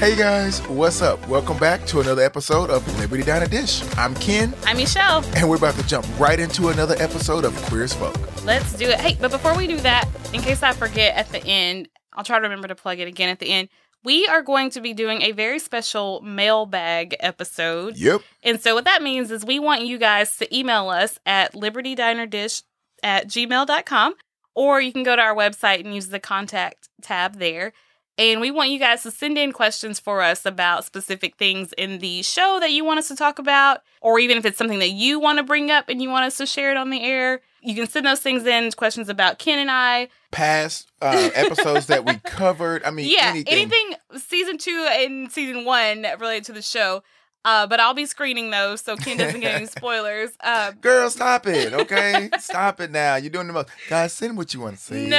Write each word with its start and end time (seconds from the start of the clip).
Hey 0.00 0.16
guys, 0.16 0.66
what's 0.66 1.02
up? 1.02 1.28
Welcome 1.28 1.58
back 1.58 1.84
to 1.88 2.00
another 2.00 2.22
episode 2.22 2.70
of 2.70 2.98
Liberty 2.98 3.22
Diner 3.22 3.46
Dish. 3.46 3.84
I'm 3.98 4.14
Ken, 4.14 4.54
I'm 4.64 4.78
Michelle. 4.78 5.22
and 5.36 5.46
we're 5.46 5.56
about 5.56 5.74
to 5.74 5.86
jump 5.86 6.06
right 6.18 6.40
into 6.40 6.70
another 6.70 6.96
episode 6.98 7.44
of 7.44 7.54
Queer 7.64 7.82
as 7.84 7.92
Folk. 7.92 8.16
Let's 8.46 8.72
do 8.78 8.88
it. 8.88 8.98
Hey, 8.98 9.18
but 9.20 9.30
before 9.30 9.54
we 9.54 9.66
do 9.66 9.76
that, 9.80 10.08
in 10.32 10.40
case 10.40 10.62
I 10.62 10.72
forget 10.72 11.14
at 11.16 11.28
the 11.28 11.44
end, 11.44 11.90
I'll 12.14 12.24
try 12.24 12.38
to 12.38 12.42
remember 12.42 12.66
to 12.68 12.74
plug 12.74 12.98
it 12.98 13.08
again 13.08 13.28
at 13.28 13.40
the 13.40 13.50
end. 13.50 13.68
We 14.02 14.26
are 14.26 14.40
going 14.40 14.70
to 14.70 14.80
be 14.80 14.94
doing 14.94 15.20
a 15.20 15.32
very 15.32 15.58
special 15.58 16.22
mailbag 16.22 17.14
episode. 17.20 17.98
Yep. 17.98 18.22
And 18.42 18.58
so 18.58 18.74
what 18.74 18.86
that 18.86 19.02
means 19.02 19.30
is 19.30 19.44
we 19.44 19.58
want 19.58 19.82
you 19.84 19.98
guys 19.98 20.34
to 20.38 20.56
email 20.56 20.88
us 20.88 21.18
at 21.26 21.52
libertydinerdish 21.52 22.62
at 23.02 23.28
gmail.com 23.28 24.14
or 24.54 24.80
you 24.80 24.92
can 24.94 25.02
go 25.02 25.14
to 25.14 25.20
our 25.20 25.34
website 25.34 25.84
and 25.84 25.94
use 25.94 26.08
the 26.08 26.20
contact 26.20 26.88
tab 27.02 27.36
there. 27.38 27.74
And 28.20 28.38
we 28.38 28.50
want 28.50 28.68
you 28.68 28.78
guys 28.78 29.02
to 29.04 29.10
send 29.10 29.38
in 29.38 29.50
questions 29.50 29.98
for 29.98 30.20
us 30.20 30.44
about 30.44 30.84
specific 30.84 31.36
things 31.36 31.72
in 31.78 32.00
the 32.00 32.20
show 32.20 32.58
that 32.60 32.70
you 32.70 32.84
want 32.84 32.98
us 32.98 33.08
to 33.08 33.16
talk 33.16 33.38
about, 33.38 33.80
or 34.02 34.18
even 34.18 34.36
if 34.36 34.44
it's 34.44 34.58
something 34.58 34.78
that 34.80 34.90
you 34.90 35.18
want 35.18 35.38
to 35.38 35.42
bring 35.42 35.70
up 35.70 35.88
and 35.88 36.02
you 36.02 36.10
want 36.10 36.26
us 36.26 36.36
to 36.36 36.44
share 36.44 36.70
it 36.70 36.76
on 36.76 36.90
the 36.90 37.02
air. 37.02 37.40
You 37.62 37.74
can 37.74 37.88
send 37.88 38.04
those 38.04 38.20
things 38.20 38.44
in, 38.44 38.70
questions 38.72 39.08
about 39.08 39.38
Ken 39.38 39.58
and 39.58 39.70
I. 39.70 40.10
Past 40.32 40.92
uh, 41.00 41.30
episodes 41.34 41.86
that 41.86 42.04
we 42.04 42.18
covered. 42.18 42.84
I 42.84 42.90
mean, 42.90 43.10
yeah, 43.10 43.30
anything. 43.30 43.54
anything 43.54 43.94
season 44.18 44.58
two 44.58 44.86
and 44.90 45.32
season 45.32 45.64
one 45.64 46.04
related 46.18 46.44
to 46.44 46.52
the 46.52 46.60
show. 46.60 47.02
Uh, 47.44 47.66
but 47.66 47.80
I'll 47.80 47.94
be 47.94 48.04
screening 48.04 48.50
those 48.50 48.82
so 48.82 48.96
Ken 48.96 49.16
doesn't 49.16 49.40
get 49.40 49.54
any 49.54 49.66
spoilers. 49.78 50.30
Uh, 50.40 50.72
Girl, 50.72 51.08
stop 51.08 51.46
it, 51.46 51.72
okay? 51.72 52.28
stop 52.38 52.80
it 52.80 52.90
now. 52.90 53.16
You're 53.16 53.30
doing 53.30 53.46
the 53.46 53.52
most. 53.54 53.68
Guys, 53.88 54.12
send 54.12 54.36
what 54.36 54.52
you 54.52 54.60
want 54.60 54.76
to 54.76 54.82
say. 54.82 55.06
No. 55.06 55.16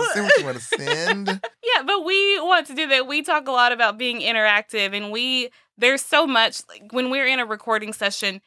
Yeah, 0.00 0.12
send 0.14 0.24
what 0.26 0.38
you 0.38 0.44
want 0.44 0.56
to 0.58 0.62
send. 0.62 1.40
Yeah, 1.76 1.82
but 1.84 2.04
we 2.04 2.40
want 2.40 2.66
to 2.66 2.74
do 2.74 2.88
that. 2.88 3.06
We 3.06 3.22
talk 3.22 3.46
a 3.46 3.52
lot 3.52 3.70
about 3.70 3.96
being 3.96 4.20
interactive, 4.20 4.92
and 4.96 5.12
we 5.12 5.50
there's 5.78 6.02
so 6.02 6.26
much 6.26 6.62
like 6.68 6.92
when 6.92 7.10
we're 7.10 7.26
in 7.26 7.38
a 7.38 7.46
recording 7.46 7.92
session, 7.92 8.40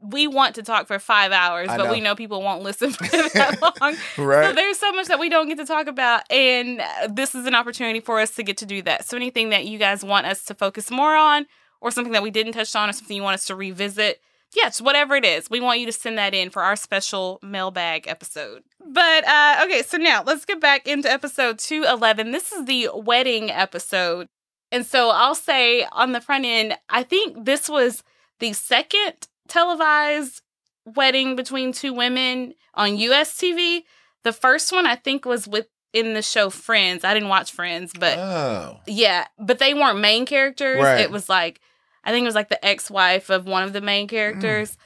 we 0.00 0.28
want 0.28 0.54
to 0.54 0.62
talk 0.62 0.86
for 0.86 0.98
five 1.00 1.32
hours, 1.32 1.68
I 1.68 1.76
but 1.76 1.84
know. 1.86 1.92
we 1.92 2.00
know 2.00 2.14
people 2.14 2.42
won't 2.42 2.62
listen 2.62 2.90
for 2.92 3.04
that 3.04 3.58
long. 3.60 3.96
right. 4.24 4.46
So 4.50 4.52
there's 4.52 4.78
so 4.78 4.92
much 4.92 5.08
that 5.08 5.18
we 5.18 5.28
don't 5.28 5.48
get 5.48 5.58
to 5.58 5.66
talk 5.66 5.88
about, 5.88 6.22
and 6.30 6.80
uh, 6.80 7.08
this 7.12 7.34
is 7.34 7.44
an 7.46 7.56
opportunity 7.56 7.98
for 8.00 8.20
us 8.20 8.30
to 8.36 8.44
get 8.44 8.56
to 8.58 8.66
do 8.66 8.82
that. 8.82 9.04
So 9.04 9.16
anything 9.16 9.48
that 9.50 9.66
you 9.66 9.76
guys 9.78 10.04
want 10.04 10.26
us 10.26 10.44
to 10.44 10.54
focus 10.54 10.90
more 10.92 11.16
on, 11.16 11.46
or 11.80 11.90
something 11.90 12.12
that 12.12 12.22
we 12.22 12.30
didn't 12.30 12.52
touch 12.52 12.74
on, 12.74 12.88
or 12.88 12.92
something 12.92 13.16
you 13.16 13.22
want 13.22 13.34
us 13.34 13.46
to 13.46 13.56
revisit. 13.56 14.20
Yes, 14.54 14.80
whatever 14.80 15.14
it 15.14 15.24
is, 15.24 15.48
we 15.48 15.60
want 15.60 15.78
you 15.78 15.86
to 15.86 15.92
send 15.92 16.18
that 16.18 16.34
in 16.34 16.50
for 16.50 16.62
our 16.62 16.74
special 16.74 17.38
mailbag 17.42 18.08
episode. 18.08 18.64
But 18.84 19.26
uh, 19.26 19.62
okay, 19.64 19.82
so 19.82 19.96
now 19.96 20.24
let's 20.26 20.44
get 20.44 20.60
back 20.60 20.88
into 20.88 21.10
episode 21.10 21.58
211. 21.58 22.32
This 22.32 22.50
is 22.50 22.64
the 22.64 22.88
wedding 22.94 23.50
episode. 23.50 24.26
And 24.72 24.84
so 24.84 25.10
I'll 25.10 25.34
say 25.34 25.86
on 25.92 26.12
the 26.12 26.20
front 26.20 26.44
end, 26.44 26.76
I 26.88 27.02
think 27.02 27.44
this 27.44 27.68
was 27.68 28.02
the 28.40 28.52
second 28.52 29.28
televised 29.48 30.42
wedding 30.84 31.36
between 31.36 31.72
two 31.72 31.92
women 31.92 32.54
on 32.74 32.96
US 32.96 33.36
TV. 33.36 33.82
The 34.24 34.32
first 34.32 34.72
one 34.72 34.86
I 34.86 34.96
think 34.96 35.24
was 35.24 35.46
with 35.46 35.68
in 35.92 36.14
the 36.14 36.22
show 36.22 36.50
Friends. 36.50 37.04
I 37.04 37.14
didn't 37.14 37.28
watch 37.28 37.52
Friends, 37.52 37.92
but 37.98 38.18
oh. 38.18 38.80
yeah, 38.86 39.26
but 39.38 39.58
they 39.58 39.74
weren't 39.74 39.98
main 39.98 40.26
characters. 40.26 40.82
Right. 40.82 41.00
It 41.00 41.10
was 41.10 41.28
like 41.28 41.60
I 42.04 42.10
think 42.12 42.24
it 42.24 42.26
was 42.28 42.34
like 42.34 42.48
the 42.48 42.64
ex-wife 42.64 43.30
of 43.30 43.46
one 43.46 43.62
of 43.62 43.72
the 43.72 43.80
main 43.80 44.08
characters. 44.08 44.76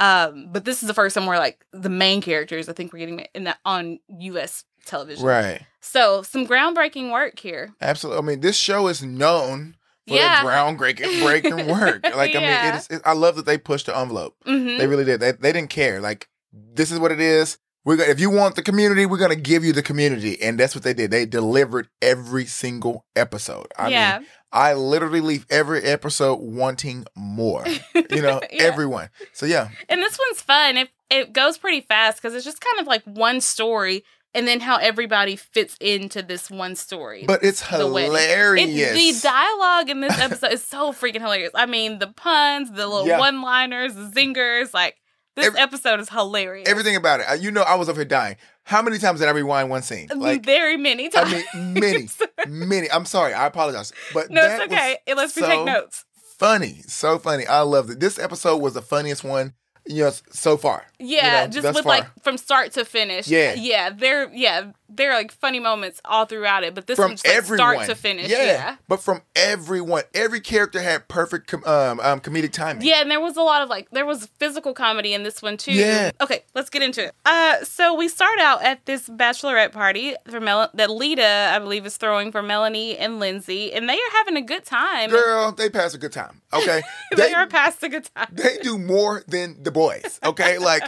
Um, 0.00 0.48
but 0.52 0.64
this 0.64 0.82
is 0.82 0.88
the 0.88 0.94
first 0.94 1.14
time 1.14 1.26
where 1.26 1.38
like 1.38 1.64
the 1.72 1.88
main 1.88 2.20
characters 2.20 2.68
I 2.68 2.72
think 2.72 2.92
we're 2.92 2.98
getting 2.98 3.26
in 3.34 3.44
that 3.44 3.58
on 3.64 4.00
US 4.08 4.64
television. 4.86 5.24
Right. 5.24 5.62
So 5.80 6.22
some 6.22 6.46
groundbreaking 6.46 7.12
work 7.12 7.38
here. 7.38 7.72
Absolutely. 7.80 8.18
I 8.18 8.26
mean, 8.26 8.40
this 8.40 8.56
show 8.56 8.88
is 8.88 9.02
known 9.02 9.76
for 10.08 10.14
Yeah. 10.14 10.42
their 10.42 10.50
groundbreaking 10.52 11.22
breaking 11.24 11.68
work. 11.68 12.02
Like, 12.02 12.34
I 12.34 12.40
mean, 12.40 12.74
it 12.74 12.74
is, 12.74 12.88
it, 12.90 13.02
I 13.04 13.12
love 13.12 13.36
that 13.36 13.46
they 13.46 13.56
pushed 13.56 13.86
the 13.86 13.96
envelope. 13.96 14.34
hmm 14.44 14.78
They 14.78 14.86
really 14.86 15.04
did. 15.04 15.20
They, 15.20 15.32
they 15.32 15.52
didn't 15.52 15.70
care. 15.70 16.00
Like, 16.00 16.28
this 16.52 16.90
is 16.90 16.98
what 16.98 17.12
it 17.12 17.20
is. 17.20 17.58
We're 17.84 17.96
gonna, 17.96 18.10
if 18.10 18.18
you 18.18 18.30
want 18.30 18.56
the 18.56 18.62
community, 18.62 19.04
we're 19.04 19.18
gonna 19.18 19.36
give 19.36 19.62
you 19.62 19.74
the 19.74 19.82
community, 19.82 20.40
and 20.40 20.58
that's 20.58 20.74
what 20.74 20.84
they 20.84 20.94
did. 20.94 21.10
They 21.10 21.26
delivered 21.26 21.88
every 22.00 22.46
single 22.46 23.04
episode. 23.14 23.66
I 23.78 23.88
yeah. 23.88 24.18
mean, 24.18 24.28
I 24.54 24.72
literally 24.74 25.20
leave 25.20 25.44
every 25.50 25.82
episode 25.82 26.36
wanting 26.40 27.04
more. 27.16 27.64
You 27.94 28.22
know, 28.22 28.40
Yeah. 28.52 28.62
everyone. 28.62 29.10
So 29.32 29.44
yeah, 29.46 29.68
And 29.88 30.00
this 30.00 30.18
one's 30.18 30.40
fun. 30.40 30.76
It 30.78 30.88
it 31.10 31.32
goes 31.32 31.58
pretty 31.58 31.82
fast 31.82 32.22
because 32.22 32.34
it's 32.34 32.44
just 32.44 32.60
kind 32.60 32.80
of 32.80 32.86
like 32.86 33.02
one 33.04 33.40
story 33.40 34.04
and 34.36 34.48
then 34.48 34.60
how 34.60 34.76
everybody 34.78 35.36
fits 35.36 35.76
into 35.80 36.22
this 36.22 36.50
one 36.50 36.74
story. 36.76 37.24
but 37.26 37.44
it's 37.44 37.60
The 37.68 37.76
hilarious. 37.78 39.22
The 39.22 39.28
dialogue 39.28 39.90
in 39.90 40.00
this 40.00 40.18
episode 40.18 40.52
is 40.52 40.64
so 40.64 40.92
freaking 40.92 41.20
hilarious. 41.20 41.52
I 41.54 41.66
mean, 41.66 41.98
the 41.98 42.08
puns, 42.08 42.70
the 42.72 42.86
little 42.88 43.06
Yeah. 43.06 43.18
one-liners, 43.18 43.94
the 43.94 44.10
zingers, 44.10 44.72
like 44.74 44.96
this 45.36 45.46
Every- 45.46 45.60
episode 45.60 46.00
is 46.00 46.08
hilarious. 46.08 46.68
Everything 46.68 46.96
about 46.96 47.20
it. 47.20 47.42
You 47.42 47.50
know, 47.50 47.62
I 47.62 47.74
was 47.76 47.88
over 47.88 48.00
here 48.00 48.04
dying. 48.08 48.36
How 48.64 48.80
many 48.80 48.98
times 48.98 49.20
did 49.20 49.28
I 49.28 49.32
rewind 49.32 49.68
one 49.68 49.82
scene? 49.82 50.08
Like, 50.14 50.44
very 50.44 50.76
many 50.78 51.10
times. 51.10 51.34
I 51.34 51.56
mean, 51.58 51.74
many, 51.74 52.08
many. 52.48 52.90
I'm 52.90 53.04
sorry. 53.04 53.34
I 53.34 53.46
apologize. 53.46 53.92
But 54.14 54.30
no, 54.30 54.42
it's 54.42 54.64
okay. 54.64 54.96
It 55.06 55.16
lets 55.16 55.36
me 55.36 55.42
so 55.42 55.48
take 55.48 55.64
notes. 55.66 56.04
Funny, 56.38 56.82
so 56.86 57.18
funny. 57.18 57.46
I 57.46 57.60
loved 57.60 57.90
it. 57.90 58.00
This 58.00 58.18
episode 58.18 58.62
was 58.62 58.74
the 58.74 58.82
funniest 58.82 59.22
one, 59.22 59.52
you 59.86 60.04
know, 60.04 60.12
so 60.30 60.56
far. 60.56 60.86
Yeah, 61.04 61.42
you 61.42 61.46
know, 61.46 61.52
just 61.52 61.74
with 61.74 61.84
far. 61.84 61.98
like 61.98 62.06
from 62.22 62.38
start 62.38 62.72
to 62.72 62.84
finish. 62.84 63.28
Yeah. 63.28 63.54
yeah, 63.54 63.90
they're 63.90 64.32
yeah 64.32 64.72
they're 64.96 65.14
like 65.14 65.32
funny 65.32 65.60
moments 65.60 66.00
all 66.04 66.24
throughout 66.24 66.64
it. 66.64 66.74
But 66.74 66.86
this 66.86 66.96
from 66.96 67.12
one's 67.12 67.24
like 67.24 67.34
everyone, 67.34 67.58
start 67.58 67.86
to 67.86 67.94
finish. 67.94 68.30
Yeah. 68.30 68.44
yeah. 68.44 68.76
but 68.88 69.00
from 69.00 69.22
everyone, 69.34 70.02
every 70.14 70.40
character 70.40 70.80
had 70.80 71.08
perfect 71.08 71.46
com- 71.48 71.64
um, 71.64 72.00
um 72.00 72.20
comedic 72.20 72.52
timing. 72.52 72.86
Yeah, 72.86 73.00
and 73.00 73.10
there 73.10 73.20
was 73.20 73.36
a 73.36 73.42
lot 73.42 73.62
of 73.62 73.68
like 73.68 73.90
there 73.90 74.06
was 74.06 74.26
physical 74.38 74.72
comedy 74.72 75.14
in 75.14 75.22
this 75.22 75.42
one 75.42 75.56
too. 75.56 75.72
Yeah. 75.72 76.10
Okay, 76.20 76.44
let's 76.54 76.70
get 76.70 76.82
into 76.82 77.04
it. 77.04 77.12
Uh, 77.24 77.64
so 77.64 77.94
we 77.94 78.08
start 78.08 78.38
out 78.40 78.62
at 78.62 78.84
this 78.86 79.08
bachelorette 79.08 79.72
party 79.72 80.14
for 80.28 80.40
Mel- 80.40 80.70
that 80.74 80.90
Leda, 80.90 81.50
I 81.52 81.58
believe, 81.58 81.86
is 81.86 81.96
throwing 81.96 82.32
for 82.32 82.42
Melanie 82.42 82.96
and 82.96 83.18
Lindsay, 83.18 83.72
and 83.72 83.88
they 83.88 83.94
are 83.94 84.12
having 84.12 84.36
a 84.36 84.42
good 84.42 84.64
time. 84.64 85.10
girl, 85.10 85.52
they 85.52 85.70
pass 85.70 85.94
a 85.94 85.98
good 85.98 86.12
time. 86.12 86.40
Okay, 86.52 86.82
they, 87.16 87.32
are 87.32 87.46
past 87.46 87.82
a 87.82 87.88
good 87.88 88.08
time. 88.14 88.28
they 88.32 88.58
do 88.62 88.78
more 88.78 89.24
than 89.26 89.62
the 89.62 89.70
boys. 89.70 90.20
Okay, 90.24 90.58
like. 90.58 90.82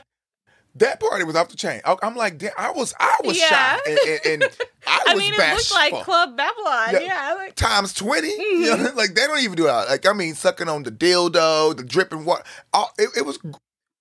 That 0.79 1.01
party 1.01 1.25
was 1.25 1.37
off 1.37 1.49
the 1.49 1.57
chain. 1.57 1.81
I- 1.85 1.97
I'm 2.03 2.15
like, 2.17 2.43
I 2.59 2.71
was, 2.71 2.95
I 3.01 3.17
was 3.25 3.39
Yeah. 3.39 3.49
shocked, 3.49 3.89
and, 3.89 3.99
and, 4.07 4.43
and 4.43 4.43
I 4.87 4.99
was 4.99 5.05
I 5.07 5.15
mean, 5.15 5.33
it 5.35 5.39
bashful. 5.39 5.77
looked 5.79 5.93
like 5.93 6.05
Club 6.05 6.37
Babylon. 6.37 6.89
Yeah. 6.93 7.01
Yeah, 7.01 7.35
like 7.35 7.55
times 7.55 7.93
20 7.95 8.29
Mm-hmm. 8.29 8.63
you 8.63 8.77
know, 8.77 8.91
like 8.97 9.15
they 9.15 9.27
don't 9.27 9.41
even 9.41 9.57
do 9.57 9.67
it 9.67 9.71
like 9.73 10.07
i 10.07 10.13
mean 10.13 10.35
sucking 10.35 10.69
on 10.69 10.83
the 10.83 10.91
dildo 10.91 11.77
the 11.77 11.83
dripping 11.83 12.25
water 12.25 12.43
all, 12.73 12.91
it, 12.99 13.09
it 13.17 13.25
was 13.25 13.39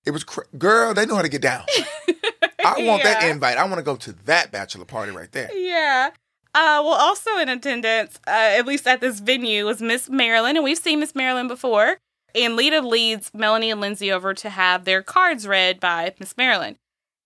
it 0.04 0.10
was 0.10 0.22
cr- 0.24 0.40
girl 0.58 0.92
they 0.94 1.06
know 1.06 1.16
how 1.16 1.22
to 1.22 1.28
get 1.28 1.40
down 1.42 1.64
i 2.64 2.74
want 2.84 3.02
that 3.02 3.22
invite 3.24 3.56
i 3.58 3.64
want 3.64 3.76
to 3.76 3.82
go 3.82 3.96
to 3.96 4.12
that 4.24 4.50
bachelor 4.52 4.84
party 4.84 5.12
right 5.12 5.32
there 5.32 5.50
Yeah. 5.54 6.10
Uh, 6.54 6.80
well, 6.82 6.94
also 6.94 7.36
in 7.36 7.50
attendance, 7.50 8.18
uh, 8.26 8.30
at 8.30 8.66
least 8.66 8.86
at 8.86 9.02
this 9.02 9.20
venue, 9.20 9.66
was 9.66 9.82
Miss 9.82 10.08
Marilyn, 10.08 10.56
and 10.56 10.64
we've 10.64 10.78
seen 10.78 11.00
Miss 11.00 11.14
Marilyn 11.14 11.48
before. 11.48 11.98
And 12.34 12.56
Leda 12.56 12.80
leads 12.82 13.30
Melanie 13.32 13.70
and 13.70 13.80
Lindsay 13.80 14.12
over 14.12 14.34
to 14.34 14.50
have 14.50 14.84
their 14.84 15.02
cards 15.02 15.46
read 15.46 15.80
by 15.80 16.14
Miss 16.18 16.36
Marilyn. 16.36 16.76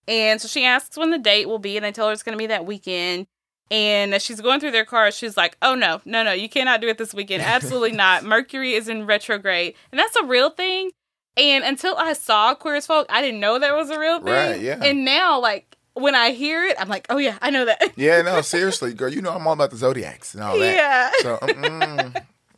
And 0.06 0.40
so 0.40 0.48
she 0.48 0.64
asks 0.64 0.96
when 0.96 1.10
the 1.10 1.18
date 1.18 1.46
will 1.48 1.58
be, 1.58 1.76
and 1.76 1.84
they 1.84 1.92
tell 1.92 2.06
her 2.06 2.12
it's 2.12 2.22
going 2.22 2.36
to 2.36 2.42
be 2.42 2.46
that 2.46 2.66
weekend. 2.66 3.26
And 3.70 4.12
as 4.14 4.22
she's 4.24 4.40
going 4.40 4.58
through 4.58 4.72
their 4.72 4.84
cards, 4.84 5.16
she's 5.16 5.36
like, 5.36 5.56
"Oh 5.62 5.76
no, 5.76 6.00
no, 6.04 6.24
no! 6.24 6.32
You 6.32 6.48
cannot 6.48 6.80
do 6.80 6.88
it 6.88 6.98
this 6.98 7.14
weekend. 7.14 7.42
Absolutely 7.44 7.92
not. 7.92 8.24
Mercury 8.24 8.72
is 8.74 8.88
in 8.88 9.06
retrograde, 9.06 9.74
and 9.92 9.98
that's 9.98 10.16
a 10.16 10.24
real 10.24 10.50
thing." 10.50 10.90
And 11.36 11.62
until 11.62 11.96
I 11.96 12.14
saw 12.14 12.54
Queer 12.56 12.74
as 12.74 12.86
Folk, 12.86 13.06
I 13.08 13.22
didn't 13.22 13.38
know 13.38 13.60
that 13.60 13.76
was 13.76 13.88
a 13.90 13.98
real 14.00 14.18
thing. 14.18 14.32
Right, 14.32 14.60
yeah. 14.60 14.82
And 14.82 15.04
now, 15.04 15.38
like 15.40 15.76
when 15.94 16.16
I 16.16 16.30
hear 16.30 16.64
it, 16.66 16.76
I'm 16.80 16.88
like, 16.88 17.06
"Oh 17.10 17.18
yeah, 17.18 17.38
I 17.40 17.50
know 17.50 17.64
that." 17.64 17.92
yeah 17.96 18.22
no 18.22 18.40
seriously 18.40 18.92
girl 18.92 19.12
you 19.12 19.20
know 19.22 19.30
i'm 19.32 19.46
all 19.46 19.52
about 19.52 19.70
the 19.70 19.76
zodiacs 19.76 20.34
and 20.34 20.42
all 20.42 20.58
that 20.58 20.74
Yeah. 21.22 21.22
so 21.22 21.38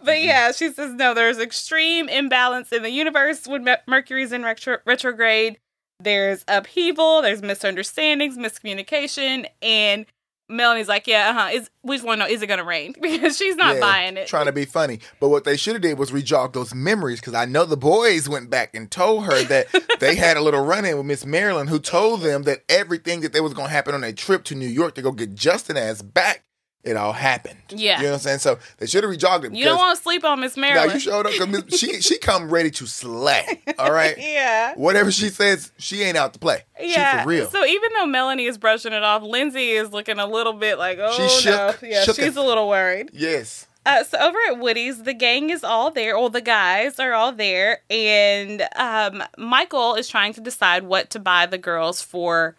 But 0.04 0.22
yeah, 0.22 0.52
she 0.52 0.70
says 0.72 0.93
no, 0.94 1.14
there's 1.14 1.38
extreme 1.38 2.08
imbalance 2.08 2.72
in 2.72 2.82
the 2.82 2.90
universe 2.90 3.46
when 3.46 3.66
Mercury's 3.87 4.32
in 4.32 4.43
retro- 4.43 4.78
retrograde. 4.84 5.58
There's 6.00 6.44
upheaval, 6.49 7.22
there's 7.22 7.43
misunderstandings, 7.43 8.37
miscommunication, 8.37 9.46
and 9.62 10.04
Melanie's 10.49 10.88
like, 10.88 11.06
yeah, 11.06 11.31
uh 11.31 11.32
huh. 11.32 11.49
Is 11.52 11.70
we 11.84 11.96
just 11.96 12.04
want 12.06 12.20
to 12.20 12.26
know, 12.26 12.32
is 12.32 12.43
it 12.43 12.46
gonna 12.49 12.64
rain? 12.64 12.94
Because 13.00 13.37
she's 13.38 13.56
not 13.56 13.75
yeah, 13.76 13.81
buying 13.81 14.16
it. 14.16 14.26
trying 14.26 14.46
to 14.46 14.52
be 14.52 14.64
funny 14.64 14.99
but 15.20 15.28
what 15.28 15.44
they 15.44 15.56
should 15.56 15.75
have 15.75 15.82
did 15.82 15.99
was 15.99 16.10
rejog 16.10 16.52
those 16.52 16.75
memories 16.75 17.20
because 17.20 17.34
i 17.34 17.44
know 17.44 17.64
the 17.64 17.76
boys 17.76 18.28
went 18.28 18.50
back 18.50 18.75
and 18.75 18.90
told 18.90 19.25
her 19.26 19.43
that 19.44 19.66
they 20.00 20.14
had 20.16 20.37
a 20.37 20.40
little 20.40 20.64
run-in 20.64 20.96
with 20.96 21.06
miss 21.06 21.25
marilyn 21.26 21.69
who 21.69 21.78
told 21.78 22.20
them 22.22 22.43
that 22.43 22.62
everything 22.69 23.20
that 23.20 23.32
they 23.32 23.40
was 23.40 23.55
going 23.55 23.69
to 23.69 23.72
happen 23.72 23.94
on 23.94 24.02
a 24.05 24.12
trip 24.12 24.44
to 24.44 24.55
new 24.55 24.66
york 24.66 24.94
to 24.94 25.02
go 25.02 25.12
get 25.12 25.34
justin 25.34 25.76
ass 25.76 26.02
back 26.02 26.44
it 26.84 26.96
all 26.96 27.12
happened. 27.12 27.58
Yeah. 27.70 27.99
You 27.99 28.05
know 28.05 28.11
what 28.11 28.14
I'm 28.17 28.20
saying? 28.20 28.38
So 28.40 28.58
they 28.79 28.87
should 28.87 29.05
have 29.05 29.11
rejogged 29.11 29.44
it. 29.44 29.55
You 29.55 29.64
don't 29.64 29.79
want 29.79 29.96
to 29.96 30.02
sleep 30.02 30.25
on 30.25 30.40
Miss 30.40 30.56
Now 30.56 30.62
Marilyn. 30.62 30.94
you 30.94 31.00
showed 31.00 31.26
up 31.26 31.32
because 31.32 31.79
she 31.79 32.00
she 32.00 32.19
come 32.19 32.50
ready 32.50 32.70
to 32.73 32.87
slay. 32.87 33.62
All 33.79 33.93
right. 33.93 34.17
yeah. 34.19 34.75
Whatever 34.75 35.12
she 35.12 35.29
says, 35.29 35.70
she 35.79 36.02
ain't 36.02 36.17
out 36.17 36.32
to 36.32 36.38
play. 36.38 36.64
Yeah. 36.81 37.19
She 37.19 37.23
for 37.23 37.29
real. 37.29 37.49
So 37.50 37.64
even 37.64 37.90
though 37.94 38.06
Melanie 38.06 38.46
is 38.46 38.58
brushing 38.58 38.93
it 38.93 39.02
off, 39.02 39.23
Lindsay 39.23 39.70
is 39.70 39.93
looking 39.93 40.19
a 40.19 40.26
little 40.26 40.55
bit 40.55 40.79
like, 40.79 40.99
oh 41.00 41.12
She 41.12 41.29
shook- 41.43 41.82
no. 41.82 41.88
Yeah, 41.88 42.02
shook 42.02 42.17
she's 42.17 42.37
a 42.37 42.43
little 42.43 42.69
worried. 42.69 43.11
yes. 43.12 43.67
Uh, 43.84 44.05
so 44.05 44.17
over 44.17 44.38
at 44.49 44.61
Woody's, 44.61 45.02
the 45.02 45.12
gang 45.12 45.50
is 45.50 45.64
all 45.64 45.90
there, 45.90 46.17
or 46.17 46.31
the 46.31 46.40
guys 46.40 47.00
are 47.00 47.14
all 47.14 47.32
there, 47.32 47.81
and 47.90 48.62
um, 48.76 49.25
Michael 49.37 49.96
is 49.96 50.06
trying 50.06 50.32
to 50.34 50.40
decide 50.40 50.84
what 50.84 51.11
to 51.11 51.19
buy 51.19 51.46
the 51.46 51.58
girls 51.58 52.00
for 52.00 52.55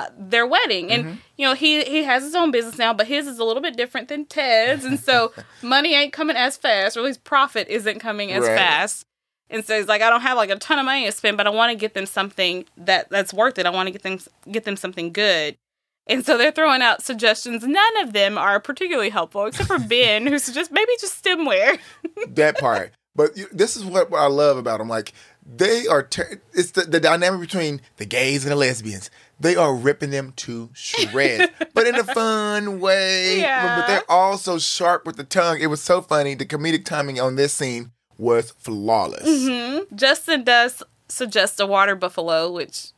uh, 0.00 0.10
their 0.18 0.46
wedding. 0.46 0.90
And 0.90 1.18
you 1.36 1.46
know, 1.46 1.54
he 1.54 1.82
he 1.84 2.04
has 2.04 2.22
his 2.22 2.34
own 2.34 2.50
business 2.50 2.78
now, 2.78 2.92
but 2.94 3.06
his 3.06 3.26
is 3.26 3.38
a 3.38 3.44
little 3.44 3.62
bit 3.62 3.76
different 3.76 4.08
than 4.08 4.24
Ted's, 4.24 4.84
and 4.84 4.98
so 4.98 5.32
money 5.62 5.94
ain't 5.94 6.12
coming 6.12 6.36
as 6.36 6.56
fast, 6.56 6.96
or 6.96 7.00
at 7.00 7.06
least 7.06 7.24
profit 7.24 7.68
isn't 7.68 7.98
coming 8.00 8.32
as 8.32 8.42
Right. 8.44 8.56
fast. 8.56 9.06
And 9.52 9.64
so 9.64 9.76
he's 9.76 9.88
like, 9.88 10.00
I 10.00 10.10
don't 10.10 10.20
have 10.20 10.36
like 10.36 10.50
a 10.50 10.56
ton 10.56 10.78
of 10.78 10.84
money 10.84 11.06
to 11.06 11.12
spend, 11.12 11.36
but 11.36 11.46
I 11.46 11.50
want 11.50 11.70
to 11.72 11.76
get 11.76 11.94
them 11.94 12.06
something 12.06 12.64
that 12.76 13.10
that's 13.10 13.34
worth 13.34 13.58
it. 13.58 13.66
I 13.66 13.70
want 13.70 13.88
to 13.88 13.90
get 13.90 14.02
them 14.02 14.18
get 14.50 14.64
them 14.64 14.76
something 14.76 15.12
good. 15.12 15.56
And 16.06 16.24
so 16.24 16.36
they're 16.38 16.50
throwing 16.52 16.82
out 16.82 17.02
suggestions. 17.02 17.64
None 17.64 17.96
of 18.02 18.12
them 18.12 18.36
are 18.38 18.58
particularly 18.58 19.10
helpful, 19.10 19.46
except 19.46 19.68
for 19.68 19.78
Ben, 19.78 20.26
who 20.26 20.38
suggests 20.38 20.72
maybe 20.72 20.90
just 21.00 21.22
stemware. 21.22 21.78
that 22.28 22.58
part. 22.58 22.92
But 23.14 23.32
this 23.52 23.76
is 23.76 23.84
what 23.84 24.12
I 24.14 24.26
love 24.26 24.56
about 24.56 24.78
them. 24.78 24.88
Like 24.88 25.12
they 25.44 25.86
are. 25.88 26.02
Ter- 26.04 26.40
it's 26.52 26.70
the, 26.72 26.82
the 26.82 27.00
dynamic 27.00 27.40
between 27.40 27.80
the 27.96 28.06
gays 28.06 28.44
and 28.44 28.52
the 28.52 28.56
lesbians. 28.56 29.10
They 29.40 29.56
are 29.56 29.74
ripping 29.74 30.10
them 30.10 30.32
to 30.36 30.68
shreds, 30.74 31.50
but 31.74 31.86
in 31.86 31.94
a 31.94 32.04
fun 32.04 32.78
way. 32.80 33.36
But- 33.38 33.40
Yeah. 33.42 33.80
But 33.80 33.86
they're 33.86 34.10
all 34.10 34.36
so 34.36 34.58
sharp 34.58 35.06
with 35.06 35.16
the 35.16 35.24
tongue. 35.24 35.60
It 35.60 35.68
was 35.68 35.80
so 35.80 36.02
funny. 36.02 36.34
The 36.34 36.44
comedic 36.46 36.84
timing 36.84 37.18
on 37.18 37.36
this 37.36 37.54
scene 37.54 37.92
was 38.18 38.50
flawless. 38.50 39.26
Mm-hmm. 39.26 39.96
Justin 39.96 40.44
does 40.44 40.82
suggest 41.08 41.58
a 41.58 41.66
water 41.66 41.94
buffalo, 41.96 42.52
which 42.52 42.88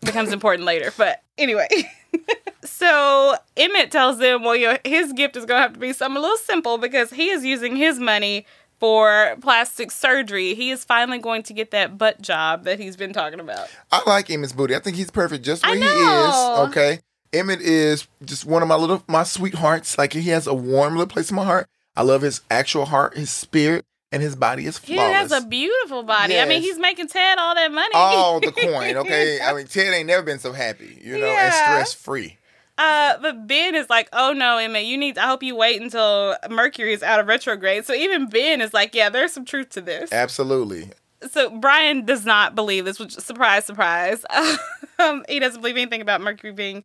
becomes 0.00 0.32
important 0.32 0.64
later. 0.72 0.92
But 0.98 1.22
anyway. 1.38 1.66
so 2.64 3.34
Emmett 3.56 3.90
tells 3.90 4.18
them, 4.18 4.42
well, 4.44 4.56
your 4.56 4.78
his 4.84 5.12
gift 5.12 5.36
is 5.36 5.44
going 5.46 5.58
to 5.58 5.62
have 5.62 5.72
to 5.74 5.78
be 5.78 5.92
something 5.92 6.18
a 6.18 6.20
little 6.20 6.36
simple 6.36 6.78
because 6.78 7.10
he 7.10 7.30
is 7.30 7.44
using 7.44 7.74
his 7.76 7.98
money 7.98 8.46
for 8.78 9.36
plastic 9.40 9.90
surgery. 9.90 10.54
He 10.54 10.70
is 10.70 10.84
finally 10.84 11.18
going 11.18 11.42
to 11.44 11.52
get 11.52 11.70
that 11.70 11.96
butt 11.98 12.20
job 12.20 12.64
that 12.64 12.78
he's 12.78 12.96
been 12.96 13.12
talking 13.12 13.40
about. 13.40 13.68
I 13.90 14.02
like 14.06 14.30
Emmett's 14.30 14.52
booty. 14.52 14.74
I 14.74 14.80
think 14.80 14.96
he's 14.96 15.10
perfect 15.10 15.44
just 15.44 15.64
where 15.64 15.74
he 15.74 15.82
is. 15.82 16.68
Okay. 16.68 17.00
Emmett 17.32 17.60
is 17.60 18.06
just 18.24 18.44
one 18.44 18.62
of 18.62 18.68
my 18.68 18.76
little 18.76 19.02
my 19.08 19.22
sweethearts. 19.22 19.98
Like 19.98 20.12
he 20.12 20.22
has 20.30 20.46
a 20.46 20.54
warm 20.54 20.94
little 20.94 21.06
place 21.06 21.30
in 21.30 21.36
my 21.36 21.44
heart. 21.44 21.66
I 21.96 22.02
love 22.02 22.22
his 22.22 22.42
actual 22.50 22.84
heart, 22.84 23.16
his 23.16 23.30
spirit, 23.30 23.84
and 24.12 24.22
his 24.22 24.36
body 24.36 24.66
is 24.66 24.78
flawless. 24.78 25.06
He 25.06 25.12
has 25.12 25.32
a 25.32 25.46
beautiful 25.46 26.02
body. 26.02 26.38
I 26.38 26.44
mean, 26.44 26.60
he's 26.62 26.78
making 26.78 27.08
Ted 27.08 27.38
all 27.38 27.54
that 27.54 27.72
money. 27.72 27.92
all 27.94 28.38
the 28.40 28.52
coin, 28.52 28.96
okay? 28.98 29.40
I 29.40 29.52
mean, 29.54 29.66
Ted 29.66 29.92
ain't 29.92 30.06
never 30.06 30.22
been 30.22 30.38
so 30.38 30.52
happy, 30.52 30.98
you 31.02 31.18
know, 31.18 31.26
and 31.26 31.52
stress 31.52 31.94
free. 31.94 32.36
Uh, 32.78 33.16
but 33.22 33.46
Ben 33.46 33.74
is 33.74 33.88
like, 33.88 34.08
"Oh 34.12 34.32
no, 34.32 34.58
Emmett, 34.58 34.84
you 34.84 34.98
need. 34.98 35.16
I 35.16 35.26
hope 35.26 35.42
you 35.42 35.56
wait 35.56 35.80
until 35.80 36.36
Mercury 36.50 36.92
is 36.92 37.02
out 37.02 37.20
of 37.20 37.26
retrograde." 37.26 37.86
So 37.86 37.94
even 37.94 38.28
Ben 38.28 38.60
is 38.60 38.74
like, 38.74 38.94
"Yeah, 38.94 39.08
there's 39.08 39.32
some 39.32 39.44
truth 39.44 39.70
to 39.70 39.80
this." 39.80 40.12
Absolutely. 40.12 40.90
So 41.30 41.50
Brian 41.58 42.04
does 42.04 42.26
not 42.26 42.54
believe 42.54 42.84
this, 42.84 42.98
which 42.98 43.14
surprise, 43.14 43.64
surprise. 43.64 44.24
um, 44.98 45.24
he 45.28 45.38
doesn't 45.40 45.60
believe 45.60 45.76
anything 45.76 46.02
about 46.02 46.20
Mercury 46.20 46.52
being 46.52 46.84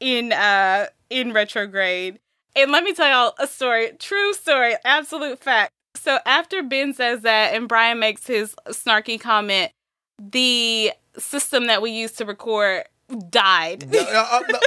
in 0.00 0.32
uh 0.32 0.86
in 1.10 1.32
retrograde. 1.32 2.18
And 2.56 2.70
let 2.70 2.84
me 2.84 2.94
tell 2.94 3.08
y'all 3.08 3.34
a 3.38 3.48
story, 3.48 3.92
true 3.98 4.32
story, 4.34 4.76
absolute 4.84 5.40
fact. 5.40 5.72
So 5.96 6.18
after 6.24 6.62
Ben 6.62 6.94
says 6.94 7.22
that, 7.22 7.54
and 7.54 7.66
Brian 7.68 7.98
makes 7.98 8.26
his 8.26 8.54
snarky 8.68 9.20
comment, 9.20 9.72
the 10.18 10.92
system 11.18 11.66
that 11.66 11.82
we 11.82 11.90
use 11.90 12.12
to 12.12 12.24
record 12.24 12.84
died. 13.30 13.90
No, 13.90 14.02
no, 14.02 14.26
uh, 14.30 14.42
no. 14.48 14.58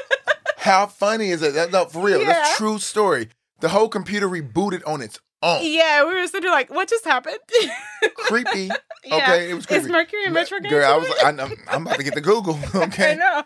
How 0.67 0.85
funny 0.87 1.29
is 1.29 1.41
it? 1.41 1.53
That- 1.53 1.71
No, 1.71 1.85
for 1.85 2.03
real. 2.03 2.19
Yeah. 2.19 2.27
That's 2.27 2.57
true 2.57 2.77
story. 2.79 3.29
The 3.59 3.69
whole 3.69 3.89
computer 3.89 4.27
rebooted 4.27 4.83
on 4.85 5.01
its 5.01 5.19
own. 5.41 5.59
Yeah, 5.63 6.05
we 6.05 6.13
were 6.13 6.25
sitting 6.27 6.41
there 6.41 6.51
like, 6.51 6.69
what 6.71 6.87
just 6.89 7.05
happened? 7.05 7.37
Creepy. 8.15 8.69
Yeah. 9.03 9.15
Okay, 9.15 9.49
it 9.49 9.53
was 9.53 9.65
creepy. 9.65 9.85
Is 9.85 9.89
Mercury 9.91 10.25
in 10.25 10.33
retrograde? 10.33 10.69
Girl, 10.71 10.91
I 10.93 10.97
was 10.97 11.09
like, 11.09 11.23
I'm 11.25 11.39
I'm 11.67 11.87
about 11.87 11.97
to 11.97 12.03
get 12.03 12.13
the 12.15 12.21
Google. 12.21 12.59
Okay. 12.75 13.11
I 13.11 13.15
know. 13.15 13.43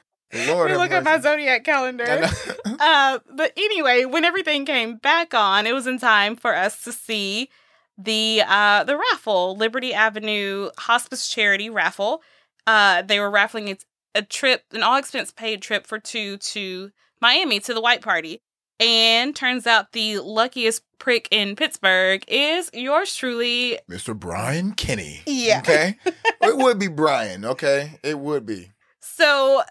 Lord 0.47 0.69
have 0.71 0.79
look 0.79 0.91
at 0.91 1.03
my 1.03 1.19
zodiac 1.19 1.63
calendar. 1.63 2.05
I. 2.07 2.31
Uh, 2.83 3.19
but 3.35 3.51
anyway, 3.57 4.05
when 4.05 4.25
everything 4.25 4.65
came 4.65 4.95
back 4.95 5.33
on, 5.35 5.67
it 5.67 5.73
was 5.73 5.85
in 5.85 5.99
time 5.99 6.35
for 6.35 6.55
us 6.55 6.83
to 6.83 6.91
see 6.91 7.49
the 7.97 8.41
uh 8.47 8.83
the 8.85 8.97
raffle, 8.97 9.55
Liberty 9.55 9.93
Avenue 9.93 10.69
Hospice 10.79 11.27
Charity 11.29 11.69
raffle. 11.69 12.23
Uh, 12.65 13.01
they 13.03 13.19
were 13.19 13.29
raffling 13.29 13.69
a, 13.69 13.77
a 14.15 14.21
trip, 14.23 14.63
an 14.71 14.81
all 14.81 14.95
expense 14.97 15.31
paid 15.31 15.61
trip 15.61 15.85
for 15.85 15.99
two 15.99 16.37
to 16.37 16.91
Miami 17.21 17.59
to 17.61 17.73
the 17.73 17.81
white 17.81 18.01
party. 18.01 18.41
And 18.79 19.35
turns 19.35 19.67
out 19.67 19.91
the 19.91 20.17
luckiest 20.19 20.81
prick 20.97 21.27
in 21.29 21.55
Pittsburgh 21.55 22.23
is 22.27 22.71
yours 22.73 23.15
truly. 23.15 23.77
Mr. 23.87 24.17
Brian 24.19 24.71
Kinney. 24.73 25.21
Yeah. 25.27 25.59
Okay. 25.59 25.97
it 26.41 26.57
would 26.57 26.79
be 26.79 26.87
Brian. 26.87 27.45
Okay. 27.45 27.99
It 28.01 28.17
would 28.17 28.47
be. 28.47 28.71
So 28.99 29.61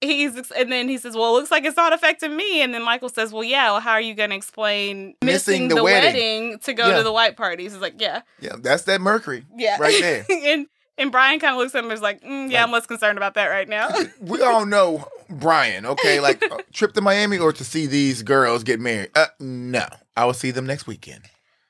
he's 0.00 0.50
and 0.50 0.72
then 0.72 0.88
he 0.88 0.98
says, 0.98 1.14
"Well, 1.14 1.28
it 1.36 1.38
looks 1.38 1.52
like 1.52 1.64
it's 1.64 1.76
not 1.76 1.92
affecting 1.92 2.36
me." 2.36 2.60
And 2.60 2.74
then 2.74 2.82
Michael 2.82 3.08
says, 3.10 3.32
"Well, 3.32 3.44
yeah. 3.44 3.70
Well, 3.72 3.80
how 3.80 3.92
are 3.92 4.00
you 4.00 4.14
going 4.14 4.30
to 4.30 4.36
explain 4.36 5.14
missing, 5.22 5.68
the 5.68 5.76
the, 5.76 5.84
wedding. 5.84 6.12
wedding. 6.14 6.58
to 6.60 6.72
go 6.74 6.88
Yeah. 6.88 6.96
to 6.96 7.02
the 7.04 7.12
white 7.12 7.36
parties?" 7.36 7.72
He's 7.74 7.80
like, 7.80 8.00
"Yeah, 8.00 8.22
Yeah, 8.40 8.56
that's 8.58 8.82
that 8.84 9.00
Mercury. 9.00 9.44
yeah, 9.56 9.76
Right 9.78 10.00
there. 10.00 10.26
and 10.30 10.66
and 10.96 11.12
Brian 11.12 11.38
kind 11.38 11.52
of 11.52 11.58
looks 11.58 11.76
at 11.76 11.78
him 11.78 11.84
and 11.86 11.92
is 11.92 12.02
like, 12.02 12.22
mm, 12.22 12.50
"Yeah, 12.50 12.64
I'm 12.64 12.72
less 12.72 12.86
concerned 12.86 13.18
about 13.18 13.34
that 13.34 13.46
right 13.46 13.68
now." 13.68 13.88
we 14.20 14.42
all 14.42 14.66
know 14.66 15.06
Brian, 15.30 15.86
okay? 15.86 16.20
Like 16.28 16.42
a 16.42 16.62
trip 16.72 16.92
to 16.94 17.00
Miami 17.00 17.38
or 17.38 17.52
to 17.52 17.64
see 17.64 17.86
these 17.86 18.22
girls 18.22 18.62
get 18.64 18.80
married. 18.80 19.10
Uh 19.14 19.26
no. 19.40 19.86
I 20.16 20.24
will 20.24 20.34
see 20.34 20.50
them 20.50 20.66
next 20.66 20.86
weekend. 20.86 21.24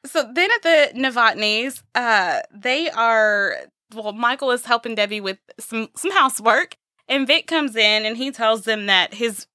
so 0.07 0.31
then 0.35 0.51
at 0.51 0.63
the 0.63 0.91
Novotnys, 0.99 1.83
uh, 1.95 2.41
they 2.55 2.89
are 2.91 3.57
well. 3.95 4.13
Michael 4.13 4.51
is 4.53 4.65
helping 4.65 4.95
Debbie 4.95 5.21
with 5.21 5.39
some 5.61 5.89
some 5.97 6.11
housework, 6.13 6.77
and 7.09 7.27
Vic 7.27 7.47
comes 7.47 7.77
in 7.77 8.07
and 8.07 8.17
he 8.17 8.31
tells 8.31 8.63
them 8.63 8.87
that 8.87 9.15
his 9.15 9.47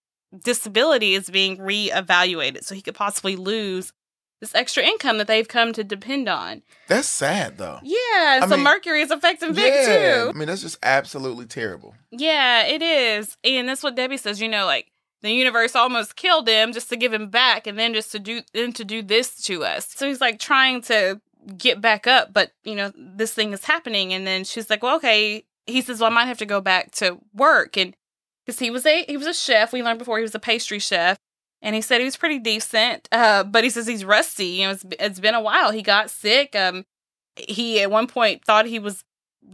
disability 0.43 1.13
is 1.13 1.29
being 1.29 1.57
reevaluated, 1.57 2.63
so 2.63 2.75
he 2.75 2.81
could 2.81 2.95
possibly 2.95 3.35
lose 3.35 3.93
this 4.43 4.53
extra 4.53 4.83
income 4.83 5.17
that 5.17 5.27
they've 5.27 5.47
come 5.47 5.71
to 5.73 5.83
depend 5.83 6.27
on. 6.27 6.61
That's 6.87 7.07
sad 7.07 7.57
though. 7.57 7.79
Yeah, 7.81 8.35
and 8.35 8.43
I 8.43 8.47
so 8.47 8.55
mean, 8.55 8.63
Mercury 8.63 9.01
is 9.01 9.09
affecting 9.09 9.53
Vic 9.53 9.73
yeah. 9.73 10.29
I 10.29 10.37
mean, 10.37 10.47
that's 10.47 10.61
just 10.61 10.77
absolutely 10.83 11.45
terrible. 11.45 11.95
Yeah, 12.11 12.65
it 12.65 12.81
is, 12.81 13.37
and 13.43 13.67
that's 13.69 13.83
what 13.83 13.95
Debbie 13.95 14.17
says. 14.17 14.41
You 14.41 14.49
know, 14.49 14.65
like 14.65 14.91
the 15.21 15.31
universe 15.31 15.75
almost 15.75 16.17
killed 16.17 16.47
him 16.47 16.73
just 16.73 16.89
to 16.89 16.97
give 16.97 17.13
him 17.13 17.29
back, 17.29 17.65
and 17.65 17.79
then 17.79 17.93
just 17.93 18.11
to 18.11 18.19
do 18.19 18.41
then 18.53 18.73
to 18.73 18.83
do 18.83 19.01
this 19.01 19.41
to 19.45 19.63
us. 19.63 19.87
So 19.95 20.07
he's 20.07 20.21
like 20.21 20.39
trying 20.39 20.81
to 20.83 21.21
get 21.57 21.81
back 21.81 22.05
up, 22.05 22.33
but 22.33 22.51
you 22.63 22.75
know 22.75 22.91
this 22.97 23.33
thing 23.33 23.53
is 23.53 23.63
happening, 23.65 24.13
and 24.13 24.27
then 24.27 24.43
she's 24.43 24.69
like, 24.69 24.83
"Well, 24.83 24.97
okay." 24.97 25.45
He 25.65 25.81
says, 25.81 26.01
"Well, 26.01 26.11
I 26.11 26.13
might 26.13 26.25
have 26.25 26.39
to 26.39 26.45
go 26.45 26.59
back 26.59 26.91
to 26.95 27.19
work," 27.33 27.77
and 27.77 27.95
because 28.45 28.59
he 28.59 28.69
was 28.69 28.85
a 28.85 29.05
he 29.05 29.15
was 29.15 29.27
a 29.27 29.33
chef. 29.33 29.71
We 29.71 29.81
learned 29.81 29.99
before 29.99 30.17
he 30.17 30.23
was 30.23 30.35
a 30.35 30.39
pastry 30.39 30.79
chef. 30.79 31.17
And 31.63 31.73
he 31.73 31.81
said 31.81 31.99
he 31.99 32.05
was 32.05 32.17
pretty 32.17 32.37
decent, 32.37 33.07
uh, 33.11 33.43
but 33.43 33.63
he 33.63 33.71
says 33.71 33.87
he's 33.87 34.05
rusty. 34.05 34.45
You 34.45 34.67
know, 34.67 34.71
it's, 34.73 34.85
it's 34.99 35.19
been 35.19 35.33
a 35.33 35.41
while. 35.41 35.71
He 35.71 35.81
got 35.81 36.11
sick. 36.11 36.55
Um, 36.55 36.85
he 37.35 37.81
at 37.81 37.89
one 37.89 38.05
point 38.05 38.45
thought 38.45 38.65
he 38.65 38.79
was 38.79 39.03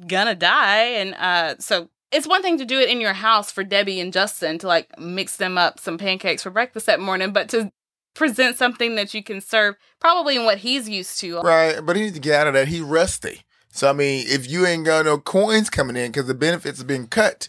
gonna 0.08 0.36
die 0.36 0.84
and 0.84 1.16
uh 1.16 1.56
so 1.58 1.89
it's 2.12 2.28
one 2.28 2.42
thing 2.42 2.58
to 2.58 2.66
do 2.66 2.80
it 2.80 2.89
in 2.89 3.01
your 3.01 3.13
house 3.13 3.51
for 3.51 3.63
Debbie 3.63 4.00
and 4.00 4.12
Justin 4.12 4.58
to 4.60 4.68
like 4.68 4.98
mix 5.00 5.38
them 5.38 5.58
up 5.58 5.80
some 5.80 5.98
pancakes 5.98 6.44
for 6.44 6.50
breakfast 6.50 6.88
that 6.88 7.00
morning, 7.00 7.32
but 7.32 7.50
to 7.50 7.72
present 8.16 8.58
something 8.58 8.96
that 8.96 9.13
you 9.13 9.24
can 9.24 9.42
serve 9.42 9.75
probably 10.00 10.36
in 10.36 10.44
what 10.44 10.60
he's 10.60 10.89
used 10.89 11.20
to. 11.20 11.39
Right, 11.42 11.80
but 11.86 11.96
he 11.96 12.04
needs 12.04 12.16
to 12.16 12.20
get 12.20 12.42
out 12.42 12.48
of 12.48 12.54
that. 12.56 12.68
He's 12.68 12.82
rusty. 12.82 13.44
So 13.72 13.89
I 13.89 13.94
mean, 13.94 14.25
if 14.28 14.50
you 14.50 14.66
ain't 14.66 14.86
got 14.86 15.06
no 15.06 15.20
coins 15.20 15.70
coming 15.70 15.96
in 15.96 16.12
because 16.12 16.25
the 16.25 16.34
benefits 16.34 16.80
have 16.80 16.88
been 16.88 17.08
cut, 17.08 17.48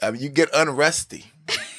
I 0.00 0.12
mean, 0.12 0.22
you 0.22 0.28
get 0.28 0.52
unrusty. 0.52 1.26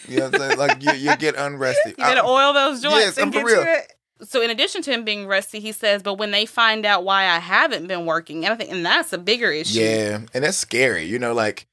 You 0.09 0.19
know 0.19 0.25
what 0.29 0.35
I'm 0.35 0.41
saying? 0.41 0.57
Like 0.59 0.83
you, 0.83 0.91
you 0.93 1.15
get 1.17 1.35
unrested. 1.35 1.91
You 1.97 2.03
gotta 2.03 2.23
I- 2.23 2.27
oil 2.27 2.53
those 2.53 2.81
joints 2.81 2.97
yes, 2.99 3.17
and 3.17 3.25
I'm 3.25 3.31
get 3.31 3.41
for 3.41 3.47
real. 3.47 3.63
to 3.63 3.71
it. 3.71 3.93
So 4.21 4.41
in 4.41 4.49
addition 4.49 4.81
to 4.81 4.91
him 4.91 5.05
being 5.05 5.27
rusty, 5.27 5.59
he 5.61 5.71
says, 5.71 6.03
but 6.03 6.15
when 6.15 6.31
they 6.31 6.45
find 6.45 6.85
out 6.85 7.05
why 7.05 7.23
I 7.23 7.39
haven't 7.39 7.87
been 7.87 8.05
working, 8.05 8.43
and 8.43 8.53
I 8.53 8.57
think 8.57 8.71
and 8.71 8.85
that's 8.85 9.13
a 9.13 9.17
bigger 9.17 9.51
issue. 9.51 9.79
Yeah, 9.79 10.21
and 10.33 10.43
that's 10.43 10.57
scary. 10.57 11.05
You 11.05 11.19
know, 11.19 11.33
like 11.33 11.67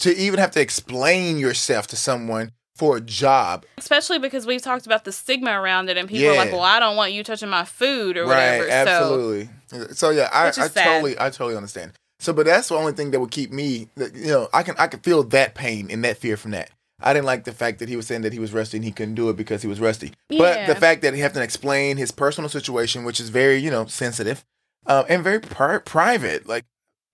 to 0.00 0.14
even 0.16 0.38
have 0.40 0.50
to 0.52 0.60
explain 0.60 1.38
yourself 1.38 1.86
to 1.88 1.96
someone 1.96 2.52
for 2.74 2.98
a 2.98 3.00
job. 3.00 3.64
Especially 3.78 4.18
because 4.18 4.46
we've 4.46 4.60
talked 4.62 4.86
about 4.86 5.04
the 5.04 5.12
stigma 5.12 5.50
around 5.58 5.88
it 5.88 5.96
and 5.96 6.08
people 6.08 6.28
are 6.30 6.36
like, 6.36 6.52
Well, 6.52 6.62
I 6.62 6.78
don't 6.78 6.96
want 6.96 7.12
you 7.12 7.24
touching 7.24 7.48
my 7.48 7.64
food 7.64 8.16
or 8.16 8.24
right, 8.26 8.58
whatever. 8.58 8.68
Absolutely. 8.68 9.48
So, 9.94 10.10
yeah, 10.10 10.28
I, 10.32 10.48
I 10.48 10.50
sad. 10.50 10.74
totally, 10.74 11.18
I 11.18 11.30
totally 11.30 11.56
understand. 11.56 11.92
So, 12.18 12.32
but 12.32 12.46
that's 12.46 12.68
the 12.68 12.76
only 12.76 12.92
thing 12.92 13.10
that 13.10 13.20
would 13.20 13.30
keep 13.30 13.50
me. 13.50 13.88
You 13.96 14.26
know, 14.26 14.48
I 14.52 14.62
can, 14.62 14.74
I 14.78 14.86
can 14.86 15.00
feel 15.00 15.22
that 15.24 15.54
pain 15.54 15.90
and 15.90 16.04
that 16.04 16.18
fear 16.18 16.36
from 16.36 16.52
that. 16.52 16.70
I 17.00 17.12
didn't 17.12 17.26
like 17.26 17.44
the 17.44 17.52
fact 17.52 17.78
that 17.80 17.88
he 17.88 17.96
was 17.96 18.06
saying 18.06 18.22
that 18.22 18.32
he 18.32 18.38
was 18.38 18.52
rusty 18.52 18.78
and 18.78 18.84
he 18.84 18.90
couldn't 18.92 19.16
do 19.16 19.28
it 19.28 19.36
because 19.36 19.60
he 19.62 19.68
was 19.68 19.80
rusty. 19.80 20.12
But 20.30 20.66
the 20.66 20.74
fact 20.74 21.02
that 21.02 21.12
he 21.14 21.20
have 21.20 21.34
to 21.34 21.42
explain 21.42 21.96
his 21.98 22.10
personal 22.10 22.48
situation, 22.48 23.04
which 23.04 23.20
is 23.20 23.28
very, 23.28 23.56
you 23.58 23.70
know, 23.70 23.84
sensitive 23.86 24.44
um, 24.86 25.04
and 25.08 25.22
very 25.22 25.40
pri- 25.40 25.78
private, 25.78 26.48
like 26.48 26.64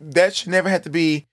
that 0.01 0.35
should 0.37 0.51
never 0.51 0.69
have 0.69 0.83
to 0.83 0.91
be 0.91 1.27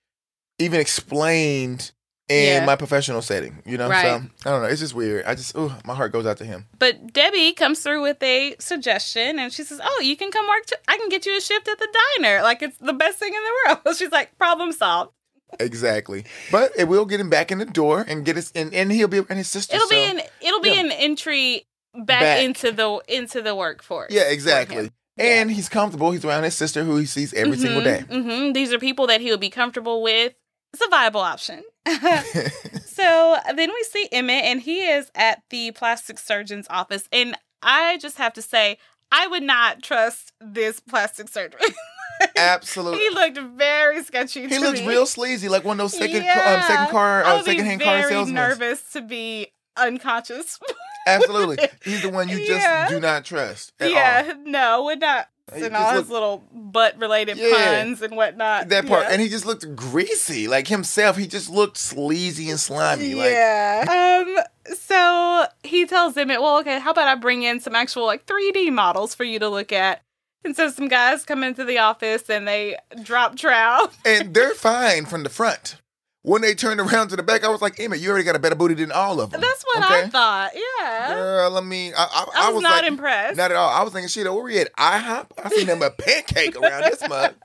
even 0.58 0.79
explained 0.79 1.91
in 2.27 2.46
Yeah. 2.62 2.65
my 2.65 2.75
professional 2.75 3.22
setting. 3.22 3.62
You 3.65 3.77
know, 3.77 3.89
Right. 3.89 4.03
so 4.03 4.10
I 4.46 4.51
don't 4.51 4.62
know. 4.63 4.68
It's 4.68 4.79
just 4.82 4.94
weird. 4.94 5.25
I 5.25 5.34
just, 5.36 5.53
oh, 5.56 5.75
my 5.86 5.96
heart 5.96 6.12
goes 6.12 6.25
out 6.27 6.38
to 6.38 6.46
him. 6.46 6.68
But 6.77 7.12
Debbie 7.13 7.53
comes 7.53 7.79
through 7.82 8.01
with 8.03 8.22
a 8.22 8.56
suggestion 8.60 9.39
and 9.39 9.51
she 9.51 9.63
says, 9.63 9.79
Oh, 9.84 10.01
you 10.03 10.15
can 10.15 10.32
come 10.32 10.48
work. 10.48 10.65
To- 10.68 10.79
I 10.88 10.98
can 10.98 11.10
get 11.10 11.25
you 11.25 11.36
a 11.38 11.41
shift 11.41 11.68
at 11.68 11.79
the 11.79 11.88
diner. 12.20 12.41
Like 12.44 12.62
it's 12.62 12.77
the 12.77 12.94
best 12.94 13.18
thing 13.20 13.34
in 13.34 13.39
the 13.44 13.79
world. 13.86 13.98
She's 13.98 14.12
like, 14.12 14.38
Problem 14.38 14.72
solved. 14.72 15.12
Exactly. 15.60 16.25
But 16.51 16.72
it 16.77 16.88
will 16.88 17.06
get 17.06 17.20
him 17.20 17.29
back 17.29 17.51
in 17.51 17.58
the 17.58 17.65
door 17.65 18.06
and 18.08 18.25
get 18.25 18.38
us, 18.38 18.51
and, 18.56 18.74
and 18.74 18.91
he'll 18.91 19.08
be, 19.08 19.18
and 19.18 19.38
his 19.38 19.48
sister. 19.48 19.75
It'll 19.75 19.89
be 19.89 20.03
an 20.03 20.22
it'll 20.41 20.62
be 20.62 20.72
yeah. 20.72 20.82
an 20.82 20.91
entry 20.91 21.68
back, 21.94 22.22
Back. 22.22 22.44
into 22.44 22.72
the 22.72 23.01
into 23.08 23.41
the 23.41 23.56
workforce. 23.56 24.12
Yeah, 24.12 24.29
exactly. 24.29 24.91
And 25.18 25.51
he's 25.51 25.68
comfortable. 25.68 26.12
He's 26.12 26.24
around 26.24 26.44
his 26.44 26.56
sister 26.56 26.84
who 26.86 26.96
he 26.96 27.06
sees 27.06 27.34
every 27.34 27.58
single 27.58 27.84
day. 27.84 28.06
Mm-hmm. 28.10 28.53
These 28.53 28.72
are 28.72 28.79
people 28.79 29.08
that 29.08 29.20
he'll 29.20 29.38
be 29.38 29.50
comfortable 29.50 30.01
with. 30.01 30.34
It's 30.72 30.86
a 30.86 30.89
viable 30.89 31.20
option. 31.20 31.63
so 32.86 33.38
then 33.53 33.70
we 33.70 33.84
see 33.84 34.08
Emmett, 34.13 34.46
and 34.46 34.62
he 34.62 34.79
is 34.79 35.12
at 35.15 35.44
the 35.50 35.72
plastic 35.72 36.20
surgeon's 36.20 36.68
office. 36.70 37.10
And 37.12 37.36
I 37.62 37.98
just 37.98 38.18
have 38.18 38.34
to 38.34 38.41
say, 38.41 38.77
I 39.12 39.28
would 39.28 39.44
not 39.44 39.82
trust 39.82 40.34
this 40.39 40.80
plastic 40.80 41.28
surgery. 41.30 41.62
Absolutely. 42.36 43.00
he 43.00 43.10
looked 43.12 43.38
very 43.58 44.04
sketchy. 44.04 44.48
He 44.48 44.60
looks 44.60 44.82
me. 44.82 44.88
real 44.88 45.06
sleazy, 45.06 45.48
like 45.50 45.63
one 45.63 45.80
of 45.80 45.84
those 45.92 45.98
second 45.98 46.24
Yeah. 46.24 46.56
um, 46.62 46.68
second 46.68 46.92
car 46.92 47.24
uh, 47.24 47.42
second 47.44 47.66
hand 47.66 47.82
car 47.82 47.98
very 47.98 48.10
salesmen. 48.10 48.36
nervous 48.36 48.82
to 48.94 49.01
be 49.01 49.48
unconscious. 49.78 50.60
Absolutely. 51.08 51.58
He's 51.84 52.01
the 52.01 52.10
one 52.10 52.28
you 52.30 52.38
just 52.39 52.50
Yeah. 52.62 52.89
do 52.89 53.00
not 53.00 53.24
trust 53.25 53.72
at 53.80 53.89
yeah, 53.92 54.34
no, 54.44 54.84
would 54.84 55.00
not. 55.00 55.30
And 55.53 55.75
all 55.75 55.89
his 55.91 55.98
looked- 56.00 56.10
little 56.12 56.44
butt 56.53 56.98
related 56.98 57.38
Yeah. 57.38 57.82
puns 57.82 58.01
and 58.01 58.15
whatnot. 58.15 58.70
That 58.70 58.88
part. 58.88 59.03
Yeah. 59.03 59.13
And 59.13 59.22
he 59.22 59.29
just 59.29 59.46
looked 59.46 59.75
greasy. 59.75 60.48
Like 60.48 60.68
himself, 60.68 61.18
he 61.18 61.27
just 61.27 61.50
looked 61.50 61.77
sleazy 61.77 62.50
and 62.50 62.60
slimy. 62.60 63.15
Like 63.15 63.32
yeah. 63.32 64.24
um. 64.27 64.38
So 64.75 65.46
he 65.63 65.86
tells 65.86 66.15
Emmett, 66.18 66.41
"Well, 66.41 66.60
okay, 66.60 66.79
how 66.79 66.91
about 66.91 67.08
I 67.08 67.15
bring 67.15 67.44
in 67.44 67.60
some 67.60 67.75
actual 67.75 68.06
like 68.06 68.25
3D 68.25 68.72
models 68.72 69.15
for 69.15 69.24
you 69.24 69.39
to 69.39 69.50
look 69.50 69.72
at?" 69.72 70.01
And 70.46 70.56
so 70.56 70.70
some 70.70 70.88
guys 70.88 71.25
come 71.25 71.44
into 71.44 71.65
the 71.65 71.79
office 71.79 72.29
and 72.29 72.48
they 72.48 72.77
drop 73.03 73.36
trout. 73.36 73.94
and 74.06 74.34
they're 74.34 74.53
fine 74.56 75.06
from 75.06 75.24
the 75.24 75.29
front. 75.29 75.75
When 76.21 76.41
they 76.41 76.53
turned 76.53 76.81
around 76.81 77.07
to 77.09 77.15
the 77.15 77.23
back, 77.23 77.45
I 77.45 77.49
was 77.49 77.61
like, 77.61 77.79
"Emma, 77.79 77.95
you 77.95 78.09
already 78.09 78.25
got 78.25 78.35
a 78.35 78.39
better 78.39 78.55
booty 78.55 78.73
than 78.73 78.91
all 78.91 79.21
of 79.21 79.31
them. 79.31 79.39
That's 79.39 79.63
what 79.63 79.89
I 79.89 80.07
thought. 80.09 80.51
Yeah. 80.53 81.13
Girl, 81.13 81.57
I 81.57 81.61
mean, 81.61 81.93
I, 81.97 82.25
I, 82.35 82.47
I 82.47 82.51
was, 82.51 82.61
not 82.61 82.81
like, 82.81 82.91
impressed. 82.91 83.38
Not 83.38 83.51
at 83.51 83.57
all. 83.57 83.69
I 83.69 83.83
was 83.83 83.93
thinking, 83.93 84.09
shit, 84.09 84.25
where 84.25 84.43
we 84.43 84.59
at? 84.59 84.73
IHOP? 84.75 85.27
I 85.43 85.49
seen 85.49 85.67
them 85.67 85.81
a 85.81 85.89
pancake 85.97 86.57
around 86.57 86.83
this 86.83 87.07
mug. 87.07 87.35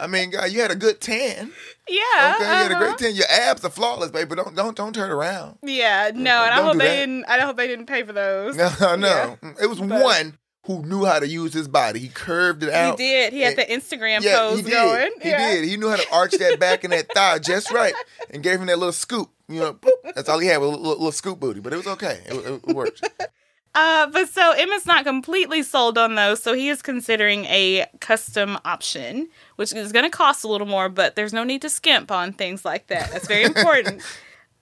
I 0.00 0.06
mean, 0.06 0.30
God, 0.30 0.50
you 0.50 0.60
had 0.60 0.70
a 0.70 0.76
good 0.76 1.00
tan. 1.00 1.50
yeah. 1.88 2.34
Okay, 2.36 2.44
you 2.44 2.44
had 2.44 2.70
a 2.70 2.74
uh-huh. 2.74 2.78
great 2.78 2.98
tan. 2.98 3.14
Your 3.14 3.26
abs 3.30 3.64
are 3.64 3.70
flawless, 3.70 4.10
baby. 4.10 4.26
But 4.26 4.44
don't 4.44 4.54
don't 4.54 4.76
don't 4.76 4.94
turn 4.94 5.10
around. 5.10 5.58
Yeah, 5.62 6.10
no, 6.14 6.44
and 6.44 6.52
I 6.52 6.56
Don't 6.56 6.64
hope 6.66 6.72
they 6.78 6.86
that. 6.88 6.94
didn't. 6.96 7.24
I 7.24 7.40
hope 7.40 7.56
they 7.56 7.66
didn't 7.68 7.86
pay 7.86 8.02
for 8.02 8.12
those. 8.12 8.56
No, 8.80 8.96
no. 8.96 9.36
Yeah. 9.42 9.52
It 9.62 9.66
was 9.66 9.80
But- 9.80 10.02
one 10.02 10.38
who 10.64 10.82
knew 10.84 11.04
how 11.04 11.18
to 11.18 11.26
use 11.26 11.52
his 11.52 11.68
body. 11.68 12.00
He 12.00 12.08
curved 12.08 12.62
it 12.62 12.70
out. 12.70 12.98
He 12.98 13.04
did. 13.06 13.32
He 13.32 13.40
had 13.40 13.56
the 13.56 13.64
Instagram 13.64 14.22
Yeah, 14.22 14.36
pose 14.38 14.58
he 14.58 14.62
did. 14.64 14.72
going. 14.72 15.10
He 15.22 15.28
yeah. 15.30 15.54
did. 15.54 15.64
He 15.64 15.76
knew 15.76 15.88
how 15.88 15.96
to 15.96 16.12
arch 16.12 16.32
that 16.32 16.60
back 16.60 16.84
and 16.84 16.92
that 16.92 17.08
thigh 17.14 17.38
just 17.38 17.70
right, 17.70 17.94
and 18.30 18.42
gave 18.42 18.60
him 18.60 18.66
that 18.66 18.78
little 18.78 18.92
scoop. 18.92 19.30
You 19.48 19.60
know, 19.60 19.74
boop. 19.74 19.90
that's 20.14 20.28
all 20.28 20.38
he 20.38 20.46
had 20.48 20.58
was 20.58 20.68
a 20.68 20.72
little, 20.72 20.88
little 20.90 21.12
scoop 21.12 21.40
booty, 21.40 21.60
but 21.60 21.72
it 21.72 21.76
was 21.76 21.86
okay. 21.88 22.20
It, 22.26 22.34
it, 22.34 22.60
it 22.68 22.76
worked. 22.76 23.02
Uh, 23.72 24.08
but 24.08 24.28
so 24.28 24.52
Emmett's 24.58 24.84
not 24.84 25.04
completely 25.04 25.62
sold 25.62 25.96
on 25.96 26.16
those, 26.16 26.42
so 26.42 26.54
he 26.54 26.68
is 26.68 26.82
considering 26.82 27.44
a 27.44 27.86
custom 28.00 28.58
option, 28.64 29.28
which 29.54 29.72
is 29.72 29.92
going 29.92 30.04
to 30.04 30.10
cost 30.10 30.42
a 30.42 30.48
little 30.48 30.66
more, 30.66 30.88
but 30.88 31.14
there's 31.14 31.32
no 31.32 31.44
need 31.44 31.62
to 31.62 31.68
skimp 31.70 32.10
on 32.10 32.32
things 32.32 32.64
like 32.64 32.88
that. 32.88 33.12
That's 33.12 33.28
very 33.28 33.44
important. 33.44 34.02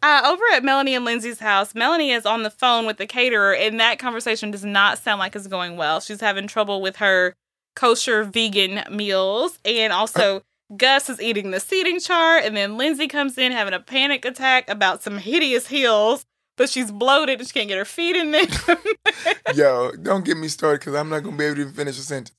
uh, 0.03 0.23
over 0.27 0.43
at 0.55 0.65
Melanie 0.65 0.95
and 0.95 1.05
Lindsay's 1.05 1.39
house, 1.41 1.75
Melanie 1.75 2.11
is 2.13 2.27
on 2.27 2.43
the 2.43 2.51
phone 2.51 2.87
with 2.87 2.99
the 2.99 3.07
caterer, 3.07 3.55
and 3.55 3.79
that 3.81 3.99
conversation 3.99 4.51
does 4.51 4.65
not 4.65 4.99
sound 4.99 5.19
like 5.19 5.35
it's 5.37 5.47
going 5.47 5.77
well. 5.77 6.01
She's 6.01 6.21
having 6.21 6.47
trouble 6.47 6.81
with 6.81 6.97
her 6.97 7.35
kosher 7.77 8.25
vegan 8.25 8.83
meals, 8.95 9.59
and 9.65 9.93
also. 9.93 10.43
Gus 10.77 11.09
is 11.09 11.19
eating 11.19 11.51
the 11.51 11.61
seating 11.61 11.99
chart, 11.99 12.45
and 12.45 12.55
then 12.55 12.77
Lindsay 12.77 13.09
comes 13.09 13.39
in 13.39 13.53
having 13.53 13.73
a 13.73 13.81
panic 13.81 14.27
attack 14.27 14.69
about 14.69 15.03
some 15.03 15.17
hideous 15.17 15.69
heels, 15.69 16.27
but 16.59 16.69
she's 16.69 16.91
bloated 16.93 17.39
and 17.39 17.49
she 17.49 17.55
can't 17.55 17.69
get 17.69 17.79
her 17.79 17.87
feet 17.87 18.15
in 18.15 18.33
there. 18.33 18.45
Yo, 19.55 19.93
don't 20.03 20.27
get 20.27 20.37
me 20.37 20.47
started 20.49 20.81
because 20.81 20.95
I'm 20.95 21.09
not 21.09 21.23
gonna 21.23 21.39
be 21.39 21.45
able 21.45 21.55
to 21.55 21.61
even 21.63 21.73
finish 21.73 21.99
a 21.99 22.03
sentence. 22.03 22.37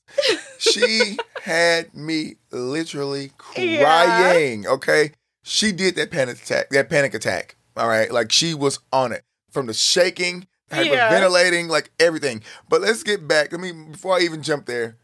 She 0.58 1.18
had 1.42 1.92
me 1.92 2.36
literally 2.52 3.32
Yeah. 3.58 3.82
crying. 3.82 4.64
Okay, 4.68 5.10
she 5.50 5.72
did 5.72 5.96
that 5.96 6.10
panic 6.10 6.40
attack. 6.42 6.70
That 6.70 6.88
panic 6.88 7.12
attack. 7.14 7.56
All 7.76 7.88
right, 7.88 8.10
like 8.10 8.30
she 8.30 8.54
was 8.54 8.78
on 8.92 9.12
it 9.12 9.24
from 9.50 9.66
the 9.66 9.74
shaking, 9.74 10.46
Yeah. 10.70 10.84
hyperventilating, 10.84 11.68
like 11.68 11.90
everything. 11.98 12.42
But 12.68 12.80
let's 12.82 13.02
get 13.02 13.26
back. 13.26 13.52
I 13.52 13.56
mean, 13.56 13.92
before 13.92 14.16
I 14.16 14.20
even 14.20 14.42
jump 14.42 14.66
there. 14.66 14.96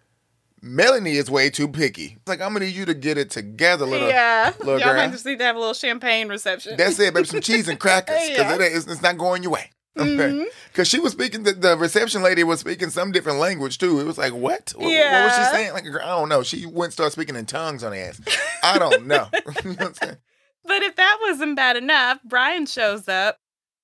Melanie 0.62 1.16
is 1.16 1.30
way 1.30 1.48
too 1.50 1.68
picky. 1.68 2.16
It's 2.18 2.26
like 2.28 2.40
I'm 2.40 2.52
gonna 2.52 2.64
need 2.64 2.74
you 2.74 2.86
to 2.86 2.94
get 2.94 3.18
it 3.18 3.30
together, 3.30 3.84
little. 3.86 4.08
yeah, 4.08 4.52
little 4.58 4.78
y'all 4.80 4.88
girl. 4.88 4.96
might 4.96 5.12
just 5.12 5.24
need 5.26 5.38
to 5.38 5.44
have 5.44 5.54
a 5.54 5.58
little 5.58 5.74
champagne 5.74 6.28
reception. 6.28 6.76
That's 6.76 6.98
it, 6.98 7.12
baby. 7.14 7.26
Some 7.26 7.40
cheese 7.40 7.68
and 7.68 7.78
crackers 7.78 8.16
because 8.28 8.38
Yeah. 8.38 8.54
it 8.66 8.72
it's, 8.72 8.86
it's 8.86 9.02
not 9.02 9.18
going 9.18 9.42
your 9.42 9.52
way. 9.52 9.70
Mm-hmm. 9.96 10.44
Because 10.70 10.88
she 10.88 10.98
was 11.00 11.12
speaking, 11.12 11.44
the, 11.44 11.52
the 11.52 11.74
reception 11.74 12.22
lady 12.22 12.44
was 12.44 12.60
speaking 12.60 12.90
some 12.90 13.12
different 13.12 13.38
language 13.38 13.78
too. 13.78 13.98
It 13.98 14.04
was 14.04 14.18
like, 14.18 14.34
what? 14.34 14.74
What, 14.76 14.84
what 14.84 15.24
was 15.24 15.36
she 15.36 15.44
saying? 15.44 15.72
Like, 15.72 15.86
I 15.86 16.06
don't 16.08 16.28
know. 16.28 16.42
She 16.42 16.66
went 16.66 16.84
and 16.88 16.92
started 16.92 17.12
speaking 17.12 17.34
in 17.34 17.46
tongues 17.46 17.82
on 17.82 17.92
the 17.92 17.98
ass. 18.00 18.20
I 18.62 18.78
don't 18.78 19.06
know. 19.06 19.28
you 19.64 19.70
know 19.70 19.76
what 19.76 19.80
I'm 19.86 19.94
saying? 19.94 20.16
But 20.66 20.82
if 20.82 20.96
that 20.96 21.18
wasn't 21.22 21.56
bad 21.56 21.76
enough, 21.76 22.20
Brian 22.24 22.66
shows 22.66 23.08
up 23.08 23.38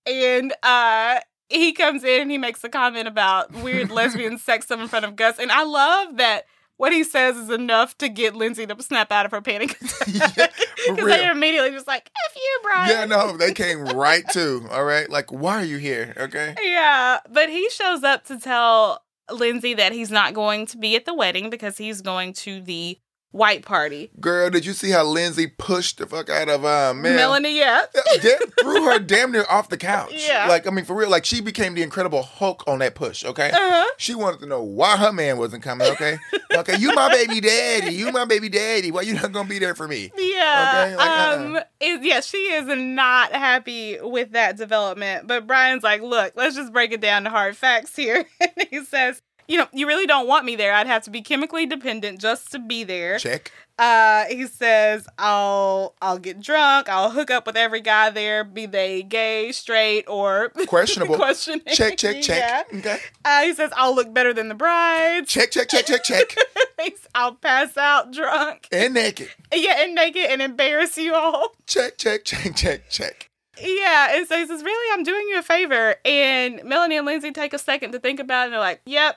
and 0.06 0.52
uh 0.62 1.20
he 1.48 1.72
comes 1.72 2.02
in 2.02 2.22
and 2.22 2.30
he 2.30 2.38
makes 2.38 2.64
a 2.64 2.68
comment 2.68 3.06
about 3.06 3.52
weird 3.52 3.90
lesbian 3.90 4.38
sex 4.38 4.66
stuff 4.66 4.80
in 4.80 4.88
front 4.88 5.04
of 5.04 5.16
Gus. 5.16 5.38
And 5.38 5.52
I 5.52 5.64
love 5.64 6.16
that 6.16 6.46
what 6.78 6.92
he 6.92 7.04
says 7.04 7.36
is 7.36 7.50
enough 7.50 7.96
to 7.98 8.08
get 8.08 8.34
Lindsay 8.34 8.66
to 8.66 8.82
snap 8.82 9.12
out 9.12 9.24
of 9.24 9.30
her 9.30 9.40
panic 9.40 9.78
Yeah, 10.06 10.24
attack. 10.32 10.52
Because 10.88 11.06
they 11.06 11.30
immediately 11.30 11.70
just 11.70 11.86
like, 11.86 12.10
F 12.26 12.34
you, 12.34 12.60
Brian. 12.62 12.90
Yeah, 12.90 13.04
no, 13.04 13.36
they 13.36 13.52
came 13.52 13.84
right 13.84 14.24
to. 14.32 14.66
All 14.70 14.84
right, 14.84 15.08
like, 15.08 15.30
why 15.30 15.62
are 15.62 15.64
you 15.64 15.76
here? 15.76 16.14
Okay. 16.16 16.56
Yeah, 16.60 17.20
but 17.30 17.50
he 17.50 17.68
shows 17.70 18.02
up 18.02 18.24
to 18.24 18.40
tell 18.40 19.04
Lindsay 19.30 19.74
that 19.74 19.92
he's 19.92 20.10
not 20.10 20.34
going 20.34 20.66
to 20.66 20.76
be 20.76 20.96
at 20.96 21.04
the 21.04 21.14
wedding 21.14 21.50
because 21.50 21.78
he's 21.78 22.00
going 22.00 22.32
to 22.32 22.60
the 22.60 22.98
white 23.32 23.64
party. 23.64 24.10
Girl, 24.20 24.50
did 24.50 24.64
you 24.64 24.72
see 24.72 24.90
how 24.90 25.04
Lindsay 25.04 25.46
pushed 25.46 25.98
the 25.98 26.06
fuck 26.06 26.30
out 26.30 26.48
of 26.48 26.64
uh, 26.64 26.94
Mel? 26.94 27.14
Melanie, 27.16 27.58
yeah. 27.58 27.86
Threw 28.60 28.84
her 28.84 28.98
damn 29.00 29.32
near 29.32 29.44
off 29.50 29.68
the 29.68 29.76
couch. 29.76 30.12
Yeah. 30.28 30.46
Like, 30.48 30.66
I 30.66 30.70
mean, 30.70 30.84
for 30.84 30.94
real, 30.94 31.10
like 31.10 31.24
she 31.24 31.40
became 31.40 31.74
the 31.74 31.82
incredible 31.82 32.22
Hulk 32.22 32.62
on 32.66 32.78
that 32.78 32.94
push, 32.94 33.24
okay? 33.24 33.50
Uh-huh. 33.50 33.90
She 33.98 34.14
wanted 34.14 34.40
to 34.40 34.46
know 34.46 34.62
why 34.62 34.96
her 34.96 35.12
man 35.12 35.38
wasn't 35.38 35.62
coming, 35.62 35.88
okay? 35.88 36.18
okay, 36.54 36.76
you 36.78 36.94
my 36.94 37.08
baby 37.10 37.40
daddy. 37.40 37.94
You 37.94 38.12
my 38.12 38.24
baby 38.24 38.48
daddy. 38.48 38.90
Why 38.90 39.02
you 39.02 39.14
not 39.14 39.32
gonna 39.32 39.48
be 39.48 39.58
there 39.58 39.74
for 39.74 39.88
me? 39.88 40.12
Yeah. 40.16 40.84
Okay, 40.84 40.96
like, 40.96 41.08
uh-uh. 41.08 41.36
um 41.44 41.56
it- 41.80 42.02
yeah, 42.02 42.20
she 42.20 42.36
is 42.36 42.66
not 42.66 43.32
happy 43.32 43.98
with 44.00 44.32
that 44.32 44.56
development. 44.56 45.26
But 45.26 45.46
Brian's 45.46 45.82
like, 45.82 46.02
look, 46.02 46.34
let's 46.36 46.56
just 46.56 46.72
break 46.72 46.92
it 46.92 47.00
down 47.00 47.24
to 47.24 47.30
hard 47.30 47.56
facts 47.56 47.96
here. 47.96 48.24
and 48.40 48.66
he 48.70 48.84
says, 48.84 49.22
you 49.48 49.58
know, 49.58 49.66
you 49.72 49.86
really 49.86 50.06
don't 50.06 50.26
want 50.26 50.44
me 50.44 50.56
there. 50.56 50.72
I'd 50.74 50.86
have 50.86 51.02
to 51.04 51.10
be 51.10 51.22
chemically 51.22 51.66
dependent 51.66 52.20
just 52.20 52.50
to 52.52 52.58
be 52.58 52.84
there. 52.84 53.18
Check. 53.18 53.50
Uh, 53.78 54.26
he 54.26 54.46
says, 54.46 55.08
I'll 55.18 55.94
I'll 56.00 56.18
get 56.18 56.40
drunk, 56.40 56.88
I'll 56.88 57.10
hook 57.10 57.30
up 57.30 57.46
with 57.46 57.56
every 57.56 57.80
guy 57.80 58.10
there, 58.10 58.44
be 58.44 58.66
they 58.66 59.02
gay, 59.02 59.50
straight, 59.50 60.04
or 60.08 60.50
Questionable. 60.66 61.16
questioning. 61.16 61.62
Check, 61.72 61.96
check, 61.96 62.22
check. 62.22 62.38
Yeah. 62.72 62.78
Okay. 62.78 62.98
Uh, 63.24 63.42
he 63.42 63.54
says, 63.54 63.70
I'll 63.76 63.94
look 63.94 64.12
better 64.14 64.32
than 64.34 64.48
the 64.48 64.54
brides. 64.54 65.28
Check, 65.28 65.50
check, 65.50 65.68
check, 65.68 65.86
check, 65.86 66.04
check. 66.04 66.36
I'll 67.14 67.34
pass 67.34 67.76
out 67.76 68.12
drunk. 68.12 68.68
and 68.72 68.94
naked. 68.94 69.28
Yeah, 69.52 69.82
and 69.82 69.94
naked 69.94 70.26
and 70.26 70.40
embarrass 70.42 70.96
you 70.98 71.14
all. 71.14 71.54
Check, 71.66 71.98
check, 71.98 72.24
check, 72.24 72.54
check, 72.54 72.88
check. 72.90 73.30
Yeah, 73.62 74.16
and 74.16 74.26
so 74.26 74.36
he 74.36 74.46
says, 74.46 74.62
"Really, 74.62 74.92
I'm 74.92 75.04
doing 75.04 75.28
you 75.28 75.38
a 75.38 75.42
favor." 75.42 75.94
And 76.04 76.62
Melanie 76.64 76.96
and 76.96 77.06
Lindsay 77.06 77.30
take 77.30 77.52
a 77.52 77.58
second 77.58 77.92
to 77.92 77.98
think 78.00 78.18
about 78.20 78.42
it. 78.42 78.44
and 78.46 78.52
They're 78.54 78.60
like, 78.60 78.80
"Yep, 78.86 79.16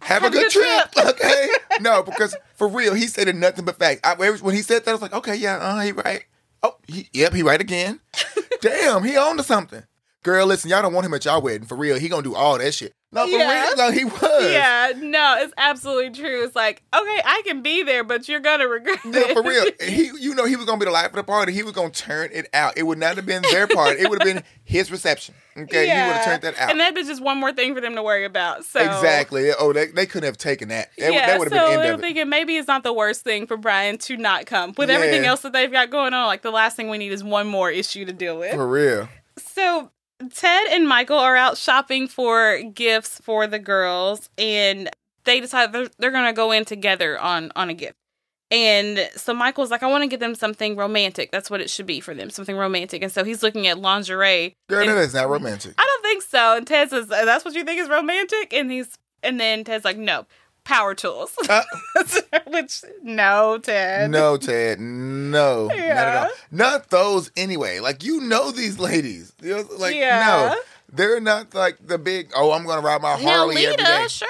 Have, 0.00 0.24
a 0.24 0.30
good, 0.30 0.50
trip. 0.50 0.88
Okay. 0.98 1.48
no, 1.80 2.02
because 2.02 2.36
for 2.54 2.68
real, 2.68 2.94
he 2.94 3.06
said 3.06 3.34
nothing 3.34 3.64
but 3.64 3.78
facts. 3.78 4.00
I, 4.04 4.14
when 4.14 4.54
he 4.54 4.62
said 4.62 4.84
that, 4.84 4.90
I 4.90 4.92
was 4.92 5.02
like, 5.02 5.14
okay, 5.14 5.36
yeah, 5.36 5.56
uh, 5.56 5.80
he 5.80 5.92
right. 5.92 6.24
Oh, 6.62 6.76
he, 6.86 7.08
yep, 7.12 7.32
he 7.32 7.42
right 7.42 7.60
again. 7.60 8.00
Damn, 8.60 9.04
he 9.04 9.16
on 9.16 9.36
to 9.36 9.42
something. 9.42 9.84
Girl, 10.22 10.46
listen, 10.46 10.70
y'all 10.70 10.82
don't 10.82 10.92
want 10.92 11.06
him 11.06 11.14
at 11.14 11.24
y'all 11.24 11.40
wedding 11.40 11.66
for 11.66 11.76
real. 11.76 11.98
He 11.98 12.08
gonna 12.08 12.22
do 12.22 12.34
all 12.34 12.58
that 12.58 12.74
shit. 12.74 12.94
No, 13.10 13.24
for 13.26 13.30
Yeah. 13.38 13.68
real, 13.68 13.76
no, 13.78 13.90
he 13.90 14.04
was. 14.04 14.52
Yeah, 14.52 14.92
no, 14.98 15.36
it's 15.38 15.54
absolutely 15.56 16.10
true. 16.10 16.44
It's 16.44 16.54
like, 16.54 16.82
okay, 16.94 17.22
I 17.24 17.40
can 17.46 17.62
be 17.62 17.82
there, 17.82 18.04
but 18.04 18.28
you're 18.28 18.40
gonna 18.40 18.68
regret 18.68 19.02
No, 19.02 19.18
it. 19.18 19.32
for 19.32 19.42
real. 19.42 19.64
He, 19.80 20.10
you 20.20 20.34
know, 20.34 20.44
he 20.44 20.56
was 20.56 20.66
gonna 20.66 20.78
be 20.78 20.84
the 20.84 20.90
life 20.90 21.06
of 21.06 21.12
the 21.14 21.22
party. 21.24 21.52
He 21.54 21.62
was 21.62 21.72
gonna 21.72 21.88
turn 21.88 22.28
it 22.34 22.48
out. 22.52 22.76
It 22.76 22.82
would 22.82 22.98
not 22.98 23.16
have 23.16 23.24
been 23.24 23.40
their 23.50 23.66
party. 23.66 24.00
It 24.02 24.10
would 24.10 24.20
have 24.22 24.34
been 24.34 24.44
his 24.64 24.90
reception. 24.90 25.34
Okay, 25.56 25.86
he 25.86 25.92
would 25.92 25.96
have 26.16 26.24
turned 26.26 26.42
that 26.42 26.58
out. 26.58 26.70
And 26.70 26.78
that'd 26.80 26.94
be 26.94 27.02
just 27.04 27.22
one 27.22 27.38
more 27.38 27.52
thing 27.54 27.74
for 27.74 27.80
them 27.80 27.94
to 27.94 28.02
worry 28.02 28.26
about. 28.26 28.66
So 28.66 28.78
exactly. 28.80 29.52
Oh, 29.58 29.72
they, 29.72 29.86
they 29.86 30.04
couldn't 30.04 30.26
have 30.26 30.36
taken 30.36 30.68
that. 30.68 30.90
That, 30.98 31.12
yeah, 31.14 31.26
that 31.28 31.38
would 31.38 31.50
have 31.50 31.58
so 31.58 31.70
been 31.78 31.86
end 31.86 31.98
it. 31.98 32.00
thinking 32.02 32.28
maybe 32.28 32.58
it's 32.58 32.68
not 32.68 32.82
the 32.82 32.92
worst 32.92 33.22
thing 33.22 33.46
for 33.46 33.56
Brian 33.56 33.96
to 33.98 34.18
not 34.18 34.44
come. 34.44 34.74
With 34.76 34.90
everything 34.90 35.24
else 35.24 35.40
that 35.40 35.54
they've 35.54 35.72
got 35.72 35.88
going 35.88 36.12
on, 36.12 36.26
like 36.26 36.42
the 36.42 36.50
last 36.50 36.76
thing 36.76 36.90
we 36.90 36.98
need 36.98 37.12
is 37.12 37.24
one 37.24 37.46
more 37.46 37.70
issue 37.70 38.04
to 38.04 38.12
deal 38.12 38.38
with. 38.38 38.52
For 38.52 38.68
real. 38.68 39.08
So 39.38 39.90
Ted 40.34 40.66
and 40.70 40.88
Michael 40.88 41.18
are 41.18 41.36
out 41.36 41.56
shopping 41.56 42.08
for 42.08 42.60
gifts 42.74 43.20
for 43.20 43.46
the 43.46 43.58
girls, 43.58 44.28
and 44.36 44.90
they 45.24 45.40
decide 45.40 45.72
they're, 45.72 45.88
they're 45.98 46.10
gonna 46.10 46.32
go 46.32 46.50
in 46.52 46.64
together 46.64 47.18
on 47.18 47.52
on 47.54 47.70
a 47.70 47.74
gift. 47.74 47.96
And 48.50 49.10
so 49.14 49.34
Michael's 49.34 49.70
like, 49.70 49.82
I 49.82 49.86
want 49.88 50.02
to 50.04 50.08
get 50.08 50.20
them 50.20 50.34
something 50.34 50.74
romantic. 50.74 51.30
That's 51.30 51.50
what 51.50 51.60
it 51.60 51.68
should 51.68 51.84
be 51.84 52.00
for 52.00 52.14
them, 52.14 52.30
something 52.30 52.56
romantic. 52.56 53.02
And 53.02 53.12
so 53.12 53.22
he's 53.22 53.42
looking 53.42 53.66
at 53.66 53.78
lingerie. 53.78 54.54
Girl, 54.70 54.86
that 54.86 54.96
is 54.96 55.12
not 55.12 55.28
romantic. 55.28 55.74
I 55.76 55.84
don't 55.84 56.02
think 56.02 56.22
so. 56.22 56.56
And 56.56 56.66
Ted 56.66 56.88
says, 56.88 57.08
"That's 57.08 57.44
what 57.44 57.54
you 57.54 57.64
think 57.64 57.80
is 57.80 57.88
romantic?" 57.88 58.52
And 58.54 58.70
he's 58.70 58.96
and 59.22 59.38
then 59.38 59.64
Ted's 59.64 59.84
like, 59.84 59.98
"No, 59.98 60.26
power 60.68 60.94
tools." 60.94 61.34
Uh, 61.48 61.62
Which 62.46 62.82
no, 63.02 63.58
Ted. 63.58 64.10
no, 64.10 64.36
Ted. 64.36 64.78
No. 64.80 65.66
Not 65.68 65.76
at 65.78 66.16
all. 66.16 66.30
Not 66.50 66.90
those 66.90 67.30
anyway. 67.36 67.80
Like, 67.80 68.04
you 68.04 68.20
know 68.20 68.50
these 68.50 68.78
ladies. 68.78 69.32
You 69.42 69.56
know, 69.56 69.64
like, 69.78 69.94
Yeah. 69.96 70.24
no. 70.54 70.60
They're 70.90 71.20
not 71.20 71.52
like 71.54 71.86
the 71.86 71.98
big, 71.98 72.30
oh, 72.34 72.52
I'm 72.52 72.64
going 72.64 72.80
to 72.80 72.86
ride 72.86 73.02
my 73.02 73.20
Now 73.20 73.30
Harley 73.30 73.66
every 73.66 73.76
day. 73.76 74.06
Sure. 74.08 74.28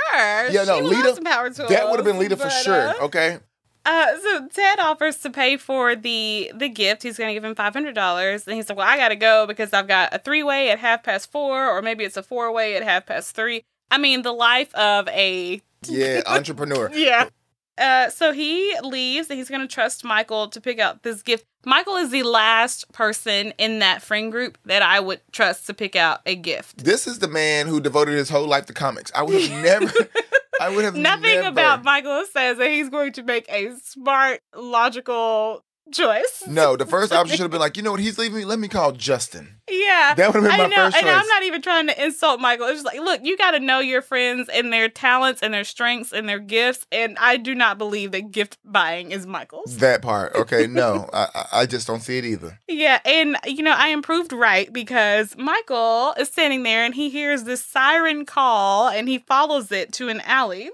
Yeah, 0.50 0.64
no, 0.64 0.78
she 0.80 0.87
Leda- 0.97 1.14
some 1.14 1.23
power 1.25 1.50
tools. 1.50 1.68
That 1.68 1.88
would 1.88 1.99
have 2.00 2.04
been 2.04 2.18
Leda 2.18 2.37
for 2.37 2.50
sure. 2.50 2.88
uh, 2.88 2.95
Okay. 3.02 3.38
Uh, 3.87 4.07
so 4.23 4.49
Ted 4.52 4.80
offers 4.80 5.18
to 5.18 5.30
pay 5.30 5.57
for 5.57 5.95
the 5.97 6.50
the 6.54 6.68
gift. 6.68 7.02
He's 7.04 7.16
going 7.16 7.28
to 7.28 7.35
give 7.35 7.45
him 7.45 7.54
five 7.54 7.73
hundred 7.73 7.95
dollars, 7.95 8.47
and 8.47 8.54
he's 8.54 8.68
like, 8.68 8.76
"Well, 8.76 8.87
I 8.87 8.99
got 8.99 9.09
to 9.11 9.16
go 9.16 9.47
because 9.47 9.73
I've 9.73 9.87
got 9.88 10.12
a 10.12 10.18
three 10.18 10.42
way 10.42 10.68
at 10.71 10.78
half 10.78 11.04
past 11.04 11.30
four, 11.33 11.66
or 11.71 11.80
maybe 11.80 12.04
it's 12.04 12.16
a 12.18 12.23
four 12.23 12.52
way 12.52 12.76
at 12.76 12.83
half 12.83 13.07
past 13.07 13.35
three. 13.35 13.64
I 13.90 13.99
mean, 13.99 14.23
the 14.23 14.33
life 14.33 14.75
of 14.75 15.09
a 15.09 15.61
Yeah, 15.87 16.23
entrepreneur. 16.26 16.90
yeah. 16.92 17.28
Uh, 17.76 18.11
so 18.11 18.33
he 18.33 18.75
leaves, 18.83 19.30
and 19.30 19.38
he's 19.38 19.49
going 19.49 19.61
to 19.61 19.68
trust 19.73 20.04
Michael 20.04 20.49
to 20.49 20.61
pick 20.61 20.80
out 20.80 21.04
this 21.04 21.23
gift. 21.23 21.45
Michael 21.64 21.95
is 21.97 22.11
the 22.11 22.25
last 22.25 22.90
person 22.92 23.52
in 23.57 23.78
that 23.78 24.02
friend 24.02 24.33
group 24.33 24.59
that 24.64 24.83
I 24.83 24.99
would 24.99 25.21
trust 25.30 25.66
to 25.68 25.75
pick 25.75 25.95
out 25.95 26.21
a 26.26 26.35
gift. 26.35 26.85
This 26.85 27.07
is 27.07 27.21
the 27.21 27.28
man 27.28 27.68
who 27.68 27.80
devoted 27.80 28.14
his 28.14 28.30
whole 28.30 28.47
life 28.49 28.66
to 28.66 28.73
comics. 28.73 29.12
I 29.14 29.23
would 29.23 29.40
have 29.40 29.62
never. 29.62 29.92
I 30.61 30.75
would 30.75 30.85
have 30.85 30.97
Nothing 30.97 31.37
never- 31.37 31.49
about 31.50 31.85
Michael 31.85 32.25
says 32.33 32.59
that 32.59 32.68
he's 32.68 32.88
going 32.88 33.12
to 33.12 33.23
make 33.23 33.47
a 33.49 33.76
smart, 33.76 34.40
logical 34.57 35.62
choice. 35.92 36.45
No, 36.47 36.76
the 36.76 36.87
first 36.95 37.12
option 37.12 37.37
should 37.37 37.42
have 37.45 37.50
been 37.50 37.61
like, 37.61 37.76
you 37.76 37.83
know 37.83 37.92
what? 37.92 38.00
He's 38.00 38.18
leaving 38.18 38.38
me. 38.38 38.45
Let 38.45 38.59
me 38.59 38.68
call 38.68 38.92
Justin. 38.92 39.57
Yeah. 39.68 40.14
That 40.16 40.33
would 40.33 40.42
have 40.42 40.50
been 40.50 40.61
I 40.61 40.64
my 40.64 40.66
know, 40.68 40.85
first 40.87 40.97
and. 40.97 41.09
I'm 41.09 41.26
not 41.26 41.42
even 41.42 41.61
trying 41.62 41.87
to 41.88 42.04
insult 42.04 42.40
Michael. 42.40 42.66
It's 42.68 42.83
just 42.83 42.87
like, 42.87 43.00
look, 43.00 43.21
you 43.23 43.37
got 43.37 43.50
to 43.52 43.61
know 43.61 43.80
your 43.80 44.00
friends 44.02 44.49
and 44.49 44.73
their 44.73 44.88
talents 44.88 45.42
and 45.42 45.52
their 45.52 45.64
strengths 45.64 46.12
and 46.12 46.28
their 46.28 46.38
gifts. 46.38 46.87
And 46.90 47.16
I 47.21 47.37
do 47.37 47.54
not 47.54 47.76
believe 47.78 48.12
that 48.12 48.30
gift 48.30 48.59
buying 48.64 49.12
is 49.12 49.26
Michael's. 49.26 49.76
That 49.78 50.00
part. 50.02 50.35
Okay, 50.35 50.66
no, 50.71 51.09
I- 51.12 51.47
I 51.52 51.66
just 51.66 51.87
don't 51.87 52.00
see 52.00 52.18
it 52.18 52.25
either. 52.25 52.59
Yeah, 52.68 53.00
and 53.04 53.37
you 53.47 53.62
know, 53.62 53.75
I 53.76 53.88
improved 53.88 54.33
right 54.33 54.73
because 54.73 55.37
Michael 55.37 56.14
is 56.18 56.28
standing 56.28 56.62
there 56.62 56.85
and 56.85 56.95
he 56.95 57.11
hears 57.11 57.45
this 57.45 57.64
siren 57.64 58.25
call 58.25 58.88
and 58.88 59.09
he 59.09 59.18
follows 59.18 59.71
it 59.73 59.92
to 59.95 60.09
an 60.09 60.21
alley. 60.23 60.71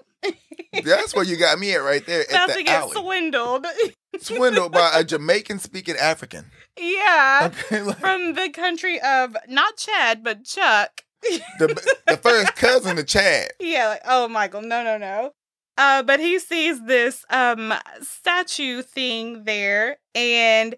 That's 0.85 1.14
where 1.14 1.25
you 1.25 1.37
got 1.37 1.59
me 1.59 1.73
at 1.75 1.78
right 1.83 2.04
there 2.04 2.25
About 2.28 2.50
at 2.50 2.57
to 2.57 2.62
get 2.62 2.83
alley. 2.83 2.93
swindled. 2.93 3.66
Swindled 4.21 4.71
by 4.73 4.90
a 4.95 5.02
Jamaican 5.04 5.59
speaking 5.59 5.97
African. 5.97 6.50
yeah. 6.78 7.50
Okay, 7.64 7.83
like, 7.83 7.99
From 7.99 8.35
the 8.35 8.49
country 8.50 9.00
of 9.00 9.37
not 9.49 9.76
Chad, 9.76 10.23
but 10.23 10.45
Chuck. 10.45 11.02
the, 11.59 11.66
the 12.07 12.16
first 12.16 12.54
cousin 12.54 12.97
to 12.97 13.02
Chad. 13.04 13.49
Yeah, 13.59 13.88
like, 13.88 14.02
oh 14.07 14.28
Michael, 14.28 14.62
no, 14.62 14.85
no, 14.85 14.99
no. 14.99 15.33
Uh, 15.76 16.02
but 16.04 16.21
he 16.21 16.38
sees 16.38 16.85
this 16.85 17.25
um 17.31 17.75
statue 18.02 18.83
thing 18.83 19.43
there, 19.45 19.97
and 20.14 20.76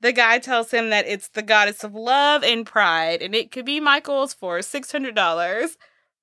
the 0.00 0.12
guy 0.12 0.38
tells 0.38 0.70
him 0.70 0.90
that 0.90 1.06
it's 1.08 1.28
the 1.30 1.42
goddess 1.42 1.82
of 1.82 1.94
love 1.94 2.44
and 2.44 2.64
pride, 2.66 3.22
and 3.22 3.34
it 3.34 3.50
could 3.50 3.64
be 3.64 3.80
Michael's 3.80 4.32
for 4.34 4.62
six 4.62 4.92
hundred 4.92 5.14
dollars. 5.16 5.76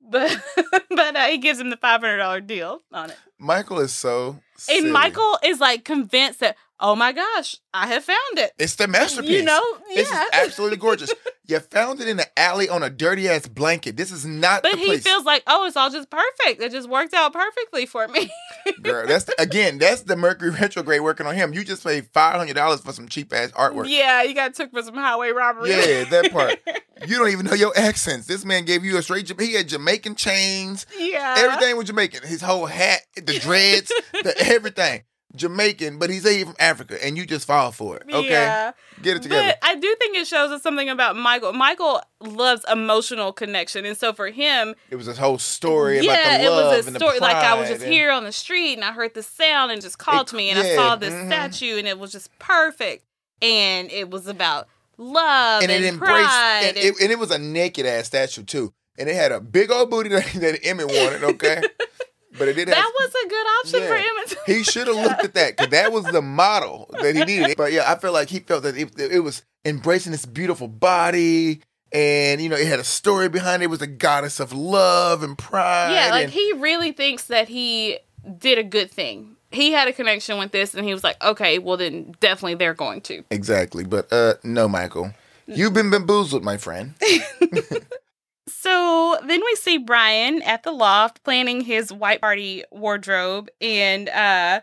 But 0.10 0.38
but 0.90 1.16
uh, 1.16 1.26
he 1.28 1.38
gives 1.38 1.60
him 1.60 1.70
the 1.70 1.78
five 1.78 2.02
hundred 2.02 2.18
dollar 2.18 2.42
deal 2.42 2.82
on 2.92 3.10
it, 3.10 3.18
Michael 3.40 3.80
is 3.80 3.94
so. 3.94 4.40
silly. 4.58 4.80
and 4.80 4.92
Michael 4.94 5.38
is 5.44 5.60
like 5.60 5.86
convinced 5.86 6.40
that 6.42 6.56
oh 6.80 6.96
my 6.96 7.14
gosh, 7.14 7.56
I 7.74 7.88
have 7.88 8.04
found 8.04 8.38
it. 8.40 8.52
It's 8.60 8.76
the 8.76 8.88
masterpiece. 8.88 9.32
You 9.32 9.44
know, 9.44 9.62
This 9.96 10.12
yeah. 10.12 10.24
is 10.24 10.30
absolutely 10.34 10.78
gorgeous. 10.86 11.14
you 11.48 11.58
found 11.60 12.02
it 12.02 12.10
in 12.10 12.18
the 12.18 12.28
alley 12.38 12.68
on 12.68 12.84
a 12.84 12.90
dirty 12.90 13.30
ass 13.30 13.48
blanket. 13.48 13.96
This 13.96 14.12
is 14.12 14.26
not 14.26 14.64
But 14.64 14.78
he 14.78 14.86
place. 14.88 15.04
feels 15.04 15.24
like, 15.24 15.44
oh, 15.48 15.66
it's 15.66 15.78
all 15.78 15.90
just 15.90 16.10
perfect. 16.10 16.62
It 16.62 16.74
just 16.74 16.90
worked 16.90 17.14
out 17.14 17.32
perfectly 17.32 17.86
for 17.86 18.08
me. 18.10 18.30
Girl, 18.82 19.08
that's 19.08 19.26
the, 19.26 19.42
again, 19.42 19.78
that's 19.78 20.02
the 20.02 20.16
Mercury 20.16 20.50
retrograde 20.62 21.02
working 21.02 21.26
on 21.26 21.36
him. 21.36 21.54
You 21.54 21.64
just 21.64 21.84
paid 21.84 22.08
five 22.14 22.36
hundred 22.36 22.56
dollars 22.56 22.82
for 22.82 22.92
some 22.94 23.08
cheap 23.08 23.34
ass 23.34 23.52
artwork. 23.52 23.90
yeah, 23.90 24.24
you 24.24 24.34
got 24.34 24.54
took 24.56 24.72
for 24.72 24.82
some 24.84 24.96
highway 24.96 25.30
robbery. 25.32 25.70
Yeah, 25.72 26.04
that 26.06 26.32
part. 26.32 26.60
You 27.06 27.18
don't 27.18 27.32
even 27.32 27.46
know 27.48 27.54
your 27.54 27.74
accents. 27.78 28.28
This 28.28 28.46
man 28.46 28.64
gave 28.64 28.86
you 28.86 28.98
a 28.98 29.02
straight. 29.02 29.30
He 29.38 29.56
had 29.56 29.68
Jamaican 29.68 30.16
chains. 30.16 30.86
yeah. 30.98 31.36
Everything 31.38 31.76
was 31.76 31.88
Jamaican. 31.88 32.26
His 32.26 32.42
whole 32.42 32.66
hat, 32.66 33.02
the 33.16 33.40
dreads, 33.40 33.92
the 34.14 34.34
everything. 34.46 35.02
Jamaican, 35.36 35.98
but 36.00 36.10
he's 36.10 36.26
even 36.26 36.48
from 36.54 36.56
Africa, 36.60 37.04
and 37.04 37.18
you 37.18 37.26
just 37.26 37.48
fall 37.48 37.72
for 37.72 37.98
it. 37.98 38.04
Okay, 38.08 38.30
Yeah. 38.30 38.72
get 39.02 39.18
it 39.18 39.24
together. 39.24 39.48
But 39.48 39.60
I 39.68 39.76
do 39.76 39.96
think 40.00 40.16
it 40.16 40.28
shows 40.28 40.52
us 40.52 40.62
something 40.62 40.90
about 40.90 41.16
Michael. 41.16 41.54
Michael 41.54 42.02
loves 42.20 42.64
emotional 42.72 43.34
connection, 43.34 43.86
and 43.86 43.98
so 43.98 44.14
for 44.14 44.28
him, 44.30 44.76
it 44.90 44.96
was 44.96 45.08
this 45.08 45.18
whole 45.18 45.40
story 45.40 46.00
yeah, 46.02 46.14
about 46.14 46.38
the 46.38 46.44
it 46.46 46.50
was 46.50 46.86
a 46.86 46.88
and 46.90 46.98
story. 46.98 47.20
like 47.20 47.36
I 47.36 47.56
was 47.56 47.70
just 47.70 47.84
and- 47.84 47.92
here 47.94 48.12
on 48.12 48.24
the 48.24 48.32
street, 48.32 48.74
and 48.74 48.84
I 48.86 48.92
heard 48.92 49.14
the 49.16 49.24
sound, 49.24 49.72
and 49.72 49.82
just 49.82 49.98
called 49.98 50.28
It- 50.28 50.32
to 50.32 50.36
me, 50.36 50.50
and 50.52 50.60
I 50.60 50.76
saw 50.76 50.96
this 50.96 51.14
mhm. 51.14 51.28
statue, 51.28 51.78
and 51.78 51.88
it 51.88 51.98
was 51.98 52.12
just 52.12 52.30
perfect, 52.40 53.06
and 53.42 53.92
it 53.92 54.10
was 54.10 54.28
about 54.28 54.68
love 54.98 55.64
and 55.64 55.72
and, 55.72 55.84
it 55.84 55.88
embraced, 55.88 56.12
pride. 56.30 56.64
and 56.68 56.78
it, 56.78 56.94
and 57.02 57.12
it 57.12 57.18
was 57.18 57.32
a 57.32 57.40
naked 57.40 57.86
ass 57.88 58.06
statue 58.06 58.44
too, 58.44 58.72
and 59.00 59.10
it 59.10 59.16
had 59.16 59.32
a 59.32 59.40
big 59.40 59.72
old 59.72 59.90
booty 59.90 60.10
that, 60.12 60.26
that 60.36 60.60
Emmett 60.64 60.88
wanted. 60.88 61.24
Okay, 61.24 61.62
but 62.38 62.48
it 62.48 62.54
did 62.56 62.68
have 62.68 62.78
that 62.78 62.92
was 63.00 63.10
a 63.10 63.28
good 63.30 63.48
option 63.60 63.88
for 63.88 63.96
him. 63.98 64.38
He 64.58 64.64
should 64.64 64.88
have 64.88 64.96
looked 65.08 65.24
at 65.24 65.34
that 65.36 65.58
because 65.58 65.72
that 65.72 65.92
was 65.92 66.06
the 66.06 66.22
model 66.22 66.90
that 67.02 67.16
he 67.16 67.24
needed. 67.24 67.58
But 67.58 67.72
yeah, 67.72 67.92
I 67.92 67.98
feel 67.98 68.14
like 68.14 68.30
he 68.30 68.40
felt 68.40 68.64
that 68.64 68.76
it, 68.78 69.00
it 69.00 69.20
was 69.20 69.44
embracing 69.66 70.12
this 70.12 70.26
beautiful 70.26 70.68
body, 70.68 71.62
and 71.92 72.42
you 72.42 72.50
know, 72.50 72.56
it 72.56 72.68
had 72.68 72.80
a 72.80 72.84
story 72.84 73.30
behind 73.30 73.62
it. 73.62 73.66
It 73.66 73.70
was 73.70 73.82
a 73.82 73.88
goddess 73.88 74.40
of 74.40 74.52
love 74.54 75.24
and 75.24 75.38
pride. 75.38 75.94
Yeah, 75.94 76.10
like 76.12 76.24
and- 76.26 76.34
he 76.34 76.54
really 76.54 76.92
thinks 76.92 77.26
that 77.26 77.48
he 77.50 78.00
did 78.38 78.58
a 78.58 78.64
good 78.64 78.92
thing. 78.92 79.36
He 79.52 79.72
had 79.72 79.88
a 79.88 79.94
connection 79.94 80.40
with 80.40 80.52
this, 80.52 80.74
and 80.74 80.84
he 80.86 80.94
was 80.94 81.04
like, 81.04 81.24
"Okay, 81.24 81.60
well 81.60 81.78
then, 81.78 82.16
definitely 82.20 82.56
they're 82.56 82.74
going 82.74 83.02
to." 83.02 83.24
exactly. 83.30 83.84
But 83.84 84.12
uh, 84.12 84.34
no, 84.44 84.68
Michael, 84.68 85.14
you've 85.46 85.74
been 85.74 85.92
bamboozled, 85.92 86.44
my 86.44 86.58
friend. 86.58 86.96
So 88.48 89.18
then 89.26 89.42
we 89.44 89.56
see 89.56 89.78
Brian 89.78 90.42
at 90.42 90.64
the 90.64 90.72
loft 90.72 91.24
planning 91.24 91.62
his 91.62 91.92
white 91.94 92.22
party 92.22 92.64
wardrobe, 92.72 93.50
and 93.62 94.10
uh 94.10 94.62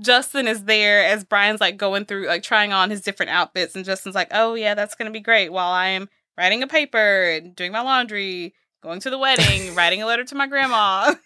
Justin 0.00 0.46
is 0.46 0.64
there 0.64 1.04
as 1.04 1.24
Brian's 1.24 1.60
like 1.60 1.76
going 1.78 2.04
through 2.04 2.26
like 2.26 2.42
trying 2.42 2.72
on 2.72 2.90
his 2.90 3.00
different 3.00 3.30
outfits, 3.30 3.74
and 3.74 3.84
Justin's 3.84 4.14
like, 4.14 4.28
"Oh 4.32 4.54
yeah, 4.54 4.74
that's 4.74 4.94
gonna 4.94 5.10
be 5.10 5.20
great." 5.20 5.50
While 5.50 5.72
I 5.72 5.86
am 5.88 6.08
writing 6.36 6.62
a 6.62 6.66
paper 6.66 7.24
and 7.30 7.56
doing 7.56 7.72
my 7.72 7.80
laundry, 7.80 8.54
going 8.82 9.00
to 9.00 9.10
the 9.10 9.18
wedding, 9.18 9.74
writing 9.74 10.02
a 10.02 10.06
letter 10.06 10.24
to 10.24 10.34
my 10.34 10.46
grandma. 10.46 11.14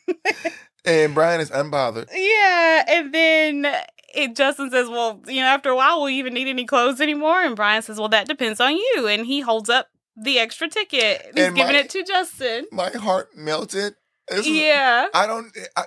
And 0.85 1.15
Brian 1.15 1.41
is 1.41 1.49
unbothered. 1.51 2.09
yeah, 2.13 2.85
and 2.89 3.15
then 3.15 3.67
it, 4.15 4.35
Justin 4.35 4.69
says, 4.71 4.89
"Well, 4.89 5.23
you 5.29 5.41
know, 5.41 5.47
after 5.47 5.71
a 5.71 5.77
while, 5.77 6.01
will 6.01 6.11
you 6.11 6.19
even 6.19 6.35
need 6.35 6.49
any 6.49 6.65
clothes 6.65 7.01
anymore?" 7.01 7.41
And 7.43 7.55
Brian 7.55 7.83
says, 7.83 7.99
"Well, 7.99 8.09
that 8.09 8.27
depends 8.27 8.61
on 8.61 8.77
you." 8.77 9.07
And 9.07 9.25
he 9.25 9.41
holds 9.41 9.71
up 9.71 9.91
the 10.17 10.39
extra 10.39 10.69
ticket. 10.69 11.31
He's 11.35 11.45
And 11.47 11.57
giving 11.57 11.73
my- 11.73 11.79
it 11.81 11.91
to 11.91 12.03
Justin. 12.03 12.67
My 12.73 12.91
heart 12.91 13.37
melted. 13.37 13.95
This 14.29 14.41
is- 14.41 14.47
Yeah. 14.49 15.07
I 15.15 15.27
don't. 15.27 15.57
I, 15.77 15.85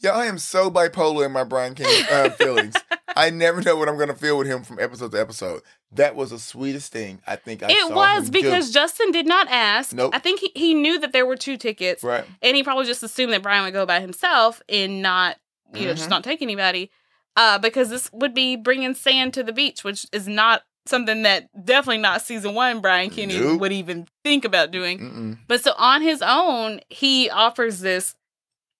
yeah, 0.00 0.10
I 0.10 0.26
am 0.26 0.38
so 0.38 0.70
bipolar 0.70 1.24
in 1.24 1.32
my 1.32 1.44
Brian 1.44 1.74
King 1.74 2.04
uh, 2.10 2.28
feelings. 2.38 2.74
I 3.16 3.30
never 3.30 3.62
know 3.62 3.76
what 3.76 3.88
I'm 3.88 3.96
gonna 3.98 4.14
feel 4.14 4.36
with 4.36 4.46
him 4.46 4.62
from 4.62 4.78
episode 4.78 5.12
to 5.12 5.20
episode. 5.20 5.62
That 5.92 6.14
was 6.14 6.30
the 6.30 6.38
sweetest 6.38 6.92
thing 6.92 7.22
I 7.26 7.36
think 7.36 7.62
I 7.62 7.68
it 7.70 7.94
was 7.94 8.26
him 8.26 8.32
do. 8.32 8.42
because 8.42 8.70
Justin 8.72 9.10
did 9.10 9.26
not 9.26 9.46
ask. 9.48 9.94
Nope. 9.94 10.10
I 10.14 10.18
think 10.18 10.40
he, 10.40 10.52
he 10.54 10.74
knew 10.74 10.98
that 11.00 11.12
there 11.12 11.24
were 11.24 11.36
two 11.36 11.56
tickets, 11.56 12.02
right. 12.02 12.24
and 12.42 12.56
he 12.56 12.62
probably 12.62 12.84
just 12.84 13.02
assumed 13.02 13.32
that 13.32 13.42
Brian 13.42 13.64
would 13.64 13.72
go 13.72 13.86
by 13.86 14.00
himself 14.00 14.60
and 14.68 15.00
not, 15.00 15.36
you 15.72 15.86
know, 15.86 15.94
just 15.94 16.08
Mhm. 16.08 16.10
not 16.10 16.24
take 16.24 16.42
anybody. 16.42 16.90
Uh, 17.34 17.58
because 17.58 17.88
this 17.88 18.10
would 18.12 18.34
be 18.34 18.56
bringing 18.56 18.94
sand 18.94 19.32
to 19.34 19.42
the 19.42 19.52
beach, 19.52 19.82
which 19.84 20.06
is 20.12 20.26
not 20.28 20.62
something 20.88 21.22
that 21.22 21.48
definitely 21.64 21.98
not 21.98 22.22
season 22.22 22.54
one 22.54 22.80
Brian 22.80 23.10
Kinney 23.10 23.38
Nope. 23.38 23.60
would 23.60 23.72
even 23.72 24.06
think 24.24 24.44
about 24.44 24.70
doing. 24.70 24.98
Mm-mm. 25.00 25.38
But 25.48 25.62
so 25.62 25.72
on 25.78 26.02
his 26.02 26.22
own, 26.22 26.80
he 26.88 27.28
offers 27.30 27.80
this 27.80 28.14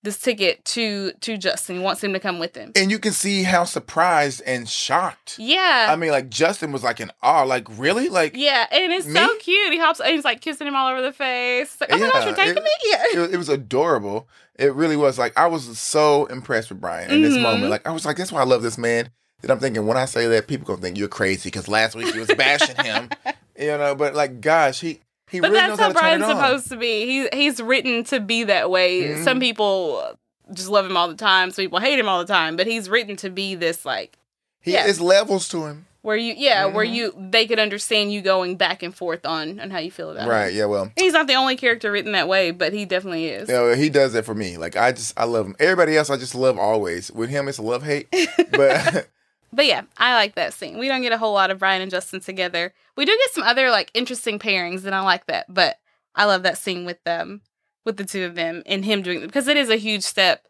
this 0.03 0.19
ticket 0.21 0.65
to 0.65 1.11
to 1.23 1.37
Justin. 1.37 1.77
He 1.79 1.83
wants 1.83 2.05
him 2.05 2.13
to 2.13 2.21
come 2.21 2.39
with 2.39 2.55
him. 2.55 2.71
And 2.77 2.93
you 2.93 3.01
can 3.01 3.13
see 3.13 3.43
how 3.43 3.65
surprised 3.65 4.41
and 4.47 4.69
shocked. 4.69 5.37
Yeah. 5.37 5.89
I 5.91 5.97
mean, 5.97 6.11
like 6.13 6.29
Justin 6.29 6.71
was 6.71 6.85
like 6.85 7.01
in 7.01 7.11
awe. 7.23 7.43
Like, 7.43 7.67
really? 7.77 8.09
Like, 8.09 8.37
yeah, 8.37 8.67
and 8.71 8.93
it's 8.93 9.13
so 9.13 9.37
cute. 9.39 9.73
He 9.73 9.79
hops 9.81 9.99
and 9.99 10.11
he's 10.15 10.25
like 10.25 10.41
kissing 10.41 10.69
him 10.69 10.77
all 10.77 10.89
over 10.93 11.03
the 11.03 11.13
face. 11.13 11.73
It's 11.73 11.81
like, 11.81 11.93
oh 11.93 11.99
my 11.99 12.09
gosh, 12.11 12.25
you're 12.25 12.35
taking 12.37 12.57
it- 12.59 12.63
me? 12.63 12.71
Yeah. 12.85 13.03
it, 13.15 13.19
was- 13.19 13.33
it 13.33 13.37
was 13.37 13.49
adorable. 13.49 14.29
It 14.59 14.75
really 14.75 14.97
was. 14.97 15.19
Like, 15.19 15.37
I 15.37 15.49
was 15.49 15.77
so 15.79 16.27
impressed 16.27 16.69
with 16.71 16.81
Brian 16.81 17.11
in 17.11 17.21
this 17.23 17.35
Mhm. 17.37 17.43
moment. 17.43 17.69
Like, 17.71 17.87
I 17.87 17.91
was 17.91 18.07
like, 18.07 18.17
that's 18.17 18.31
why 18.33 18.41
I 18.41 18.45
love 18.45 18.63
this 18.63 18.79
man. 18.79 19.11
That 19.43 19.51
I'm 19.51 19.59
thinking 19.61 19.87
when 19.87 19.97
I 19.97 20.07
say 20.07 20.27
that, 20.29 20.47
people 20.49 20.67
gonna 20.67 20.81
think 20.81 20.97
you're 20.97 21.09
crazy 21.09 21.49
because 21.49 21.69
last 21.69 21.95
week 21.95 22.13
you 22.15 22.21
was 22.21 22.35
bashing 22.35 22.77
him, 22.77 23.11
you 23.59 23.67
know. 23.77 23.95
But 23.95 24.15
like, 24.15 24.41
gosh, 24.41 24.81
he 24.81 25.01
he 25.31 25.41
But 25.41 25.51
really 25.51 25.61
that's 25.61 25.71
knows 25.71 25.79
how 25.79 25.85
how 25.85 25.89
to 25.89 25.95
turn 25.95 26.03
Brian's 26.21 26.23
it 26.25 26.31
on. 26.31 26.37
supposed 26.37 26.69
to 26.71 26.77
be. 26.77 27.07
He 27.07 27.29
he's 27.33 27.61
written 27.61 28.03
to 28.05 28.21
be 28.21 28.45
that 28.45 28.71
way. 28.71 29.03
Mhm. 29.03 29.25
Some 29.25 29.39
people 29.41 30.19
just 30.53 30.69
love 30.71 30.87
him 30.87 30.97
all 30.97 31.09
the 31.09 31.15
time. 31.17 31.51
Some 31.51 31.65
people 31.65 31.81
hate 31.81 31.99
him 31.99 32.09
all 32.09 32.19
the 32.19 32.33
time. 32.33 32.57
But 32.57 32.67
he's 32.67 32.89
written 32.89 33.17
to 33.17 33.31
be 33.31 33.55
this 33.55 33.85
like 33.85 34.17
He 34.61 34.73
yeah. 34.73 34.87
is 34.87 35.01
levels 35.01 35.49
to 35.49 35.67
him. 35.67 35.87
where 36.03 36.17
you 36.17 36.35
yeah 36.37 36.65
where 36.67 36.87
Mhm. 36.87 36.95
you 36.95 37.15
they 37.31 37.47
could 37.47 37.59
understand 37.59 38.13
you 38.13 38.23
going 38.23 38.57
back 38.57 38.83
and 38.83 38.95
forth 38.95 39.27
on 39.27 39.61
on 39.61 39.71
how 39.71 39.79
you 39.81 39.91
feel 39.91 40.11
about 40.13 40.23
him. 40.23 40.29
Right? 40.31 40.55
Yeah. 40.55 40.65
Well, 40.67 40.91
He's 40.97 41.13
not 41.13 41.27
the 41.27 41.35
only 41.35 41.57
character 41.57 41.91
written 41.93 42.13
that 42.13 42.27
way, 42.29 42.53
but 42.53 42.73
he 42.73 42.85
definitely 42.87 43.27
is. 43.27 43.49
you 43.51 43.55
know, 43.55 43.75
he 43.75 43.91
does 43.91 44.13
that 44.15 44.25
for 44.25 44.35
me. 44.35 44.57
Like, 44.57 44.77
I 44.77 44.93
just 44.93 45.13
I 45.19 45.25
love 45.25 45.45
him. 45.47 45.57
Everybody 45.61 45.95
else, 45.97 46.09
I 46.09 46.17
just 46.17 46.35
love 46.37 46.59
always. 46.59 47.11
With 47.11 47.29
him, 47.29 47.49
it's 47.49 47.59
a 47.59 47.63
love 47.63 47.83
hate. 47.83 48.07
But 48.53 49.09
But 49.57 49.65
yeah, 49.65 49.83
I 49.97 50.15
like 50.15 50.35
that 50.35 50.53
scene. 50.53 50.79
We 50.79 50.87
don't 50.87 51.01
get 51.01 51.13
a 51.13 51.19
whole 51.19 51.33
lot 51.33 51.51
of 51.51 51.59
Brian 51.59 51.81
and 51.81 51.91
Justin 51.91 52.21
together. 52.21 52.75
We 52.95 53.07
do 53.07 53.17
get 53.17 53.31
some 53.33 53.43
other 53.43 53.71
like 53.71 53.91
interesting 53.95 54.39
pairings, 54.39 54.85
and 54.85 54.95
I 54.95 55.01
like 55.01 55.27
that. 55.27 55.47
But 55.53 55.79
I 56.15 56.27
love 56.27 56.43
that 56.43 56.59
scene 56.59 56.85
with 56.85 57.03
them, 57.05 57.41
with 57.87 57.97
the 57.97 58.05
two 58.05 58.27
of 58.27 58.35
them, 58.35 58.63
and 58.67 58.85
him 58.85 59.01
doing 59.01 59.23
it 59.23 59.27
because 59.27 59.49
it 59.49 59.57
is 59.57 59.71
a 59.71 59.77
huge 59.77 60.03
step 60.03 60.47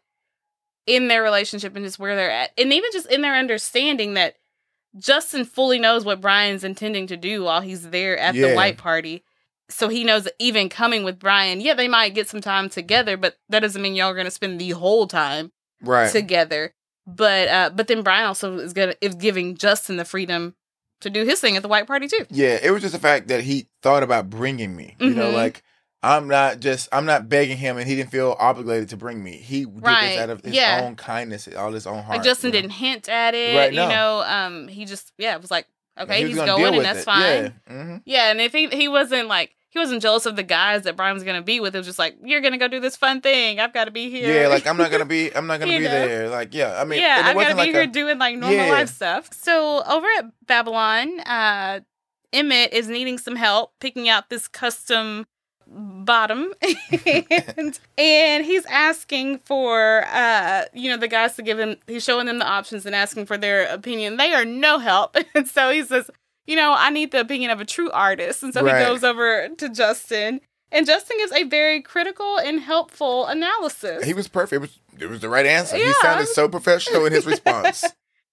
in 0.85 1.07
their 1.07 1.23
relationship 1.23 1.73
and 1.75 1.85
just 1.85 1.99
where 1.99 2.17
they're 2.17 2.29
at, 2.29 2.51
and 2.57 2.73
even 2.73 2.91
just 2.91 3.09
in 3.09 3.21
their 3.21 3.35
understanding 3.35 4.13
that 4.15 4.35
Justin 4.97 5.45
fully 5.45 5.79
knows 5.79 6.03
what 6.03 6.19
Brian's 6.19 6.65
intending 6.65 7.07
to 7.07 7.15
do 7.15 7.43
while 7.43 7.61
he's 7.61 7.89
there 7.89 8.17
at 8.17 8.35
the 8.35 8.53
white 8.53 8.77
party. 8.77 9.23
So 9.69 9.89
he 9.89 10.03
knows 10.03 10.23
that 10.23 10.33
even 10.39 10.69
coming 10.69 11.03
with 11.03 11.19
Brian, 11.19 11.61
yeah, 11.61 11.73
they 11.73 11.87
might 11.87 12.15
get 12.15 12.29
some 12.29 12.41
time 12.41 12.69
together, 12.69 13.15
but 13.17 13.37
that 13.49 13.59
doesn't 13.59 13.81
mean 13.81 13.95
y'all 13.95 14.09
are 14.09 14.13
going 14.13 14.25
to 14.25 14.31
spend 14.31 14.59
the 14.59 14.71
whole 14.71 15.07
time 15.07 15.51
right. 15.81 16.11
together. 16.11 16.73
But 17.07 17.47
uh 17.47 17.69
but 17.73 17.87
then 17.87 18.01
Brian 18.03 18.25
also 18.27 18.57
is 18.59 18.73
gonna 18.73 18.93
is 19.01 19.15
giving 19.15 19.55
Justin 19.55 19.95
the 19.95 20.05
freedom 20.05 20.55
to 21.01 21.09
do 21.09 21.23
his 21.23 21.39
thing 21.39 21.55
at 21.55 21.61
the 21.61 21.69
white 21.69 21.87
party 21.87 22.07
too. 22.07 22.25
Yeah, 22.29 22.59
it 22.61 22.71
was 22.71 22.81
just 22.81 22.93
the 22.93 22.99
fact 22.99 23.29
that 23.29 23.41
he 23.43 23.67
thought 23.81 24.03
about 24.03 24.29
bringing 24.29 24.75
me. 24.75 24.95
You 24.99 25.11
know, 25.11 25.31
Mhm. 25.31 25.33
like 25.33 25.63
I'm 26.03 26.27
not 26.27 26.59
just 26.59 26.89
I'm 26.91 27.05
not 27.05 27.27
begging 27.29 27.57
him, 27.57 27.77
and 27.77 27.87
he 27.87 27.95
didn't 27.95 28.11
feel 28.11 28.35
obligated 28.37 28.89
to 28.89 28.97
bring 28.97 29.23
me. 29.23 29.37
He 29.37 29.65
did 29.65 29.81
Right, 29.83 30.09
this 30.09 30.17
out 30.19 30.29
of 30.29 30.43
his 30.43 30.53
yeah. 30.53 30.81
own 30.83 30.95
kindness, 30.95 31.47
all 31.57 31.71
his 31.71 31.87
own 31.87 32.03
heart. 32.03 32.17
Like 32.17 32.23
Justin 32.23 32.49
you 32.49 32.53
know? 32.53 32.61
didn't 32.61 32.73
hint 32.73 33.09
at 33.09 33.33
it, 33.33 33.57
Right, 33.57 33.71
you 33.73 33.79
know. 33.79 34.21
Um, 34.27 34.67
he 34.67 34.85
just 34.85 35.11
yeah, 35.17 35.33
it 35.35 35.41
was 35.41 35.49
like 35.49 35.65
okay, 35.99 36.17
he 36.19 36.23
was 36.25 36.33
he's 36.33 36.43
going, 36.43 36.75
and 36.75 36.85
that's 36.85 36.99
it. 36.99 37.05
fine. 37.05 37.21
Yeah. 37.67 37.73
hmm 37.73 37.95
Yeah. 38.05 38.31
and 38.31 38.41
if 38.41 38.51
he 38.51 38.67
he 38.67 38.87
wasn't 38.87 39.27
like 39.27 39.55
he 39.77 39.79
wasn't 39.79 40.01
jealous 40.01 40.25
of 40.25 40.35
the 40.35 40.43
guys 40.43 40.83
that 40.83 40.95
Brian 40.95 41.13
was 41.13 41.23
gonna 41.23 41.41
be 41.41 41.59
with, 41.59 41.75
it 41.75 41.77
was 41.77 41.87
just 41.87 41.99
like 41.99 42.17
you're 42.23 42.41
gonna 42.41 42.57
go 42.57 42.67
do 42.67 42.79
this 42.79 42.95
fun 42.95 43.21
thing. 43.21 43.59
I've 43.59 43.73
got 43.73 43.85
to 43.85 43.91
be 43.91 44.09
here. 44.09 44.41
Yeah, 44.41 44.47
like 44.47 44.65
I'm 44.65 44.77
not 44.77 44.91
gonna 44.91 45.05
be 45.17 45.33
I'm 45.35 45.47
not 45.47 45.59
gonna 45.59 45.71
be 45.77 45.83
know? 45.83 45.89
there. 45.89 46.29
Like, 46.29 46.53
yeah, 46.53 46.79
I 46.79 46.83
mean, 46.85 46.99
yeah, 46.99 47.21
I've 47.25 47.35
got 47.35 47.49
to 47.49 47.53
be 47.55 47.59
like 47.59 47.71
here 47.71 47.81
a, 47.83 47.87
doing 47.87 48.17
like 48.17 48.37
normal 48.37 48.57
Yeah. 48.65 48.71
life 48.71 48.89
stuff. 48.89 49.29
So 49.33 49.83
over 49.83 50.07
at 50.17 50.25
Babylon, 50.45 51.19
uh, 51.21 51.81
Emmett 52.33 52.73
is 52.73 52.87
needing 52.89 53.17
some 53.17 53.35
help 53.35 53.73
picking 53.79 54.09
out 54.09 54.29
this 54.29 54.47
custom 54.47 55.25
bottom, 55.69 56.53
and, 57.05 57.79
and 57.97 58.45
he's 58.45 58.65
asking 58.67 59.39
for 59.39 60.05
uh, 60.07 60.63
you 60.73 60.89
know 60.89 60.97
the 60.97 61.07
guys 61.07 61.35
to 61.35 61.41
give 61.43 61.59
him. 61.59 61.77
He's 61.87 62.03
showing 62.03 62.25
them 62.25 62.39
the 62.39 62.47
options 62.47 62.85
and 62.85 62.95
asking 62.95 63.25
for 63.25 63.37
their 63.37 63.65
opinion. 63.67 64.17
They 64.17 64.33
are 64.33 64.45
no 64.45 64.79
help, 64.79 65.15
and 65.35 65.47
so 65.47 65.69
he 65.71 65.83
says, 65.83 66.09
you 66.47 66.55
know, 66.55 66.73
I 66.77 66.89
need 66.89 67.11
the 67.11 67.19
opinion 67.19 67.51
of 67.51 67.59
a 67.61 67.65
true 67.65 67.91
artist, 67.91 68.41
and 68.41 68.53
so 68.53 68.63
Right. 68.63 68.79
he 68.79 68.85
goes 68.85 69.03
over 69.03 69.49
to 69.49 69.69
Justin. 69.69 70.41
And 70.71 70.85
Justin 70.85 71.17
gives 71.17 71.31
a 71.31 71.43
very 71.43 71.81
critical 71.81 72.37
and 72.39 72.59
helpful 72.59 73.25
analysis. 73.27 74.03
he 74.03 74.13
was 74.13 74.27
perfect. 74.27 74.53
It 74.53 74.59
was 74.61 74.79
it 74.99 75.09
was 75.09 75.21
the 75.21 75.29
right 75.29 75.45
answer. 75.45 75.77
He 75.77 75.93
sounded 76.01 76.27
so 76.27 76.49
professional 76.49 77.05
in 77.05 77.13
his 77.13 77.25
response. 77.33 77.83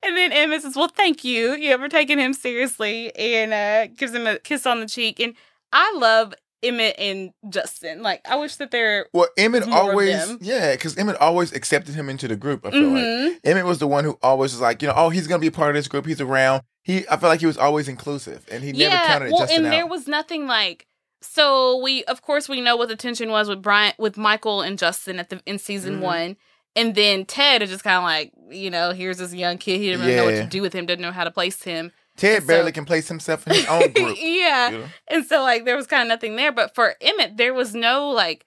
And 0.02 0.16
then 0.16 0.32
Emma 0.32 0.60
says, 0.60 0.74
"Well, 0.76 0.88
thank 0.88 1.22
you, 1.24 1.54
you 1.54 1.76
for 1.78 1.88
taking 1.88 2.18
him 2.18 2.32
seriously," 2.32 3.14
and 3.16 3.52
uh, 3.52 3.86
gives 3.96 4.12
him 4.12 4.26
a 4.26 4.38
kiss 4.38 4.66
on 4.66 4.80
the 4.80 4.86
cheek. 4.86 5.20
And 5.20 5.34
I 5.72 5.94
love 5.96 6.34
Emmett 6.64 6.96
and 6.98 7.30
Justin. 7.48 8.02
Like, 8.02 8.20
I 8.28 8.36
wish 8.36 8.56
that 8.56 8.70
they're. 8.70 9.06
Well, 9.12 9.28
Emmett 9.36 9.68
More 9.68 9.78
always, 9.78 10.36
yeah, 10.40 10.72
because 10.72 10.96
Emmett 10.96 11.16
always 11.16 11.52
accepted 11.52 11.94
him 11.94 12.08
into 12.08 12.26
the 12.28 12.36
group. 12.36 12.64
I 12.66 12.70
feel 12.70 12.88
like 12.88 13.04
Mhm. 13.04 13.38
Emmett 13.44 13.66
was 13.66 13.78
the 13.78 13.86
one 13.86 14.04
who 14.04 14.18
always 14.22 14.52
was 14.52 14.60
like, 14.60 14.82
you 14.82 14.88
know, 14.88 14.94
oh, 14.96 15.10
he's 15.10 15.26
gonna 15.26 15.38
be 15.40 15.46
a 15.48 15.52
part 15.52 15.70
of 15.70 15.74
this 15.76 15.88
group. 15.88 16.06
He's 16.06 16.20
around. 16.20 16.62
He, 16.82 17.06
I 17.08 17.16
feel 17.16 17.28
like 17.28 17.40
he 17.40 17.46
was 17.46 17.56
always 17.58 17.88
inclusive, 17.88 18.44
and 18.50 18.62
he 18.64 18.72
never 18.72 18.94
Yeah, 18.94 19.06
counted 19.06 19.30
well, 19.32 19.40
Justin 19.40 19.64
and 19.64 19.72
there 19.72 19.86
was 19.86 20.06
nothing 20.08 20.46
like. 20.46 20.86
So 21.22 21.78
we, 21.82 22.04
of 22.04 22.20
course, 22.20 22.48
we 22.48 22.60
know 22.60 22.76
what 22.76 22.88
the 22.88 22.96
tension 22.96 23.30
was 23.30 23.48
with 23.48 23.62
Brian, 23.62 23.94
with 23.98 24.16
Michael 24.18 24.60
and 24.60 24.78
Justin 24.78 25.18
at 25.18 25.30
the 25.30 25.40
in 25.46 25.58
season 25.58 25.98
Mhm. 26.00 26.02
one, 26.02 26.36
and 26.76 26.94
then 26.94 27.24
Ted 27.24 27.62
is 27.62 27.70
just 27.70 27.82
kind 27.84 27.96
of 27.96 28.02
like, 28.02 28.32
you 28.50 28.68
know, 28.70 28.90
here's 28.92 29.16
this 29.18 29.32
young 29.32 29.56
kid. 29.56 29.78
He 29.80 29.86
didn't 29.86 30.00
really 30.02 30.16
know 30.16 30.24
what 30.26 30.34
to 30.36 30.44
do 30.44 30.60
with 30.60 30.74
him. 30.74 30.84
Didn't 30.84 31.00
know 31.02 31.12
how 31.12 31.24
to 31.24 31.30
place 31.30 31.62
him. 31.62 31.92
Ted 32.16 32.42
so- 32.42 32.46
barely 32.48 32.72
can 32.72 32.84
place 32.84 33.08
himself 33.08 33.46
in 33.46 33.54
his 33.54 33.66
own 33.66 33.92
group. 33.92 34.16
yeah, 34.20 34.70
you 34.70 34.78
know? 34.78 34.84
And 35.08 35.24
so 35.26 35.42
like 35.42 35.64
there 35.64 35.76
was 35.76 35.86
kind 35.86 36.02
of 36.02 36.08
nothing 36.08 36.36
there. 36.36 36.52
But 36.52 36.74
for 36.74 36.94
Emmett, 37.00 37.36
there 37.36 37.54
was 37.54 37.74
no 37.74 38.10
like 38.10 38.44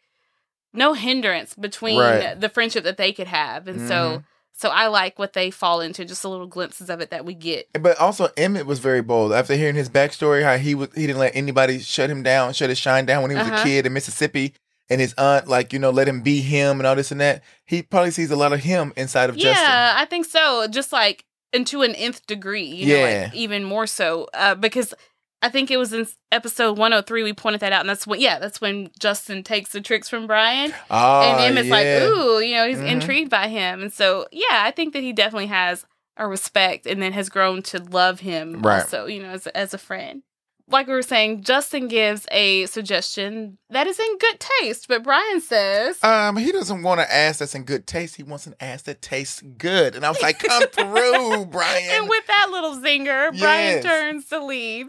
no 0.74 0.94
hindrance 0.94 1.54
between 1.56 2.00
Right. 2.00 2.40
the 2.40 2.50
friendship 2.50 2.84
that 2.84 2.98
they 2.98 3.12
could 3.12 3.28
have. 3.28 3.68
And 3.68 3.88
so 3.88 3.94
Mhm. 4.20 4.24
so 4.54 4.70
I 4.70 4.88
like 4.88 5.18
what 5.20 5.34
they 5.34 5.52
fall 5.52 5.82
into, 5.82 6.06
just 6.06 6.24
a 6.24 6.30
little 6.30 6.48
glimpses 6.48 6.90
of 6.90 7.00
it 7.02 7.10
that 7.12 7.26
we 7.26 7.34
get. 7.34 7.68
But 7.80 7.98
also 8.00 8.30
Emmett 8.38 8.66
was 8.66 8.80
very 8.80 9.02
bold. 9.02 9.32
After 9.34 9.56
hearing 9.56 9.76
his 9.76 9.90
backstory, 9.90 10.44
how 10.44 10.58
he 10.58 10.76
was 10.76 10.90
he 10.96 11.06
didn't 11.08 11.20
let 11.20 11.36
anybody 11.36 11.80
shut 11.80 12.10
him 12.10 12.24
down, 12.24 12.54
shut 12.54 12.70
his 12.70 12.78
shine 12.78 13.06
down 13.06 13.22
when 13.22 13.32
he 13.32 13.38
was 13.38 13.48
Uh-huh. 13.48 13.62
a 13.62 13.64
kid 13.64 13.86
in 13.86 13.94
Mississippi, 13.94 14.54
and 14.90 15.02
his 15.02 15.14
aunt 15.18 15.48
like 15.48 15.74
you 15.74 15.80
know 15.80 15.90
let 15.90 16.08
him 16.08 16.22
be 16.22 16.42
him 16.42 16.80
and 16.80 16.88
all 16.88 16.96
this 16.96 17.12
and 17.12 17.20
that. 17.22 17.44
He 17.66 17.82
probably 17.82 18.12
sees 18.12 18.32
a 18.32 18.36
lot 18.36 18.54
of 18.54 18.62
him 18.62 18.94
inside 18.96 19.30
of 19.30 19.38
yeah, 19.38 19.44
Justin. 19.54 19.66
Yeah, 19.70 19.94
I 19.98 20.06
think 20.06 20.26
so. 20.26 20.68
Just 20.68 20.92
like 20.94 21.26
and 21.54 21.66
to 21.68 21.82
an 21.82 21.96
nth 21.96 22.26
degree, 22.28 22.64
you 22.66 22.88
know, 22.88 23.02
like 23.24 23.34
even 23.36 23.64
more 23.64 23.88
so. 23.88 24.28
Uh, 24.34 24.56
because 24.56 24.94
I 25.42 25.50
think 25.50 25.70
it 25.70 25.78
was 25.78 25.94
in 25.94 26.08
episode 26.32 26.78
103 26.80 27.24
we 27.24 27.32
pointed 27.34 27.62
that 27.62 27.72
out, 27.72 27.82
and 27.82 27.90
that's 27.90 28.08
when 28.08 28.20
yeah, 28.20 28.40
that's 28.40 28.60
when 28.60 28.90
Justin 29.00 29.44
takes 29.44 29.72
the 29.72 29.82
tricks 29.82 30.10
from 30.10 30.26
Brian. 30.28 30.74
Oh, 30.90 31.22
and 31.22 31.40
Emmett's 31.58 31.70
like, 31.70 31.86
ooh, 31.86 32.40
you 32.40 32.56
know, 32.56 32.68
he's 32.68 32.80
Mhm. 32.80 32.92
intrigued 32.92 33.30
by 33.30 33.48
him. 33.48 33.82
And 33.82 33.94
so, 33.94 34.28
yeah, 34.32 34.64
I 34.64 34.72
think 34.72 34.94
that 34.94 35.04
he 35.04 35.14
definitely 35.14 35.48
has 35.48 35.86
a 36.18 36.28
respect 36.28 36.88
and 36.88 37.02
then 37.02 37.14
has 37.14 37.30
grown 37.30 37.62
to 37.62 37.78
love 37.84 38.22
him 38.22 38.62
Right. 38.64 38.82
also, 38.82 39.06
you 39.06 39.22
know, 39.22 39.30
as, 39.30 39.46
as 39.48 39.74
a 39.74 39.78
friend. 39.78 40.24
Like 40.70 40.88
we 40.88 40.94
were 40.94 41.02
saying, 41.02 41.44
Justin 41.44 41.88
gives 41.88 42.26
a 42.30 42.66
suggestion 42.66 43.58
that 43.70 43.88
is 43.88 43.98
in 44.00 44.18
good 44.18 44.38
taste, 44.60 44.88
but 44.90 45.02
Brian 45.02 45.40
says, 45.40 46.04
Um, 46.04 46.36
he 46.36 46.52
doesn't 46.52 46.84
want 46.84 47.00
an 47.00 47.08
ass 47.10 47.40
that's 47.40 47.56
in 47.56 47.64
good 47.64 47.88
taste. 47.88 48.18
He 48.18 48.24
wants 48.24 48.48
an 48.48 48.56
ass 48.60 48.82
that 48.82 49.02
tastes 49.02 49.42
good. 49.58 49.96
And 49.96 50.06
I 50.06 50.10
was 50.10 50.22
like, 50.22 50.40
come 50.40 50.64
through, 50.68 51.46
Brian. 51.52 51.90
and 51.92 52.10
with 52.10 52.28
that 52.28 52.50
little 52.52 52.76
zinger, 52.82 53.38
Brian 53.40 53.82
turns 53.82 54.26
to 54.28 54.44
leave. 54.44 54.88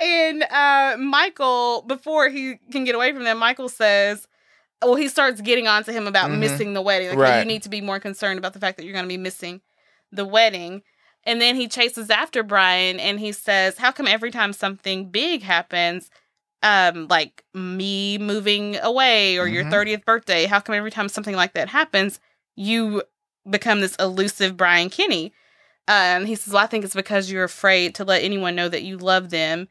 and 0.00 0.42
uh, 0.50 0.96
Michael, 0.98 1.82
before 1.82 2.28
he 2.28 2.56
can 2.72 2.82
get 2.82 2.96
away 2.96 3.12
from 3.12 3.22
them, 3.22 3.38
Michael 3.38 3.68
says, 3.68 4.26
well, 4.82 4.96
he 4.96 5.06
starts 5.08 5.40
getting 5.42 5.68
on 5.68 5.84
to 5.84 5.92
him 5.92 6.08
about 6.08 6.30
Mhm. 6.30 6.38
missing 6.38 6.72
the 6.74 6.82
wedding. 6.82 7.10
Like, 7.10 7.18
Right. 7.18 7.38
you 7.40 7.44
need 7.44 7.62
to 7.62 7.68
be 7.68 7.80
more 7.80 8.00
concerned 8.00 8.38
about 8.38 8.52
the 8.54 8.58
fact 8.60 8.78
that 8.78 8.84
you're 8.84 8.94
going 8.94 9.04
to 9.04 9.08
be 9.08 9.16
missing 9.18 9.60
the 10.10 10.24
wedding. 10.24 10.82
And 11.24 11.40
then 11.40 11.56
he 11.56 11.68
chases 11.68 12.08
after 12.10 12.42
Brian 12.42 12.98
and 12.98 13.20
he 13.20 13.32
says, 13.32 13.78
How 13.78 13.92
come 13.92 14.06
every 14.06 14.30
time 14.30 14.52
something 14.52 15.10
big 15.10 15.42
happens, 15.42 16.10
um, 16.62 17.08
like 17.08 17.44
me 17.54 18.18
moving 18.18 18.76
away 18.78 19.38
or 19.38 19.46
your 19.46 19.64
Mhm. 19.64 19.70
30th 19.70 20.04
birthday, 20.04 20.46
how 20.46 20.60
come 20.60 20.74
every 20.74 20.90
time 20.90 21.08
something 21.08 21.36
like 21.36 21.52
that 21.54 21.68
happens, 21.68 22.20
you 22.56 23.02
become 23.48 23.80
this 23.80 23.96
elusive 23.96 24.56
Brian 24.56 24.88
Kinney? 24.90 25.32
Um, 25.88 26.24
he 26.26 26.34
says, 26.36 26.52
Well, 26.52 26.62
I 26.62 26.66
think 26.66 26.84
it's 26.84 26.94
because 26.94 27.30
you're 27.30 27.44
afraid 27.44 27.94
to 27.96 28.04
let 28.04 28.22
anyone 28.22 28.54
know 28.54 28.68
that 28.68 28.82
you 28.82 28.96
love 28.96 29.30
them 29.30 29.68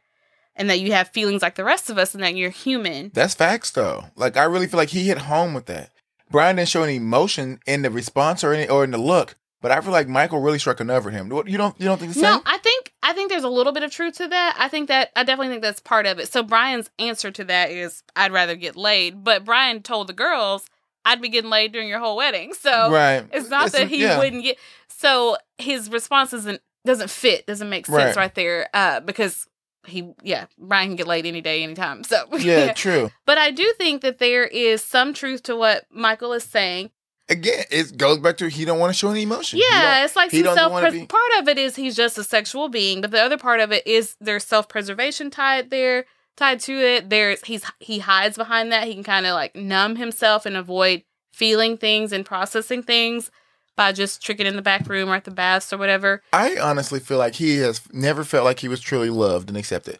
and 0.56 0.70
that 0.70 0.80
you 0.80 0.92
have 0.92 1.10
feelings 1.10 1.42
like 1.42 1.56
the 1.56 1.64
rest 1.64 1.90
of 1.90 1.98
us 1.98 2.14
and 2.14 2.24
that 2.24 2.36
you're 2.36 2.50
human. 2.50 3.12
That's 3.14 3.34
facts, 3.36 3.72
though. 3.72 4.06
Like 4.16 4.36
I 4.38 4.44
really 4.44 4.68
feel 4.68 4.78
like 4.80 4.90
he 4.90 5.08
hit 5.08 5.20
home 5.20 5.54
with 5.54 5.66
that. 5.68 5.92
Brian 6.30 6.58
didn't 6.58 6.70
show 6.70 6.84
any 6.84 6.98
emotion 6.98 7.60
in 7.66 7.82
the 7.82 7.90
response 7.90 8.44
or 8.44 8.54
any 8.54 8.68
or 8.68 8.84
in 8.84 8.92
the 8.92 8.98
look, 9.00 9.36
but 9.62 9.72
I 9.72 9.82
feel 9.82 9.92
like 9.92 10.08
Michael 10.08 10.40
really 10.40 10.60
struck 10.60 10.80
a 10.80 10.84
nerve 10.84 11.06
with 11.06 11.14
him. 11.14 11.32
You 11.32 11.58
don't 11.58 11.80
you 11.80 11.86
don't 11.86 12.00
think 12.00 12.14
the 12.14 12.22
No, 12.22 12.36
same? 12.36 12.42
I 12.46 12.58
think 12.60 12.94
I 13.04 13.14
think 13.14 13.30
there's 13.30 13.44
a 13.44 13.50
little 13.50 13.74
bit 13.74 13.84
of 13.84 13.92
truth 13.92 14.16
to 14.18 14.28
that. 14.28 14.56
I 14.58 14.68
think 14.70 14.88
that 14.88 15.12
I 15.16 15.24
definitely 15.24 15.54
think 15.54 15.62
that's 15.62 15.80
part 15.80 16.06
of 16.06 16.20
it. 16.20 16.32
So 16.32 16.44
Brian's 16.44 16.90
answer 17.00 17.32
to 17.32 17.44
that 17.46 17.72
is 17.72 18.04
I'd 18.16 18.32
rather 18.32 18.56
get 18.56 18.76
laid, 18.76 19.24
but 19.24 19.46
Brian 19.46 19.82
told 19.82 20.08
the 20.08 20.14
girls 20.14 20.66
I'd 21.06 21.22
be 21.22 21.30
getting 21.30 21.50
laid 21.50 21.72
during 21.72 21.88
your 21.88 22.00
whole 22.00 22.18
wedding. 22.18 22.54
So 22.54 22.92
right. 22.92 23.26
it's 23.32 23.50
not 23.50 23.72
that 23.72 23.88
he 23.88 24.02
yeah. 24.02 24.18
wouldn't 24.18 24.44
get. 24.44 24.58
So 24.88 25.38
his 25.58 25.90
response 25.90 26.34
isn't 26.34 26.62
doesn't 26.86 27.10
fit, 27.10 27.46
doesn't 27.46 27.70
make 27.70 27.86
sense 27.86 27.98
Right. 27.98 28.16
right, 28.16 28.36
there. 28.36 28.68
Uh, 28.74 29.00
because 29.02 29.48
he 29.86 30.14
yeah, 30.24 30.46
Brian 30.58 30.90
can 30.90 30.96
get 30.96 31.08
laid 31.08 31.26
any 31.26 31.42
day, 31.42 31.64
anytime. 31.64 32.04
So 32.04 32.26
Yeah, 32.38 32.74
true. 32.74 33.12
But 33.26 33.38
I 33.38 33.52
do 33.52 33.74
think 33.78 34.02
that 34.02 34.20
there 34.20 34.46
is 34.46 34.84
some 34.84 35.14
truth 35.14 35.44
to 35.44 35.56
what 35.56 35.86
Michael 35.92 36.34
is 36.34 36.44
saying. 36.44 36.92
Again, 37.30 37.64
it 37.70 37.96
goes 37.96 38.18
back 38.18 38.38
to 38.38 38.48
he 38.50 38.66
don't 38.66 38.80
want 38.80 38.90
to 38.92 38.98
show 38.98 39.10
any 39.12 39.22
emotion. 39.22 39.60
Yeah, 39.62 40.04
it's 40.04 40.16
like 40.16 40.32
he 40.32 40.38
some 40.38 40.46
doesn't 40.46 40.58
self. 40.60 40.72
wanna 40.72 40.92
be- 40.92 41.06
Part 41.06 41.32
of 41.40 41.48
it 41.48 41.58
is 41.60 41.76
he's 41.76 41.96
just 41.96 42.18
a 42.18 42.24
sexual 42.24 42.70
being, 42.70 43.02
but 43.02 43.12
the 43.12 43.22
other 43.22 43.38
part 43.38 43.60
of 43.60 43.72
it 43.72 43.86
is 43.86 44.16
there's 44.20 44.44
self 44.44 44.68
preservation 44.68 45.30
tied 45.30 45.70
there, 45.70 46.06
tied 46.36 46.60
to 46.62 46.74
it. 46.74 47.10
There's 47.12 47.44
he's 47.46 47.64
he 47.80 48.00
hides 48.00 48.36
behind 48.36 48.72
that. 48.72 48.88
He 48.88 48.96
can 48.96 49.04
kind 49.04 49.28
of 49.28 49.34
like 49.36 49.56
numb 49.56 49.96
himself 49.98 50.46
and 50.48 50.58
avoid 50.58 51.04
feeling 51.32 51.78
things 51.78 52.12
and 52.12 52.26
processing 52.26 52.82
things 52.82 53.30
by 53.78 53.92
just 53.92 54.22
tricking 54.24 54.48
in 54.48 54.56
the 54.56 54.62
back 54.64 54.90
room 54.90 55.08
or 55.08 55.16
at 55.16 55.24
the 55.26 55.32
baths 55.32 55.72
or 55.72 55.78
whatever. 55.78 56.24
I 56.34 56.58
honestly 56.58 57.00
feel 57.00 57.20
like 57.20 57.36
he 57.36 57.58
has 57.58 57.82
never 57.94 58.24
felt 58.24 58.44
like 58.44 58.60
he 58.60 58.68
was 58.68 58.82
truly 58.82 59.10
loved 59.12 59.50
and 59.50 59.58
accepted. 59.58 60.00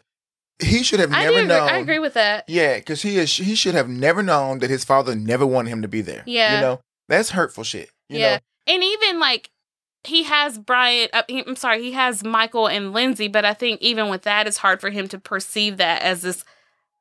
He 0.58 0.82
should 0.82 1.00
have 1.00 1.12
I 1.12 1.22
never 1.22 1.36
agree, 1.38 1.46
known. 1.46 1.68
I 1.68 1.78
agree 1.78 1.98
with 2.00 2.14
that. 2.14 2.44
Yeah, 2.48 2.76
because 2.78 3.00
he 3.02 3.16
is. 3.16 3.34
He 3.34 3.54
should 3.54 3.74
have 3.74 3.88
never 3.88 4.22
known 4.22 4.58
that 4.58 4.68
his 4.68 4.84
father 4.84 5.14
never 5.14 5.46
wanted 5.46 5.70
him 5.70 5.80
to 5.82 5.88
be 5.88 6.00
there. 6.02 6.24
Yeah. 6.26 6.56
you 6.56 6.60
know 6.60 6.80
that's 7.10 7.30
hurtful 7.30 7.64
shit. 7.64 7.90
You 8.08 8.20
yeah, 8.20 8.36
know? 8.36 8.74
and 8.74 8.82
even 8.82 9.18
like 9.20 9.50
he 10.04 10.22
has 10.22 10.58
Brian. 10.58 11.08
Uh, 11.12 11.22
I'm 11.28 11.56
sorry, 11.56 11.82
he 11.82 11.92
has 11.92 12.24
Michael 12.24 12.66
and 12.68 12.92
Lindsay, 12.94 13.28
but 13.28 13.44
I 13.44 13.52
think 13.52 13.82
even 13.82 14.08
with 14.08 14.22
that, 14.22 14.46
it's 14.46 14.56
hard 14.56 14.80
for 14.80 14.88
him 14.88 15.06
to 15.08 15.18
perceive 15.18 15.76
that 15.76 16.00
as 16.02 16.22
this 16.22 16.44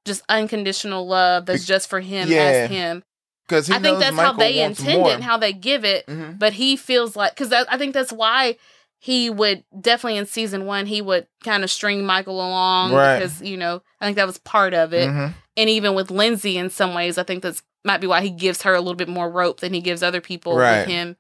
just 0.05 0.21
unconditional 0.27 1.07
love 1.07 1.45
that's 1.45 1.65
just 1.65 1.89
for 1.89 1.99
him 2.01 2.29
Yeah. 2.29 2.39
as 2.41 2.69
him. 2.69 3.03
because 3.47 3.67
he 3.67 3.73
I 3.73 3.79
think 3.79 3.99
that's 3.99 4.15
Michael 4.15 4.33
how 4.33 4.37
they 4.37 4.61
intend 4.61 5.07
it 5.07 5.13
and 5.13 5.23
how 5.23 5.37
they 5.37 5.53
give 5.53 5.83
it. 5.85 6.05
Mhm. 6.07 6.37
But 6.37 6.53
he 6.53 6.75
feels 6.75 7.15
like 7.15 7.35
because 7.35 7.51
I 7.51 7.77
think 7.77 7.93
that's 7.93 8.11
why 8.13 8.57
he 8.99 9.29
would 9.29 9.63
definitely 9.79 10.17
in 10.19 10.25
season 10.25 10.65
one 10.65 10.85
he 10.85 11.01
would 11.01 11.25
kind 11.43 11.63
of 11.63 11.71
string 11.71 12.05
Michael 12.05 12.35
along 12.35 12.91
Right. 12.93 13.17
because 13.19 13.41
you 13.41 13.57
know 13.57 13.81
I 14.01 14.05
think 14.05 14.17
that 14.17 14.27
was 14.27 14.37
part 14.39 14.73
of 14.73 14.93
it. 14.93 15.09
Mhm. 15.09 15.33
And 15.57 15.69
even 15.69 15.95
with 15.95 16.11
Lindsay, 16.11 16.57
in 16.57 16.69
some 16.69 16.93
ways, 16.93 17.17
I 17.17 17.23
think 17.23 17.41
that's 17.43 17.61
might 17.85 18.01
be 18.01 18.07
why 18.07 18.21
he 18.21 18.29
gives 18.29 18.61
her 18.63 18.73
a 18.73 18.79
little 18.79 18.95
bit 18.95 19.07
more 19.09 19.29
rope 19.29 19.59
than 19.59 19.73
he 19.73 19.81
gives 19.81 20.03
other 20.03 20.21
people 20.21 20.55
Right. 20.55 20.79
with 20.79 20.87
him. 20.87 21.17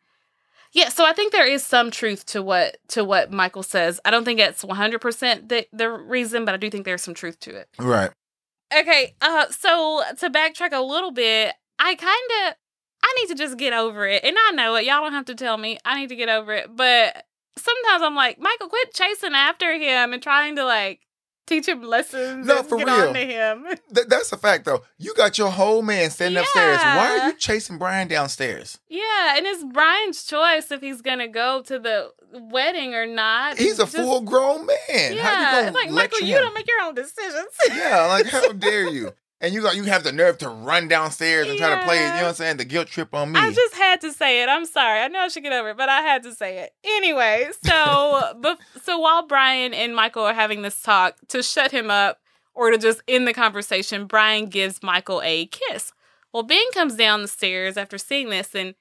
Yeah, 0.71 0.89
so 0.89 1.03
I 1.05 1.13
think 1.13 1.31
there 1.31 1.47
is 1.47 1.63
some 1.63 1.89
truth 1.89 2.25
to 2.27 2.43
what 2.43 2.77
to 2.89 3.03
what 3.03 3.31
Michael 3.31 3.63
says. 3.63 3.99
I 4.05 4.11
don't 4.11 4.23
think 4.23 4.39
it's 4.39 4.63
one 4.63 4.77
hundred 4.77 5.01
percent 5.01 5.49
the 5.49 5.65
the 5.73 5.89
reason, 5.89 6.45
but 6.45 6.53
I 6.53 6.57
do 6.57 6.69
think 6.69 6.85
there's 6.85 7.01
some 7.01 7.15
truth 7.15 7.39
to 7.41 7.55
it. 7.55 7.67
Right. 7.79 8.11
Okay, 8.77 9.15
uh, 9.19 9.47
so 9.49 10.03
to 10.19 10.29
backtrack 10.29 10.73
a 10.73 10.81
little 10.81 11.09
bit, 11.11 11.55
I 11.79 11.95
kind 11.95 12.47
of 12.47 12.53
I 13.01 13.15
need 13.19 13.29
to 13.29 13.35
just 13.35 13.57
get 13.57 13.73
over 13.73 14.05
it, 14.07 14.23
and 14.23 14.35
I 14.37 14.51
know 14.51 14.75
it. 14.75 14.85
Y'all 14.85 15.01
don't 15.01 15.13
have 15.13 15.25
to 15.25 15.35
tell 15.35 15.57
me. 15.57 15.79
I 15.85 15.99
need 15.99 16.09
to 16.09 16.15
get 16.15 16.29
over 16.29 16.53
it, 16.53 16.67
but 16.75 17.25
sometimes 17.57 18.03
I'm 18.03 18.13
like, 18.15 18.37
Michael, 18.39 18.69
quit 18.69 18.93
chasing 18.93 19.33
after 19.33 19.73
him 19.73 20.13
and 20.13 20.21
trying 20.21 20.55
to 20.57 20.65
like 20.65 20.99
teach 21.49 21.67
him 21.67 21.83
lessons. 21.83 22.45
No, 22.47 22.63
for 22.63 22.77
get 22.77 22.87
real. 22.87 23.07
on 23.09 23.13
to 23.13 23.19
him. 23.25 23.65
Th- 23.93 24.07
that's 24.07 24.31
a 24.31 24.37
fact, 24.37 24.65
though. 24.65 24.83
You 24.97 25.13
got 25.15 25.37
your 25.37 25.49
whole 25.51 25.81
man 25.81 26.09
standing 26.11 26.41
upstairs. 26.41 26.77
Why 26.77 27.19
are 27.19 27.27
you 27.27 27.33
chasing 27.35 27.77
Brian 27.77 28.07
downstairs? 28.07 28.77
Yeah, 28.87 29.35
and 29.37 29.45
it's 29.45 29.63
Brian's 29.63 30.23
choice 30.23 30.71
if 30.71 30.79
he's 30.81 31.01
gonna 31.01 31.27
go 31.27 31.61
to 31.63 31.79
the 31.79 32.11
wedding 32.31 32.93
or 32.93 33.05
not. 33.05 33.57
He's 33.57 33.79
a 33.79 33.83
Just- 33.83 33.95
full 33.97 34.21
grown 34.21 34.65
man. 34.65 35.13
Yeah, 35.15 35.65
it's 35.65 35.75
like 35.75 35.89
Michael, 35.91 36.19
you 36.21 36.35
him? 36.37 36.43
don't 36.43 36.53
make 36.53 36.67
your 36.67 36.81
own 36.81 36.93
decisions. 36.95 37.47
Yeah, 37.75 38.05
like 38.05 38.27
how 38.27 38.51
dare 38.53 38.87
you? 38.87 39.13
And 39.41 39.53
you 39.53 39.61
got 39.61 39.75
you 39.77 39.83
have 39.83 40.03
the 40.03 40.11
nerve 40.11 40.37
to 40.39 40.49
run 40.49 40.89
downstairs 40.89 41.47
and 41.47 41.57
try 41.57 41.79
to 41.79 41.85
play, 41.85 41.95
you 41.95 42.09
know 42.09 42.15
what 42.15 42.25
I'm 42.25 42.33
saying, 42.33 42.57
the 42.57 42.65
guilt 42.65 42.87
trip 42.89 43.13
on 43.13 43.31
me. 43.31 43.39
I 43.39 43.53
just 43.53 43.73
had 43.75 44.01
to 44.01 44.11
say 44.11 44.43
it. 44.43 44.49
I'm 44.49 44.65
sorry. 44.65 44.99
I 44.99 45.07
know 45.07 45.19
I 45.19 45.27
should 45.29 45.43
get 45.43 45.53
over 45.53 45.69
it, 45.69 45.77
but 45.77 45.87
I 45.87 46.01
had 46.01 46.23
to 46.23 46.35
say 46.35 46.57
it 46.57 46.73
anyway. 46.83 47.49
So, 47.63 48.33
but 48.41 48.59
so 48.83 48.99
while 48.99 49.25
Brian 49.25 49.73
and 49.73 49.95
Michael 49.95 50.23
are 50.23 50.33
having 50.33 50.61
this 50.61 50.81
talk 50.81 51.15
to 51.29 51.41
shut 51.41 51.71
him 51.71 51.89
up 51.89 52.19
or 52.53 52.71
to 52.71 52.77
just 52.77 53.01
end 53.07 53.27
the 53.27 53.33
conversation, 53.33 54.07
Brian 54.07 54.47
gives 54.47 54.83
Michael 54.83 55.21
a 55.23 55.45
kiss. 55.45 55.93
Well, 56.33 56.43
Ben 56.43 56.65
comes 56.73 56.95
down 56.95 57.21
the 57.21 57.27
stairs 57.29 57.77
after 57.77 57.97
seeing 57.97 58.29
this, 58.29 58.53
and 58.53 58.75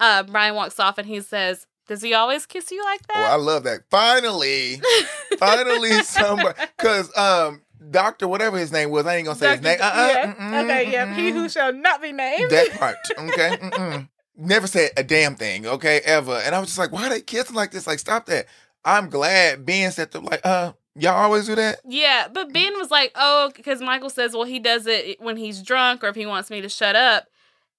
uh, 0.00 0.22
Brian 0.22 0.54
walks 0.54 0.80
off, 0.80 0.96
and 0.96 1.06
he 1.06 1.20
says, 1.20 1.66
"Does 1.86 2.00
he 2.00 2.14
always 2.14 2.46
kiss 2.46 2.70
you 2.72 2.82
like 2.84 3.06
that? 3.08 3.28
Oh, 3.30 3.34
I 3.34 3.36
love 3.36 3.64
that. 3.64 3.82
Finally, 3.90 4.80
finally 5.38 6.02
somebody 6.02 6.58
because 6.76 7.16
um 7.16 7.62
Doctor 7.90 8.28
whatever 8.28 8.58
his 8.58 8.72
name 8.72 8.90
was, 8.90 9.06
I 9.06 9.16
ain't 9.16 9.26
gonna 9.26 9.38
say 9.38 9.52
his 9.52 9.62
name. 9.62 9.78
Uh-uh, 9.80 10.08
yeah. 10.12 10.34
mm-mm, 10.34 10.64
Okay, 10.64 10.92
yeah. 10.92 11.14
He 11.14 11.30
who 11.30 11.48
shall 11.48 11.72
not 11.72 12.02
be 12.02 12.12
named. 12.12 12.50
that 12.50 12.70
part. 12.72 12.96
Okay. 13.18 13.56
Mm-mm. 13.56 14.08
Never 14.36 14.66
said 14.66 14.90
a 14.96 15.02
damn 15.02 15.34
thing, 15.34 15.66
okay, 15.66 16.00
ever. 16.04 16.32
And 16.44 16.54
I 16.54 16.60
was 16.60 16.68
just 16.68 16.78
like, 16.78 16.92
why 16.92 17.08
they 17.08 17.20
kissing 17.20 17.56
like 17.56 17.70
this? 17.72 17.86
Like, 17.86 17.98
stop 17.98 18.26
that. 18.26 18.46
I'm 18.84 19.10
glad 19.10 19.66
Ben 19.66 19.90
said 19.92 20.10
to 20.12 20.20
like, 20.20 20.40
uh, 20.44 20.72
y'all 20.94 21.14
always 21.14 21.46
do 21.46 21.54
that? 21.56 21.80
Yeah, 21.84 22.28
but 22.32 22.52
Ben 22.52 22.72
was 22.78 22.90
like, 22.90 23.12
"Oh, 23.14 23.50
because 23.54 23.80
Michael 23.82 24.08
says, 24.10 24.32
well, 24.32 24.44
he 24.44 24.58
does 24.58 24.86
it 24.86 25.20
when 25.20 25.36
he's 25.36 25.62
drunk 25.62 26.02
or 26.02 26.08
if 26.08 26.16
he 26.16 26.24
wants 26.26 26.48
me 26.50 26.60
to 26.62 26.68
shut 26.68 26.96
up." 26.96 27.26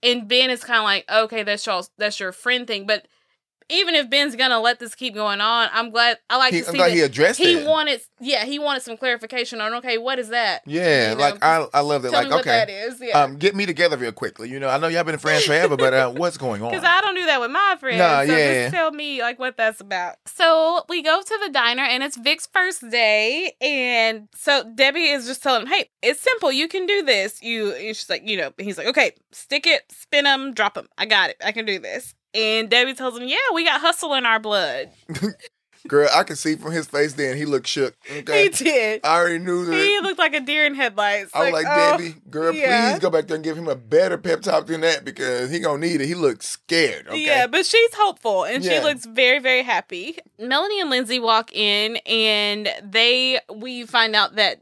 And 0.04 0.28
Ben 0.28 0.50
is 0.52 0.64
kind 0.64 0.78
of 0.80 0.84
like, 0.84 1.06
"Okay, 1.12 1.42
that's 1.44 1.66
your 1.66 1.82
that's 1.98 2.20
your 2.20 2.32
friend 2.32 2.68
thing." 2.68 2.86
But 2.86 3.08
even 3.72 3.96
if 3.96 4.10
Ben's 4.10 4.36
gonna 4.36 4.60
let 4.60 4.80
this 4.80 4.94
keep 4.96 5.14
going 5.14 5.42
on, 5.42 5.70
I'm 5.74 5.90
glad. 5.90 6.18
I 6.30 6.38
like 6.38 6.54
He, 6.54 6.62
to 6.62 6.68
I'm 6.68 6.72
see 6.74 6.78
glad 6.78 6.90
that 6.90 6.94
he 6.96 7.02
addressed 7.02 7.40
he 7.40 7.54
it. 7.60 7.68
wanted. 7.68 8.02
Yeah, 8.20 8.46
he 8.46 8.60
wanted 8.60 8.84
some 8.84 8.98
clarification 8.98 9.62
on. 9.62 9.74
Okay, 9.76 9.98
what 9.98 10.20
is 10.20 10.30
that? 10.30 10.62
yeah, 10.66 11.12
you 11.12 11.16
know, 11.16 11.22
like 11.22 11.44
I, 11.44 11.66
I 11.74 11.80
love 11.82 12.02
that. 12.04 12.12
Tell 12.12 12.22
Like, 12.22 12.30
me 12.30 12.36
what 12.36 12.46
that 12.46 12.70
okay, 12.70 12.80
is. 12.82 13.02
Yeah. 13.02 13.22
um, 13.24 13.38
get 13.38 13.56
me 13.56 13.66
together 13.66 13.98
real 13.98 14.12
quickly. 14.12 14.50
You 14.50 14.60
know, 14.60 14.70
I 14.70 14.78
know 14.78 14.88
y'all 14.88 15.04
been 15.04 15.18
friends 15.18 15.46
forever, 15.46 15.76
but 15.78 15.94
uh, 15.94 16.12
what's 16.12 16.38
going 16.38 16.62
on? 16.62 16.72
Because 16.72 16.86
I 16.86 17.02
don't 17.02 17.16
do 17.16 17.26
that 17.26 17.40
with 17.42 17.52
my 17.52 17.76
friends. 17.80 17.98
Nah, 17.98 18.26
so 18.26 18.36
yeah. 18.38 18.64
just 18.64 18.74
tell 18.76 18.92
me 18.92 19.22
like 19.22 19.40
what 19.40 19.58
that's 19.58 19.82
about. 19.82 20.16
So 20.26 20.84
we 20.90 21.02
go 21.02 21.22
to 21.22 21.40
the 21.46 21.52
diner 21.52 21.84
and 21.84 22.04
it's 22.04 22.18
Vic's 22.18 22.48
first 22.52 22.90
day. 22.90 23.54
And 23.62 24.28
so 24.36 24.64
Debbie 24.76 25.08
is 25.10 25.26
just 25.28 25.42
telling 25.44 25.64
him, 25.64 25.68
hey, 25.68 25.90
it's 26.02 26.22
simple. 26.22 26.52
You 26.52 26.68
can 26.68 26.86
do 26.86 27.04
this. 27.04 27.42
You 27.42 27.74
she's 27.78 28.10
like, 28.10 28.28
you 28.28 28.38
know, 28.38 28.52
he's 28.58 28.78
like, 28.78 28.88
okay, 28.88 29.12
stick 29.32 29.66
it, 29.68 29.84
spin 29.92 30.26
them, 30.26 30.54
drop 30.54 30.76
them. 30.76 30.88
I 30.98 31.06
got 31.06 31.30
it. 31.30 31.38
I 31.44 31.52
can 31.52 31.66
do 31.66 31.80
this. 31.80 32.14
And 32.34 32.70
Debbie 32.70 32.94
tells 32.94 33.18
him, 33.18 33.28
yeah, 33.28 33.38
we 33.54 33.66
got 33.66 33.82
hustle 33.82 34.14
in 34.14 34.26
our 34.26 34.40
blood. 34.40 34.90
Girl, 35.88 36.08
I 36.14 36.24
can 36.24 36.36
see 36.36 36.56
from 36.56 36.72
his 36.72 36.88
face 36.88 37.14
then 37.14 37.36
he 37.36 37.46
looked 37.46 37.68
shook. 37.68 37.96
Okay, 38.10 38.44
He 38.44 38.50
did. 38.50 39.02
I 39.04 39.18
already 39.18 39.40
knew 39.40 39.66
that. 39.66 39.76
He 39.76 40.00
looked 40.02 40.20
like 40.20 40.36
a 40.36 40.40
deer 40.40 40.66
in 40.66 40.76
headlights. 40.76 41.32
I 41.34 41.46
was 41.46 41.54
like, 41.54 41.66
oh, 41.68 41.98
Debbie, 41.98 42.16
girl, 42.30 42.54
yeah. 42.54 42.92
please 42.92 43.00
go 43.00 43.10
back 43.10 43.28
there 43.28 43.36
and 43.36 43.44
give 43.44 43.58
him 43.58 43.68
a 43.68 43.76
better 43.76 44.18
pep 44.18 44.42
talk 44.42 44.68
than 44.68 44.82
that 44.82 45.04
because 45.04 45.50
he 45.50 45.60
gonna 45.60 45.80
need 45.80 46.00
it. 46.02 46.06
He 46.06 46.14
looks 46.14 46.48
scared. 46.48 47.08
Okay. 47.08 47.26
Yeah, 47.26 47.48
but 47.48 47.66
she's 47.66 47.94
hopeful 47.96 48.44
and 48.44 48.64
she 48.64 48.80
looks 48.80 49.06
very, 49.06 49.40
very 49.40 49.64
happy. 49.64 50.18
Melanie 50.38 50.82
and 50.82 50.92
Lindsay 50.92 51.20
walk 51.20 51.52
in 51.54 51.98
and 52.06 52.70
they 52.84 53.40
we 53.54 53.86
find 53.86 54.16
out 54.16 54.36
that 54.36 54.62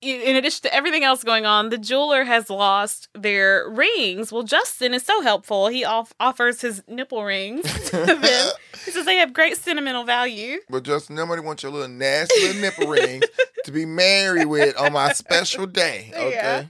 in 0.00 0.36
addition 0.36 0.62
to 0.62 0.74
everything 0.74 1.02
else 1.04 1.24
going 1.24 1.44
on, 1.46 1.70
the 1.70 1.78
jeweler 1.78 2.24
has 2.24 2.48
lost 2.50 3.08
their 3.14 3.68
rings. 3.68 4.30
Well, 4.32 4.42
Justin 4.44 4.94
is 4.94 5.02
so 5.02 5.20
helpful. 5.22 5.68
He 5.68 5.84
off- 5.84 6.14
offers 6.20 6.60
his 6.60 6.82
nipple 6.88 7.24
rings 7.24 7.62
to 7.90 7.96
them. 8.04 8.50
He 8.84 8.92
says 8.92 9.04
they 9.04 9.16
have 9.16 9.32
great 9.34 9.56
sentimental 9.58 10.04
value. 10.04 10.58
But 10.70 10.84
just 10.84 11.10
nobody 11.10 11.42
wants 11.42 11.62
your 11.62 11.72
little 11.72 11.88
nasty 11.88 12.40
little 12.46 12.62
nipple 12.62 12.86
rings 12.86 13.24
to 13.64 13.72
be 13.72 13.84
married 13.84 14.46
with 14.46 14.78
on 14.78 14.92
my 14.92 15.12
special 15.12 15.66
day. 15.66 16.12
Okay. 16.16 16.30
Yeah. 16.30 16.64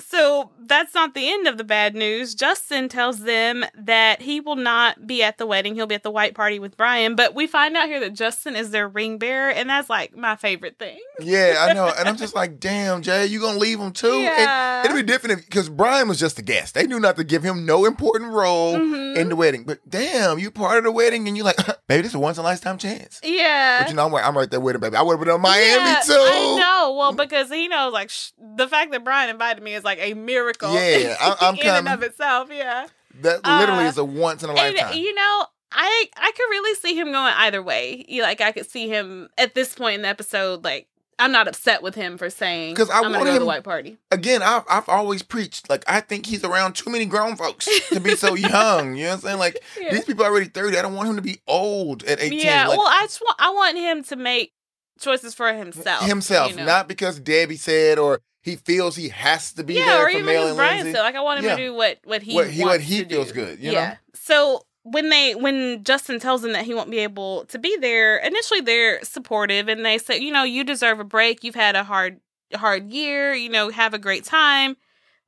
So 0.00 0.50
that's 0.58 0.94
not 0.94 1.14
the 1.14 1.30
end 1.30 1.46
of 1.46 1.58
the 1.58 1.64
bad 1.64 1.94
news. 1.94 2.34
Justin 2.34 2.88
tells 2.88 3.20
them 3.20 3.64
that 3.76 4.22
he 4.22 4.40
will 4.40 4.56
not 4.56 5.06
be 5.06 5.22
at 5.22 5.38
the 5.38 5.46
wedding. 5.46 5.74
He'll 5.74 5.86
be 5.86 5.94
at 5.94 6.02
the 6.02 6.10
white 6.10 6.34
party 6.34 6.58
with 6.58 6.76
Brian. 6.76 7.14
But 7.16 7.34
we 7.34 7.46
find 7.46 7.76
out 7.76 7.86
here 7.88 8.00
that 8.00 8.14
Justin 8.14 8.56
is 8.56 8.70
their 8.70 8.88
ring 8.88 9.18
bearer, 9.18 9.50
and 9.50 9.68
that's 9.68 9.90
like 9.90 10.16
my 10.16 10.36
favorite 10.36 10.78
thing. 10.78 10.98
Yeah, 11.20 11.56
I 11.60 11.72
know. 11.72 11.92
And 11.98 12.08
I'm 12.08 12.16
just 12.18 12.34
like, 12.34 12.60
damn, 12.60 13.02
Jay, 13.02 13.26
you 13.26 13.40
gonna 13.40 13.58
leave 13.58 13.78
him 13.78 13.92
too? 13.92 14.20
Yeah. 14.20 14.84
It'd 14.84 14.96
be 14.96 15.02
different 15.02 15.44
because 15.44 15.68
Brian 15.68 16.08
was 16.08 16.18
just 16.18 16.38
a 16.38 16.42
guest. 16.42 16.74
They 16.74 16.86
knew 16.86 17.00
not 17.00 17.16
to 17.16 17.24
give 17.24 17.42
him 17.42 17.66
no 17.66 17.84
important 17.84 18.32
role 18.32 18.74
Mhm. 18.76 19.16
in 19.16 19.28
the 19.28 19.36
wedding. 19.36 19.64
But 19.64 19.80
damn, 19.88 20.38
you 20.38 20.50
part 20.50 20.78
of 20.78 20.84
the 20.84 20.92
wedding 20.92 21.26
and 21.28 21.36
you're 21.36 21.44
like, 21.44 21.56
baby, 21.88 22.02
this 22.02 22.12
is 22.12 22.14
a 22.14 22.18
once 22.18 22.38
in 22.38 22.42
a 22.42 22.44
lifetime 22.44 22.78
chance. 22.78 23.20
Yeah. 23.22 23.82
But 23.82 23.90
you 23.90 23.96
know, 23.96 24.06
I'm, 24.06 24.14
I'm 24.14 24.36
right 24.36 24.50
there 24.50 24.60
with 24.60 24.74
him, 24.76 24.80
baby. 24.80 24.96
I 24.96 25.02
would 25.02 25.12
have 25.14 25.20
been 25.20 25.34
on 25.34 25.40
Miami 25.40 25.66
Yeah, 25.90 26.00
too. 26.04 26.12
I 26.14 26.56
know. 26.58 26.94
Well, 26.96 27.12
because 27.12 27.50
he 27.50 27.68
knows, 27.68 27.92
like, 27.92 28.10
sh- 28.10 28.30
the 28.56 28.66
fact 28.68 28.92
that 28.92 29.04
Brian 29.04 29.28
invited 29.30 29.62
me 29.62 29.74
is 29.74 29.84
like 29.84 29.89
a 29.98 30.14
miracle. 30.14 30.72
Yeah, 30.74 31.16
I- 31.20 31.36
I'm 31.40 31.54
in 31.60 31.60
and 31.66 31.86
coming. 31.86 31.92
of 31.92 32.02
itself. 32.02 32.48
Yeah. 32.52 32.86
That 33.22 33.44
literally 33.44 33.84
Uh, 33.84 33.88
is 33.88 33.98
a 33.98 34.04
once 34.04 34.42
in 34.42 34.50
a 34.50 34.52
And 34.54 34.76
lifetime. 34.76 34.98
you 34.98 35.14
know, 35.14 35.46
I 35.72 36.06
I 36.16 36.32
could 36.32 36.46
really 36.50 36.74
see 36.76 36.94
him 36.94 37.12
going 37.12 37.34
either 37.36 37.62
way. 37.62 38.04
You- 38.08 38.22
Like 38.22 38.40
I 38.40 38.52
could 38.52 38.70
see 38.70 38.88
him 38.88 39.28
at 39.36 39.54
this 39.54 39.74
point 39.74 39.96
in 39.96 40.02
the 40.02 40.08
episode. 40.08 40.64
Like 40.64 40.86
I'm 41.18 41.32
not 41.32 41.48
upset 41.48 41.82
with 41.82 41.94
him 41.96 42.16
for 42.16 42.30
saying 42.30 42.72
because 42.72 42.88
I'm 42.88 43.02
gonna 43.02 43.18
want 43.18 43.24
go 43.26 43.32
to 43.32 43.38
the 43.40 43.42
him- 43.42 43.46
white 43.46 43.62
party. 43.64 43.98
Again, 44.10 44.40
I've, 44.42 44.62
I've 44.70 44.88
always 44.88 45.22
preached, 45.22 45.68
like, 45.68 45.84
I 45.86 46.00
think 46.00 46.24
he's 46.24 46.42
around 46.44 46.76
too 46.76 46.88
many 46.88 47.04
grown 47.04 47.36
folks 47.36 47.68
to 47.90 48.00
be 48.00 48.16
so 48.16 48.34
young. 48.34 48.96
You 48.96 49.02
know 49.04 49.08
what 49.10 49.14
I'm 49.16 49.20
saying? 49.20 49.38
Like, 49.38 49.62
Yeah. 49.78 49.92
these 49.92 50.06
people 50.06 50.24
are 50.24 50.30
already 50.30 50.46
30. 50.46 50.78
I 50.78 50.82
don't 50.82 50.94
want 50.94 51.10
him 51.10 51.16
to 51.16 51.22
be 51.22 51.38
old 51.46 52.04
at 52.04 52.22
18. 52.22 52.38
Yeah. 52.40 52.68
like, 52.68 52.78
well, 52.78 52.88
I 52.88 53.02
just 53.02 53.20
want 53.20 53.36
I 53.38 53.50
want 53.50 53.76
him 53.76 54.02
to 54.04 54.16
make 54.16 54.54
choices 54.98 55.34
for 55.34 55.52
himself. 55.52 56.04
himself, 56.06 56.52
you 56.52 56.56
know? 56.56 56.64
not 56.64 56.88
because 56.88 57.20
Debbie 57.20 57.56
said 57.58 57.98
or 57.98 58.22
he 58.42 58.56
feels 58.56 58.96
he 58.96 59.08
has 59.10 59.52
to 59.54 59.64
be 59.64 59.74
yeah, 59.74 59.84
there 59.86 60.02
or 60.02 60.10
for 60.10 60.10
even 60.18 60.26
Mel 60.26 60.46
and 60.48 60.56
Brian 60.56 60.76
Lindsay. 60.78 60.92
said, 60.92 61.02
like 61.02 61.14
I 61.14 61.20
want 61.20 61.40
him 61.40 61.44
Yeah. 61.46 61.56
to 61.56 61.62
do 61.62 61.74
what 61.74 61.98
what 62.04 62.22
he 62.22 62.34
What 62.34 62.48
he- 62.50 62.62
what 62.64 62.80
he 62.80 63.04
feels 63.04 63.28
do. 63.28 63.34
good, 63.34 63.58
you 63.60 63.72
yeah. 63.72 63.88
know? 63.90 63.94
So 64.14 64.66
when 64.82 65.10
they 65.10 65.34
when 65.34 65.84
Justin 65.84 66.18
tells 66.20 66.40
them 66.42 66.52
that 66.52 66.64
he 66.64 66.74
won't 66.74 66.90
be 66.90 66.98
able 67.00 67.44
to 67.46 67.58
be 67.58 67.76
there, 67.76 68.16
initially 68.18 68.60
they're 68.62 69.02
supportive 69.04 69.68
and 69.68 69.84
they 69.84 69.98
say, 69.98 70.18
you 70.18 70.32
know, 70.32 70.42
you 70.42 70.64
deserve 70.64 71.00
a 71.00 71.04
break. 71.04 71.44
You've 71.44 71.54
had 71.54 71.76
a 71.76 71.84
hard 71.84 72.20
hard 72.54 72.90
year, 72.90 73.34
you 73.34 73.48
know, 73.50 73.68
have 73.70 73.92
a 73.94 73.98
great 73.98 74.24
time. 74.24 74.76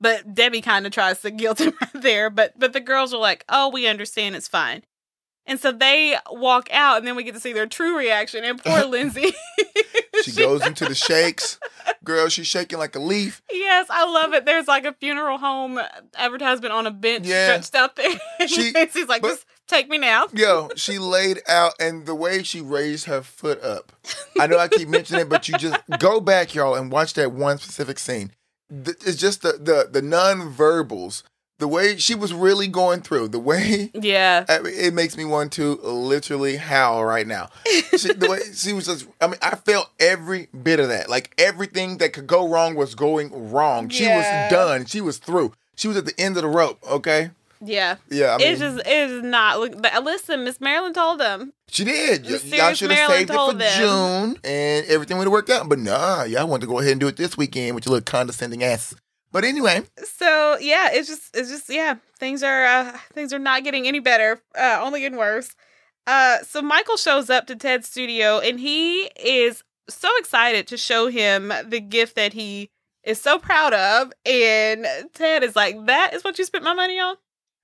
But 0.01 0.35
Debbie 0.35 0.62
kind 0.62 0.85
of 0.87 0.90
tries 0.92 1.20
to 1.20 1.31
guilt 1.31 1.61
him 1.61 1.75
right 1.81 2.03
there. 2.03 2.31
But 2.31 2.55
but 2.59 2.72
the 2.72 2.81
girls 2.81 3.12
are 3.14 3.20
like, 3.20 3.44
oh, 3.48 3.68
we 3.68 3.87
understand, 3.87 4.35
it's 4.37 4.48
fine. 4.48 4.83
And 5.47 5.59
so 5.59 5.73
they 5.73 6.17
walk 6.31 6.69
out, 6.73 6.99
and 6.99 7.07
then 7.07 7.17
we 7.17 7.25
get 7.25 7.35
to 7.35 7.41
see 7.41 7.53
their 7.53 7.67
true 7.67 7.99
reaction. 7.99 8.45
And 8.45 8.63
poor 8.63 8.85
Lindsay, 8.87 9.33
she 10.23 10.33
goes 10.33 10.65
into 10.65 10.85
the 10.85 10.95
shakes. 10.95 11.59
Girl, 12.05 12.29
she's 12.29 12.47
shaking 12.47 12.79
like 12.79 12.95
a 12.95 13.01
leaf. 13.01 13.43
Yes, 13.51 13.87
I 13.91 14.05
love 14.05 14.35
it. 14.35 14.45
There's 14.45 14.69
like 14.69 14.85
a 14.85 14.93
funeral 14.95 15.39
home 15.39 15.81
advertisement 16.17 16.73
on 16.73 16.87
a 16.87 16.91
bench 16.93 17.27
Yeah. 17.27 17.61
stretched 17.61 17.75
out 17.75 17.97
there. 17.97 18.13
She- 18.49 18.73
Lindsay's 18.73 19.09
like, 19.09 19.23
but- 19.23 19.29
just 19.31 19.47
take 19.67 19.89
me 19.89 19.99
now. 19.99 20.27
Yo, 20.33 20.69
she 20.77 20.99
laid 20.99 21.41
out, 21.49 21.73
and 21.81 22.07
the 22.07 22.15
way 22.15 22.43
she 22.45 22.61
raised 22.61 23.07
her 23.07 23.23
foot 23.23 23.61
up. 23.65 23.91
I 24.39 24.47
know 24.47 24.59
I 24.59 24.69
keep 24.69 24.89
mentioning 24.89 25.23
it, 25.23 25.29
but 25.29 25.49
you 25.49 25.59
just 25.59 25.81
go 25.99 26.21
back, 26.21 26.55
y'all, 26.55 26.75
and 26.77 26.91
watch 26.93 27.15
that 27.15 27.33
one 27.33 27.59
specific 27.59 27.99
scene. 27.99 28.31
It's 28.71 29.17
just 29.17 29.43
the 29.43 29.53
the 29.53 29.89
the 29.91 30.01
non-verbals, 30.03 31.25
the 31.59 31.69
way 31.69 31.97
she 31.97 32.15
was 32.15 32.33
really 32.33 32.67
going 32.67 33.03
through, 33.03 33.29
the 33.29 33.38
way 33.38 33.91
Yeah. 33.95 34.45
I 34.49 34.59
mean, 34.61 34.75
it 34.77 34.95
makes 34.95 35.17
me 35.17 35.25
want 35.25 35.53
to 35.53 35.75
literally 35.83 36.57
howl 36.57 37.05
right 37.05 37.27
now. 37.27 37.51
She, 37.97 38.12
the 38.12 38.29
way 38.29 38.41
she 38.55 38.73
was 38.73 38.87
just, 38.87 39.07
I 39.21 39.27
mean, 39.29 39.37
I 39.43 39.55
felt 39.55 39.91
every 40.01 40.49
bit 40.62 40.81
of 40.81 40.88
that. 40.88 41.09
Like 41.09 41.33
everything 41.38 41.99
that 41.99 42.12
could 42.12 42.27
go 42.27 42.49
wrong 42.49 42.75
was 42.75 42.95
going 42.95 43.53
wrong. 43.53 43.88
She 43.91 44.05
Yeah. 44.05 44.17
was 44.47 44.51
done. 44.53 44.87
She 44.87 45.01
was 45.01 45.19
through. 45.19 45.53
She 45.77 45.88
was 45.88 45.97
at 45.97 46.05
the 46.07 46.19
end 46.21 46.37
of 46.37 46.43
the 46.43 46.49
rope. 46.49 46.79
Okay. 46.88 47.31
Yeah. 47.65 47.97
Yeah. 48.11 48.35
I 48.35 48.38
mean, 48.38 48.47
it's 48.49 48.61
just 48.61 48.79
it 48.81 48.88
is 49.11 49.23
not 49.23 49.61
look 49.61 49.81
but 49.81 50.03
listen, 50.03 50.43
Miss 50.43 50.61
Marilyn 50.61 50.93
told 50.95 51.21
them. 51.21 51.53
she 51.69 51.85
did. 51.85 52.25
Y- 52.25 52.31
y'all 52.57 52.75
should 52.75 52.91
have 52.91 53.09
saved 53.11 53.31
it 53.31 53.35
for 53.35 53.53
them. 53.53 53.79
June, 53.79 54.41
and 54.43 54.85
everything 54.87 55.17
would 55.19 55.25
have 55.29 55.33
worked 55.33 55.49
out. 55.51 55.69
But 55.69 55.79
nah, 55.79 56.25
y'all 56.25 56.49
want 56.49 56.62
to 56.62 56.67
go 56.67 56.81
ahead 56.81 56.91
and 56.93 57.01
do 57.01 57.07
it 57.07 57.17
this 57.17 57.37
weekend 57.37 57.77
with 57.77 57.87
your 57.87 57.93
little 57.93 58.05
condescending 58.05 58.65
ass. 58.65 58.97
But 59.33 59.45
anyway, 59.45 59.83
So 60.05 60.59
yeah, 60.61 60.90
it's 60.92 61.09
just 61.09 61.35
it's 61.35 61.49
just 61.49 61.68
yeah, 61.71 61.97
things 62.18 62.42
are 62.42 62.64
uh 62.64 62.99
things 63.14 63.33
are 63.33 63.38
not 63.38 63.64
getting 63.64 63.88
any 63.88 63.99
better, 63.99 64.40
uh 64.57 64.79
only 64.83 65.01
getting 65.01 65.18
worse. 65.18 65.55
Uh 66.07 66.38
so 66.42 66.61
Michael 66.62 66.97
shows 66.99 67.31
up 67.31 67.47
to 67.47 67.57
Ted's 67.57 67.88
studio 67.88 68.38
and 68.40 68.61
he 68.61 69.05
is 69.16 69.64
so 69.88 70.09
excited 70.18 70.66
to 70.68 70.77
show 70.77 71.07
him 71.09 71.53
the 71.66 71.81
gift 71.81 72.14
that 72.16 72.35
he 72.35 72.71
is 73.05 73.21
so 73.21 73.38
proud 73.38 73.73
of 73.73 74.12
and 74.27 74.87
Ted 75.14 75.42
is 75.42 75.57
like, 75.57 75.87
"That 75.87 76.12
is 76.14 76.23
what 76.23 76.38
you 76.38 76.45
spent 76.45 76.62
my 76.64 76.75
money 76.75 77.01
on?" 77.01 77.16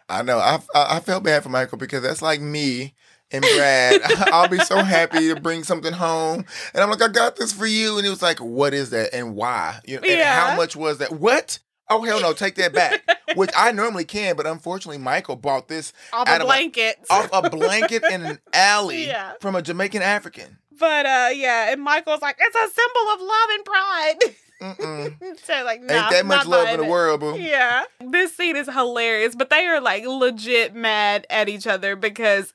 I 0.08 0.22
know 0.22 0.38
I, 0.38 0.60
I 0.74 0.96
I 0.96 1.00
felt 1.00 1.22
bad 1.22 1.42
for 1.42 1.50
Michael 1.50 1.78
because 1.78 2.02
that's 2.02 2.22
like 2.22 2.40
me 2.40 2.94
and 3.30 3.42
Brad. 3.56 4.00
I'll 4.32 4.48
be 4.48 4.58
so 4.58 4.78
happy 4.82 5.32
to 5.32 5.40
bring 5.40 5.64
something 5.64 5.92
home, 5.92 6.44
and 6.74 6.82
I'm 6.82 6.90
like, 6.90 7.02
I 7.02 7.08
got 7.08 7.36
this 7.36 7.52
for 7.52 7.66
you, 7.66 7.96
and 7.96 8.04
he 8.04 8.10
was 8.10 8.22
like, 8.22 8.38
What 8.38 8.74
is 8.74 8.90
that 8.90 9.14
and 9.14 9.34
why? 9.36 9.80
You 9.86 9.96
know, 9.96 10.02
and 10.08 10.18
Yeah. 10.18 10.48
how 10.50 10.56
much 10.56 10.76
was 10.76 10.98
that? 10.98 11.12
What? 11.12 11.58
Oh 11.90 12.02
hell 12.02 12.20
no, 12.20 12.32
take 12.34 12.56
that 12.56 12.74
back. 12.74 13.00
Which 13.34 13.50
I 13.56 13.72
normally 13.72 14.04
can, 14.04 14.36
but 14.36 14.46
unfortunately, 14.46 14.98
Michael 14.98 15.36
bought 15.36 15.68
this 15.68 15.92
Off 16.12 16.28
a 16.28 16.34
of 16.36 16.40
a- 16.42 16.44
blanket. 16.44 16.98
off 17.10 17.30
a 17.32 17.48
blanket 17.48 18.02
in 18.10 18.22
an 18.24 18.38
alley 18.52 19.06
Yeah. 19.06 19.32
from 19.40 19.54
a 19.56 19.62
Jamaican 19.62 20.02
African. 20.02 20.58
But 20.78 21.06
uh 21.06 21.28
yeah, 21.34 21.72
and 21.72 21.82
Michael's 21.82 22.22
like, 22.22 22.36
"It's 22.38 22.54
a 22.56 22.68
symbol 22.68 23.12
of 23.12 23.20
love 23.20 23.50
and 23.52 23.64
pride." 23.64 24.14
Mm-mm. 24.60 25.44
so 25.44 25.62
like, 25.64 25.80
nah, 25.82 25.94
Ain't 25.94 26.10
that 26.10 26.26
much 26.26 26.46
love 26.46 26.68
in 26.68 26.80
the 26.80 26.86
world, 26.86 27.20
boo. 27.20 27.36
Yeah. 27.38 27.84
This 28.00 28.36
scene 28.36 28.56
is 28.56 28.66
hilarious, 28.68 29.34
but 29.36 29.50
they 29.50 29.66
are 29.66 29.80
like 29.80 30.04
legit 30.06 30.74
mad 30.74 31.26
at 31.30 31.48
each 31.48 31.66
other 31.66 31.94
because 31.96 32.52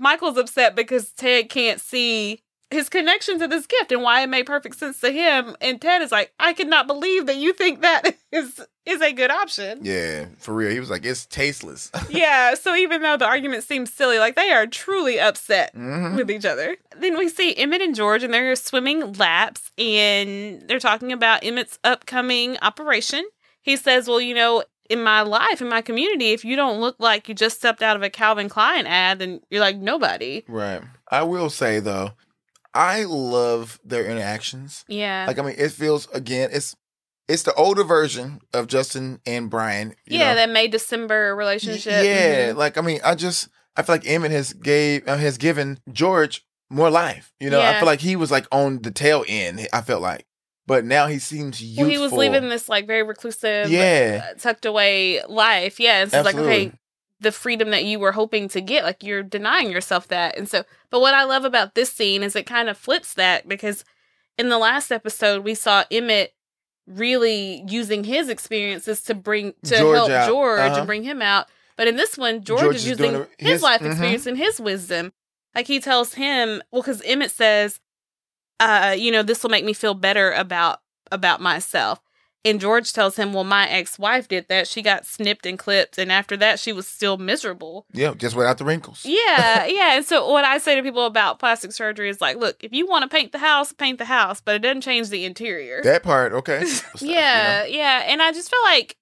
Michael's 0.00 0.36
upset 0.38 0.74
because 0.74 1.12
Ted 1.12 1.48
can't 1.48 1.80
see 1.80 2.42
his 2.70 2.88
connection 2.88 3.38
to 3.40 3.48
this 3.48 3.66
gift 3.66 3.90
and 3.92 4.00
why 4.02 4.22
it 4.22 4.28
made 4.28 4.46
perfect 4.46 4.76
sense 4.78 5.00
to 5.00 5.10
him. 5.10 5.56
And 5.60 5.80
Ted 5.80 6.02
is 6.02 6.12
like, 6.12 6.32
I 6.38 6.52
cannot 6.52 6.86
believe 6.86 7.26
that 7.26 7.36
you 7.36 7.52
think 7.52 7.82
that 7.82 8.16
is 8.32 8.60
is 8.86 9.02
a 9.02 9.12
good 9.12 9.30
option. 9.30 9.80
Yeah, 9.82 10.26
for 10.38 10.54
real. 10.54 10.70
He 10.70 10.80
was 10.80 10.88
like, 10.90 11.04
It's 11.04 11.26
tasteless. 11.26 11.90
yeah. 12.10 12.54
So 12.54 12.74
even 12.74 13.02
though 13.02 13.16
the 13.16 13.26
argument 13.26 13.62
seems 13.64 13.92
silly, 13.92 14.18
like 14.18 14.36
they 14.36 14.50
are 14.50 14.66
truly 14.66 15.20
upset 15.20 15.74
Mhm. 15.76 16.16
with 16.16 16.30
each 16.30 16.44
other. 16.44 16.76
Then 16.96 17.18
we 17.18 17.28
see 17.28 17.54
Emmett 17.56 17.82
and 17.82 17.94
George, 17.94 18.22
and 18.22 18.32
they're 18.32 18.56
swimming 18.56 19.12
laps, 19.14 19.70
and 19.78 20.62
they're 20.68 20.80
talking 20.80 21.12
about 21.12 21.44
Emmett's 21.44 21.78
upcoming 21.84 22.56
operation. 22.62 23.28
He 23.62 23.76
says, 23.76 24.08
Well, 24.08 24.20
you 24.20 24.34
know, 24.34 24.64
in 24.90 25.02
my 25.02 25.22
life, 25.22 25.62
in 25.62 25.68
my 25.68 25.80
community, 25.80 26.32
if 26.32 26.44
you 26.44 26.56
don't 26.56 26.80
look 26.80 26.96
like 26.98 27.28
you 27.28 27.34
just 27.34 27.56
stepped 27.56 27.82
out 27.82 27.96
of 27.96 28.02
a 28.02 28.10
Calvin 28.10 28.48
Klein 28.48 28.86
ad, 28.86 29.20
then 29.20 29.40
you're 29.50 29.60
like 29.60 29.76
nobody. 29.78 30.42
Right. 30.48 30.82
I 31.10 31.22
will 31.22 31.48
say 31.48 31.80
though, 31.80 32.10
I 32.74 33.04
love 33.04 33.80
their 33.84 34.04
interactions. 34.04 34.84
Yeah. 34.88 35.24
Like 35.26 35.38
I 35.38 35.42
mean, 35.42 35.54
it 35.56 35.72
feels 35.72 36.08
again, 36.12 36.50
it's 36.52 36.76
it's 37.28 37.44
the 37.44 37.54
older 37.54 37.84
version 37.84 38.40
of 38.52 38.66
Justin 38.66 39.20
and 39.24 39.48
Brian. 39.48 39.90
you 40.06 40.18
yeah, 40.18 40.30
know. 40.30 40.34
that 40.34 40.50
May 40.50 40.66
December 40.68 41.34
relationship. 41.36 42.04
Yeah, 42.04 42.50
Mhm. 42.52 42.56
like 42.56 42.76
I 42.76 42.80
mean, 42.80 43.00
I 43.04 43.14
just 43.14 43.48
I 43.76 43.82
feel 43.82 43.94
like 43.94 44.06
Emmett 44.06 44.32
has 44.32 44.52
gave 44.52 45.06
uh, 45.08 45.16
has 45.16 45.38
given 45.38 45.78
George 45.92 46.44
more 46.68 46.90
life. 46.90 47.32
You 47.40 47.50
know, 47.50 47.60
I 47.60 47.74
feel 47.78 47.86
like 47.86 48.00
he 48.00 48.16
was 48.16 48.30
like 48.30 48.46
on 48.52 48.82
the 48.82 48.90
tail 48.90 49.24
end. 49.28 49.66
I 49.72 49.80
felt 49.80 50.02
like, 50.02 50.26
but 50.70 50.84
now 50.84 51.06
he 51.08 51.18
seems 51.18 51.60
youthful. 51.60 51.82
Well, 51.84 51.90
he 51.90 51.98
was 51.98 52.12
living 52.12 52.48
this 52.48 52.68
like 52.68 52.86
very 52.86 53.02
reclusive, 53.02 53.68
Yeah. 53.68 54.24
uh, 54.30 54.34
tucked 54.38 54.64
away 54.64 55.20
life. 55.28 55.80
Yeah. 55.80 56.02
And 56.02 56.10
so 56.12 56.18
it's 56.18 56.24
like, 56.24 56.36
okay, 56.36 56.70
the 57.18 57.32
freedom 57.32 57.70
that 57.70 57.84
you 57.84 57.98
were 57.98 58.12
hoping 58.12 58.48
to 58.50 58.60
get, 58.60 58.84
like 58.84 59.02
you're 59.02 59.24
denying 59.24 59.70
yourself 59.72 60.06
that. 60.08 60.38
And 60.38 60.48
so, 60.48 60.62
but 60.90 61.00
what 61.00 61.12
I 61.12 61.24
love 61.24 61.44
about 61.44 61.74
this 61.74 61.92
scene 61.92 62.22
is 62.22 62.36
it 62.36 62.46
kind 62.46 62.68
of 62.68 62.78
flips 62.78 63.14
that 63.14 63.48
because 63.48 63.84
in 64.38 64.48
the 64.48 64.58
last 64.58 64.92
episode, 64.92 65.42
we 65.42 65.54
saw 65.56 65.82
Emmett 65.90 66.32
really 66.86 67.64
using 67.68 68.04
his 68.04 68.28
experiences 68.28 69.02
to 69.02 69.14
bring, 69.14 69.54
to 69.64 69.76
George 69.76 69.96
help 69.96 70.10
out. 70.10 70.28
George 70.28 70.60
Uh-huh. 70.60 70.78
and 70.78 70.86
bring 70.86 71.02
him 71.02 71.20
out. 71.20 71.46
But 71.76 71.88
in 71.88 71.96
this 71.96 72.16
one, 72.16 72.42
George, 72.44 72.60
George 72.60 72.76
is 72.76 72.82
is 72.84 72.88
using 72.90 73.14
it- 73.16 73.28
his, 73.38 73.50
his- 73.54 73.62
life 73.62 73.80
mhm. 73.80 73.90
experience 73.90 74.26
and 74.26 74.38
his 74.38 74.60
wisdom. 74.60 75.12
Like 75.54 75.66
he 75.66 75.80
tells 75.80 76.14
him, 76.14 76.62
well, 76.70 76.82
because 76.82 77.02
Emmett 77.02 77.32
says, 77.32 77.80
uh, 78.60 78.94
you 78.96 79.10
know, 79.10 79.22
this 79.22 79.42
will 79.42 79.50
make 79.50 79.64
me 79.64 79.72
feel 79.72 79.94
better 79.94 80.30
about 80.32 80.80
about 81.10 81.40
myself. 81.40 82.00
And 82.42 82.58
George 82.58 82.92
tells 82.94 83.16
him, 83.16 83.34
Well, 83.34 83.44
my 83.44 83.68
ex 83.68 83.98
wife 83.98 84.26
did 84.26 84.48
that. 84.48 84.66
She 84.66 84.80
got 84.80 85.04
snipped 85.04 85.44
and 85.44 85.58
clipped. 85.58 85.98
And 85.98 86.10
after 86.10 86.36
that, 86.38 86.58
she 86.58 86.72
was 86.72 86.86
still 86.86 87.18
miserable. 87.18 87.86
Yeah, 87.92 88.14
just 88.14 88.34
without 88.34 88.56
the 88.58 88.64
wrinkles. 88.64 89.04
Yeah. 89.04 89.64
yeah. 89.66 89.96
And 89.96 90.06
so, 90.06 90.30
what 90.30 90.44
I 90.44 90.58
say 90.58 90.74
to 90.74 90.82
people 90.82 91.04
about 91.04 91.38
plastic 91.38 91.72
surgery 91.72 92.08
is 92.08 92.20
like, 92.20 92.38
look, 92.38 92.64
if 92.64 92.72
you 92.72 92.86
want 92.86 93.02
to 93.02 93.14
paint 93.14 93.32
the 93.32 93.38
house, 93.38 93.72
paint 93.72 93.98
the 93.98 94.06
house, 94.06 94.40
but 94.40 94.54
it 94.54 94.60
doesn't 94.60 94.80
change 94.80 95.10
the 95.10 95.26
interior. 95.26 95.82
That 95.82 96.02
part, 96.02 96.32
okay. 96.32 96.64
yeah. 97.00 97.66
Yeah. 97.66 98.04
And 98.06 98.22
I 98.22 98.32
just 98.32 98.50
feel 98.50 98.62
like 98.62 98.96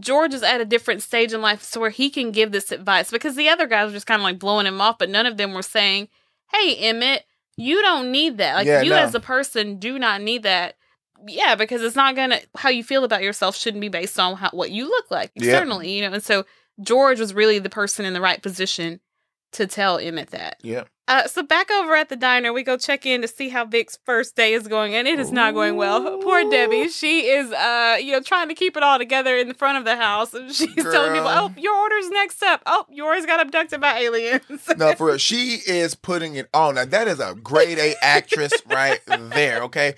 George 0.00 0.32
is 0.32 0.42
at 0.42 0.62
a 0.62 0.66
different 0.66 1.02
stage 1.02 1.34
in 1.34 1.42
life 1.42 1.62
so 1.62 1.80
where 1.80 1.90
he 1.90 2.08
can 2.08 2.30
give 2.30 2.52
this 2.52 2.72
advice 2.72 3.10
because 3.10 3.36
the 3.36 3.50
other 3.50 3.66
guys 3.66 3.88
were 3.88 3.94
just 3.94 4.06
kind 4.06 4.20
of 4.20 4.24
like 4.24 4.38
blowing 4.38 4.66
him 4.66 4.80
off, 4.80 4.96
but 4.98 5.10
none 5.10 5.26
of 5.26 5.36
them 5.36 5.52
were 5.52 5.62
saying, 5.62 6.08
Hey, 6.52 6.74
Emmett, 6.76 7.24
you 7.58 7.82
don't 7.82 8.10
need 8.12 8.38
that. 8.38 8.54
Like, 8.56 8.66
Yeah, 8.66 8.82
you 8.82 8.90
no. 8.90 8.96
as 8.98 9.14
a 9.14 9.20
person 9.20 9.78
do 9.78 9.98
not 9.98 10.22
need 10.22 10.44
that. 10.44 10.76
Yeah, 11.26 11.56
because 11.56 11.82
it's 11.82 11.96
not 11.96 12.14
gonna 12.14 12.40
how 12.56 12.68
you 12.68 12.84
feel 12.84 13.02
about 13.04 13.22
yourself 13.22 13.56
shouldn't 13.56 13.80
be 13.80 13.88
based 13.88 14.18
on 14.20 14.36
how, 14.36 14.50
what 14.50 14.70
you 14.70 14.88
look 14.88 15.10
like 15.10 15.32
Yeah. 15.34 15.50
externally, 15.52 15.90
you 15.90 16.02
know. 16.02 16.14
And 16.14 16.22
so 16.22 16.44
George 16.80 17.18
was 17.18 17.34
really 17.34 17.58
the 17.58 17.68
person 17.70 18.04
in 18.04 18.12
the 18.12 18.20
right 18.20 18.40
position 18.40 19.00
to 19.52 19.66
tell 19.66 19.98
Emmett 19.98 20.30
that. 20.30 20.58
Yeah. 20.62 20.84
Uh, 21.08 21.26
so 21.26 21.42
back 21.42 21.70
over 21.70 21.94
at 21.94 22.10
the 22.10 22.16
diner, 22.16 22.52
we 22.52 22.62
go 22.62 22.76
check 22.76 23.06
in 23.06 23.22
to 23.22 23.28
see 23.28 23.48
how 23.48 23.64
Vic's 23.64 23.98
first 24.04 24.36
day 24.36 24.52
is 24.52 24.68
going, 24.68 24.94
and 24.94 25.08
it 25.08 25.18
is 25.18 25.32
not 25.32 25.54
going 25.54 25.76
well. 25.76 26.18
Poor 26.18 26.48
Debbie, 26.50 26.88
she 26.88 27.28
is, 27.28 27.50
uh, 27.50 27.96
you 27.98 28.12
know, 28.12 28.20
trying 28.20 28.48
to 28.48 28.54
keep 28.54 28.76
it 28.76 28.82
all 28.82 28.98
together 28.98 29.34
in 29.34 29.48
the 29.48 29.54
front 29.54 29.78
of 29.78 29.86
the 29.86 29.96
house, 29.96 30.34
and 30.34 30.52
she's 30.54 30.74
telling 30.74 31.14
people, 31.14 31.28
"Oh, 31.28 31.50
your 31.56 31.74
order's 31.74 32.10
next 32.10 32.42
up. 32.42 32.62
Oh, 32.66 32.84
yours 32.90 33.24
got 33.24 33.40
abducted 33.40 33.80
by 33.80 33.98
aliens." 34.00 34.42
No, 34.76 34.92
for 34.96 35.06
real. 35.06 35.16
She 35.16 35.60
is 35.66 35.94
putting 35.94 36.34
it 36.34 36.50
on. 36.52 36.74
Now 36.74 36.84
that 36.84 37.08
is 37.08 37.20
a 37.20 37.34
grade 37.34 37.78
A 37.78 37.94
actress 38.02 38.52
right 38.66 39.00
there. 39.06 39.62
Okay. 39.62 39.94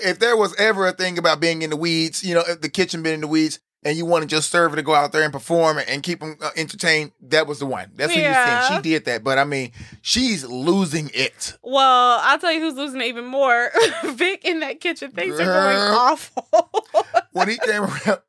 If 0.00 0.18
there 0.18 0.36
was 0.36 0.54
ever 0.56 0.88
a 0.88 0.92
thing 0.92 1.18
about 1.18 1.40
being 1.40 1.62
in 1.62 1.70
the 1.70 1.76
weeds, 1.76 2.24
you 2.24 2.34
know, 2.34 2.42
if 2.46 2.60
the 2.60 2.68
kitchen 2.68 3.02
been 3.02 3.14
in 3.14 3.20
the 3.20 3.28
weeds, 3.28 3.60
and 3.84 3.96
you 3.96 4.04
want 4.04 4.22
to 4.22 4.28
just 4.28 4.50
serve 4.50 4.72
her 4.72 4.76
to 4.76 4.82
go 4.82 4.94
out 4.94 5.12
there 5.12 5.22
and 5.22 5.32
perform 5.32 5.78
and 5.86 6.02
keep 6.02 6.20
them 6.20 6.36
uh, 6.40 6.50
entertained, 6.56 7.12
that 7.22 7.46
was 7.46 7.58
the 7.60 7.66
one. 7.66 7.90
That's 7.94 8.14
Yeah. 8.14 8.62
you 8.62 8.68
seen. 8.68 8.76
She 8.76 8.82
did 8.90 9.04
that, 9.04 9.22
but 9.24 9.38
I 9.38 9.44
mean, 9.44 9.72
she's 10.02 10.44
losing 10.44 11.10
it. 11.14 11.56
well, 11.62 12.18
I'll 12.22 12.38
tell 12.38 12.52
you 12.52 12.60
who's 12.60 12.74
losing 12.74 13.00
it 13.00 13.06
even 13.06 13.24
more. 13.24 13.70
Vic 14.04 14.44
in 14.44 14.60
that 14.60 14.80
kitchen, 14.80 15.10
things 15.12 15.34
are 15.38 15.44
going 15.44 15.76
Girl. 15.76 15.94
awful. 15.96 16.48
When 17.32 17.48
he 17.48 17.56
came 17.58 17.82
around, 17.84 18.20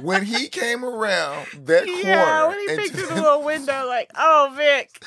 when 0.00 0.24
he 0.24 0.48
came 0.48 0.82
around 0.84 1.46
that 1.66 1.84
corner, 1.84 2.00
yeah, 2.08 2.46
when 2.48 2.58
he 2.60 2.76
peeked 2.76 2.94
through 2.94 3.06
the 3.08 3.14
little 3.22 3.42
window, 3.42 3.86
like, 3.86 4.10
"Oh, 4.16 4.54
Vic, 4.56 5.04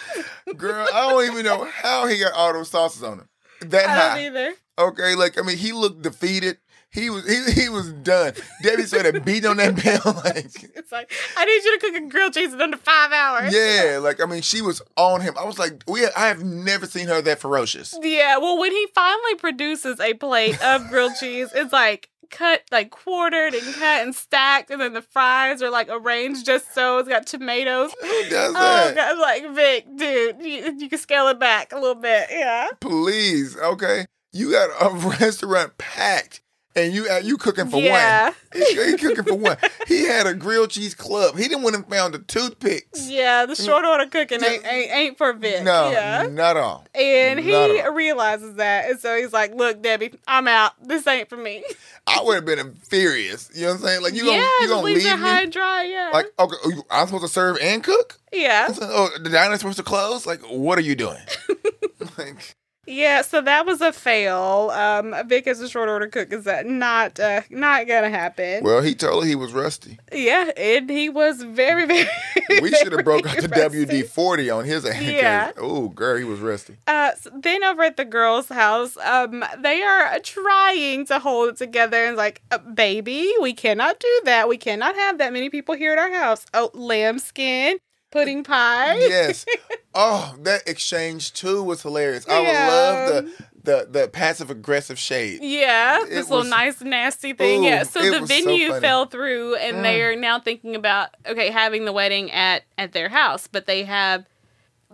girl, 0.56 0.86
I 0.94 1.10
don't 1.10 1.26
even 1.32 1.44
know 1.46 1.64
how 1.66 2.06
he 2.06 2.20
got 2.20 2.34
all 2.34 2.54
those 2.54 2.70
sauces 2.70 3.02
on 3.02 3.20
him. 3.20 3.30
That 3.62 3.86
I 3.88 3.92
high. 3.92 4.16
don't 4.18 4.26
either." 4.38 4.54
Okay, 4.78 5.16
like 5.16 5.40
I 5.40 5.42
mean, 5.42 5.58
he 5.58 5.72
looked 5.72 6.04
defeated. 6.04 6.58
He 6.98 7.10
was 7.10 7.28
he, 7.28 7.62
he 7.64 7.70
was 7.70 7.92
done. 7.94 8.34
Debbie 8.64 8.84
started 8.84 9.24
beating 9.24 9.50
on 9.50 9.58
that 9.58 9.76
bell 9.84 10.22
like 10.26 10.46
It's 10.76 10.92
like 10.92 11.12
I 11.38 11.46
need 11.46 11.64
you 11.64 11.80
to 11.80 11.86
cook 11.86 11.96
a 11.96 12.08
grilled 12.10 12.34
cheese 12.34 12.54
in 12.54 12.62
under 12.62 12.78
five 12.78 13.12
hours. 13.12 13.54
yeah, 13.54 14.00
like 14.02 14.22
I 14.22 14.26
mean, 14.26 14.42
she 14.42 14.62
was 14.62 14.82
on 14.96 15.22
him. 15.22 15.36
I 15.38 15.46
was 15.46 15.60
like, 15.60 15.84
we 15.88 16.06
I 16.06 16.28
have 16.28 16.44
never 16.44 16.86
seen 16.86 17.08
her 17.08 17.22
that 17.22 17.40
ferocious. 17.40 17.98
Yeah, 18.02 18.38
well, 18.38 18.58
when 18.58 18.72
he 18.72 18.88
finally 18.94 19.36
produces 19.36 20.00
a 20.00 20.14
plate 20.16 20.62
of 20.64 20.88
grilled 20.90 21.14
cheese, 21.20 21.50
it's 21.54 21.72
like 21.74 22.10
cut, 22.30 22.64
like 22.72 22.90
quartered 22.90 23.54
and 23.54 23.74
cut 23.76 24.02
and 24.04 24.14
stacked, 24.16 24.70
and 24.72 24.82
then 24.82 24.94
the 24.94 25.02
fries 25.02 25.62
are 25.62 25.70
like 25.70 25.88
arranged 25.90 26.46
just 26.46 26.74
so. 26.74 26.98
It's 26.98 27.08
got 27.10 27.26
tomatoes. 27.28 27.94
Who 28.02 28.08
does 28.30 28.54
that? 28.54 28.90
Oh, 28.90 28.94
that? 28.94 28.96
God, 28.96 29.20
like 29.20 29.56
Vic, 29.56 29.86
dude, 29.96 30.42
you, 30.42 30.76
you 30.78 30.90
can 30.90 31.00
scale 31.00 31.28
it 31.28 31.40
back 31.40 31.72
a 31.72 31.76
little 31.76 31.96
bit. 31.96 32.28
Yeah. 32.32 32.68
Please, 32.82 33.56
okay. 33.58 34.06
You 34.34 34.52
got 34.52 34.70
a 34.82 34.94
restaurant 35.20 35.78
packed, 35.78 36.42
and 36.78 36.94
you 36.94 37.10
uh, 37.10 37.18
you 37.18 37.38
cooking 37.38 37.68
for 37.68 37.78
Yeah. 37.82 38.26
one. 38.28 38.34
He, 38.54 38.92
he 38.92 38.98
cooking 38.98 39.24
for 39.26 39.36
one. 39.36 39.58
He 39.88 40.06
had 40.06 40.26
a 40.26 40.34
grilled 40.34 40.72
cheese 40.72 40.96
club. 40.96 41.38
He 41.38 41.44
didn't 41.48 41.62
want 41.64 41.76
him 41.76 41.84
found 41.84 42.14
the 42.14 42.20
toothpicks. 42.20 43.08
Yeah, 43.10 43.46
the 43.46 43.56
short 43.56 43.86
order 43.86 44.08
cooking 44.08 44.44
ain't, 44.44 44.66
ain't, 44.66 44.92
ain't 44.92 45.18
for 45.18 45.34
Vic. 45.34 45.64
No, 45.64 45.92
Yeah. 45.92 46.28
not 46.32 46.58
all. 46.58 46.86
And 46.96 47.40
he 47.40 47.54
all. 47.54 47.94
realizes 47.94 48.56
that. 48.56 48.90
And 48.90 49.00
so 49.00 49.16
he's 49.18 49.34
like, 49.34 49.54
look, 49.54 49.84
Debbie, 49.84 50.14
I'm 50.28 50.48
out. 50.48 50.72
This 50.82 51.06
ain't 51.06 51.30
for 51.30 51.38
me. 51.38 51.64
I 52.08 52.22
would 52.24 52.36
have 52.36 52.46
been 52.46 52.74
furious. 52.76 53.50
You 53.54 53.64
know 53.64 53.68
what 53.68 53.74
I'm 53.76 53.82
saying? 53.82 54.02
Like 54.04 54.14
you 54.14 54.26
yeah, 54.26 54.38
gonna 54.38 54.50
you 54.62 54.68
gonna 54.70 54.82
leave 54.86 54.98
leave 54.98 55.08
it 55.08 55.20
high 55.20 55.42
and 55.44 55.52
dry. 55.52 55.84
Yeah. 55.84 56.10
Like 56.14 56.28
okay, 56.40 56.56
oh, 56.66 56.84
I'm 56.90 57.06
supposed 57.08 57.26
to 57.26 57.30
serve 57.30 57.58
and 57.62 57.84
cook? 57.84 58.18
yeah. 58.32 58.70
Oh, 58.82 59.10
the 59.22 59.30
diner's 59.30 59.60
supposed 59.60 59.78
to 59.78 59.84
close? 59.84 60.26
Like 60.26 60.40
what 60.50 60.80
are 60.80 60.84
you 60.84 60.96
doing? 60.96 61.20
like 62.18 62.56
Yeah, 62.88 63.22
so 63.22 63.42
that 63.42 63.66
was 63.66 63.82
a 63.82 63.92
fail. 63.92 64.72
Um, 64.74 65.14
Vic 65.28 65.46
as 65.46 65.60
a 65.60 65.68
short 65.68 65.90
order 65.90 66.08
cook 66.08 66.32
is 66.32 66.46
that 66.46 66.66
not 66.66 67.20
uh, 67.20 67.42
not 67.50 67.86
gonna 67.88 68.10
happen. 68.10 68.64
well, 68.64 68.82
he 68.82 68.96
told 68.96 69.24
her 69.24 69.30
he 69.30 69.36
was 69.36 69.52
rusty. 69.52 70.00
yeah, 70.14 70.52
and 70.56 70.90
he 70.90 71.10
was 71.10 71.44
very 71.44 71.86
very. 71.86 72.08
We 72.62 72.72
should 72.72 72.94
have 72.94 73.04
broke 73.04 73.28
out 73.28 73.38
the 73.42 73.50
WD 73.50 74.08
forty 74.08 74.50
on 74.50 74.64
his 74.64 74.86
ass. 74.86 75.02
Yeah. 75.02 75.52
Oh, 75.58 75.90
girl, 75.90 76.16
he 76.18 76.24
was 76.24 76.40
rusty. 76.40 76.78
Uh, 76.88 77.12
so 77.20 77.30
then 77.36 77.62
over 77.64 77.84
at 77.84 77.98
the 77.98 78.06
girls' 78.06 78.48
house, 78.48 78.96
um, 78.98 79.44
they 79.60 79.82
are 79.84 80.18
trying 80.20 81.06
to 81.08 81.20
hold 81.20 81.50
it 81.50 81.58
together 81.58 82.06
and 82.06 82.16
like, 82.16 82.42
uh, 82.52 82.58
baby, 82.60 83.30
we 83.42 83.54
cannot 83.54 84.00
do 84.00 84.22
that. 84.24 84.48
We 84.48 84.58
cannot 84.58 84.96
have 84.96 85.18
that 85.18 85.34
many 85.34 85.50
people 85.50 85.76
here 85.76 85.92
at 85.92 86.00
our 86.00 86.12
house. 86.12 86.46
Oh, 86.54 86.72
lambskin, 86.74 87.80
pudding 88.12 88.44
pie. 88.44 88.98
yes. 89.00 89.46
Oh, 90.00 90.36
that 90.42 90.68
exchange 90.68 91.34
too 91.34 91.64
was 91.64 91.82
hilarious. 91.82 92.28
I 92.30 92.42
Yeah. 92.42 92.68
would 92.68 92.72
love 92.72 93.26
the 93.26 93.44
the 93.64 93.88
the 94.02 94.08
passive 94.08 94.52
aggressive 94.52 95.00
shade. 95.00 95.40
Yeah, 95.42 96.04
It 96.04 96.10
this 96.10 96.18
was- 96.18 96.30
little 96.30 96.44
nice 96.52 96.80
nasty 96.82 97.34
thing. 97.34 97.64
Ooh, 97.64 97.68
yeah, 97.68 97.82
so 97.82 98.04
the 98.04 98.22
was 98.22 98.30
so 98.30 98.36
venue 98.44 98.80
fell 98.80 99.08
through, 99.08 99.56
and 99.56 99.78
Mm. 99.78 99.82
they're 99.84 100.16
now 100.16 100.40
thinking 100.40 100.76
about 100.76 101.10
okay 101.26 101.50
having 101.50 101.86
the 101.86 101.92
wedding 101.92 102.32
at 102.32 102.62
at 102.78 102.92
their 102.92 103.10
house, 103.10 103.48
but 103.48 103.66
they 103.66 103.86
have 103.86 104.26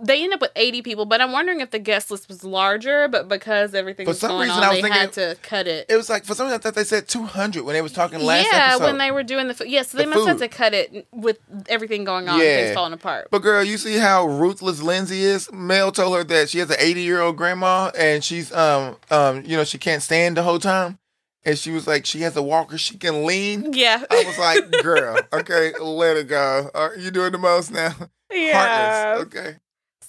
they 0.02 0.24
end 0.24 0.34
up 0.34 0.42
with 0.42 0.52
eighty 0.56 0.82
people. 0.82 1.06
But 1.06 1.22
I'm 1.22 1.32
wondering 1.32 1.60
if 1.60 1.70
the 1.72 1.80
guest 1.80 2.10
list 2.10 2.28
was 2.28 2.44
larger, 2.44 3.08
but 3.08 3.28
because 3.28 3.76
everything 3.76 4.06
For 4.06 4.12
was 4.12 4.20
some 4.20 4.32
going 4.32 4.48
reason, 4.50 4.58
on, 4.58 4.64
I 4.64 4.70
was 4.74 4.82
they 4.82 4.90
had 4.90 5.14
to 5.14 5.38
cut 5.44 5.68
it. 5.68 5.86
It 5.90 5.96
was 5.96 6.10
like 6.10 6.26
for 6.26 6.34
some 6.34 6.48
reason 6.48 6.60
I 6.60 6.62
thought 6.62 6.74
they 6.76 6.84
said 6.84 7.08
two 7.08 7.24
hundred 7.24 7.64
when 7.64 7.74
they 7.74 7.82
was 7.82 7.92
talking 7.94 8.20
last 8.20 8.48
yeah, 8.52 8.70
episode. 8.72 8.84
when 8.86 8.98
they 8.98 9.12
were 9.12 9.24
doing 9.24 9.48
the 9.48 9.54
food. 9.54 9.68
Yeah, 9.70 9.84
so 9.84 9.98
they 9.98 10.06
The 10.06 10.10
must 10.10 10.28
have 10.28 10.38
to 10.40 10.48
cut 10.48 10.74
it 10.74 11.08
with 11.12 11.40
everything 11.70 12.04
going 12.04 12.28
on, 12.28 12.40
Yeah. 12.40 12.64
things 12.64 12.74
falling 12.76 12.94
apart. 12.94 13.28
But 13.32 13.40
girl, 13.44 13.64
you 13.64 13.78
see 13.78 13.98
how 13.98 14.26
ruthless 14.26 14.82
Lindsay 14.82 15.22
is. 15.24 15.52
Mel 15.52 15.92
told 15.92 16.16
her 16.18 16.24
that 16.24 16.50
she 16.50 16.60
has 16.60 16.70
an 16.72 16.78
eighty 16.80 17.02
year 17.02 17.22
old 17.22 17.38
grandma 17.38 17.92
and 17.98 18.24
she's 18.24 18.52
um 18.52 18.98
um 19.12 19.44
you 19.46 19.56
know 19.58 19.64
she 19.64 19.78
can't 19.78 20.02
stand 20.02 20.38
the 20.38 20.44
whole 20.44 20.60
time, 20.60 20.98
and 21.46 21.58
she 21.58 21.70
was 21.72 21.86
like 21.86 22.06
she 22.08 22.22
has 22.22 22.36
a 22.36 22.42
walker 22.42 22.78
she 22.80 22.98
can 22.98 23.26
lean. 23.26 23.74
yeah, 23.74 24.04
I 24.10 24.24
was 24.26 24.38
like, 24.40 24.84
girl, 24.84 25.20
okay, 25.34 25.74
let 25.80 26.18
it 26.18 26.28
go. 26.28 26.72
Are 26.74 26.96
you 26.96 27.12
doing 27.12 27.32
the 27.32 27.38
most 27.38 27.72
now? 27.72 27.94
yeah. 28.34 29.14
Heartless. 29.14 29.28
Okay. 29.28 29.58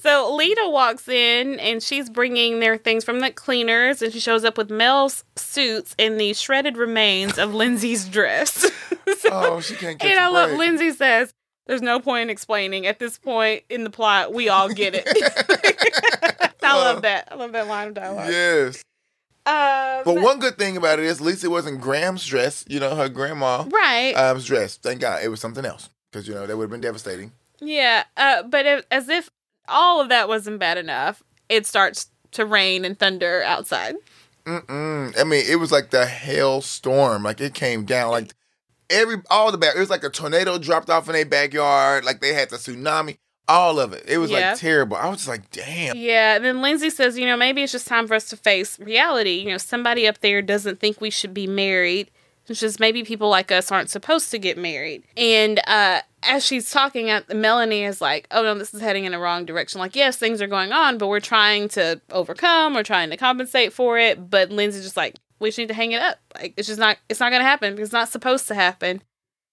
So 0.04 0.34
Leda 0.34 0.68
walks 0.68 1.08
in 1.08 1.58
and 1.60 1.82
she's 1.82 2.10
bringing 2.10 2.60
their 2.60 2.76
things 2.76 3.04
from 3.06 3.20
the 3.20 3.30
cleaners, 3.30 4.02
and 4.02 4.12
she 4.12 4.20
shows 4.20 4.44
up 4.44 4.58
with 4.58 4.68
Mel's 4.70 5.24
suits 5.34 5.94
and 5.98 6.20
the 6.20 6.34
shredded 6.34 6.76
remains 6.76 7.38
of 7.38 7.54
Lindsay's 7.54 8.06
dress. 8.06 8.70
So- 9.18 9.30
Oh, 9.32 9.60
she 9.60 9.74
can't 9.74 9.98
catch 9.98 10.10
and 10.10 10.18
I 10.20 10.28
love. 10.28 10.52
Lindsay 10.58 10.90
says, 10.90 11.32
"There's 11.66 11.80
no 11.82 12.00
point 12.00 12.22
in 12.24 12.30
explaining. 12.30 12.86
At 12.86 12.98
this 12.98 13.16
point 13.18 13.62
in 13.70 13.84
the 13.84 13.90
plot, 13.90 14.32
we 14.34 14.48
all 14.50 14.68
get 14.68 14.94
it." 14.94 15.06
I 16.62 16.74
love 16.76 17.02
that. 17.02 17.28
I 17.30 17.34
love 17.36 17.52
that 17.52 17.66
line 17.66 17.88
of 17.88 17.94
dialogue. 17.94 18.28
yes. 18.30 18.82
Um, 19.46 20.02
But 20.04 20.22
one 20.22 20.38
good 20.38 20.56
thing 20.58 20.76
about 20.76 20.98
it 20.98 21.04
is, 21.06 21.20
at 21.20 21.26
least 21.26 21.44
it 21.44 21.48
wasn't 21.48 21.80
Graham's 21.82 22.26
dress. 22.26 22.64
You 22.68 22.80
know, 22.80 22.94
her 22.94 23.08
grandma 23.10 23.64
right. 23.68 24.14
um's 24.16 24.44
dress. 24.46 24.76
Thank 24.76 25.00
God 25.00 25.22
it 25.22 25.28
was 25.28 25.40
something 25.40 25.64
else 25.64 25.88
because 26.10 26.26
you 26.28 26.34
know 26.34 26.46
that 26.46 26.56
would 26.56 26.64
have 26.64 26.70
been 26.70 26.80
devastating. 26.80 27.32
Yeah, 27.60 28.04
uh, 28.16 28.42
but 28.42 28.84
as 28.90 29.08
if 29.08 29.30
all 29.68 30.00
of 30.00 30.08
that 30.08 30.28
wasn't 30.28 30.58
bad 30.58 30.78
enough, 30.78 31.22
it 31.48 31.66
starts 31.66 32.08
to 32.32 32.44
rain 32.44 32.84
and 32.84 32.98
thunder 32.98 33.42
outside. 33.42 33.96
Mm-mm. 34.44 35.18
I 35.18 35.24
mean, 35.24 35.44
it 35.48 35.56
was 35.56 35.72
like 35.72 35.90
the 35.90 36.06
hailstorm. 36.06 37.22
Like 37.22 37.40
it 37.40 37.54
came 37.54 37.84
down. 37.84 38.10
Like 38.10 38.34
every 38.90 39.16
all 39.30 39.50
the 39.50 39.58
back. 39.58 39.74
It 39.76 39.80
was 39.80 39.90
like 39.90 40.04
a 40.04 40.10
tornado 40.10 40.58
dropped 40.58 40.90
off 40.90 41.08
in 41.08 41.14
their 41.14 41.24
backyard. 41.24 42.04
Like 42.04 42.20
they 42.20 42.34
had 42.34 42.50
the 42.50 42.56
tsunami. 42.56 43.18
All 43.46 43.78
of 43.78 43.92
it. 43.92 44.04
It 44.08 44.16
was 44.18 44.30
Yeah. 44.30 44.50
like 44.52 44.58
terrible. 44.58 44.96
I 44.96 45.06
was 45.08 45.18
just 45.18 45.28
like, 45.28 45.50
damn. 45.50 45.96
Yeah, 45.96 46.36
and 46.36 46.44
then 46.46 46.62
Lindsay 46.62 46.88
says, 46.88 47.18
you 47.18 47.26
know, 47.26 47.36
maybe 47.36 47.62
it's 47.62 47.72
just 47.72 47.86
time 47.86 48.06
for 48.08 48.14
us 48.14 48.30
to 48.30 48.38
face 48.38 48.78
reality. 48.80 49.32
You 49.40 49.50
know, 49.50 49.58
somebody 49.58 50.08
up 50.08 50.20
there 50.20 50.40
doesn't 50.40 50.80
think 50.80 51.00
we 51.00 51.10
should 51.10 51.34
be 51.34 51.46
married. 51.46 52.10
It's 52.46 52.60
just 52.60 52.78
maybe 52.78 53.04
people 53.04 53.28
like 53.28 53.50
us 53.50 53.72
aren't 53.72 53.90
supposed 53.90 54.30
to 54.32 54.38
get 54.38 54.58
married. 54.58 55.04
And 55.16 55.60
uh, 55.66 56.00
as 56.22 56.44
she's 56.44 56.70
talking, 56.70 57.10
uh, 57.10 57.22
Melanie 57.32 57.84
is 57.84 58.00
like, 58.00 58.26
oh 58.30 58.42
no, 58.42 58.54
this 58.58 58.74
is 58.74 58.80
heading 58.80 59.04
in 59.04 59.12
the 59.12 59.18
wrong 59.18 59.46
direction. 59.46 59.78
Like, 59.78 59.96
yes, 59.96 60.16
things 60.16 60.42
are 60.42 60.46
going 60.46 60.72
on, 60.72 60.98
but 60.98 61.08
we're 61.08 61.20
trying 61.20 61.68
to 61.70 62.00
overcome, 62.10 62.74
we're 62.74 62.82
trying 62.82 63.10
to 63.10 63.16
compensate 63.16 63.72
for 63.72 63.98
it. 63.98 64.30
But 64.30 64.50
Lindsay's 64.50 64.84
just 64.84 64.96
like, 64.96 65.16
we 65.40 65.48
just 65.48 65.58
need 65.58 65.68
to 65.68 65.74
hang 65.74 65.92
it 65.92 66.02
up. 66.02 66.18
Like, 66.34 66.54
it's 66.56 66.68
just 66.68 66.78
not, 66.78 66.98
it's 67.08 67.20
not 67.20 67.30
going 67.30 67.40
to 67.40 67.46
happen 67.46 67.74
because 67.74 67.88
it's 67.88 67.92
not 67.94 68.08
supposed 68.08 68.46
to 68.48 68.54
happen. 68.54 69.02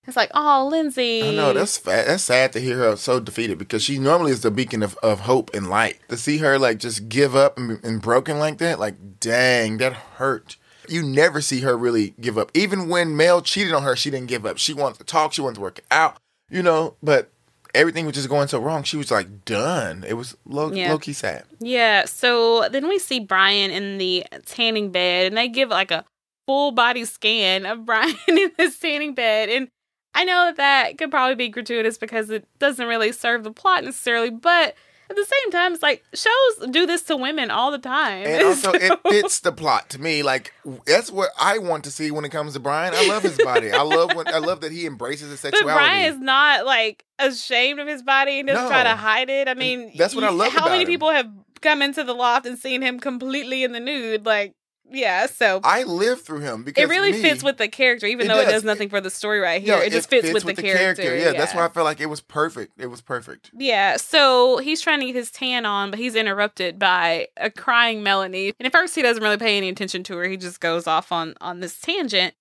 It's 0.08 0.18
like, 0.18 0.32
oh, 0.34 0.68
Lindsay. 0.72 1.22
I 1.30 1.36
know 1.36 1.54
that's 1.54 1.78
fa- 1.78 2.04
that's 2.08 2.24
sad 2.24 2.54
to 2.54 2.60
hear 2.60 2.78
her 2.78 2.96
so 2.96 3.20
defeated 3.20 3.60
because 3.60 3.84
she 3.84 4.00
normally 4.00 4.32
is 4.32 4.42
the 4.42 4.50
beacon 4.50 4.82
of, 4.82 4.98
of 5.04 5.22
hope 5.22 5.54
and 5.54 5.70
light. 5.70 6.00
To 6.10 6.18
see 6.18 6.40
her 6.40 6.58
like 6.58 6.80
just 6.80 7.08
give 7.08 7.36
up 7.36 7.58
and, 7.58 7.84
and 7.84 8.02
broken 8.02 8.40
like 8.40 8.58
that, 8.58 8.80
like 8.80 9.20
dang, 9.20 9.78
that 9.78 9.94
hurt. 9.94 10.58
You 10.92 11.04
never 11.04 11.42
see 11.42 11.62
her 11.62 11.78
really 11.78 12.14
give 12.20 12.38
up. 12.38 12.52
Even 12.54 12.90
when 12.90 13.16
Mel 13.16 13.42
cheated 13.42 13.74
on 13.74 13.84
her, 13.84 13.96
she 13.96 14.10
didn't 14.12 14.28
give 14.28 14.46
up. 14.46 14.58
She 14.58 14.74
wanted 14.74 14.98
to 15.00 15.04
talk, 15.06 15.34
she 15.34 15.42
wanted 15.42 15.56
to 15.56 15.62
work 15.62 15.80
it 15.80 15.86
out, 15.92 16.18
you 16.50 16.62
know. 16.62 16.96
But 17.02 17.30
everything 17.74 18.06
was 18.06 18.16
just 18.16 18.28
going 18.30 18.48
so 18.50 18.60
wrong. 18.60 18.84
She 18.84 18.98
was 18.98 19.10
like 19.12 19.46
done. 19.46 20.04
It 20.08 20.14
was 20.14 20.36
low 20.46 20.72
Yeah. 20.72 20.92
low 20.92 20.98
key 21.00 21.14
sad. 21.14 21.46
Yeah, 21.60 22.06
so 22.06 22.68
then 22.70 22.88
we 22.88 23.00
see 23.00 23.20
Brian 23.20 23.72
in 23.72 23.98
the 23.98 24.26
tanning 24.46 24.92
bed, 24.92 25.28
and 25.28 25.38
they 25.38 25.48
give 25.48 25.70
like 25.70 25.92
a 25.92 26.04
full 26.48 26.72
body 26.72 27.06
scan 27.06 27.66
of 27.66 27.86
Brian 27.86 28.16
in 28.28 28.52
this 28.58 28.78
tanning 28.80 29.14
bed. 29.14 29.50
And 29.50 29.70
I 30.14 30.26
know 30.26 30.52
that 30.58 30.98
could 30.98 31.10
probably 31.12 31.36
be 31.36 31.48
gratuitous 31.48 31.98
because 31.98 32.30
it 32.30 32.46
doesn't 32.60 32.86
really 32.86 33.14
serve 33.14 33.44
the 33.46 33.52
plot 33.54 33.86
necessarily, 33.86 34.30
but 34.30 34.76
at 35.12 35.16
the 35.18 35.26
same 35.26 35.52
time, 35.52 35.74
it's 35.74 35.84
like 35.84 36.04
shows 36.14 36.70
do 36.72 36.86
this 36.86 37.04
to 37.04 37.16
women 37.18 37.52
all 37.52 37.72
the 37.72 37.78
time. 37.78 38.26
And 38.26 38.44
also, 38.48 38.72
it 38.72 39.00
fits 39.08 39.40
the 39.40 39.52
plot 39.52 39.90
to 39.92 40.00
me. 40.00 40.24
Like 40.24 40.54
that's 40.86 41.12
what 41.12 41.30
I 41.40 41.58
want 41.60 41.84
to 41.84 41.92
see 41.92 42.12
when 42.12 42.26
it 42.26 42.30
comes 42.30 42.54
to 42.54 42.60
Brian. 42.60 42.94
I 42.96 43.08
love 43.08 43.24
his 43.24 43.38
body. 43.38 43.72
I 43.72 43.84
love 43.84 44.16
when 44.16 44.28
I 44.28 44.40
love 44.40 44.62
that 44.62 44.72
he 44.72 44.86
embraces 44.86 45.30
his 45.30 45.42
But 45.42 45.54
sexuality. 45.54 45.78
Brian 45.78 46.14
is 46.14 46.20
not 46.20 46.66
like 46.66 47.06
ashamed 47.20 47.80
of 47.80 47.88
his 47.88 48.02
body 48.02 48.40
and 48.40 48.48
doesn't 48.48 48.68
try 48.68 48.84
to 48.84 48.96
hide 48.96 49.30
it. 49.30 49.48
I 49.48 49.54
mean, 49.54 49.92
that's 49.96 50.16
what 50.16 50.24
I 50.24 50.30
love 50.30 50.52
How 50.54 50.70
many 50.70 50.84
him. 50.84 50.88
people 50.88 51.12
have 51.12 51.30
come 51.62 51.82
into 51.82 52.04
the 52.04 52.14
loft 52.14 52.46
and 52.46 52.58
seen 52.58 52.82
him 52.82 53.00
completely 53.00 53.64
in 53.64 53.72
the 53.72 53.80
nude? 53.80 54.26
Like, 54.26 54.56
yeah, 54.92 55.26
so 55.26 55.62
I 55.64 55.84
lived 55.84 56.22
through 56.22 56.40
him 56.40 56.64
because 56.64 56.84
it 56.84 56.90
really 56.90 57.12
me- 57.14 57.22
fits 57.22 57.44
with 57.44 57.58
the 57.58 57.68
character, 57.68 58.06
even 58.06 58.26
It 58.26 58.30
though 58.30 58.40
it 58.40 58.46
does. 58.46 58.54
does 58.54 58.64
nothing 58.64 58.90
for 58.90 59.02
the 59.02 59.10
story 59.10 59.40
right 59.40 59.62
here. 59.62 59.78
Yo, 59.78 59.82
it 59.82 59.92
just 59.92 60.10
fits, 60.10 60.32
with, 60.34 60.44
the, 60.44 60.54
character. 60.54 61.16
Yeah, 61.18 61.32
that's 61.32 61.56
why 61.56 61.66
I 61.66 61.70
felt 61.70 61.86
like 61.86 62.02
it 62.02 62.08
was 62.08 62.22
perfect. 62.22 62.74
It 62.78 62.88
was 62.88 63.02
perfect. 63.02 63.52
Yeah, 63.54 63.98
so 63.98 64.58
he's 64.58 64.82
trying 64.82 65.00
to 65.00 65.06
get 65.06 65.16
his 65.16 65.32
tan 65.32 65.66
on, 65.66 65.92
but 65.92 66.00
he's 66.00 66.16
interrupted 66.16 66.78
by 66.78 67.28
a 67.38 67.50
crying 67.50 68.04
Melanie. 68.04 68.54
And 68.60 68.66
at 68.66 68.72
first, 68.72 68.96
he 68.96 69.02
doesn't 69.02 69.24
really 69.24 69.38
pay 69.38 69.58
any 69.58 69.70
attention 69.70 70.04
to 70.04 70.18
her. 70.18 70.26
He 70.26 70.38
just 70.38 70.60
goes 70.60 70.88
off 70.88 71.12
on 71.12 71.36
on 71.42 71.60
this 71.60 71.80
tangent. 71.80 72.34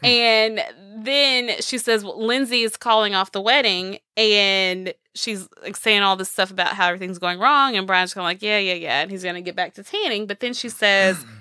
Hmm. 0.00 0.06
And 0.06 0.60
then 0.96 1.50
she 1.60 1.78
says, 1.78 2.04
well, 2.04 2.24
Lindsay 2.24 2.62
is 2.62 2.76
calling 2.76 3.14
off 3.14 3.32
the 3.32 3.40
wedding, 3.40 3.98
and 4.16 4.94
she's 5.14 5.48
like 5.62 5.76
saying 5.76 6.02
all 6.02 6.14
this 6.16 6.28
stuff 6.28 6.50
about 6.50 6.68
how 6.68 6.86
everything's 6.86 7.18
going 7.18 7.38
wrong. 7.40 7.76
And 7.76 7.86
Brian's 7.86 8.14
kind 8.14 8.22
of 8.22 8.26
like, 8.26 8.42
yeah, 8.42 8.58
yeah, 8.58 8.74
yeah, 8.74 9.00
and 9.00 9.10
he's 9.10 9.24
gonna 9.24 9.40
get 9.40 9.56
back 9.56 9.74
to 9.74 9.82
tanning. 9.82 10.26
But 10.26 10.40
then 10.40 10.54
she 10.54 10.68
says, 10.68 11.24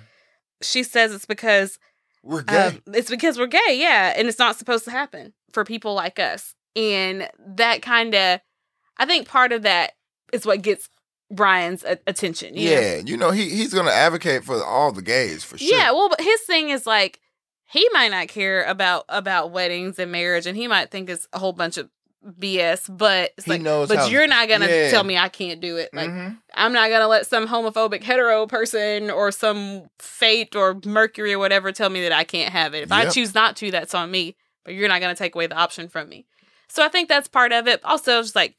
she 0.61 0.83
says 0.83 1.13
it's 1.13 1.25
because 1.25 1.77
We're 2.23 2.43
gay. 2.43 2.67
um, 2.67 2.81
it's 2.93 3.09
because 3.09 3.37
we're 3.37 3.47
gay, 3.47 3.77
yeah, 3.79 4.13
and 4.15 4.27
it's 4.27 4.39
not 4.39 4.57
supposed 4.57 4.85
to 4.85 4.91
happen 4.91 5.33
for 5.51 5.63
people 5.63 5.93
like 5.93 6.19
us. 6.19 6.53
And 6.75 7.29
that 7.55 7.81
kind 7.81 8.13
of, 8.13 8.39
I 8.97 9.05
think 9.05 9.27
part 9.27 9.51
of 9.51 9.63
that 9.63 9.93
is 10.33 10.45
what 10.45 10.61
gets 10.61 10.89
Brian's 11.31 11.83
a- 11.83 11.99
attention. 12.07 12.55
you 12.55 12.69
know? 12.69 12.79
yeah, 12.81 12.95
you 13.05 13.17
know 13.17 13.31
he 13.31 13.49
he's 13.49 13.73
gonna 13.73 13.91
advocate 13.91 14.43
for 14.43 14.63
all 14.63 14.91
the 14.91 15.01
gays 15.01 15.43
for 15.43 15.57
sure. 15.57 15.67
Yeah, 15.77 15.91
well, 15.91 16.09
but 16.09 16.21
his 16.21 16.41
thing 16.41 16.69
is 16.69 16.85
like, 16.87 17.19
he 17.69 17.87
might 17.91 18.11
not 18.11 18.27
care 18.29 18.63
about 18.63 19.03
about 19.09 19.51
weddings 19.51 19.99
and 19.99 20.11
marriage, 20.11 20.45
and 20.45 20.55
he 20.55 20.67
might 20.67 20.89
think 20.91 21.09
it's 21.09 21.27
a 21.33 21.39
whole 21.39 21.53
bunch 21.53 21.77
of 21.77 21.89
BS. 22.25 22.89
But 22.95 23.31
it's 23.37 23.45
He 23.45 23.51
like, 23.51 23.61
knows 23.61 23.87
but 23.89 23.97
how- 23.97 24.05
you're 24.07 24.27
not 24.27 24.47
gonna 24.49 24.67
Yeah. 24.67 24.89
tell 24.91 25.03
me 25.03 25.17
I 25.17 25.29
can't 25.29 25.59
do 25.61 25.77
it. 25.77 25.89
Like 25.93 26.09
Mhm. 26.09 26.37
I'm 26.53 26.73
not 26.73 26.89
gonna 26.89 27.07
let 27.07 27.27
some 27.27 27.47
homophobic 27.47 28.03
hetero 28.03 28.47
person 28.47 29.09
or 29.09 29.31
some 29.31 29.89
fate 29.99 30.55
or 30.55 30.79
Mercury 30.85 31.33
or 31.33 31.39
whatever 31.39 31.71
tell 31.71 31.89
me 31.89 32.01
that 32.03 32.11
I 32.11 32.23
can't 32.23 32.51
have 32.51 32.73
it. 32.73 32.83
If 32.83 32.91
I 32.91 33.05
choose 33.09 33.33
not 33.33 33.55
to, 33.57 33.71
that's 33.71 33.93
on 33.93 34.11
me. 34.11 34.35
But 34.65 34.73
you're 34.73 34.89
not 34.89 34.99
gonna 35.01 35.15
take 35.15 35.35
away 35.35 35.47
the 35.47 35.55
option 35.55 35.87
from 35.87 36.09
me. 36.09 36.25
So 36.67 36.83
I 36.83 36.89
think 36.89 37.07
that's 37.07 37.27
part 37.29 37.53
of 37.53 37.67
it. 37.67 37.79
Also, 37.85 38.21
just 38.21 38.35
like 38.35 38.55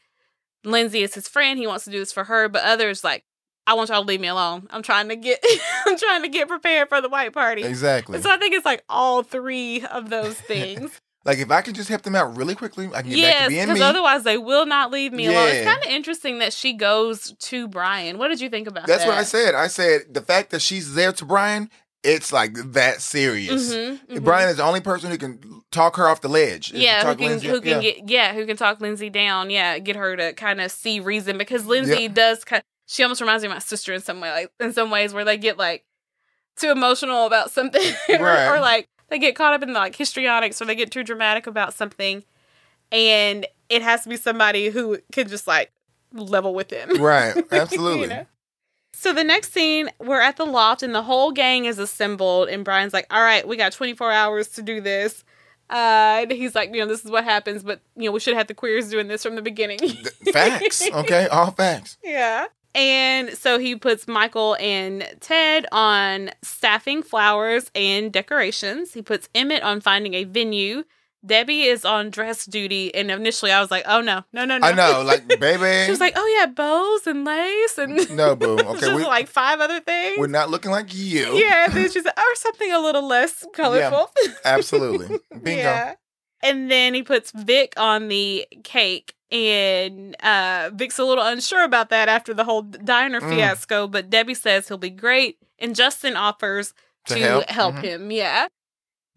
Lindsay 0.65 1.03
is 1.03 1.15
his 1.15 1.29
friend, 1.29 1.59
he 1.59 1.67
wants 1.67 1.85
to 1.85 1.91
do 1.91 1.99
this 1.99 2.13
for 2.13 2.25
her, 2.25 2.49
but 2.49 2.63
others 2.65 3.05
like, 3.05 3.25
I 3.67 3.75
want 3.75 3.91
y'all 3.91 4.01
to 4.01 4.07
leave 4.09 4.21
me 4.21 4.29
alone. 4.29 4.67
I'm 4.71 4.83
trying 4.83 5.09
to 5.11 5.17
get 5.17 5.39
I'm 5.87 5.99
trying 5.99 6.23
to 6.23 6.29
get 6.29 6.49
prepared 6.49 6.89
for 6.89 7.01
the 7.03 7.09
white 7.11 7.35
party. 7.35 7.65
Exactly. 7.65 8.21
So 8.23 8.31
I 8.31 8.39
think 8.39 8.55
it's 8.55 8.65
like 8.65 8.83
all 8.89 9.23
three 9.23 9.85
of 9.85 10.09
those 10.09 10.41
things. 10.41 10.99
Like 11.29 11.39
if 11.39 11.51
I 11.51 11.61
can 11.61 11.75
just 11.75 11.91
help 11.91 12.03
them 12.03 12.15
out 12.17 12.37
really 12.39 12.55
quickly, 12.55 12.89
I 12.95 13.03
can 13.03 13.11
get 13.11 13.23
back 13.33 13.43
to 13.45 13.49
being 13.51 13.61
me. 13.69 13.75
because 13.75 13.83
otherwise 13.83 14.25
they 14.25 14.39
will 14.39 14.65
not 14.65 14.91
leave 14.91 15.13
me 15.13 15.27
alone. 15.27 15.49
It's 15.51 15.65
kind 15.67 15.79
of 15.85 15.89
interesting 15.91 16.39
that 16.39 16.55
she 16.55 16.73
goes 16.73 17.35
to 17.39 17.69
Brian. 17.69 18.17
What 18.17 18.29
did 18.29 18.41
you 18.41 18.49
think 18.49 18.67
about 18.67 18.87
that? 18.87 18.89
That's 18.89 19.03
that? 19.05 19.09
what 19.11 19.19
I 19.19 19.25
said. 19.25 19.55
I 19.55 19.67
said 19.67 20.03
the 20.11 20.23
fact 20.23 20.51
that 20.53 20.63
she's 20.63 20.95
there 20.95 21.13
to 21.13 21.25
Brian, 21.27 21.69
it's 22.03 22.33
like 22.33 22.55
that 22.73 23.03
serious. 23.03 23.75
Mhm, 23.75 24.01
mhm. 24.09 24.25
Brian 24.25 24.49
is 24.49 24.57
the 24.57 24.63
only 24.63 24.81
person 24.81 25.11
who 25.11 25.19
can 25.19 25.39
talk 25.71 25.97
her 25.97 26.09
off 26.09 26.23
the 26.23 26.29
ledge. 26.29 26.73
yeah, 26.73 27.05
who 27.07 27.15
can 27.15 27.27
Lindsay- 27.27 27.49
who 27.49 27.61
can 27.61 27.83
yeah. 27.83 27.91
get 27.93 28.09
yeah 28.09 28.33
who 28.33 28.47
can 28.47 28.57
talk 28.57 28.81
Lindsay 28.81 29.11
down? 29.11 29.51
Yeah, 29.51 29.79
get 29.81 29.97
her 29.97 30.17
to 30.17 30.33
kind 30.33 30.63
of 30.63 30.71
see 30.73 30.99
reason 30.99 31.37
because 31.37 31.67
Lindsay 31.67 32.09
does. 32.09 32.43
Kind, 32.45 32.63
she 32.87 33.03
almost 33.03 33.21
reminds 33.21 33.43
me 33.43 33.49
of 33.49 33.53
my 33.55 33.59
sister 33.59 33.93
in 33.93 34.01
some 34.01 34.21
way, 34.23 34.31
like 34.31 34.51
in 34.61 34.73
some 34.73 34.91
ways 34.91 35.13
where 35.13 35.25
they 35.27 35.37
get 35.37 35.59
like 35.59 35.85
too 36.57 36.71
emotional 36.71 37.27
about 37.27 37.51
something, 37.51 37.83
or, 38.09 38.19
Right. 38.25 38.49
or 38.49 38.61
like 38.61 38.89
they 39.09 39.19
get 39.19 39.35
caught 39.35 39.55
up 39.55 39.63
in 39.63 39.73
like 39.73 39.97
histrionics, 39.97 40.61
or 40.61 40.65
they 40.65 40.75
get 40.75 40.91
too 40.91 41.03
dramatic 41.05 41.47
about 41.47 41.75
something, 41.75 42.25
and 42.93 43.47
it 43.69 43.83
has 43.83 44.03
to 44.05 44.09
be 44.09 44.17
somebody 44.17 44.69
who 44.69 44.99
can 45.13 45.29
just 45.29 45.47
like 45.47 45.71
level 46.13 46.55
with 46.55 46.69
them. 46.69 47.01
Right, 47.01 47.35
You 47.37 47.45
absolutely. 47.53 48.09
know? 48.09 48.27
So 48.93 49.13
the 49.13 49.23
next 49.25 49.53
scene, 49.53 49.91
we're 50.01 50.21
at 50.21 50.37
the 50.39 50.45
loft 50.45 50.83
and 50.83 50.93
the 50.95 51.03
whole 51.03 51.31
gang 51.31 51.67
is 51.67 51.79
assembled, 51.79 52.49
and 52.49 52.65
Brian's 52.65 52.93
like, 52.93 53.07
"All 53.11 53.23
right, 53.23 53.47
we 53.47 53.57
got 53.57 53.73
24 53.73 54.11
hours 54.11 54.49
to 54.51 54.63
do 54.63 54.81
this." 54.81 55.25
Uh, 55.71 56.21
and 56.23 56.33
he's 56.33 56.55
like, 56.55 56.75
"You 56.75 56.81
know, 56.81 56.87
this 56.87 57.05
is 57.05 57.11
what 57.11 57.25
happens, 57.25 57.63
but 57.63 57.81
you 57.95 58.07
know, 58.07 58.13
we 58.13 58.21
should 58.21 58.33
have 58.33 58.41
had 58.41 58.49
the 58.49 58.55
queers 58.55 58.89
doing 58.91 59.07
this 59.07 59.23
from 59.23 59.37
the 59.37 59.43
beginning." 59.43 59.79
Facts. 60.33 60.89
Okay, 60.91 61.29
all 61.29 61.51
facts. 61.53 61.99
yeah. 62.05 62.47
And 62.75 63.31
so 63.31 63.59
he 63.59 63.75
puts 63.77 64.07
Michael 64.07 64.57
and 64.61 65.07
Ted 65.21 65.67
on 65.73 66.31
staffing 66.43 67.03
flowers 67.03 67.71
and 67.75 68.13
decorations. 68.13 68.93
He 68.93 69.03
puts 69.03 69.29
Emmett 69.35 69.63
on 69.63 69.81
finding 69.81 70.15
a 70.15 70.25
venue. 70.25 70.85
Debbie 71.27 71.63
is 71.63 71.85
on 71.85 72.11
dress 72.11 72.47
duty. 72.47 72.95
And 72.95 73.11
initially 73.11 73.51
I 73.51 73.61
was 73.61 73.71
like, 73.71 73.85
oh 73.89 74.01
no, 74.01 74.23
no, 74.33 74.45
no, 74.45 74.59
no. 74.59 74.67
I 74.67 74.73
know, 74.73 75.03
like 75.05 75.27
baby. 75.41 75.85
she 75.85 75.91
was 75.91 76.01
like, 76.01 76.13
oh 76.17 76.37
yeah, 76.39 76.47
bows 76.47 77.07
and 77.07 77.25
lace 77.25 77.79
and 77.79 78.17
no, 78.17 78.37
boo. 78.37 78.57
just 78.59 78.85
Okay, 78.85 78.95
we, 78.95 79.05
like 79.05 79.27
five 79.27 79.61
other 79.61 79.81
things. 79.81 80.19
we're 80.19 80.29
not 80.29 80.51
looking 80.51 80.71
like 80.71 80.95
you. 80.95 81.37
Yeah, 81.37 81.65
and 81.65 81.75
then 81.75 81.91
she's 81.91 82.05
like, 82.05 82.17
or 82.19 82.35
something 82.37 82.73
a 82.73 82.79
little 82.79 83.07
less 83.07 83.45
colorful. 83.53 84.11
Absolutely. 84.45 85.19
Bingo. 85.43 85.63
Yeah. 85.63 85.95
And 86.41 86.71
then 86.71 86.95
he 86.95 87.03
puts 87.03 87.33
Vic 87.33 87.75
on 87.77 88.07
the 88.07 88.47
cake, 88.63 89.15
and 89.31 90.17
uh, 90.23 90.71
Vic's 90.75 90.99
a 90.99 91.05
little 91.05 91.25
unsure 91.25 91.65
about 91.65 91.91
that 91.91 92.09
after 92.09 92.33
the 92.35 92.45
whole 92.45 92.63
diner 92.63 93.21
Mm. 93.21 93.29
fiasco. 93.31 93.87
But 93.87 94.11
Debbie 94.11 94.35
says 94.35 94.69
he'll 94.69 94.79
be 94.79 94.91
great, 94.91 95.39
and 95.59 95.75
Justin 95.77 96.17
offers 96.17 96.73
To 97.07 97.15
to, 97.15 97.21
help? 97.21 97.51
help, 97.51 97.75
Mhm. 97.77 97.83
him. 97.83 98.11
Yeah. 98.11 98.49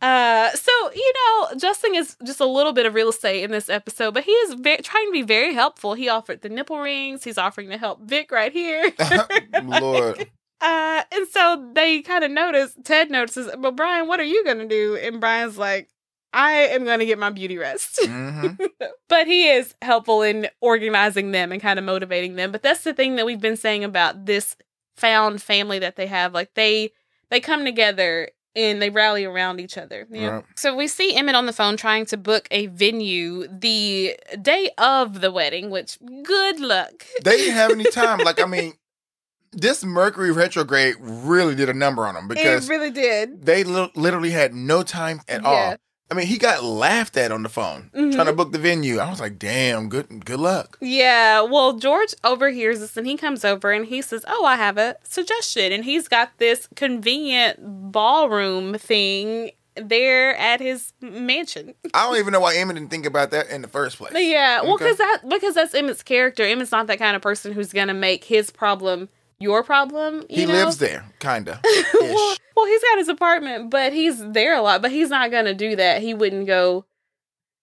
Uh, 0.02 0.50
so 0.52 0.72
you 0.96 1.14
know, 1.14 1.50
Justin 1.58 1.94
is 1.94 2.18
just 2.26 2.40
a 2.40 2.46
little 2.46 2.74
bit 2.74 2.88
of 2.88 2.96
real 2.96 3.10
estate 3.10 3.44
in 3.44 3.52
this 3.52 3.70
episode, 3.70 4.14
but 4.16 4.24
he 4.24 4.32
is 4.32 4.56
ve- 4.56 4.78
trying 4.78 5.06
to 5.06 5.12
be 5.12 5.22
very 5.22 5.54
helpful. 5.54 5.94
He 5.94 6.10
offered 6.10 6.42
the 6.42 6.50
nipple 6.50 6.80
rings. 6.80 7.24
He's 7.24 7.38
offering 7.38 7.70
to 7.70 7.78
help 7.78 8.02
Vic 8.02 8.32
right 8.32 8.52
here. 8.52 8.92
Lord. 9.64 10.28
Uh, 10.64 11.02
and 11.12 11.28
so 11.28 11.72
they 11.74 12.04
kind 12.04 12.24
of 12.24 12.30
notice, 12.30 12.76
Ted 12.84 13.10
notices, 13.10 13.50
but 13.58 13.76
Brian, 13.76 14.08
what 14.08 14.20
are 14.20 14.24
you 14.24 14.44
going 14.44 14.60
to 14.60 14.68
do? 14.68 14.96
And 14.96 15.20
Brian's 15.20 15.58
like, 15.58 15.90
I 16.34 16.52
am 16.54 16.86
going 16.86 17.00
to 17.00 17.06
get 17.06 17.20
my 17.20 17.30
beauty 17.30 17.58
rest. 17.58 18.00
hmm 18.06 18.48
but 19.10 19.28
he 19.28 19.50
is 19.50 19.76
helpful 19.82 20.22
in 20.22 20.48
organizing 20.62 21.32
them 21.32 21.52
and 21.52 21.62
kind 21.62 21.78
of 21.78 21.86
motivating 21.86 22.36
them. 22.36 22.52
But 22.52 22.64
that's 22.64 22.84
the 22.84 22.94
thing 22.94 23.16
that 23.18 23.26
we've 23.26 23.42
been 23.42 23.58
saying 23.58 23.84
about 23.84 24.26
this 24.26 24.56
found 24.96 25.42
family 25.42 25.80
that 25.80 25.96
they 25.98 26.08
have. 26.08 26.34
Like 26.34 26.54
they, 26.54 26.92
they 27.30 27.40
come 27.42 27.66
together 27.66 28.30
and 28.56 28.82
they 28.82 28.90
rally 28.90 29.24
around 29.26 29.60
each 29.60 29.78
other. 29.78 30.06
know? 30.10 30.30
Right. 30.30 30.44
So 30.56 30.76
we 30.76 30.88
see 30.88 31.16
Emmett 31.16 31.36
on 31.36 31.46
the 31.46 31.54
phone 31.54 31.76
trying 31.78 32.06
to 32.08 32.18
book 32.18 32.48
a 32.52 32.68
venue 32.68 33.48
the 33.48 34.18
day 34.42 34.70
of 34.78 35.22
the 35.22 35.32
wedding, 35.32 35.70
which 35.70 35.98
good 36.24 36.60
luck. 36.60 37.06
They 37.24 37.38
didn't 37.38 37.54
have 37.56 37.72
any 37.72 37.86
time. 37.86 38.20
Like, 38.20 38.42
I 38.42 38.46
mean, 38.48 38.74
this 39.54 39.84
Mercury 39.84 40.32
retrograde 40.32 40.96
really 41.00 41.56
did 41.56 41.68
a 41.70 41.74
number 41.74 42.06
on 42.06 42.16
them 42.16 42.28
because 42.30 42.68
it 42.68 42.72
really 42.72 42.92
did. 42.92 43.46
they 43.46 43.64
li- 43.66 43.92
literally 43.96 44.32
had 44.32 44.54
no 44.54 44.82
time 44.84 45.22
at 45.28 45.42
Yeah. 45.42 45.48
all. 45.50 45.76
I 46.12 46.14
mean, 46.14 46.28
he 46.28 46.38
got 46.38 46.62
laughed 46.64 47.16
at 47.16 47.32
on 47.32 47.42
the 47.42 47.48
phone 47.50 47.90
Mhm. 47.96 48.14
trying 48.14 48.26
to 48.28 48.34
book 48.34 48.52
the 48.52 48.58
venue. 48.60 49.00
I 49.00 49.10
was 49.10 49.22
like, 49.22 49.40
damn, 49.40 49.88
good 49.88 50.26
good 50.26 50.42
luck. 50.42 50.78
Yeah, 50.82 51.40
well, 51.42 51.74
George 51.74 52.14
overhears 52.26 52.80
this 52.82 52.98
and 52.98 53.08
he 53.08 53.16
comes 53.16 53.46
over 53.46 53.72
and 53.72 53.86
he 53.86 54.02
says, 54.02 54.26
Oh, 54.28 54.44
I 54.44 54.58
have 54.58 54.78
a 54.78 54.98
suggestion. 55.04 55.72
And 55.72 55.86
he's 55.86 56.10
got 56.10 56.38
this 56.38 56.68
convenient 56.76 57.92
ballroom 57.94 58.78
thing 58.78 59.52
there 59.76 60.36
at 60.36 60.60
his 60.60 60.92
mansion. 61.00 61.74
I 61.94 62.04
don't 62.06 62.18
even 62.18 62.34
know 62.34 62.42
why 62.42 62.56
Emmett 62.56 62.76
didn't 62.76 62.90
think 62.92 63.06
about 63.06 63.32
that 63.32 63.50
in 63.50 63.62
the 63.62 63.70
first 63.70 63.98
place. 63.98 64.12
Yeah, 64.14 64.62
well, 64.62 64.74
Okay. 64.74 64.84
because 64.84 64.98
that 64.98 65.20
because 65.30 65.56
that's 65.56 65.74
Emmett's 65.74 66.04
character. 66.04 66.44
Emmett's 66.46 66.74
not 66.74 66.88
that 66.88 67.00
kind 67.00 67.16
of 67.16 67.22
person 67.22 67.54
who's 67.54 67.72
gonna 67.72 67.94
make 67.94 68.26
his 68.26 68.50
problem 68.52 69.08
your 69.42 69.64
problem. 69.64 70.24
You 70.30 70.42
He 70.42 70.46
know? 70.46 70.54
lives 70.54 70.78
there, 70.78 71.06
kinda. 71.20 71.60
well, 72.00 72.36
well, 72.56 72.66
he's 72.66 72.82
got 72.82 72.98
his 72.98 73.10
apartment, 73.10 73.70
but 73.70 73.94
he's 73.94 74.24
there 74.32 74.56
a 74.56 74.62
lot. 74.62 74.82
But 74.82 74.92
he's 74.92 75.10
not 75.10 75.32
gonna 75.32 75.54
do 75.54 75.76
that. 75.76 76.02
He 76.02 76.14
wouldn't 76.14 76.48
go 76.48 76.86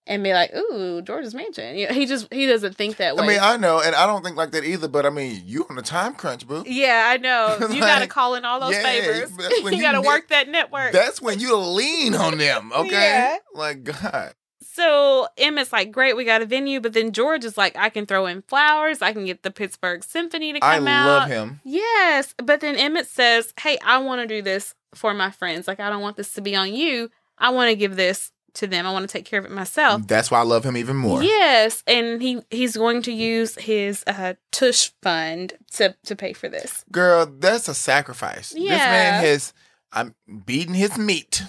and 0.07 0.25
be 0.25 0.33
like, 0.33 0.55
"Ooh, 0.55 1.03
George's 1.03 1.35
mansion." 1.35 1.77
You 1.77 1.89
know, 1.89 1.95
he 1.95 2.07
just 2.07 2.33
he 2.33 2.47
doesn't 2.47 2.77
think 2.77 2.97
that 2.97 3.15
way. 3.17 3.25
I 3.25 3.27
mean, 3.29 3.39
I 3.41 3.57
know, 3.57 3.81
and 3.81 3.95
I 3.95 4.07
don't 4.07 4.25
think 4.25 4.37
like 4.37 4.51
that 4.53 4.65
either. 4.65 4.89
But 4.89 5.07
I 5.07 5.11
mean, 5.11 5.43
you 5.45 5.67
on 5.71 5.79
a 5.79 5.83
time 5.83 6.15
crunch, 6.15 6.47
boo. 6.49 6.65
Yeah, 6.67 7.05
I 7.07 7.19
know. 7.19 7.57
You 7.69 7.81
gotta 7.81 8.07
call 8.07 8.35
in 8.35 8.45
all 8.45 8.59
those 8.61 8.73
yeah, 8.73 8.83
favors. 8.83 9.31
you 9.39 9.71
you 9.71 9.83
gotta 9.83 10.01
ne- 10.01 10.07
work 10.07 10.29
that 10.29 10.49
network. 10.49 10.93
That's 10.93 11.21
when 11.21 11.39
you 11.39 11.55
lean 11.57 12.15
on 12.15 12.39
them, 12.39 12.73
okay? 12.75 12.91
Yeah. 12.91 13.37
Like 13.55 13.85
God, 13.85 14.35
so 14.79 15.27
Emmett's 15.37 15.73
like, 15.73 15.91
great, 15.91 16.17
we 16.17 16.25
got 16.25 16.41
a 16.41 16.47
venue, 16.47 16.81
but 16.81 16.93
then 16.93 17.11
George 17.13 17.45
is 17.45 17.59
like, 17.59 17.77
I 17.77 17.89
can 17.89 18.07
throw 18.07 18.27
in 18.27 18.43
flowers, 18.43 19.03
I 19.03 19.13
can 19.13 19.25
get 19.25 19.43
the 19.43 19.51
Pittsburgh 19.51 20.05
Symphony 20.05 20.53
to 20.53 20.65
I 20.65 20.77
come 20.77 20.87
out. 20.87 21.09
I 21.09 21.19
love 21.19 21.29
him. 21.29 21.61
Yes, 21.65 22.35
but 22.43 22.61
then 22.61 22.77
Emmett 22.77 23.09
says, 23.09 23.53
"Hey, 23.61 23.79
I 23.85 23.99
want 23.99 24.21
to 24.21 24.27
do 24.27 24.41
this 24.41 24.75
for 24.95 25.13
my 25.15 25.31
friends. 25.33 25.67
Like, 25.67 25.81
I 25.81 25.91
don't 25.91 26.01
want 26.01 26.17
this 26.17 26.33
to 26.35 26.41
be 26.41 26.55
on 26.55 26.73
you. 26.73 27.11
I 27.39 27.51
want 27.51 27.71
to 27.71 27.77
give 27.77 27.97
this 27.97 28.31
to 28.55 28.67
them. 28.67 28.87
I 28.87 28.93
want 28.93 29.09
to 29.09 29.13
take 29.13 29.25
care 29.25 29.41
of 29.41 29.45
it 29.45 29.51
myself." 29.51 30.07
That's 30.07 30.31
why 30.31 30.39
I 30.39 30.45
love 30.45 30.65
him 30.65 30.77
even 30.77 30.97
more. 30.97 31.23
Yes, 31.23 31.83
and 31.87 32.23
he 32.23 32.41
he's 32.51 32.77
going 32.77 33.03
to 33.03 33.13
use 33.13 33.57
his 33.57 34.05
uh, 34.07 34.35
tush 34.53 34.91
fund 35.03 35.55
to 35.73 35.97
to 36.05 36.15
pay 36.15 36.33
for 36.33 36.49
this. 36.49 36.85
Girl, 36.93 37.27
that's 37.27 37.69
a 37.69 37.75
sacrifice. 37.75 38.51
This 38.51 38.69
man 38.69 39.25
has 39.25 39.53
I'm 39.93 40.15
beating 40.47 40.75
his 40.75 40.97
meat 40.97 41.43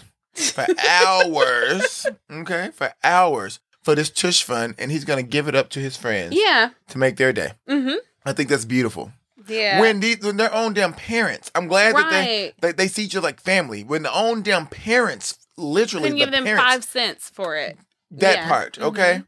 for 0.52 0.66
hours. 0.90 2.06
okay, 2.32 2.70
for 2.74 2.94
hours 3.04 3.60
for 3.84 3.96
this 3.96 4.10
tush 4.10 4.44
fund, 4.44 4.76
and 4.78 4.92
he's 4.92 5.06
gonna 5.06 5.24
give 5.24 5.48
it 5.48 5.56
up 5.56 5.70
to 5.70 5.80
his 5.80 5.96
friends 5.98 6.36
Yeah. 6.36 6.70
to 6.90 6.98
make 6.98 7.16
their 7.18 7.32
day. 7.34 7.54
Mm-hmm. 7.68 7.96
I 8.26 8.34
think 8.34 8.50
that's 8.50 8.66
beautiful. 8.66 9.12
Yeah. 9.48 9.80
When 9.80 10.00
these 10.00 10.20
when 10.20 10.38
their 10.38 10.54
own 10.54 10.74
damn 10.74 10.94
parents, 10.94 11.50
I'm 11.56 11.68
glad 11.68 11.96
that 11.96 12.10
they, 12.12 12.44
Right. 12.46 12.54
they 12.62 12.72
they 12.74 12.88
see 12.88 13.08
other 13.08 13.22
like 13.22 13.40
family. 13.42 13.84
When 13.84 14.04
the 14.04 14.14
own 14.14 14.42
damn 14.44 14.68
parents, 14.68 15.38
literally 15.58 16.10
can 16.10 16.18
the 16.20 16.26
give 16.26 16.32
them 16.32 16.44
parents, 16.44 16.64
five 16.64 16.84
cents 16.84 17.30
for 17.34 17.56
it. 17.56 17.78
that 18.12 18.36
Yeah. 18.38 18.48
part, 18.48 18.78
okay. 18.80 19.24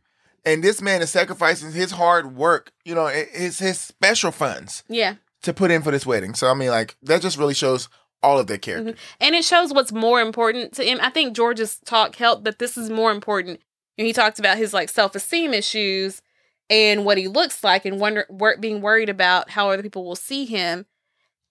And 0.45 0.63
this 0.63 0.81
man 0.81 1.01
is 1.01 1.11
sacrificing 1.11 1.71
his 1.71 1.91
hard 1.91 2.35
work, 2.35 2.71
you 2.83 2.93
know, 2.95 3.07
his 3.07 3.59
his 3.59 3.79
special 3.79 4.31
funds 4.31 4.83
Yeah. 4.87 5.15
to 5.43 5.53
put 5.53 5.71
in 5.71 5.81
for 5.81 5.91
this 5.91 6.05
wedding. 6.05 6.35
So 6.35 6.49
I 6.51 6.53
mean, 6.55 6.69
like 6.69 6.95
that 7.03 7.21
just 7.21 7.37
really 7.37 7.53
shows 7.55 7.89
all 8.23 8.39
of 8.39 8.47
their 8.47 8.57
character. 8.57 8.95
And 9.19 9.35
it 9.35 9.43
shows 9.43 9.73
what's 9.73 9.91
more 9.91 10.21
important 10.21 10.73
to 10.73 10.83
him. 10.83 10.99
I 11.01 11.09
think 11.09 11.35
George's 11.35 11.79
talk 11.85 12.15
helped, 12.15 12.43
but 12.43 12.59
this 12.59 12.77
is 12.77 12.89
more 12.89 13.11
important. 13.11 13.61
And 13.97 14.07
he 14.07 14.13
talks 14.13 14.39
about 14.39 14.57
his 14.57 14.73
like 14.73 14.89
self 14.89 15.15
esteem 15.15 15.53
issues 15.53 16.21
and 16.69 17.03
what 17.05 17.17
he 17.17 17.27
looks 17.27 17.63
like 17.63 17.85
and 17.85 17.99
wonder 17.99 18.25
wor- 18.29 18.57
being 18.57 18.81
worried 18.81 19.09
about 19.09 19.49
how 19.51 19.69
other 19.69 19.83
people 19.83 20.05
will 20.05 20.15
see 20.15 20.45
him. 20.45 20.85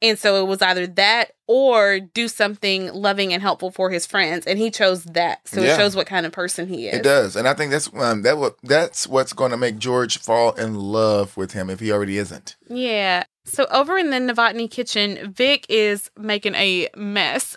And 0.03 0.19
so 0.19 0.43
it 0.43 0.49
was 0.49 0.63
either 0.63 0.87
that 0.87 1.33
or 1.47 2.01
do 2.01 2.27
something 2.27 2.91
loving 2.95 3.35
and 3.35 3.43
helpful 3.43 3.71
for 3.71 3.91
his 3.91 4.07
friends. 4.07 4.47
And 4.47 4.59
he 4.59 4.71
chose 4.71 5.05
that. 5.05 5.47
So 5.47 5.61
Yeah. 5.61 5.75
it 5.75 5.77
shows 5.77 5.95
what 5.95 6.07
kind 6.07 6.25
of 6.25 6.33
person 6.33 6.69
he 6.69 6.89
is. 6.89 6.95
It 6.95 7.03
does, 7.03 7.37
and 7.37 7.47
I 7.47 7.53
think 7.53 7.71
that's 7.71 7.91
um, 7.93 8.23
that 8.23 8.39
what 8.39 8.57
that's 8.63 9.07
what's 9.07 9.35
going 9.35 9.51
to 9.51 9.59
make 9.59 9.77
George 9.77 10.17
fall 10.19 10.53
in 10.53 10.75
love 10.75 11.37
with 11.37 11.53
him 11.53 11.69
if 11.69 11.81
he 11.81 11.93
already 11.93 12.17
isn't. 12.17 12.57
Yeah. 12.69 13.25
So 13.45 13.67
over 13.71 13.97
in 13.99 14.11
the 14.11 14.19
Novotny 14.19 14.71
kitchen, 14.71 15.33
Vic 15.33 15.67
is 15.69 16.11
making 16.19 16.55
a 16.55 16.89
mess 16.97 17.57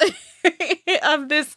of 1.04 1.30
this 1.30 1.56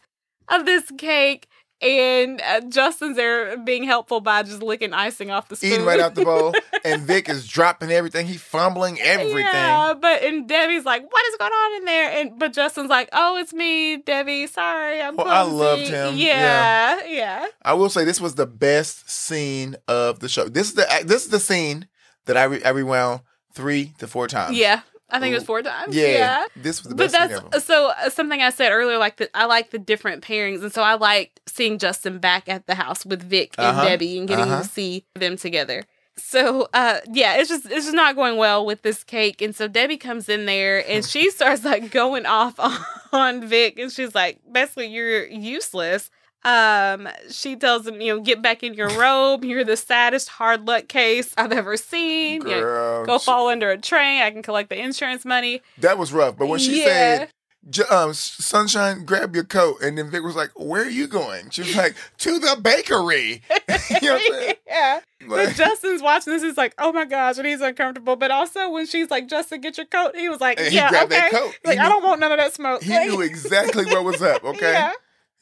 of 0.49 0.66
this 0.66 0.91
cake. 0.99 1.49
And 1.83 2.41
uh, 2.41 2.62
Justin's 2.62 3.16
there 3.16 3.59
being 3.59 3.85
helpful 3.85 4.22
by 4.22 4.43
just 4.43 4.62
licking 4.62 4.95
icing 4.95 5.31
off 5.31 5.49
the 5.49 5.57
spoon. 5.57 5.72
Eating 5.72 5.85
right 5.85 6.01
out 6.01 6.14
the 6.14 6.24
bowl. 6.24 6.55
And 6.87 7.03
Vic 7.03 7.29
is 7.29 7.49
dropping 7.49 7.91
everything. 7.91 8.27
He's 8.27 8.41
fumbling 8.41 9.01
everything. 9.01 9.41
Yeah, 9.41 9.93
but 10.01 10.22
and 10.22 10.49
Debbie's 10.49 10.85
like, 10.85 11.03
"What 11.03 11.27
is 11.27 11.37
going 11.37 11.51
on 11.51 11.77
in 11.79 11.85
there?" 11.85 12.11
And 12.12 12.39
but 12.39 12.53
Justin's 12.53 12.89
like, 12.89 13.09
"Oh, 13.12 13.37
it's 13.39 13.53
me, 13.53 13.97
Debbie. 13.97 14.47
Sorry, 14.47 15.03
I'm 15.03 15.16
Well, 15.16 15.27
I 15.27 15.43
loved 15.43 15.83
him. 15.83 16.14
Yeah, 16.16 17.05
yeah, 17.07 17.47
I 17.62 17.74
will 17.74 17.89
say 17.89 18.05
this 18.05 18.20
was 18.20 18.37
the 18.37 18.47
best 18.47 19.11
scene 19.11 19.74
of 19.89 20.20
the 20.20 20.29
show. 20.29 20.49
This 20.49 20.68
is 20.68 20.74
the 20.74 20.87
this 21.05 21.24
is 21.24 21.31
the 21.31 21.41
scene 21.41 21.89
that 22.27 22.37
I 22.37 22.45
re- 22.45 22.62
I 22.62 22.68
rewound 22.68 23.22
three 23.57 23.93
to 23.99 24.07
four 24.07 24.29
times. 24.29 24.57
yeah. 24.57 24.83
I 25.09 25.21
think 25.21 25.31
it 25.31 25.37
was 25.37 25.45
four 25.45 25.63
times. 25.63 25.95
Yeah, 25.95 26.07
yeah. 26.09 26.45
this 26.57 26.83
was 26.83 26.89
the 26.91 26.97
But 26.97 27.13
best 27.13 27.15
scene 27.15 27.29
that's 27.53 27.55
ever. 27.55 27.61
so 27.61 27.93
uh, 27.97 28.11
something 28.11 28.43
I 28.43 28.51
said 28.51 28.71
earlier. 28.73 28.99
Like 28.99 29.19
the, 29.19 29.31
I 29.37 29.45
like 29.45 29.71
the 29.71 29.79
different 29.79 30.25
pairings, 30.25 30.63
and 30.63 30.73
so 30.73 30.83
I 30.83 30.95
liked 30.95 31.41
seeing 31.47 31.79
Justin 31.79 32.19
back 32.19 32.49
at 32.49 32.67
the 32.67 32.75
house 32.75 33.07
with 33.07 33.23
Vic 33.23 33.55
and 33.57 33.69
Uh-huh, 33.69 33.85
Debbie, 33.85 34.19
and 34.19 34.27
getting 34.27 34.47
uh-huh. 34.47 34.63
to 34.65 34.69
see 34.69 35.05
them 35.15 35.37
together. 35.37 35.85
So 36.19 36.67
uh 36.75 36.99
yeah, 37.13 37.37
it's 37.37 37.49
just 37.49 37.67
it's 37.67 37.85
just 37.85 37.95
not 37.95 38.17
going 38.17 38.37
well 38.37 38.67
with 38.67 38.83
this 38.83 39.05
cake. 39.05 39.41
And 39.43 39.55
so 39.55 39.69
Debbie 39.69 39.97
comes 39.99 40.29
in 40.29 40.45
there 40.47 40.83
and 40.91 41.05
she 41.05 41.31
starts 41.39 41.63
like 41.65 41.93
going 41.93 42.27
off 42.27 42.59
on, 42.59 42.77
on 43.13 43.47
Vic 43.47 43.79
and 43.79 43.93
she's 43.93 44.13
like, 44.15 44.41
basically, 44.51 44.87
you're 44.89 45.25
useless. 45.27 46.11
Um, 46.47 47.09
she 47.30 47.57
tells 47.57 47.86
him, 47.86 48.01
you 48.01 48.14
know, 48.14 48.20
get 48.22 48.40
back 48.40 48.62
in 48.62 48.74
your 48.74 48.88
robe. 48.90 49.44
You're 49.44 49.64
the 49.64 49.76
saddest 49.76 50.28
hard 50.28 50.66
luck 50.66 50.88
case 50.88 51.34
I've 51.36 51.53
ever 51.53 51.76
seen. 51.76 52.42
You 52.42 52.61
know, 52.61 53.05
go 53.07 53.18
she- 53.18 53.24
fall 53.24 53.49
under 53.49 53.70
a 53.70 53.78
train. 53.78 54.22
I 54.22 54.30
can 54.30 54.42
collect 54.42 54.68
the 54.70 54.78
insurance 54.80 55.24
money. 55.24 55.61
that 55.78 55.99
was 55.99 56.12
rough. 56.12 56.36
But 56.38 56.47
when 56.47 56.61
she 56.61 56.80
Yeah. 56.80 56.86
said, 56.86 57.28
J- 57.68 57.82
um, 57.90 58.14
"Sunshine, 58.14 59.05
grab 59.05 59.34
your 59.34 59.42
coat," 59.42 59.82
and 59.82 59.99
then 59.99 60.09
Vic 60.09 60.22
was 60.22 60.36
like, 60.36 60.51
"Where 60.55 60.82
are 60.82 60.88
you 60.88 61.09
going?" 61.09 61.51
She 61.51 61.62
was 61.62 61.74
like, 61.76 61.97
"To 62.18 62.38
the 62.38 62.57
bakery." 62.62 63.42
you 63.51 64.09
know 64.09 64.14
what 64.14 64.22
I'm 64.22 64.32
saying? 64.40 64.55
yeah. 64.68 65.01
Like, 65.26 65.57
Justin's 65.57 66.01
watching 66.01 66.32
this. 66.32 66.44
He's 66.44 66.57
like, 66.57 66.74
oh 66.78 66.92
my 66.92 67.05
gosh, 67.07 67.38
and 67.38 67.47
he's 67.47 67.61
uncomfortable. 67.61 68.14
But 68.14 68.30
also 68.30 68.70
when 68.70 68.86
she's 68.86 69.11
like, 69.11 69.26
Justin, 69.26 69.61
get 69.62 69.76
your 69.78 69.86
coat. 69.86 70.14
He 70.14 70.28
was 70.28 70.40
like, 70.40 70.61
yeah, 70.70 70.90
okay. 70.90 71.07
that 71.07 71.30
coat. 71.32 71.59
He 71.64 71.68
Like, 71.70 71.78
I 71.80 71.88
don't 71.88 72.05
want 72.05 72.20
none 72.20 72.30
of 72.30 72.38
that 72.38 72.55
smoke. 72.55 72.84
he 72.84 72.90
Like, 72.92 73.09
knew 73.11 73.20
exactly 73.22 73.84
what 73.86 74.05
was 74.05 74.22
up. 74.22 74.44
Okay, 74.44 74.70
Yeah. 74.72 74.92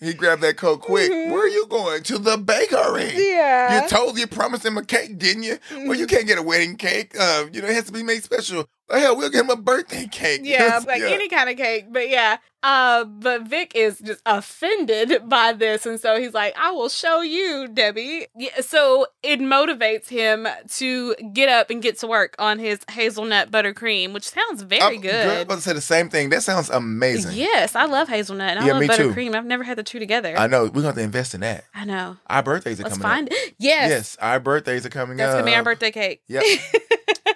He 0.05 0.14
grabbed 0.14 0.42
that 0.42 0.57
coat 0.57 0.80
quick. 0.82 1.11
Mhm. 1.11 1.30
Where 1.30 1.44
are 1.44 1.48
you 1.48 1.66
going? 1.68 2.02
To 2.05 2.18
the 2.18 2.36
bakery. 2.36 3.12
Yeah. 3.16 3.82
You 3.82 3.88
told 3.88 4.18
you 4.18 4.26
promised 4.26 4.64
him 4.64 4.76
a 4.78 4.84
cake, 4.84 5.18
didn't 5.18 5.42
you? 5.44 5.59
Well, 5.72 5.94
you 5.94 6.07
Mhm. 6.07 6.11
can't 6.11 6.26
get 6.26 6.38
a 6.38 6.42
wedding 6.42 6.76
cake. 6.76 7.12
Uh, 7.18 7.44
you 7.52 7.61
know, 7.62 7.68
it 7.68 7.74
has 7.74 7.84
to 7.84 7.92
be 7.92 8.02
made 8.02 8.22
special. 8.22 8.68
Hell, 8.91 9.16
we'll 9.16 9.30
give 9.30 9.43
him 9.45 9.51
a 9.51 9.57
birthday 9.57 10.07
cake. 10.07 10.43
Yeah, 10.45 10.80
like 10.87 11.01
Yeah. 11.01 11.09
any 11.09 11.28
kind 11.28 11.49
of 11.49 11.57
cake. 11.57 11.87
But 11.91 12.09
yeah. 12.09 12.37
Uh, 12.62 13.05
but 13.05 13.43
Vic 13.43 13.72
is 13.74 13.99
just 13.99 14.22
offended 14.24 15.22
by 15.28 15.53
this, 15.53 15.85
and 15.85 16.01
so 16.01 16.18
he's 16.18 16.32
like, 16.32 16.55
"I 16.59 16.70
will 16.70 16.89
show 16.89 17.20
you, 17.20 17.68
Debbie." 17.68 18.26
Yeah, 18.35 18.61
so 18.62 19.07
it 19.22 19.39
motivates 19.39 20.09
him 20.09 20.49
to 20.76 21.14
get 21.35 21.51
up 21.51 21.68
and 21.68 21.82
get 21.82 21.99
to 21.99 22.07
work 22.07 22.35
on 22.39 22.59
his 22.59 22.80
hazelnut 22.91 23.51
buttercream, 23.51 24.14
which 24.14 24.26
sounds 24.30 24.62
very 24.62 24.80
I'm- 24.80 25.01
good. 25.03 25.11
Girl, 25.26 25.30
I'm 25.32 25.41
about 25.43 25.57
to 25.57 25.61
say 25.61 25.74
the 25.74 25.80
same 25.82 26.09
thing. 26.09 26.30
That 26.30 26.43
sounds 26.43 26.70
amazing. 26.70 27.37
Yes, 27.37 27.76
I 27.76 27.85
love 27.85 28.09
hazelnut. 28.09 28.57
And 28.57 28.66
Yeah, 28.66 28.74
I 28.76 28.80
me 28.80 28.87
love 28.89 28.97
too. 28.97 29.11
buttercream. 29.11 29.35
I've 29.35 29.45
never 29.45 29.64
had 29.64 29.76
the 29.76 29.82
two 29.82 29.99
together. 29.99 30.35
I 30.39 30.47
know. 30.47 30.62
We're 30.64 30.70
going 30.70 30.82
to 30.82 30.87
have 30.89 30.95
to 30.97 31.03
invest 31.03 31.35
in 31.35 31.41
that. 31.43 31.64
I 31.74 31.85
know. 31.85 32.16
Our 32.28 32.43
birthdays 32.43 32.80
are 32.80 32.85
Let's 32.85 32.97
coming 32.97 33.11
find 33.11 33.28
up. 33.28 33.35
it. 33.35 33.55
Yes. 33.59 33.91
Yes, 33.91 34.16
our 34.22 34.41
birthdays 34.41 34.87
are 34.87 34.91
coming 34.91 35.18
That's 35.18 35.32
up. 35.35 35.41
gonna 35.41 35.51
be 35.51 35.55
our 35.55 35.62
birthday 35.64 35.91
cake. 35.91 36.22
Yep. 36.28 36.43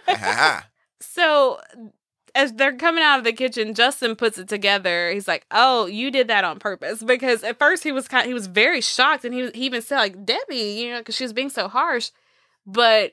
Ha, 0.09 0.17
ha. 0.17 0.67
So 1.01 1.61
as 2.35 2.53
they're 2.53 2.77
coming 2.77 3.03
out 3.03 3.19
of 3.19 3.25
the 3.25 3.33
kitchen, 3.33 3.75
Justin 3.75 4.17
puts 4.17 4.39
it 4.39 4.49
together. 4.49 5.11
He's 5.11 5.29
like, 5.29 5.47
"Oh, 5.51 5.87
you 5.87 6.11
did 6.11 6.29
that 6.29 6.45
on 6.45 6.59
purpose." 6.59 7.03
Because 7.03 7.43
at 7.43 7.59
first 7.59 7.83
he 7.83 7.93
was 7.93 8.09
kind, 8.09 8.27
he 8.27 8.35
was 8.35 8.47
very 8.47 8.81
shocked, 8.81 9.25
and 9.25 9.35
he 9.35 9.43
was, 9.43 9.51
he 9.55 9.67
even 9.67 9.83
said 9.83 9.99
like 9.99 10.25
Debbie, 10.25 10.57
you 10.57 10.91
know, 10.91 10.99
because 10.99 11.17
she 11.17 11.25
was 11.25 11.33
being 11.33 11.51
so 11.51 11.69
harsh. 11.69 12.11
But 12.67 13.13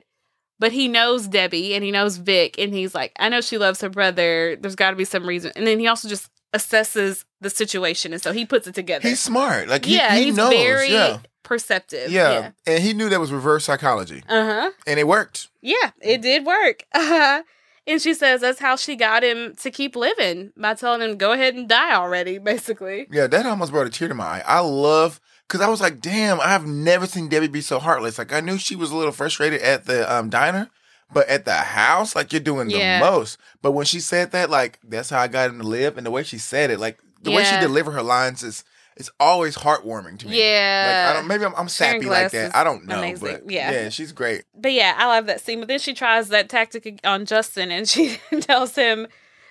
but 0.60 0.72
he 0.72 0.88
knows 0.88 1.28
Debbie 1.28 1.74
and 1.74 1.84
he 1.84 1.92
knows 1.92 2.18
Vic, 2.18 2.58
and 2.60 2.74
he's 2.74 2.96
like, 2.96 3.14
"I 3.20 3.30
know 3.30 3.42
she 3.42 3.58
loves 3.58 3.82
her 3.82 3.90
brother. 3.90 4.56
There's 4.56 4.76
got 4.76 4.92
to 4.92 4.96
be 4.96 5.06
some 5.06 5.26
reason." 5.28 5.52
And 5.56 5.66
then 5.66 5.80
he 5.80 5.88
also 5.88 6.08
just 6.08 6.30
assesses 6.54 7.26
the 7.42 7.50
situation, 7.50 8.14
and 8.14 8.22
so 8.22 8.32
he 8.32 8.46
puts 8.46 8.68
it 8.68 8.76
together. 8.76 9.08
He's 9.08 9.20
smart. 9.20 9.68
Like, 9.68 9.86
he, 9.86 9.96
yeah, 9.96 10.16
he 10.16 10.26
he's 10.26 10.38
knows. 10.38 10.54
very 10.54 10.92
yeah. 10.92 11.20
perceptive. 11.44 12.12
yeah. 12.12 12.52
And 12.66 12.84
he 12.84 12.94
knew 12.94 13.10
that 13.10 13.20
was 13.20 13.32
reverse 13.32 13.66
psychology. 13.66 14.24
Uh 14.28 14.46
huh. 14.46 14.72
And 14.88 15.00
it 15.00 15.08
worked. 15.08 15.50
Yeah, 15.62 15.92
it 16.02 16.22
did 16.22 16.46
work. 16.46 16.84
Uh, 16.94 17.42
and 17.88 18.02
she 18.02 18.14
says 18.14 18.42
that's 18.42 18.60
how 18.60 18.76
she 18.76 18.96
got 18.96 19.24
him 19.24 19.56
to 19.62 19.72
keep 19.72 19.96
living 19.96 20.52
by 20.58 20.74
telling 20.74 21.02
him, 21.02 21.18
go 21.18 21.32
ahead 21.32 21.56
and 21.56 21.68
die 21.70 21.94
already, 21.96 22.38
basically. 22.52 23.08
Yeah, 23.12 23.28
that 23.28 23.46
almost 23.46 23.72
brought 23.72 23.88
a 23.88 23.90
tear 23.90 24.08
to 24.08 24.14
my 24.14 24.26
eye. 24.26 24.44
I 24.46 24.60
love 24.60 25.20
because 25.48 25.62
I 25.62 25.68
was 25.70 25.82
like, 25.82 26.00
damn, 26.02 26.40
I've 26.40 26.66
never 26.66 27.06
seen 27.06 27.30
Debbie 27.30 27.48
be 27.48 27.62
so 27.62 27.80
heartless. 27.80 28.18
Like 28.18 28.34
I 28.34 28.40
knew 28.40 28.58
she 28.58 28.76
was 28.76 28.92
a 28.92 28.96
little 28.96 29.12
frustrated 29.12 29.62
at 29.62 29.86
the 29.86 30.12
um, 30.14 30.30
diner, 30.30 30.70
but 31.14 31.28
at 31.28 31.46
the 31.46 31.54
house, 31.54 32.16
like 32.16 32.34
you're 32.34 32.40
doing 32.40 32.70
Yeah. 32.70 33.00
the 33.00 33.06
most. 33.06 33.38
But 33.62 33.74
when 33.74 33.86
she 33.86 34.00
said 34.00 34.32
that, 34.32 34.50
like 34.50 34.80
that's 34.84 35.10
how 35.12 35.20
I 35.20 35.28
got 35.28 35.50
him 35.52 35.60
to 35.60 35.68
live, 35.68 35.98
and 35.98 36.06
the 36.06 36.12
way 36.12 36.24
she 36.24 36.38
said 36.40 36.72
it, 36.72 36.80
like 36.80 36.98
the 37.22 37.32
way 37.32 37.44
she 37.44 37.58
delivered 37.60 37.92
her 37.92 38.04
lines 38.04 38.44
is 38.44 38.64
it's 38.98 39.10
always 39.20 39.58
heartwarming 39.58 40.18
to 40.20 40.28
me. 40.28 40.40
Yeah. 40.42 41.06
Like 41.08 41.12
I 41.16 41.20
don't 41.20 41.28
maybe 41.28 41.46
I'm, 41.46 41.54
I'm 41.56 41.70
sappy 41.70 42.06
like 42.06 42.32
that. 42.32 42.56
I 42.56 42.64
don't 42.64 42.86
know, 42.86 43.00
amazing. 43.00 43.28
but 43.44 43.52
Yeah. 43.52 43.72
yeah, 43.72 43.90
she's 43.90 44.12
great. 44.12 44.44
But 44.56 44.72
yeah, 44.74 44.94
I 44.98 45.08
love 45.08 45.26
that 45.26 45.42
scene. 45.42 45.60
But 45.60 45.68
then 45.68 45.80
she 45.80 45.94
tries 45.94 46.30
that 46.30 46.48
tactic 46.50 47.00
on 47.04 47.26
Justin 47.26 47.72
and 47.72 47.88
she 47.90 48.18
tells 48.42 48.76
him, 48.76 49.08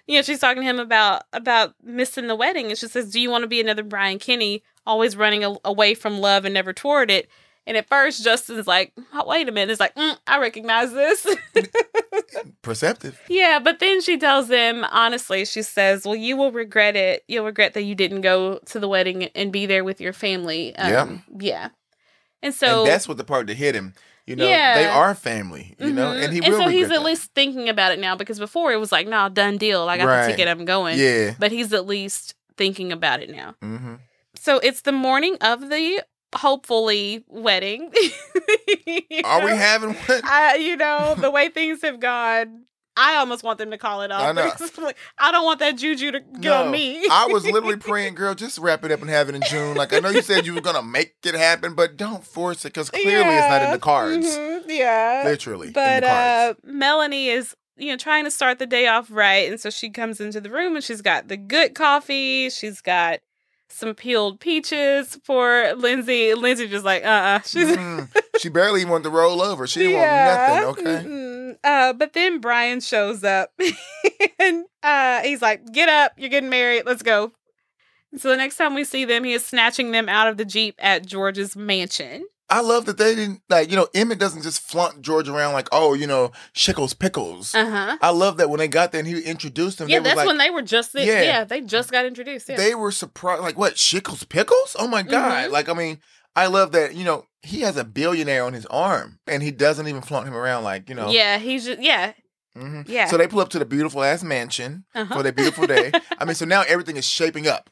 you 0.06 0.16
know, 0.18 0.22
she's 0.22 0.38
talking 0.40 0.62
to 0.62 0.68
him 0.68 0.78
about 0.78 1.22
about 1.32 1.74
missing 1.82 2.26
the 2.26 2.36
wedding. 2.36 2.66
And 2.68 2.78
she 2.78 2.88
says, 2.88 3.10
Do 3.10 3.20
you 3.20 3.30
want 3.30 3.42
to 3.42 3.48
be 3.48 3.60
another 3.60 3.82
Brian 3.82 4.18
Kinney, 4.18 4.62
always 4.86 5.16
running 5.16 5.44
a- 5.44 5.56
away 5.64 5.94
from 5.94 6.18
love 6.18 6.44
and 6.44 6.54
never 6.54 6.72
toward 6.72 7.10
it? 7.10 7.28
And 7.66 7.76
at 7.78 7.88
first, 7.88 8.22
Justin's 8.22 8.66
like, 8.66 8.92
oh, 9.14 9.24
wait 9.26 9.48
a 9.48 9.52
minute. 9.52 9.72
It's 9.72 9.80
like, 9.80 9.94
mm, 9.94 10.16
I 10.26 10.38
recognize 10.38 10.92
this. 10.92 11.26
Perceptive. 12.62 13.20
Yeah, 13.28 13.58
but 13.58 13.78
then 13.78 14.00
she 14.00 14.18
tells 14.18 14.48
him, 14.48 14.84
honestly, 14.90 15.44
she 15.44 15.62
says, 15.62 16.04
Well, 16.04 16.16
you 16.16 16.36
will 16.36 16.52
regret 16.52 16.96
it. 16.96 17.24
You'll 17.28 17.44
regret 17.44 17.74
that 17.74 17.82
you 17.82 17.94
didn't 17.94 18.20
go 18.22 18.58
to 18.66 18.80
the 18.80 18.88
wedding 18.88 19.24
and 19.34 19.52
be 19.52 19.66
there 19.66 19.84
with 19.84 20.00
your 20.00 20.12
family. 20.12 20.74
Um, 20.76 21.22
yeah. 21.38 21.68
And 22.42 22.54
so 22.54 22.80
and 22.80 22.88
that's 22.90 23.08
what 23.08 23.16
the 23.16 23.24
part 23.24 23.46
that 23.46 23.54
hit 23.56 23.74
him. 23.74 23.94
You 24.26 24.36
know, 24.36 24.46
Yeah. 24.48 24.74
they 24.74 24.86
are 24.86 25.14
family. 25.14 25.74
You 25.78 25.92
know, 25.92 26.12
Mhm. 26.12 26.24
and 26.24 26.32
he 26.32 26.40
and 26.42 26.48
will. 26.54 26.60
so 26.62 26.68
he's 26.68 26.84
at 26.84 26.90
that. 26.90 27.02
least 27.02 27.32
thinking 27.34 27.68
about 27.68 27.92
it 27.92 27.98
now 27.98 28.16
because 28.16 28.38
before 28.38 28.72
it 28.72 28.76
was 28.80 28.90
like, 28.92 29.06
nah, 29.06 29.28
done 29.28 29.58
deal. 29.58 29.88
I 29.88 29.98
got 29.98 30.06
Right. 30.06 30.26
the 30.26 30.32
ticket, 30.32 30.48
I'm 30.48 30.64
going. 30.64 30.98
Yeah. 30.98 31.34
But 31.38 31.52
he's 31.52 31.72
at 31.72 31.86
least 31.86 32.34
thinking 32.56 32.92
about 32.92 33.20
it 33.22 33.30
now. 33.30 33.54
hmm 33.60 33.94
So 34.34 34.58
it's 34.58 34.80
the 34.82 34.92
morning 34.92 35.36
of 35.40 35.68
the 35.68 36.02
hopefully 36.34 37.24
wedding. 37.28 37.92
Are 39.24 39.44
we 39.44 39.50
having 39.50 39.90
one? 39.94 40.20
I, 40.24 40.56
you 40.56 40.76
know, 40.76 41.14
the 41.20 41.30
way 41.30 41.48
things 41.48 41.82
have 41.82 42.00
gone, 42.00 42.64
I 42.96 43.16
almost 43.16 43.42
want 43.42 43.58
them 43.58 43.70
to 43.70 43.78
call 43.78 44.02
it 44.02 44.10
off. 44.12 44.22
I 44.22 44.32
know. 44.32 44.50
Like, 44.82 44.96
I 45.18 45.32
don't 45.32 45.44
want 45.44 45.60
that 45.60 45.76
juju 45.76 46.12
to 46.12 46.20
get 46.20 46.44
No, 46.44 46.64
on 46.66 46.70
me. 46.70 47.04
I 47.10 47.26
was 47.26 47.44
literally 47.44 47.76
praying, 47.76 48.14
girl, 48.14 48.34
just 48.34 48.58
wrap 48.58 48.84
it 48.84 48.92
up 48.92 49.00
and 49.00 49.10
have 49.10 49.28
it 49.28 49.34
in 49.34 49.42
June. 49.42 49.76
Like 49.76 49.92
I 49.92 49.98
know 50.00 50.10
you 50.10 50.22
said 50.22 50.46
you 50.46 50.54
were 50.54 50.60
gonna 50.60 50.82
make 50.82 51.14
it 51.24 51.34
happen, 51.34 51.74
but 51.74 51.96
don't 51.96 52.24
force 52.24 52.64
it 52.64 52.72
because 52.74 52.90
clearly 52.90 53.34
it's 53.34 53.48
not 53.48 53.62
in 53.62 53.70
the 53.70 53.78
cards. 53.78 54.26
Mhm, 54.26 54.64
Yeah. 54.68 55.22
Literally, 55.24 55.70
But 55.70 55.86
in 55.88 56.00
the 56.02 56.06
cards. 56.06 56.58
uh 56.66 56.68
Melanie 56.70 57.28
is 57.28 57.56
you 57.76 57.90
know 57.90 57.96
trying 57.96 58.22
to 58.24 58.30
start 58.30 58.60
the 58.60 58.66
day 58.66 58.86
off 58.86 59.08
right 59.10 59.50
and 59.50 59.58
so 59.60 59.68
she 59.68 59.90
comes 59.90 60.20
into 60.20 60.40
the 60.40 60.48
room 60.50 60.76
and 60.76 60.84
she's 60.84 61.02
got 61.02 61.26
the 61.28 61.36
good 61.36 61.74
coffee, 61.74 62.48
she's 62.50 62.80
got 62.80 63.18
some 63.68 63.94
peeled 63.94 64.40
peaches 64.40 65.18
for 65.24 65.72
Lindsay. 65.76 66.34
Lindsay 66.34 66.68
just 66.68 66.84
like, 66.84 67.04
uh-uh. 67.04 67.40
She's 67.44 67.76
Mhm. 67.76 68.08
she 68.38 68.48
barely 68.48 68.80
even 68.80 68.90
wanted 68.92 69.04
to 69.04 69.10
roll 69.10 69.42
over. 69.42 69.66
She 69.66 69.80
didn't 69.80 69.98
want 69.98 70.10
nothing. 70.10 70.64
Okay. 70.86 71.08
Mm-mm. 71.08 71.56
Uh, 71.64 71.92
but 71.92 72.12
then 72.12 72.40
Brian 72.40 72.80
shows 72.80 73.24
up 73.24 73.50
and 74.38 74.64
uh, 74.82 75.20
he's 75.22 75.40
like, 75.42 75.64
Get 75.72 75.88
up, 75.88 76.12
you're 76.16 76.28
getting 76.30 76.50
married, 76.50 76.84
let's 76.86 77.02
go. 77.02 77.32
So 78.16 78.28
the 78.28 78.36
next 78.36 78.56
time 78.58 78.74
we 78.74 78.84
see 78.84 79.04
them, 79.04 79.24
he 79.24 79.32
is 79.32 79.44
snatching 79.44 79.90
them 79.90 80.08
out 80.08 80.28
of 80.28 80.36
the 80.36 80.44
Jeep 80.44 80.76
at 80.78 81.04
George's 81.04 81.56
mansion. 81.56 82.24
I 82.54 82.60
love 82.60 82.86
that 82.86 82.98
they 82.98 83.16
didn't 83.16 83.42
like. 83.48 83.68
You 83.68 83.74
know, 83.74 83.88
Emmett 83.94 84.20
doesn't 84.20 84.42
just 84.42 84.60
flaunt 84.60 85.02
George 85.02 85.28
around 85.28 85.54
like, 85.54 85.66
oh, 85.72 85.92
you 85.94 86.06
know, 86.06 86.30
Schickel's 86.54 86.94
pickles. 86.94 87.52
Uh 87.52 87.68
huh. 87.68 87.98
I 88.00 88.10
love 88.10 88.36
that 88.36 88.48
when 88.48 88.58
they 88.58 88.68
got 88.68 88.92
there 88.92 89.00
and 89.00 89.08
he 89.08 89.20
introduced 89.22 89.78
them. 89.78 89.88
Yeah, 89.88 89.98
they 89.98 90.04
that's 90.04 90.18
like, 90.18 90.26
when 90.28 90.38
they 90.38 90.50
were 90.50 90.62
just, 90.62 90.94
Yeah. 90.94 91.22
yeah. 91.22 91.42
they 91.42 91.60
just 91.62 91.90
got 91.90 92.06
introduced. 92.06 92.48
Yeah. 92.48 92.56
they 92.56 92.76
were 92.76 92.92
surprised. 92.92 93.42
Like, 93.42 93.58
what 93.58 93.74
Schickel's 93.74 94.22
pickles? 94.22 94.76
Oh 94.78 94.86
my 94.86 95.02
god! 95.02 95.48
Mhm. 95.48 95.50
Like, 95.50 95.68
I 95.68 95.72
mean, 95.72 95.98
I 96.36 96.46
love 96.46 96.70
that. 96.72 96.94
You 96.94 97.02
know, 97.02 97.26
he 97.42 97.62
has 97.62 97.76
a 97.76 97.82
billionaire 97.82 98.44
on 98.44 98.52
his 98.52 98.66
arm 98.66 99.18
and 99.26 99.42
he 99.42 99.50
doesn't 99.50 99.88
even 99.88 100.02
flaunt 100.02 100.28
him 100.28 100.34
around 100.34 100.62
like 100.62 100.88
you 100.88 100.94
know. 100.94 101.10
Yeah, 101.10 101.38
he's 101.38 101.64
just, 101.64 101.82
yeah, 101.82 102.12
hmm 102.56 102.82
yeah. 102.86 103.06
So 103.06 103.16
they 103.16 103.26
pull 103.26 103.40
up 103.40 103.48
to 103.50 103.58
the 103.58 103.64
beautiful 103.64 104.04
ass 104.04 104.22
mansion 104.22 104.84
uh-huh. 104.94 105.12
for 105.12 105.24
their 105.24 105.32
beautiful 105.32 105.66
day. 105.66 105.90
I 106.20 106.24
mean, 106.24 106.36
so 106.36 106.44
now 106.44 106.62
everything 106.68 106.96
is 106.96 107.04
shaping 107.04 107.48
up. 107.48 107.68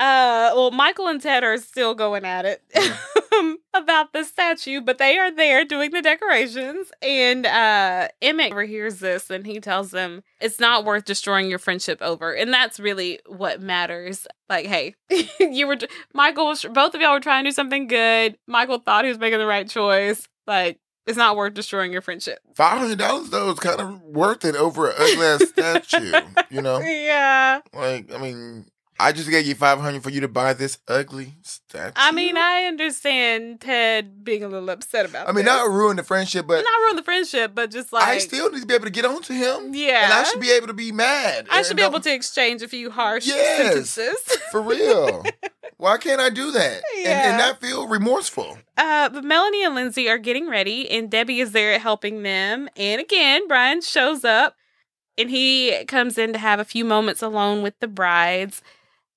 Uh, 0.00 0.50
well, 0.56 0.72
Michael 0.72 1.06
and 1.06 1.22
Ted 1.22 1.44
are 1.44 1.56
still 1.58 1.94
going 1.94 2.24
at 2.24 2.44
it. 2.44 2.62
um, 3.32 3.58
about 3.74 4.12
the 4.12 4.24
statue, 4.24 4.80
but 4.80 4.98
they 4.98 5.18
are 5.18 5.30
there 5.30 5.64
doing 5.64 5.90
the 5.90 6.02
decorations. 6.02 6.90
And 7.02 7.46
uh, 7.46 8.08
Emmett 8.22 8.52
overhears 8.52 9.00
this 9.00 9.30
and 9.30 9.46
he 9.46 9.60
tells 9.60 9.90
them 9.90 10.22
it's 10.40 10.60
not 10.60 10.84
worth 10.84 11.04
destroying 11.04 11.48
your 11.50 11.58
friendship 11.58 12.00
over. 12.00 12.32
And 12.32 12.52
that's 12.52 12.78
really 12.80 13.20
what 13.26 13.60
matters. 13.60 14.26
Like, 14.48 14.66
hey, 14.66 14.94
you 15.40 15.66
were, 15.66 15.76
Michael 16.12 16.46
was, 16.46 16.64
both 16.64 16.94
of 16.94 17.00
y'all 17.00 17.12
were 17.12 17.20
trying 17.20 17.44
to 17.44 17.50
do 17.50 17.54
something 17.54 17.86
good. 17.86 18.36
Michael 18.46 18.78
thought 18.78 19.04
he 19.04 19.08
was 19.10 19.18
making 19.18 19.38
the 19.38 19.46
right 19.46 19.68
choice. 19.68 20.26
Like, 20.46 20.78
it's 21.06 21.18
not 21.18 21.36
worth 21.36 21.52
destroying 21.52 21.92
your 21.92 22.00
friendship. 22.00 22.38
Five 22.54 22.78
hundred 22.78 22.96
dollars 22.98 23.28
though 23.28 23.50
is 23.50 23.58
kind 23.58 23.78
of 23.78 24.00
worth 24.00 24.42
it 24.42 24.56
over 24.56 24.88
an 24.88 24.94
ugly 24.98 25.26
ass 25.26 25.48
statue. 25.50 26.12
You 26.50 26.62
know, 26.62 26.78
Yeah. 26.78 27.60
like 27.74 28.10
I 28.10 28.16
mean, 28.16 28.64
I 28.98 29.12
just 29.12 29.28
gave 29.28 29.46
you 29.46 29.54
five 29.54 29.80
hundred 29.80 30.02
for 30.02 30.10
you 30.10 30.20
to 30.20 30.28
buy 30.28 30.52
this 30.52 30.78
ugly 30.86 31.34
statue. 31.42 31.92
I 31.96 32.12
mean, 32.12 32.36
I 32.36 32.64
understand 32.64 33.60
Ted 33.60 34.24
being 34.24 34.44
a 34.44 34.48
little 34.48 34.70
upset 34.70 35.04
about 35.06 35.28
I 35.28 35.32
mean, 35.32 35.44
this. 35.44 35.52
not 35.52 35.68
ruin 35.68 35.96
the 35.96 36.04
friendship, 36.04 36.46
but 36.46 36.62
not 36.62 36.80
ruin 36.82 36.96
the 36.96 37.02
friendship, 37.02 37.52
but 37.54 37.70
just 37.70 37.92
like 37.92 38.04
I 38.04 38.18
still 38.18 38.50
need 38.52 38.60
to 38.60 38.66
be 38.66 38.74
able 38.74 38.84
to 38.84 38.90
get 38.90 39.04
on 39.04 39.20
to 39.22 39.32
him. 39.32 39.74
Yeah. 39.74 40.04
and 40.04 40.12
I 40.12 40.22
should 40.24 40.40
be 40.40 40.50
able 40.52 40.68
to 40.68 40.72
be 40.74 40.92
mad. 40.92 41.48
I 41.50 41.62
should 41.62 41.76
be 41.76 41.82
able 41.82 42.00
to 42.00 42.12
exchange 42.14 42.62
a 42.62 42.68
few 42.68 42.90
harsh 42.90 43.26
Yes. 43.26 43.90
sentences. 43.90 44.38
for 44.52 44.62
real. 44.62 45.24
Why 45.76 45.98
can't 45.98 46.20
I 46.20 46.30
do 46.30 46.52
that 46.52 46.82
and, 46.98 47.06
and 47.06 47.38
not 47.38 47.60
feel 47.60 47.88
remorseful? 47.88 48.58
Uh, 48.78 49.08
but 49.08 49.24
Melanie 49.24 49.64
and 49.64 49.74
Lindsay 49.74 50.08
are 50.08 50.18
getting 50.18 50.48
ready, 50.48 50.88
and 50.88 51.10
Debbie 51.10 51.40
is 51.40 51.50
there 51.52 51.78
helping 51.80 52.22
them. 52.22 52.68
And 52.76 53.00
again, 53.00 53.48
Brian 53.48 53.80
shows 53.80 54.24
up, 54.24 54.54
and 55.18 55.30
he 55.30 55.84
comes 55.86 56.16
in 56.16 56.32
to 56.32 56.38
have 56.38 56.60
a 56.60 56.64
few 56.64 56.84
moments 56.84 57.22
alone 57.22 57.62
with 57.62 57.78
the 57.80 57.88
brides. 57.88 58.62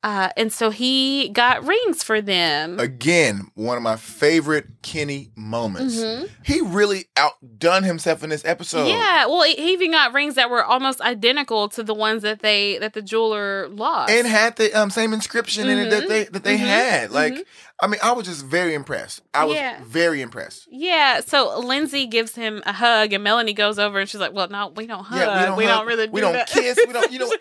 Uh, 0.08 0.30
and 0.38 0.53
so 0.53 0.70
he 0.70 1.28
got 1.30 1.66
rings 1.68 2.01
for 2.01 2.22
them. 2.22 2.80
Again, 2.80 3.51
one 3.55 3.76
of 3.76 3.84
my 3.84 3.97
favorite 3.97 4.66
Kinney 4.82 5.32
moments. 5.36 5.97
Mhm. 5.97 6.30
He 6.43 6.62
really 6.62 7.08
outdone 7.18 7.84
himself 7.84 8.24
in 8.24 8.30
this 8.30 8.45
episode. 8.45 8.88
Yeah, 8.88 9.26
well, 9.26 9.41
he 9.43 9.74
even 9.74 9.91
got 9.91 10.14
rings 10.14 10.36
that 10.36 10.49
were 10.49 10.64
almost 10.64 11.01
identical 11.01 11.68
to 11.70 11.84
the 11.84 11.93
ones 11.93 12.22
that 12.24 12.39
they 12.41 12.78
that 12.78 12.93
the 12.93 13.01
jeweler 13.01 13.68
lost. 13.68 14.10
and 14.14 14.26
had 14.26 14.55
the 14.55 14.74
um, 14.74 14.89
same 14.91 15.12
inscription 15.14 15.68
in 15.68 15.78
it 15.78 15.89
that 15.89 16.03
Mhm. 16.03 16.08
they 16.08 16.24
that 16.26 16.43
they 16.45 16.55
Mhm. 16.55 16.60
had. 16.60 17.12
Like, 17.12 17.34
Mhm. 17.34 17.43
I 17.80 17.86
mean, 17.88 18.00
I 18.02 18.12
was 18.14 18.26
just 18.26 18.44
very 18.44 18.74
impressed. 18.74 19.22
I 19.36 19.46
was 19.46 19.56
Yeah. 19.56 19.80
very 19.84 20.22
impressed. 20.22 20.68
Yeah, 20.72 21.20
so 21.22 21.60
Lindsay 21.60 22.08
gives 22.08 22.34
him 22.34 22.64
a 22.66 22.74
hug, 22.74 23.14
and 23.14 23.24
Melanie 23.24 23.54
goes 23.54 23.78
over, 23.78 24.00
and 24.00 24.10
she's 24.10 24.20
like, 24.20 24.34
"Well, 24.34 24.48
no, 24.50 24.70
we 24.76 24.88
don't 24.88 25.04
hug. 25.04 25.20
Yeah, 25.20 25.56
we 25.56 25.66
don't 25.66 25.78
hug. 25.80 25.88
really. 25.88 26.08
We 26.10 26.22
do 26.22 26.26
don't 26.26 26.34
that." 26.34 26.48
kiss. 26.50 26.78
We 26.88 26.92
don't- 26.92 27.12
you 27.12 27.20
know, 27.20 27.28
So 27.28 27.38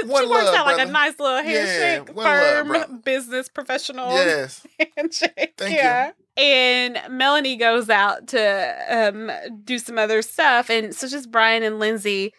she, 0.00 0.06
one 0.06 0.22
she 0.24 0.30
works 0.30 0.44
love, 0.44 0.54
out 0.54 0.66
like 0.66 0.86
a 0.86 0.90
nice 0.90 1.18
little 1.18 1.42
Yeah, 1.42 1.64
handshake, 1.66 2.16
love, 2.16 2.26
firm 2.26 2.68
brother. 2.68 2.94
business 3.04 3.48
professional 3.48 4.12
Yes. 4.12 4.64
handshake. 4.96 5.54
Thank 5.58 5.82
you. 5.82 6.12
And 6.42 7.00
Melanie 7.10 7.56
goes 7.56 7.90
out 7.90 8.28
to 8.28 8.76
um, 8.88 9.30
do 9.64 9.78
some 9.80 9.98
other 9.98 10.22
stuff, 10.22 10.70
and 10.70 10.94
so 10.94 11.08
just 11.08 11.30
Brian 11.32 11.62
and 11.64 11.78
Lindsay. 11.80 12.32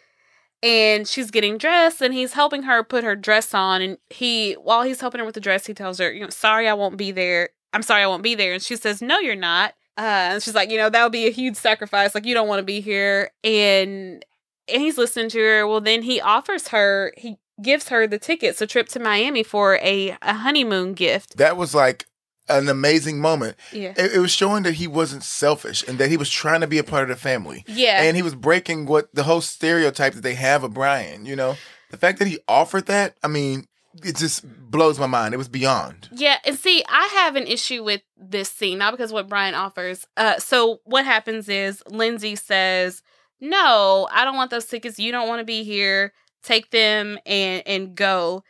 And 0.62 1.08
she's 1.08 1.30
getting 1.30 1.58
dressed, 1.58 2.00
and 2.00 2.14
he's 2.14 2.34
helping 2.34 2.62
her 2.64 2.84
put 2.84 3.02
her 3.02 3.16
dress 3.16 3.52
on. 3.52 3.82
And 3.82 3.98
he, 4.10 4.54
while 4.54 4.82
he's 4.82 5.00
helping 5.00 5.18
her 5.18 5.24
with 5.24 5.34
the 5.34 5.40
dress, 5.40 5.66
he 5.66 5.74
tells 5.74 5.98
her, 5.98 6.12
"You 6.12 6.20
know, 6.20 6.30
sorry, 6.30 6.68
I 6.68 6.74
won't 6.74 6.96
be 6.96 7.10
there. 7.10 7.50
I'm 7.72 7.82
sorry, 7.82 8.02
I 8.02 8.06
won't 8.06 8.22
be 8.22 8.34
there." 8.34 8.52
And 8.52 8.62
she 8.62 8.76
says, 8.76 9.02
"No, 9.02 9.18
you're 9.18 9.34
not." 9.34 9.74
Uh, 9.98 10.32
and 10.32 10.42
she's 10.42 10.54
like, 10.54 10.70
"You 10.70 10.78
know, 10.78 10.88
that 10.88 11.02
would 11.02 11.12
be 11.12 11.26
a 11.26 11.30
huge 11.30 11.56
sacrifice. 11.56 12.14
Like, 12.14 12.24
you 12.24 12.34
don't 12.34 12.48
want 12.48 12.60
to 12.60 12.64
be 12.64 12.80
here." 12.80 13.30
And 13.42 14.24
and 14.68 14.82
he's 14.82 14.98
listening 14.98 15.28
to 15.30 15.38
her. 15.38 15.66
Well, 15.66 15.80
then 15.80 16.02
he 16.02 16.20
offers 16.20 16.68
her, 16.68 17.12
he 17.16 17.38
gives 17.60 17.88
her 17.88 18.06
the 18.06 18.18
tickets, 18.18 18.60
a 18.60 18.66
trip 18.66 18.88
to 18.88 19.00
Miami 19.00 19.42
for 19.42 19.76
a, 19.76 20.16
a 20.22 20.34
honeymoon 20.34 20.94
gift. 20.94 21.36
That 21.36 21.56
was 21.56 21.74
like 21.74 22.06
an 22.48 22.68
amazing 22.68 23.20
moment. 23.20 23.56
Yeah. 23.72 23.94
It, 23.96 24.14
it 24.14 24.18
was 24.18 24.30
showing 24.30 24.62
that 24.64 24.74
he 24.74 24.86
wasn't 24.86 25.22
selfish 25.22 25.86
and 25.86 25.98
that 25.98 26.10
he 26.10 26.16
was 26.16 26.30
trying 26.30 26.60
to 26.60 26.66
be 26.66 26.78
a 26.78 26.84
part 26.84 27.04
of 27.04 27.08
the 27.08 27.16
family. 27.16 27.64
Yeah. 27.66 28.02
And 28.02 28.16
he 28.16 28.22
was 28.22 28.34
breaking 28.34 28.86
what 28.86 29.14
the 29.14 29.22
whole 29.22 29.40
stereotype 29.40 30.14
that 30.14 30.22
they 30.22 30.34
have 30.34 30.64
of 30.64 30.74
Brian, 30.74 31.24
you 31.24 31.36
know? 31.36 31.56
The 31.90 31.96
fact 31.96 32.18
that 32.18 32.28
he 32.28 32.38
offered 32.48 32.86
that, 32.86 33.16
I 33.22 33.28
mean, 33.28 33.66
it 34.02 34.16
just 34.16 34.44
blows 34.70 34.98
my 34.98 35.06
mind. 35.06 35.34
It 35.34 35.38
was 35.38 35.48
beyond. 35.48 36.08
Yeah, 36.12 36.38
and 36.44 36.58
see, 36.58 36.82
I 36.88 37.08
have 37.14 37.36
an 37.36 37.46
issue 37.46 37.84
with 37.84 38.00
this 38.16 38.48
scene, 38.48 38.78
not 38.78 38.92
because 38.92 39.12
what 39.12 39.28
Brian 39.28 39.54
offers. 39.54 40.06
Uh, 40.16 40.38
so 40.38 40.80
what 40.84 41.04
happens 41.04 41.48
is 41.48 41.82
Lindsay 41.88 42.34
says, 42.34 43.02
"No, 43.40 44.08
I 44.10 44.24
don't 44.24 44.36
want 44.36 44.50
those 44.50 44.64
tickets. 44.64 44.98
You 44.98 45.12
don't 45.12 45.28
want 45.28 45.40
to 45.40 45.44
be 45.44 45.62
here. 45.62 46.14
Take 46.42 46.70
them 46.70 47.18
and 47.26 47.62
and 47.66 47.94
go." 47.94 48.44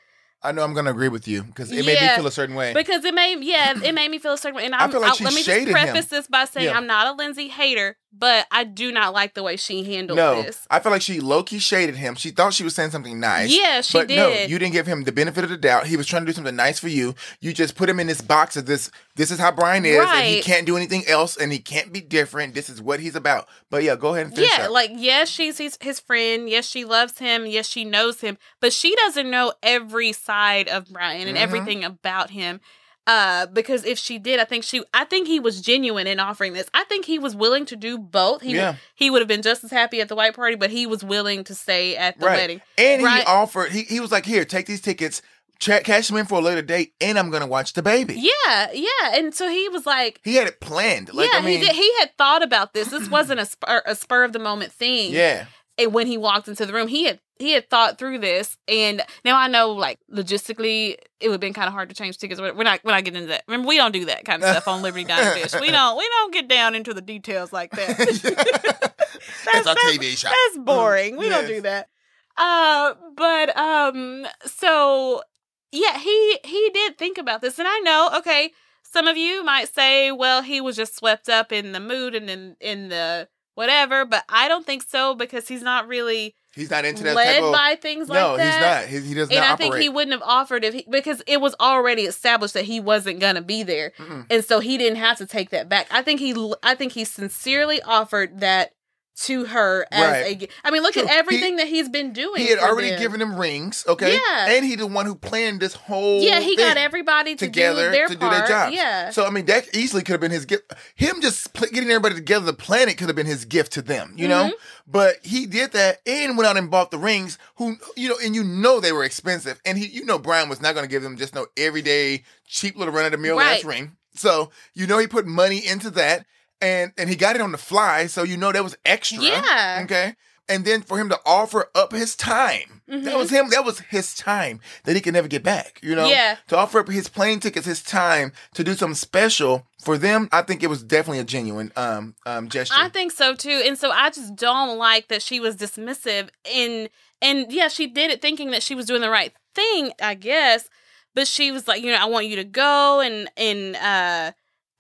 I 0.45 0.53
know 0.53 0.63
I'm 0.65 0.73
going 0.75 0.87
to 0.87 0.91
agree 0.91 1.09
with 1.09 1.29
you 1.29 1.43
because 1.45 1.71
it 1.71 1.85
made 1.87 2.01
me 2.01 2.09
feel 2.17 2.27
a 2.27 2.33
certain 2.33 2.55
way. 2.57 2.73
Because 2.75 3.05
it 3.05 3.15
made 3.15 3.43
yeah, 3.45 3.75
it 3.83 3.95
made 3.95 4.11
me 4.11 4.19
feel 4.19 4.33
a 4.33 4.39
certain 4.39 4.57
way. 4.57 4.65
And 4.67 4.75
I 4.75 4.85
I'm, 4.85 4.91
feel 4.91 5.01
like 5.01 5.13
I- 5.13 5.15
she 5.15 5.25
let 5.25 5.33
me 5.35 5.37
just 5.43 5.47
shaded 5.47 5.69
him. 5.69 5.73
preface 5.75 6.07
this 6.07 6.27
by 6.27 6.45
saying 6.47 6.67
Yeah. 6.67 6.77
I'm 6.77 6.87
not 6.87 7.07
a 7.07 7.13
Lindsay 7.13 7.49
hater, 7.49 7.97
but 8.13 8.47
I 8.51 8.65
do 8.65 8.93
not 8.93 9.13
like 9.15 9.35
the 9.35 9.43
way 9.43 9.57
she 9.57 9.85
handled 9.85 10.17
no, 10.17 10.43
this. 10.43 10.67
I 10.71 10.81
feel 10.81 10.93
like 10.93 11.03
she 11.03 11.19
low 11.21 11.43
key 11.43 11.59
shaded 11.59 11.97
him. 11.97 12.15
She 12.15 12.31
thought 12.31 12.53
she 12.53 12.63
was 12.65 12.75
saying 12.75 12.91
something 12.91 13.19
nice. 13.19 13.51
Yeah, 13.57 13.81
she 13.81 13.99
but 13.99 14.09
no, 14.09 14.31
did. 14.31 14.51
you 14.51 14.59
didn't 14.59 14.73
give 14.75 14.87
him 14.87 15.05
the 15.05 15.13
benefit 15.13 15.45
of 15.45 15.51
the 15.51 15.57
doubt. 15.57 15.87
He 15.87 15.97
was 15.97 16.07
trying 16.07 16.23
to 16.23 16.27
do 16.27 16.33
something 16.33 16.55
nice 16.55 16.79
for 16.79 16.89
you. 16.89 17.15
You 17.41 17.53
just 17.53 17.75
put 17.75 17.89
him 17.89 17.99
in 17.99 18.07
this 18.07 18.21
box 18.21 18.57
of 18.57 18.67
this. 18.67 18.91
This 19.17 19.31
is 19.31 19.39
how 19.39 19.51
Brian 19.53 19.85
is, 19.85 20.05
and 20.07 20.27
he 20.27 20.43
can't 20.43 20.67
do 20.67 20.77
anything 20.77 21.05
else, 21.07 21.37
and 21.37 21.53
he 21.53 21.59
can't 21.59 21.93
be 21.93 22.01
different. 22.01 22.55
This 22.55 22.69
is 22.71 22.81
what 22.81 23.01
he's 23.01 23.17
about. 23.17 23.49
But 23.71 23.83
yeah, 23.83 23.97
go 23.97 24.15
ahead 24.15 24.27
and 24.27 24.35
finish 24.35 24.51
Yeah, 24.59 24.67
up. 24.67 24.71
like 24.73 24.91
yes, 24.95 25.29
she's 25.29 25.59
his, 25.59 25.79
his 25.81 25.99
friend. 26.01 26.49
Yes, 26.49 26.67
she 26.67 26.85
loves 26.85 27.19
him. 27.19 27.47
Yes, 27.47 27.67
she 27.67 27.85
knows 27.85 28.21
him, 28.21 28.39
but 28.61 28.73
she 28.73 28.95
doesn't 28.97 29.31
know 29.31 29.53
every 29.63 30.13
side 30.13 30.69
of 30.69 30.89
Brian 30.91 31.29
and 31.29 31.37
Mhm. 31.37 31.41
everything 31.41 31.85
about 31.85 32.31
him. 32.31 32.61
Uh, 33.07 33.47
because 33.47 33.85
if 33.85 33.99
she 33.99 34.19
did, 34.19 34.39
I 34.39 34.45
think 34.45 34.63
she, 34.63 34.83
I 34.95 35.05
think 35.05 35.27
he 35.27 35.41
was 35.41 35.61
genuine 35.61 36.07
in 36.07 36.21
offering 36.21 36.53
this. 36.53 36.69
I 36.73 36.85
think 36.85 37.05
he 37.05 37.19
was 37.19 37.35
willing 37.35 37.67
to 37.67 37.75
do 37.77 37.99
both. 37.99 38.43
He, 38.43 38.55
Yeah. 38.55 38.77
he 38.95 39.11
would 39.11 39.21
have 39.21 39.29
been 39.29 39.43
just 39.43 39.65
as 39.65 39.73
happy 39.73 40.01
at 40.01 40.09
the 40.09 40.15
white 40.15 40.35
party, 40.37 40.55
but 40.55 40.71
he 40.71 40.87
was 40.87 41.03
willing 41.03 41.43
to 41.45 41.55
stay 41.55 41.97
at 41.97 42.19
the 42.21 42.27
Right. 42.27 42.37
wedding. 42.39 42.61
and 42.79 43.01
he 43.01 43.07
offered. 43.25 43.73
He, 43.73 43.83
he 43.83 43.99
was 43.99 44.13
like, 44.13 44.25
"Here, 44.25 44.45
take 44.45 44.67
these 44.67 44.81
tickets, 44.81 45.21
cash 45.59 46.09
them 46.09 46.17
in 46.19 46.27
for 46.27 46.39
a 46.39 46.43
later 46.43 46.63
date, 46.63 46.93
and 47.01 47.19
I'm 47.19 47.31
gonna 47.31 47.47
watch 47.49 47.73
the 47.73 47.83
baby." 47.83 48.15
Yeah, 48.15 48.71
yeah, 48.73 49.15
and 49.15 49.35
so 49.35 49.49
he 49.49 49.69
was 49.69 49.85
like, 49.85 50.21
He 50.23 50.37
had 50.37 50.47
it 50.47 50.61
planned. 50.61 51.13
Like 51.13 51.29
yeah, 51.33 51.39
I 51.39 51.43
mean, 51.45 51.61
he 51.61 51.67
did. 51.67 51.75
He 51.75 51.93
had 51.99 52.17
thought 52.17 52.43
about 52.45 52.73
this. 52.73 52.89
This 52.89 53.09
wasn't 53.11 53.41
a 53.41 53.47
spur, 53.47 53.83
a 53.85 53.97
spur 53.97 54.23
of 54.23 54.33
the 54.33 54.39
moment 54.39 54.71
thing. 54.73 55.13
yeah. 55.13 55.47
and 55.79 55.93
when 55.93 56.07
he 56.07 56.17
walked 56.17 56.47
into 56.49 56.67
the 56.67 56.73
room, 56.73 56.87
he 56.89 57.05
had 57.07 57.19
he 57.43 57.53
had 57.53 57.69
thought 57.69 57.99
through 57.99 58.19
this. 58.19 58.57
And 58.69 59.03
now 59.25 59.37
I 59.37 59.49
know, 59.49 59.73
like 59.73 59.99
logistically, 60.11 60.97
it 61.21 61.29
would 61.29 61.33
have 61.33 61.41
been 61.41 61.53
kind 61.53 61.67
of 61.67 61.75
hard 61.75 61.89
to 61.89 61.95
change 61.95 62.19
tickets. 62.19 62.41
We're 62.41 62.55
not 62.55 62.81
we're 62.85 62.93
not 62.93 63.05
getting 63.05 63.23
into 63.23 63.29
that. 63.29 63.45
Remember, 63.47 63.69
we 63.69 63.77
don't 63.77 63.93
do 63.93 64.07
that 64.07 64.25
kind 64.25 64.43
of 64.43 64.49
stuff 64.49 64.69
on 64.69 64.83
Liberty 64.83 65.05
Dine 65.05 65.35
Fish. 65.35 65.53
We 65.61 65.71
don't 65.71 65.97
we 65.97 66.09
don't 66.09 66.33
get 66.33 66.49
down 66.49 66.75
into 66.75 66.95
the 66.95 67.01
details 67.01 67.53
like 67.53 67.71
that. 67.73 68.01
it's 68.01 68.25
a 68.25 69.75
TV 69.75 70.17
show. 70.17 70.29
That's 70.29 70.59
boring. 70.59 71.17
We 71.17 71.29
don't 71.29 71.47
do 71.47 71.61
that. 71.63 71.89
Uh, 72.37 72.95
but 73.17 73.57
um, 73.57 74.27
so 74.47 75.23
yeah, 75.71 75.99
he 75.99 76.39
he 76.45 76.71
did 76.73 76.99
think 76.99 77.19
about 77.19 77.43
this, 77.43 77.59
and 77.59 77.69
I 77.69 77.79
know. 77.81 78.11
Okay, 78.19 78.53
some 78.83 79.07
of 79.07 79.17
you 79.17 79.45
might 79.45 79.73
say, 79.73 80.11
well, 80.11 80.43
he 80.43 80.61
was 80.61 80.77
just 80.77 80.97
swept 80.97 81.29
up 81.29 81.53
in 81.53 81.73
the 81.73 81.81
mood 81.81 82.15
and 82.15 82.29
in 82.31 82.57
in 82.61 82.89
the 82.89 83.29
whatever, 83.55 84.05
but 84.05 84.25
I 84.29 84.49
don't 84.49 84.67
think 84.67 84.83
so 84.83 85.15
because 85.15 85.49
he's 85.49 85.63
not 85.63 85.87
really 85.87 86.35
He's 86.55 86.71
not 86.71 86.85
into 86.85 87.03
that 87.05 87.15
led 87.17 87.35
type 87.35 87.43
of. 87.43 87.53
by 87.53 87.77
things 87.81 88.09
no, 88.09 88.35
like 88.35 88.39
that. 88.39 88.87
he's 88.87 88.95
not. 88.95 89.03
He, 89.03 89.09
he 89.09 89.15
does 89.15 89.29
And 89.31 89.37
not 89.39 89.43
And 89.43 89.45
I 89.45 89.53
operate. 89.53 89.71
think 89.73 89.83
he 89.83 89.89
wouldn't 89.89 90.13
have 90.13 90.23
offered 90.23 90.65
if 90.65 90.75
he 90.75 90.87
because 90.89 91.23
it 91.27 91.41
was 91.41 91.55
already 91.59 92.03
established 92.03 92.55
that 92.55 92.65
he 92.67 92.79
wasn't 92.79 93.21
gonna 93.21 93.41
be 93.43 93.63
there, 93.63 93.93
Mm-mm. 93.99 94.27
and 94.29 94.45
so 94.45 94.61
he 94.61 94.77
didn't 94.77 94.99
have 94.99 95.17
to 95.19 95.27
take 95.27 95.51
that 95.51 95.69
back. 95.69 95.87
I 95.91 96.03
think 96.03 96.21
he, 96.21 96.35
I 96.63 96.75
think 96.75 96.93
he 96.93 97.05
sincerely 97.05 97.81
offered 97.83 98.41
that 98.41 98.73
to 99.15 99.45
her 99.45 99.87
as 99.93 100.11
Right. 100.25 100.43
a. 100.43 100.49
I 100.67 100.71
mean, 100.71 100.83
look 100.83 100.95
True. 100.95 101.03
at 101.03 101.11
everything 101.11 101.57
that 101.57 101.67
he's 101.69 101.89
been 101.89 102.13
doing. 102.13 102.41
He 102.41 102.49
had 102.49 102.59
already 102.59 102.91
them. 102.91 102.99
given 103.01 103.21
him 103.21 103.37
rings, 103.37 103.85
okay? 103.87 104.15
Yeah. 104.15 104.49
And 104.49 104.65
he 104.65 104.75
the 104.75 104.87
one 104.87 105.05
who 105.07 105.15
planned 105.15 105.61
this 105.61 105.75
whole 105.75 106.23
Yeah, 106.23 106.41
he 106.41 106.57
got 106.57 106.77
everybody 106.79 107.35
to 107.37 107.47
together 107.47 107.87
do 107.87 107.93
their 107.93 108.09
to 108.09 108.17
part. 108.17 108.33
do 108.33 108.39
their 108.39 108.47
jobs. 108.49 108.75
Yeah, 108.75 109.11
So 109.11 109.27
I 109.27 109.31
mean, 109.31 109.45
that 109.47 109.75
easily 109.77 110.03
could 110.03 110.13
have 110.13 110.21
been 110.21 110.31
his 110.31 110.47
gift. 110.47 110.73
Him 110.95 111.21
just 111.21 111.53
pl- 111.53 111.69
getting 111.73 111.91
everybody 111.91 112.15
together, 112.15 112.47
the 112.47 112.53
planet 112.55 112.97
could 112.97 113.09
have 113.09 113.17
been 113.17 113.27
his 113.27 113.45
gift 113.45 113.73
to 113.75 113.83
them, 113.83 114.15
you 114.17 114.29
know. 114.29 114.45
Mhm. 114.45 114.53
But 114.87 115.17
he 115.23 115.45
did 115.47 115.73
that 115.73 116.01
and 116.07 116.37
went 116.39 116.49
out 116.49 116.57
and 116.57 116.71
bought 116.71 116.91
the 116.91 116.99
rings. 116.99 117.37
Who 117.57 117.77
you 117.97 118.09
know, 118.09 118.17
and 118.25 118.35
you 118.35 118.43
know 118.43 118.81
they 118.81 118.93
were 118.93 119.05
expensive, 119.05 119.61
and 119.67 119.77
he, 119.79 119.87
you 119.87 120.05
know, 120.07 120.19
Brian 120.19 120.49
was 120.49 120.61
not 120.63 120.75
going 120.75 120.85
to 120.85 120.91
give 120.91 121.03
them 121.03 121.17
just 121.19 121.35
no 121.35 121.47
everyday 121.57 122.25
cheap 122.49 122.77
little 122.79 122.93
run 122.95 123.05
of 123.05 123.13
the 123.13 123.19
mill 123.19 123.37
Right. 123.37 123.63
ring. 123.65 123.97
So 124.15 124.51
you 124.75 124.87
know 124.87 124.99
he 124.99 125.07
put 125.07 125.27
money 125.27 125.65
into 125.67 125.91
that, 125.91 126.27
and 126.63 126.93
and 126.97 127.11
he 127.11 127.17
got 127.17 127.37
it 127.37 127.43
on 127.43 127.53
the 127.53 127.59
fly. 127.59 128.07
So 128.07 128.23
you 128.23 128.37
know 128.39 128.53
that 128.53 128.63
was 128.65 128.77
extra. 128.87 129.23
Yeah. 129.23 129.81
Okay. 129.85 130.15
And 130.49 130.65
then 130.65 130.83
for 130.83 130.99
him 130.99 131.09
to 131.09 131.19
offer 131.25 131.67
up 131.75 131.93
his 131.93 132.17
time, 132.17 132.83
that 132.89 133.05
Mhm. 133.05 133.17
was 133.17 133.31
him. 133.31 133.49
That 133.51 133.65
was 133.65 133.79
his 133.79 134.13
time 134.15 134.61
that 134.85 134.95
he 134.97 135.01
could 135.01 135.15
never 135.15 135.29
get 135.29 135.43
back. 135.45 135.79
You 135.83 135.95
know, 135.95 136.09
Yeah. 136.09 136.37
To 136.49 136.57
offer 136.57 136.81
up 136.81 136.89
his 136.89 137.09
plane 137.09 137.39
tickets, 137.41 137.65
his 137.65 137.81
time 137.83 138.33
to 138.55 138.65
do 138.65 138.75
something 138.75 138.97
special 138.97 139.67
for 139.85 139.97
them, 139.97 140.29
I 140.33 140.43
think 140.43 140.63
it 140.63 140.67
was 140.67 140.83
definitely 140.83 141.21
a 141.21 141.25
genuine 141.25 141.73
um 141.77 142.17
um 142.27 142.49
gesture. 142.49 142.75
I 142.77 142.89
think 142.89 143.13
so 143.13 143.35
too. 143.35 143.63
And 143.65 143.79
so 143.79 143.91
I 143.93 144.11
just 144.11 144.35
don't 144.37 144.79
like 144.79 145.09
that 145.09 145.23
she 145.23 145.39
was 145.41 145.57
dismissive 145.57 146.29
in 146.45 146.89
and 147.23 147.51
yeah, 147.53 147.69
she 147.69 147.87
did 147.87 148.11
it 148.11 148.21
thinking 148.21 148.51
that 148.51 148.63
she 148.65 148.75
was 148.75 148.87
doing 148.87 149.01
the 149.01 149.11
right 149.11 149.33
thing, 149.55 149.93
I 150.03 150.15
guess. 150.15 150.69
But 151.15 151.29
she 151.29 151.51
was 151.53 151.69
like, 151.69 151.83
you 151.83 151.93
know, 151.93 151.99
I 151.99 152.07
want 152.07 152.27
you 152.27 152.37
to 152.37 152.45
go 152.45 153.01
and 153.01 153.31
and 153.37 153.77
uh 153.77 154.33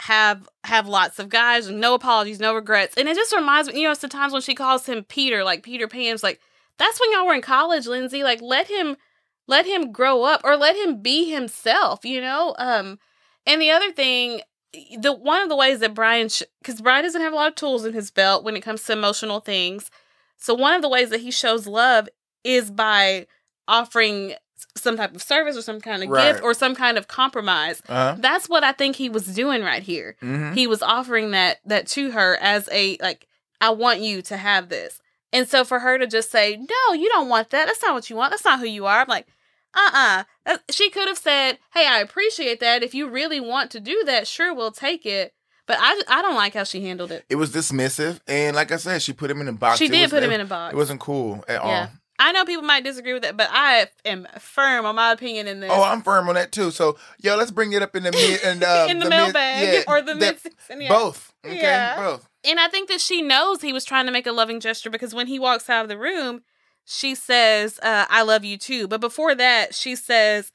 have 0.06 0.48
have 0.64 0.88
lots 0.88 1.20
of 1.20 1.28
guys 1.28 1.70
no 1.70 1.94
apologies, 1.94 2.40
no 2.40 2.56
regrets. 2.56 2.96
And 2.96 3.08
it 3.08 3.14
just 3.14 3.32
reminds 3.32 3.68
me, 3.68 3.80
you 3.80 3.86
know, 3.86 3.94
sometimes 3.94 4.32
when 4.32 4.42
she 4.42 4.56
calls 4.56 4.84
him 4.84 5.04
Peter, 5.04 5.44
like 5.44 5.62
Peter 5.62 5.86
Pan's 5.86 6.24
like, 6.24 6.40
that's 6.76 6.98
when 6.98 7.12
y'all 7.12 7.24
were 7.24 7.34
in 7.34 7.40
college, 7.40 7.86
Lindsay. 7.86 8.24
Like 8.24 8.42
let 8.42 8.66
him 8.66 8.96
let 9.46 9.64
him 9.64 9.92
grow 9.92 10.24
up 10.24 10.40
or 10.42 10.56
let 10.56 10.74
him 10.74 11.02
be 11.02 11.30
himself, 11.30 12.04
you 12.04 12.20
know? 12.20 12.56
Um 12.58 12.98
and 13.46 13.62
the 13.62 13.70
other 13.70 13.92
thing, 13.92 14.40
the 14.98 15.12
one 15.12 15.40
of 15.40 15.48
the 15.48 15.56
ways 15.56 15.78
that 15.78 15.94
Brian 15.94 16.28
because 16.60 16.78
sh- 16.78 16.82
Brian 16.82 17.04
doesn't 17.04 17.22
have 17.22 17.32
a 17.32 17.36
lot 17.36 17.48
of 17.48 17.54
tools 17.54 17.84
in 17.84 17.92
his 17.92 18.10
belt 18.10 18.42
when 18.42 18.56
it 18.56 18.62
comes 18.62 18.82
to 18.84 18.94
emotional 18.94 19.38
things. 19.38 19.88
So 20.36 20.52
one 20.52 20.74
of 20.74 20.82
the 20.82 20.88
ways 20.88 21.10
that 21.10 21.20
he 21.20 21.30
shows 21.30 21.68
love 21.68 22.08
is 22.42 22.72
by 22.72 23.28
offering 23.68 24.34
some 24.76 24.96
type 24.96 25.14
of 25.14 25.22
service 25.22 25.56
or 25.56 25.62
some 25.62 25.80
kind 25.80 26.02
of 26.02 26.08
Right. 26.08 26.32
gift 26.32 26.42
or 26.44 26.54
some 26.54 26.74
kind 26.74 26.96
of 26.98 27.08
compromise. 27.08 27.82
Uh-huh. 27.88 28.16
That's 28.18 28.48
what 28.48 28.64
I 28.64 28.72
think 28.72 28.96
he 28.96 29.08
was 29.08 29.26
doing 29.26 29.62
right 29.62 29.82
here. 29.82 30.16
hmm 30.20 30.52
He 30.52 30.66
was 30.66 30.82
offering 30.82 31.30
that 31.32 31.58
that 31.66 31.86
to 31.88 32.10
her 32.12 32.36
as 32.40 32.68
a 32.72 32.96
like 33.00 33.26
I 33.60 33.70
want 33.70 34.00
you 34.00 34.22
to 34.22 34.36
have 34.36 34.68
this. 34.68 35.00
And 35.32 35.48
so 35.48 35.64
for 35.64 35.78
her 35.78 35.98
to 35.98 36.06
just 36.06 36.30
say, 36.30 36.56
"No, 36.56 36.94
you 36.94 37.08
don't 37.08 37.28
want 37.28 37.50
that. 37.50 37.66
That's 37.66 37.82
not 37.82 37.94
what 37.94 38.10
you 38.10 38.16
want. 38.16 38.30
That's 38.32 38.44
not 38.44 38.58
who 38.60 38.66
you 38.66 38.86
are." 38.86 39.00
I'm 39.00 39.08
like, 39.08 39.26
"Uh-uh." 39.74 40.24
She 40.70 40.90
could 40.90 41.08
have 41.08 41.18
said, 41.18 41.58
"Hey, 41.72 41.86
I 41.86 42.00
appreciate 42.00 42.60
that. 42.60 42.82
If 42.82 42.94
you 42.94 43.08
really 43.08 43.40
want 43.40 43.70
to 43.70 43.80
do 43.80 44.02
that, 44.04 44.26
sure, 44.26 44.52
we'll 44.54 44.72
take 44.72 45.06
it." 45.06 45.32
But 45.66 45.78
I 45.80 46.02
I 46.08 46.22
don't 46.22 46.34
like 46.34 46.54
how 46.54 46.64
she 46.64 46.82
handled 46.84 47.12
it. 47.12 47.24
It 47.30 47.36
was 47.36 47.50
dismissive, 47.52 48.18
and 48.26 48.54
like 48.56 48.72
I 48.72 48.76
said, 48.76 49.00
she 49.00 49.12
put 49.12 49.30
him 49.30 49.40
in 49.40 49.48
a 49.48 49.52
box. 49.52 49.78
She 49.78 49.86
It 49.86 49.92
did 49.92 50.02
was- 50.02 50.10
put 50.10 50.22
him 50.22 50.32
it- 50.32 50.34
in 50.34 50.40
a 50.42 50.44
box. 50.46 50.74
It 50.74 50.76
wasn't 50.76 51.00
cool 51.00 51.44
at 51.48 51.62
Yeah. 51.64 51.80
all. 51.80 51.88
I 52.22 52.30
know 52.32 52.44
people 52.44 52.62
might 52.62 52.84
disagree 52.84 53.12
with 53.12 53.22
that, 53.22 53.36
but 53.36 53.48
I 53.50 53.88
am 54.04 54.28
firm 54.38 54.86
on 54.86 54.94
my 54.94 55.10
opinion 55.10 55.48
in 55.48 55.58
this. 55.60 55.70
Oh, 55.72 55.82
I'm 55.82 56.02
firm 56.02 56.28
on 56.28 56.36
that 56.36 56.52
too. 56.52 56.70
So, 56.70 56.96
yo, 57.18 57.36
let's 57.36 57.50
bring 57.50 57.72
it 57.72 57.82
up 57.82 57.96
in 57.96 58.04
the 58.04 58.12
mid 58.12 58.40
and 58.44 58.62
uh, 58.62 58.86
in 58.88 59.00
the, 59.00 59.06
mid- 59.06 59.10
mailbag 59.10 59.74
yeah, 59.74 59.82
or 59.92 60.00
the 60.02 60.14
mid. 60.14 60.38
Yeah. 60.70 60.88
Both. 60.88 61.34
Okay, 61.44 61.60
Yeah. 61.60 61.96
both. 61.96 62.28
And 62.44 62.60
I 62.60 62.68
think 62.68 62.88
that 62.88 63.00
she 63.00 63.22
knows 63.22 63.60
he 63.60 63.72
was 63.72 63.84
trying 63.84 64.06
to 64.06 64.12
make 64.12 64.26
a 64.26 64.32
loving 64.32 64.60
gesture 64.60 64.88
because 64.90 65.14
when 65.14 65.26
he 65.26 65.38
walks 65.38 65.68
out 65.68 65.84
of 65.84 65.88
the 65.88 65.98
room, 65.98 66.42
she 66.84 67.14
says, 67.14 67.78
uh, 67.82 68.06
I 68.08 68.22
love 68.22 68.44
you 68.44 68.56
too. 68.56 68.86
But 68.88 69.00
before 69.00 69.34
that, 69.34 69.74
she 69.74 69.96
says, 69.96 70.52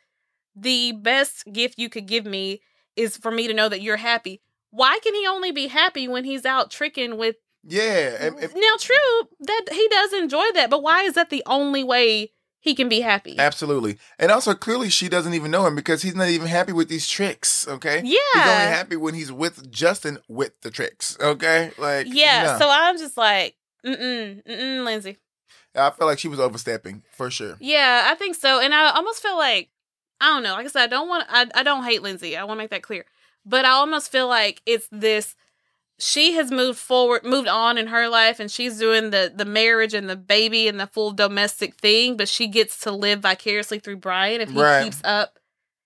The 0.55 0.93
best 0.93 1.45
gift 1.51 1.78
you 1.78 1.89
could 1.89 2.05
give 2.07 2.26
me 2.26 2.61
is 2.95 3.18
for 3.18 3.32
me 3.32 3.47
to 3.47 3.53
know 3.53 3.68
that 3.70 3.82
you're 3.82 3.97
happy. 3.97 4.41
Why 4.72 4.99
can 5.03 5.15
he 5.15 5.28
only 5.28 5.51
be 5.51 5.68
happy 5.68 6.07
when 6.07 6.24
he's 6.24 6.45
out 6.45 6.72
tricking 6.72 7.18
with. 7.18 7.36
Yeah. 7.63 8.15
and- 8.19 8.37
and- 8.39 8.53
now, 8.55 8.75
true, 8.79 9.29
that 9.41 9.65
he 9.71 9.87
does 9.89 10.13
enjoy 10.13 10.51
that, 10.53 10.69
but 10.69 10.81
why 10.83 11.03
is 11.03 11.13
that 11.13 11.29
the 11.29 11.43
only 11.45 11.83
way 11.83 12.31
he 12.59 12.73
can 12.75 12.89
be 12.89 13.01
happy? 13.01 13.37
Absolutely. 13.37 13.97
And 14.19 14.31
also, 14.31 14.53
clearly, 14.53 14.89
she 14.89 15.09
doesn't 15.09 15.33
even 15.33 15.51
know 15.51 15.65
him 15.65 15.75
because 15.75 16.01
he's 16.01 16.15
not 16.15 16.29
even 16.29 16.47
happy 16.47 16.71
with 16.73 16.89
these 16.89 17.07
tricks. 17.07 17.67
Okay. 17.67 18.01
Yeah. 18.03 18.19
He's 18.33 18.43
only 18.43 18.73
happy 18.73 18.95
when 18.95 19.13
he's 19.13 19.31
with 19.31 19.69
Justin 19.71 20.19
with 20.27 20.59
the 20.61 20.71
tricks. 20.71 21.17
Okay. 21.19 21.71
Like, 21.77 22.07
Yeah, 22.09 22.43
no. 22.53 22.59
so 22.59 22.69
I'm 22.69 22.97
just 22.97 23.17
like, 23.17 23.55
mm-mm, 23.85 24.43
mm-mm, 24.45 24.83
Lindsay. 24.85 25.17
I 25.75 25.91
feel 25.91 26.07
like 26.07 26.17
she 26.19 26.27
was 26.27 26.39
overstepping 26.39 27.03
for 27.11 27.29
sure. 27.29 27.55
Yeah, 27.59 28.07
I 28.09 28.15
think 28.15 28.35
so. 28.35 28.59
And 28.59 28.73
I 28.73 28.89
almost 28.91 29.21
feel 29.21 29.37
like 29.37 29.69
I 30.19 30.29
don't 30.29 30.41
know. 30.41 30.53
Like 30.53 30.65
I 30.65 30.69
said, 30.69 30.83
I 30.83 30.87
don't 30.87 31.07
want. 31.07 31.25
I 31.29 31.45
I 31.53 31.61
don't 31.61 31.83
hate 31.83 32.01
Lindsay. 32.01 32.35
I 32.35 32.43
want 32.45 32.57
to 32.57 32.63
make 32.63 32.71
that 32.71 32.81
clear. 32.81 33.05
But 33.45 33.63
I 33.65 33.69
almost 33.69 34.11
feel 34.11 34.27
like 34.27 34.63
it's 34.65 34.87
this. 34.91 35.35
She 35.99 36.33
has 36.33 36.51
moved 36.51 36.77
forward, 36.77 37.23
moved 37.23 37.47
on 37.47 37.77
in 37.77 37.87
her 37.87 38.07
life, 38.07 38.39
and 38.39 38.51
she's 38.51 38.77
doing 38.77 39.09
the 39.09 39.31
the 39.33 39.45
marriage 39.45 39.93
and 39.95 40.07
the 40.09 40.15
baby 40.15 40.67
and 40.67 40.79
the 40.79 40.85
full 40.87 41.11
domestic 41.11 41.75
thing. 41.75 42.15
But 42.17 42.29
she 42.29 42.47
gets 42.47 42.79
to 42.81 42.91
live 42.91 43.21
vicariously 43.21 43.79
through 43.79 43.97
Brian 43.97 44.39
if 44.41 44.49
he 44.51 44.61
Right. 44.61 44.83
keeps 44.83 45.01
up. 45.03 45.39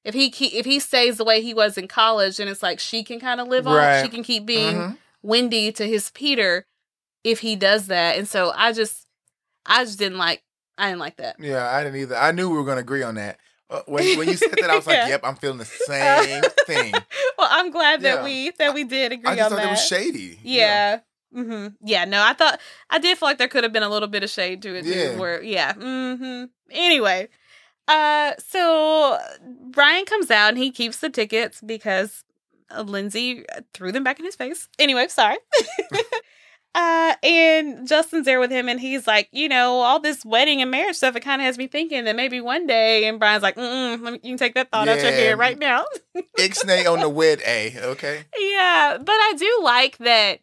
If 0.04 0.14
he 0.14 0.30
keep, 0.32 0.54
if 0.54 0.66
he 0.66 0.80
stays 0.80 1.18
the 1.18 1.24
way 1.24 1.42
he 1.42 1.54
was 1.54 1.78
in 1.78 1.88
college, 1.88 2.40
and 2.40 2.50
it's 2.50 2.64
like 2.64 2.80
she 2.80 3.04
can 3.04 3.20
kind 3.20 3.40
of 3.40 3.48
live 3.48 3.68
on. 3.68 4.04
She 4.04 4.10
can 4.10 4.24
keep 4.24 4.46
being 4.46 4.76
Mhm. 4.76 4.98
Wendy 5.22 5.72
to 5.74 5.88
his 5.88 6.10
Peter 6.10 6.66
if 7.24 7.40
he 7.42 7.56
does 7.56 7.88
that. 7.88 8.18
And 8.18 8.28
so 8.28 8.52
I 8.56 8.74
just, 8.74 9.06
I 9.66 9.86
just 9.86 10.00
didn't 10.00 10.18
like. 10.18 10.42
I 10.78 10.88
didn't 10.88 11.00
like 11.02 11.18
that. 11.18 11.36
Yeah, 11.40 11.70
I 11.70 11.84
didn't 11.84 12.00
either. 12.02 12.18
I 12.18 12.32
knew 12.32 12.50
we 12.50 12.58
were 12.58 12.64
going 12.64 12.78
to 12.78 12.82
agree 12.82 13.04
on 13.04 13.16
that. 13.16 13.38
Uh, 13.70 13.82
when, 13.86 14.18
when 14.18 14.28
you 14.28 14.36
said 14.36 14.52
that, 14.60 14.70
I 14.72 14.76
was 14.76 14.88
like, 14.88 14.96
Yeah. 14.96 15.08
yep, 15.10 15.22
I'm 15.24 15.36
feeling 15.36 15.60
the 15.60 15.66
same 15.66 16.42
thing. 16.66 16.94
well, 17.42 17.50
I'm 17.52 17.72
glad 17.72 18.02
that 18.02 18.20
Yeah. 18.20 18.24
we 18.24 18.52
that 18.60 18.74
we 18.74 18.84
did 18.86 19.12
agree 19.12 19.30
I 19.30 19.36
just 19.36 19.46
on 19.52 19.58
thought 19.58 19.64
that. 19.64 19.68
it 19.68 19.72
was 19.72 19.86
shady. 19.86 20.40
yeah. 20.44 21.00
hmm 21.34 21.68
Yeah. 21.84 22.06
No, 22.06 22.22
I 22.24 22.34
thought 22.34 22.60
I 22.90 23.00
did 23.00 23.18
feel 23.18 23.28
like 23.30 23.38
there 23.38 23.48
could 23.48 23.64
have 23.64 23.74
been 23.74 23.84
a 23.84 23.90
little 23.90 24.08
bit 24.08 24.24
of 24.24 24.30
shade 24.30 24.62
to 24.64 24.76
it 24.76 24.84
too. 24.84 24.90
Yeah. 24.90 25.18
Where 25.20 25.42
yeah. 25.44 25.74
hmm 25.74 26.46
Anyway, 26.70 27.28
uh, 27.88 28.34
so 28.40 29.18
Brian 29.72 30.06
comes 30.06 30.30
out 30.32 30.50
and 30.50 30.58
he 30.58 30.72
keeps 30.72 30.98
the 31.00 31.10
tickets 31.10 31.60
because 31.62 32.24
Lindsay 32.86 33.44
threw 33.74 33.92
them 33.92 34.04
back 34.04 34.20
in 34.20 34.26
his 34.26 34.36
face. 34.36 34.70
Anyway, 34.80 35.08
sorry. 35.10 35.38
Uh, 36.74 37.16
and 37.22 37.86
Justin's 37.88 38.26
there 38.26 38.40
with 38.40 38.50
him, 38.52 38.70
and 38.70 38.80
he's 38.80 39.06
like, 39.06 39.28
you 39.32 39.50
know, 39.50 39.80
all 39.82 40.00
this 40.00 40.24
wedding 40.24 40.62
and 40.62 40.72
marriage 40.72 40.96
stuff. 40.96 41.16
It 41.18 41.20
kind 41.20 41.42
of 41.42 41.46
has 41.46 41.58
me 41.58 41.68
thinking 41.68 42.06
that 42.06 42.16
maybe 42.16 42.40
one 42.40 42.66
day. 42.66 43.06
And 43.06 43.20
Brian's 43.20 43.44
like, 43.44 43.58
me, 43.58 43.92
you 43.94 44.20
can 44.22 44.38
take 44.38 44.54
that 44.56 44.72
thought 44.72 44.88
out 44.88 44.98
your 45.02 45.12
Yeah. 45.12 45.18
head 45.18 45.38
right 45.40 45.60
now. 45.60 45.86
Ixnay 46.38 46.92
on 46.92 47.00
the 47.02 47.10
wed 47.10 47.42
A, 47.46 47.74
okay? 47.92 48.24
Yeah, 48.40 48.98
but 49.00 49.12
I 49.14 49.34
do 49.38 49.60
like 49.64 49.98
that 49.98 50.40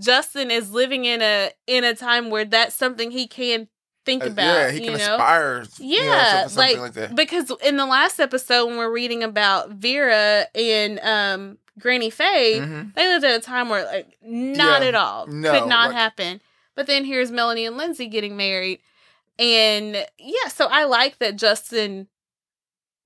Justin 0.00 0.50
is 0.50 0.70
living 0.70 1.04
in 1.04 1.20
a 1.20 1.50
in 1.66 1.82
a 1.84 1.94
time 1.94 2.30
where 2.30 2.44
that's 2.44 2.74
something 2.76 3.10
he 3.10 3.26
can 3.26 3.68
think 4.06 4.22
Uh, 4.24 4.28
about. 4.28 4.44
yeah, 4.44 4.70
he 4.70 4.78
you 4.84 4.90
can 4.90 4.98
know? 4.98 5.14
aspire. 5.14 5.64
you 5.78 6.00
know, 6.00 6.06
Yeah, 6.06 6.30
something, 6.30 6.48
something 6.48 6.56
like, 6.56 6.78
like 6.78 6.92
that. 6.94 7.14
because 7.16 7.52
in 7.64 7.76
the 7.76 7.86
last 7.86 8.18
episode 8.20 8.66
when 8.66 8.76
we're 8.78 8.90
reading 8.92 9.22
about 9.22 9.70
Vera 9.70 10.46
and 10.54 10.98
um 11.00 11.58
Granny 11.78 12.10
Faye, 12.10 12.60
Mhm. 12.60 12.94
they 12.94 13.08
lived 13.08 13.24
at 13.24 13.34
a 13.34 13.40
time 13.42 13.68
where 13.68 13.84
like 13.84 14.16
not 14.22 14.82
Yeah. 14.82 14.88
at 14.88 14.94
all 14.94 15.26
No, 15.26 15.50
could 15.60 15.68
not 15.68 15.88
like- 15.88 15.96
happen. 15.96 16.40
But 16.74 16.86
then 16.86 17.04
here's 17.04 17.30
Melanie 17.30 17.66
and 17.66 17.76
Lindsay 17.76 18.06
getting 18.06 18.36
married, 18.36 18.80
and 19.38 20.06
yeah, 20.18 20.48
so 20.48 20.66
I 20.66 20.84
like 20.84 21.18
that 21.18 21.36
Justin. 21.36 22.08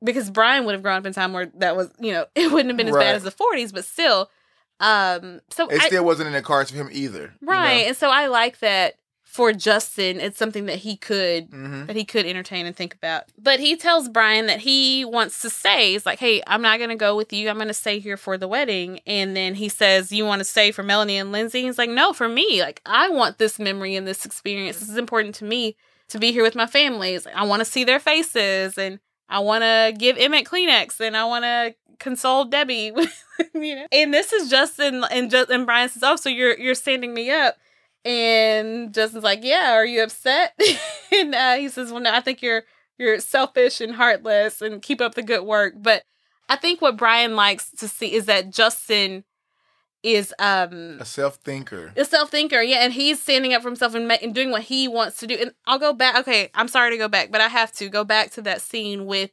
Because 0.05 0.29
Brian 0.31 0.67
would 0.67 0.75
have 0.75 0.83
grown 0.83 0.99
up 0.99 1.07
in 1.07 1.11
a 1.11 1.15
time 1.15 1.33
where 1.33 1.47
that 1.57 1.75
was, 1.75 1.91
you 1.99 2.13
know, 2.13 2.27
it 2.35 2.53
wouldn't 2.53 2.69
have 2.69 2.77
been 2.77 2.89
as 2.89 2.95
Right. 2.95 3.05
bad 3.05 3.15
as 3.17 3.23
the 3.23 3.31
40s, 3.31 3.73
but 3.73 3.85
still, 3.85 4.31
um, 4.79 5.41
so 5.51 5.67
It 5.69 5.81
I, 5.83 5.87
still 5.87 6.05
wasn't 6.05 6.27
in 6.29 6.33
the 6.35 6.43
cards 6.43 6.71
for 6.71 6.77
him 6.77 6.91
either. 6.93 7.35
right, 7.41 7.87
and 7.87 7.97
so 7.97 8.11
I 8.11 8.27
like 8.27 8.59
that 8.59 8.97
for 9.37 9.53
Justin, 9.53 10.19
it's 10.19 10.39
something 10.39 10.65
that 10.65 10.79
he 10.79 10.97
could 10.97 11.51
hmm 11.51 11.85
that 11.87 11.95
he 11.95 12.05
could 12.05 12.25
entertain 12.25 12.65
and 12.67 12.75
think 12.75 12.95
about. 12.95 13.25
But 13.39 13.61
he 13.61 13.77
tells 13.77 14.09
Brian 14.09 14.47
that 14.47 14.61
he 14.61 15.05
wants 15.05 15.43
to 15.43 15.51
stay. 15.51 15.93
He's 15.93 16.07
like, 16.07 16.19
hey, 16.19 16.43
I'm 16.47 16.63
not 16.63 16.79
going 16.79 16.89
to 16.91 16.97
go 16.97 17.15
with 17.15 17.33
you. 17.33 17.49
I'm 17.49 17.57
going 17.57 17.69
to 17.69 17.75
stay 17.75 17.99
here 17.99 18.17
for 18.17 18.39
the 18.39 18.49
wedding. 18.49 19.01
And 19.07 19.37
then 19.37 19.55
he 19.55 19.69
says, 19.69 20.11
you 20.11 20.25
want 20.25 20.41
to 20.41 20.45
stay 20.45 20.73
for 20.73 20.83
Melanie 20.83 21.19
and 21.19 21.31
Lindsay? 21.31 21.63
He's 21.63 21.79
like, 21.79 21.91
no, 21.91 22.13
for 22.13 22.29
me. 22.29 22.63
Like, 22.63 22.81
I 22.87 23.09
want 23.11 23.39
this 23.39 23.59
memory 23.61 23.95
and 23.95 24.07
this 24.07 24.25
experience. 24.25 24.81
This 24.81 24.89
is 24.89 24.97
important 24.97 25.35
to 25.37 25.45
me 25.45 25.77
to 26.09 26.19
be 26.19 26.33
here 26.33 26.43
with 26.43 26.57
my 26.57 26.67
family. 26.67 27.19
Like, 27.19 27.35
I 27.37 27.45
want 27.45 27.61
to 27.61 27.65
see 27.65 27.85
their 27.85 28.01
faces 28.01 28.77
and 28.79 28.99
I 29.29 29.41
want 29.41 29.63
to 29.63 29.95
give 29.97 30.17
Emmett 30.19 30.47
Kleenex 30.47 30.99
and 30.99 31.17
I 31.17 31.25
want 31.27 31.45
to 31.45 31.75
console 32.01 32.47
Debbie. 32.47 32.93
you 33.55 33.77
know? 33.77 33.87
And 33.93 34.13
this 34.13 34.33
is 34.33 34.51
Justin 34.51 35.05
and, 35.11 35.31
just, 35.31 35.51
and 35.51 35.67
Brian 35.67 35.89
says, 35.89 36.03
oh, 36.03 36.17
so 36.17 36.31
you're, 36.31 36.59
you're 36.59 36.75
standing 36.75 37.15
me 37.15 37.31
up. 37.31 37.59
And 38.07 38.95
Justin's 38.95 39.25
like, 39.25 39.41
"Yeah, 39.43 39.73
are 39.73 39.85
you 39.85 40.03
upset?" 40.03 40.59
and 41.13 41.35
uh, 41.35 41.55
he 41.57 41.69
says, 41.69 41.91
"Well, 41.91 42.01
no, 42.01 42.13
I 42.13 42.21
think 42.21 42.41
you're 42.43 42.63
you're 42.99 43.19
selfish 43.21 43.81
and 43.81 43.95
heartless, 43.97 44.63
and 44.63 44.81
keep 44.81 45.01
up 45.01 45.15
the 45.15 45.23
good 45.23 45.43
work." 45.45 45.75
But 45.77 46.05
I 46.49 46.57
think 46.57 46.81
what 46.81 46.97
Brian 46.97 47.35
likes 47.35 47.71
to 47.73 47.89
see 47.89 48.13
is 48.15 48.27
that 48.27 48.51
Justin 48.53 49.25
is 50.03 50.33
um 50.39 50.99
A 51.01 51.05
self 51.05 51.37
thinker. 51.37 51.93
a 51.97 52.05
self 52.05 52.31
thinker, 52.31 52.61
yeah, 52.63 52.79
and 52.85 52.93
he's 52.93 53.21
standing 53.21 53.53
up 53.53 53.63
for 53.63 53.69
himself 53.69 53.95
and, 53.95 54.07
ma- 54.07 54.19
and 54.23 54.35
doing 54.35 54.51
what 54.53 54.63
he 54.63 54.87
wants 54.87 55.17
to 55.19 55.27
do. 55.27 55.35
And 55.41 55.53
I'll 55.67 55.81
go 55.81 55.93
back. 55.93 56.17
Okay, 56.21 56.51
I'm 56.55 56.69
sorry 56.69 56.91
to 56.93 56.97
go 56.99 57.09
back, 57.09 57.33
but 57.33 57.41
I 57.41 57.49
have 57.49 57.73
to 57.73 57.89
go 57.89 58.05
back 58.05 58.31
to 58.33 58.43
that 58.43 58.61
scene 58.61 59.07
with 59.07 59.31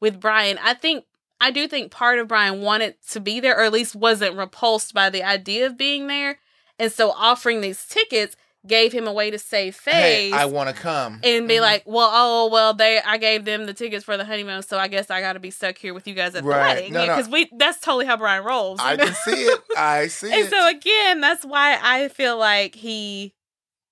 with 0.00 0.20
Brian. 0.20 0.58
I 0.62 0.74
think 0.74 1.04
I 1.40 1.50
do 1.50 1.66
think 1.66 1.90
part 1.90 2.18
of 2.18 2.28
Brian 2.28 2.60
wanted 2.60 2.96
to 3.12 3.20
be 3.20 3.40
there, 3.40 3.56
or 3.58 3.62
at 3.62 3.72
least 3.72 3.96
wasn't 3.96 4.36
repulsed 4.36 4.92
by 4.92 5.08
the 5.08 5.22
idea 5.24 5.64
of 5.66 5.78
being 5.78 6.08
there, 6.08 6.38
and 6.82 6.90
so 6.92 7.10
offering 7.12 7.60
these 7.62 7.86
tickets 7.86 8.34
gave 8.66 8.92
him 8.92 9.08
a 9.08 9.12
way 9.12 9.28
to 9.28 9.38
save 9.40 9.74
face. 9.74 9.94
Hey, 9.94 10.30
I 10.32 10.44
want 10.44 10.68
to 10.68 10.74
come. 10.74 11.20
and 11.24 11.48
be 11.48 11.54
Mhm. 11.56 11.60
like, 11.62 11.82
well, 11.84 12.10
oh, 12.12 12.48
well, 12.52 12.72
they, 12.74 13.00
I 13.04 13.16
gave 13.18 13.44
them 13.44 13.66
the 13.66 13.74
tickets 13.74 14.04
for 14.04 14.16
the 14.16 14.24
honeymoon, 14.24 14.62
so 14.62 14.78
I 14.78 14.86
guess 14.86 15.10
I 15.10 15.20
got 15.20 15.32
to 15.32 15.40
be 15.40 15.50
stuck 15.50 15.78
here 15.78 15.92
with 15.94 16.06
you 16.06 16.14
guys 16.14 16.34
at 16.36 16.44
Right. 16.44 16.56
the 16.56 16.60
wedding, 16.74 16.92
No, 16.92 17.06
no. 17.06 17.16
because 17.16 17.28
we, 17.28 17.50
that's 17.56 17.80
totally 17.80 18.06
how 18.06 18.16
Brian 18.16 18.44
rolls. 18.44 18.78
I 18.80 18.94
know? 18.96 19.06
can 19.06 19.14
see 19.14 19.32
it. 19.42 19.60
I 19.76 20.06
see 20.08 20.26
and 20.28 20.34
it. 20.36 20.40
And 20.42 20.50
so 20.50 20.68
again 20.68 21.20
that's 21.20 21.44
why 21.44 21.78
i 21.82 22.06
feel 22.08 22.36
like 22.38 22.74
he 22.76 23.34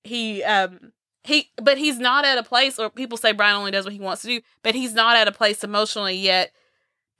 he 0.05 0.43
um 0.45 0.93
he 1.24 1.51
but 1.61 1.76
he's 1.76 1.99
not 1.99 2.24
at 2.24 2.38
a 2.38 2.43
place 2.43 2.78
or 2.78 2.88
people 2.91 3.18
say 3.18 3.32
brian 3.32 3.57
only 3.57 3.70
does 3.70 3.84
what 3.84 3.93
he 3.93 4.01
wants 4.01 4.22
to 4.22 4.28
do 4.28 4.41
but 4.62 4.74
he's 4.74 4.95
not 4.95 5.16
at 5.16 5.28
a 5.28 5.32
place 5.32 5.62
emotionally 5.64 6.14
yet 6.16 6.53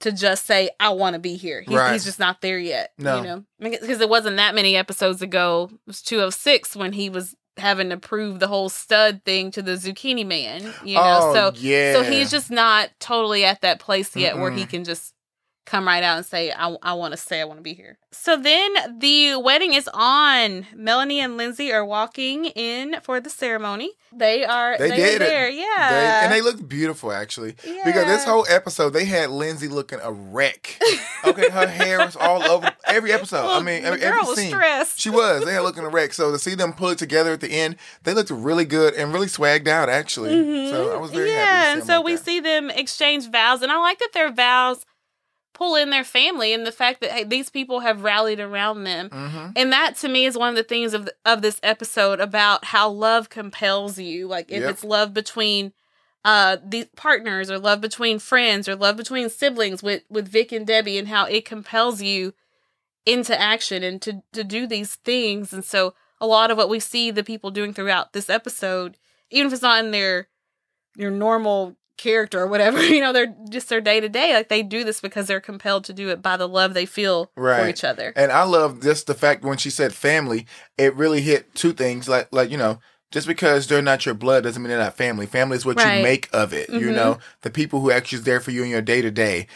to 0.01 0.11
just 0.11 0.45
say 0.45 0.69
i 0.79 0.89
want 0.89 1.13
to 1.13 1.19
be 1.19 1.35
here 1.35 1.61
he's, 1.61 1.75
Right. 1.75 1.93
he's 1.93 2.03
just 2.05 2.19
not 2.19 2.41
there 2.41 2.59
yet 2.59 2.91
No. 2.97 3.17
you 3.17 3.23
know 3.23 3.43
because 3.59 4.01
it 4.01 4.09
wasn't 4.09 4.37
that 4.37 4.55
many 4.55 4.75
episodes 4.75 5.21
ago 5.21 5.69
it 5.71 5.79
was 5.87 6.01
206 6.01 6.75
when 6.75 6.93
he 6.93 7.09
was 7.09 7.35
having 7.57 7.89
to 7.89 7.97
prove 7.97 8.39
the 8.39 8.47
whole 8.47 8.69
stud 8.69 9.21
thing 9.25 9.51
to 9.51 9.61
the 9.61 9.73
zucchini 9.73 10.25
man 10.25 10.61
you 10.83 10.95
know 10.95 11.19
oh, 11.21 11.33
so 11.33 11.51
yeah. 11.59 11.93
so 11.93 12.01
he's 12.03 12.31
just 12.31 12.49
not 12.49 12.89
totally 12.99 13.43
at 13.43 13.61
that 13.61 13.79
place 13.79 14.15
yet 14.15 14.37
where 14.37 14.51
he 14.51 14.65
can 14.65 14.83
just 14.83 15.13
come 15.71 15.87
right 15.87 16.03
out 16.03 16.17
and 16.17 16.25
say, 16.25 16.51
I, 16.51 16.75
I 16.83 16.93
want 16.93 17.13
to 17.13 17.17
stay, 17.17 17.39
I 17.39 17.45
want 17.45 17.59
to 17.59 17.63
be 17.63 17.73
here. 17.73 17.97
So 18.11 18.35
then 18.35 18.99
the 18.99 19.37
wedding 19.37 19.73
is 19.73 19.89
on. 19.93 20.65
Melanie 20.75 21.21
and 21.21 21.37
Lindsay 21.37 21.71
are 21.71 21.85
walking 21.85 22.45
in 22.47 22.97
for 23.03 23.21
the 23.21 23.29
ceremony. 23.29 23.91
They 24.13 24.43
are 24.43 24.77
They 24.77 24.89
they, 24.89 24.95
did 24.97 25.21
are 25.21 25.23
it. 25.23 25.27
there, 25.29 25.49
They, 25.49 25.57
yeah. 25.57 26.23
and 26.25 26.33
they 26.33 26.41
look 26.41 26.67
beautiful, 26.67 27.13
actually. 27.13 27.55
Yeah. 27.65 27.83
Because 27.85 28.05
this 28.05 28.25
whole 28.25 28.45
episode, 28.49 28.89
they 28.89 29.05
had 29.05 29.29
Lindsay 29.29 29.69
looking 29.69 29.99
a 30.03 30.11
wreck. 30.11 30.77
Okay, 31.23 31.49
her 31.49 31.67
hair 31.67 31.99
was 31.99 32.17
all 32.17 32.43
over 32.43 32.69
every 32.85 33.13
episode. 33.13 33.47
I 33.47 33.61
mean, 33.61 33.83
the 33.83 33.87
every, 33.89 33.99
girl 34.01 34.09
every 34.09 34.27
was 34.27 34.37
scene. 34.37 34.49
stressed. 34.49 34.99
She 34.99 35.09
was. 35.09 35.45
They 35.45 35.53
had 35.53 35.61
looking 35.61 35.85
a 35.85 35.89
wreck. 35.89 36.11
So 36.13 36.31
to 36.31 36.39
see 36.39 36.55
them 36.55 36.73
pull 36.73 36.89
it 36.89 36.97
together 36.97 37.31
at 37.31 37.39
the 37.39 37.51
end, 37.51 37.77
they 38.03 38.13
looked 38.13 38.31
really 38.31 38.65
good 38.65 38.93
and 38.95 39.13
really 39.13 39.27
swagged 39.27 39.67
out, 39.69 39.87
actually. 39.87 40.69
So 40.69 40.93
I 40.93 40.99
was 40.99 41.11
very 41.11 41.29
Mm-hmm. 41.29 41.37
yeah, 41.37 41.45
happy. 41.45 41.61
To 41.61 41.71
see 41.75 41.79
and 41.79 41.87
so 41.87 41.95
like 41.97 42.05
we 42.05 42.15
that. 42.15 42.25
see 42.25 42.39
them 42.41 42.69
exchange 42.71 43.29
vows, 43.31 43.61
and 43.61 43.71
I 43.71 43.77
like 43.77 43.99
that 43.99 44.09
their 44.13 44.31
vows 44.31 44.85
pull 45.53 45.75
in 45.75 45.89
their 45.89 46.03
family 46.03 46.53
and 46.53 46.65
the 46.65 46.71
fact 46.71 47.01
that 47.01 47.11
hey, 47.11 47.23
these 47.23 47.49
people 47.49 47.81
have 47.81 48.03
rallied 48.03 48.39
around 48.39 48.83
them. 48.83 49.09
Mhm. 49.09 49.53
And 49.55 49.71
that 49.73 49.95
to 49.97 50.07
me 50.09 50.25
is 50.25 50.37
one 50.37 50.49
of 50.49 50.55
the 50.55 50.63
things 50.63 50.93
of 50.93 51.09
of 51.25 51.41
this 51.41 51.59
episode 51.63 52.19
about 52.19 52.65
how 52.65 52.89
love 52.89 53.29
compels 53.29 53.99
you. 53.99 54.27
Like 54.27 54.51
if 54.51 54.61
Yep. 54.61 54.69
it's 54.69 54.83
love 54.83 55.13
between 55.13 55.73
uh 56.23 56.57
these 56.63 56.85
partners 56.95 57.49
or 57.49 57.57
love 57.59 57.81
between 57.81 58.19
friends 58.19 58.69
or 58.69 58.75
love 58.75 58.95
between 58.95 59.29
siblings 59.29 59.81
with 59.83 60.03
with 60.09 60.27
Vic 60.27 60.51
and 60.51 60.65
Debbie 60.67 60.97
and 60.97 61.07
how 61.07 61.25
it 61.25 61.45
compels 61.45 62.01
you 62.01 62.33
into 63.05 63.39
action 63.39 63.83
and 63.83 64.01
to 64.03 64.21
to 64.33 64.43
do 64.43 64.67
these 64.67 64.95
things. 64.95 65.51
And 65.53 65.65
so 65.65 65.93
a 66.19 66.27
lot 66.27 66.51
of 66.51 66.57
what 66.57 66.69
we 66.69 66.79
see 66.79 67.09
the 67.11 67.23
people 67.23 67.49
doing 67.49 67.73
throughout 67.73 68.13
this 68.13 68.29
episode, 68.29 68.97
even 69.31 69.47
if 69.47 69.53
it's 69.53 69.61
not 69.63 69.83
in 69.83 69.91
their 69.91 70.27
your 70.95 71.09
normal 71.11 71.75
character 71.97 72.39
or 72.39 72.47
whatever, 72.47 72.81
you 72.83 73.01
know, 73.01 73.13
they're 73.13 73.33
just 73.49 73.69
their 73.69 73.81
day 73.81 73.99
to 73.99 74.09
day. 74.09 74.33
Like 74.33 74.49
they 74.49 74.63
do 74.63 74.83
this 74.83 75.01
because 75.01 75.27
they're 75.27 75.39
compelled 75.41 75.83
to 75.85 75.93
do 75.93 76.09
it 76.09 76.21
by 76.21 76.37
the 76.37 76.47
love 76.47 76.73
they 76.73 76.85
feel 76.85 77.31
right. 77.35 77.61
for 77.63 77.69
each 77.69 77.83
other. 77.83 78.13
And 78.15 78.31
I 78.31 78.43
love 78.43 78.81
just 78.81 79.07
the 79.07 79.13
fact 79.13 79.43
when 79.43 79.57
she 79.57 79.69
said 79.69 79.93
family, 79.93 80.47
it 80.77 80.95
really 80.95 81.21
hit 81.21 81.53
two 81.55 81.73
things. 81.73 82.09
Like, 82.09 82.27
like 82.31 82.49
you 82.49 82.57
know, 82.57 82.79
just 83.11 83.27
because 83.27 83.67
they're 83.67 83.81
not 83.81 84.05
your 84.05 84.15
blood 84.15 84.43
doesn't 84.43 84.61
mean 84.61 84.69
they're 84.69 84.79
not 84.79 84.95
family. 84.95 85.25
Family 85.25 85.57
is 85.57 85.65
what 85.65 85.75
Right. 85.75 85.97
you 85.97 86.01
make 86.03 86.29
of 86.31 86.53
it. 86.53 86.69
You 86.69 86.91
Mhm. 86.91 86.95
know, 86.95 87.17
the 87.41 87.49
people 87.49 87.81
who 87.81 87.91
actually 87.91 88.19
is 88.19 88.23
there 88.23 88.39
for 88.39 88.51
you 88.51 88.63
in 88.63 88.69
your 88.69 88.81
day 88.81 89.01
to 89.01 89.11
day. 89.11 89.47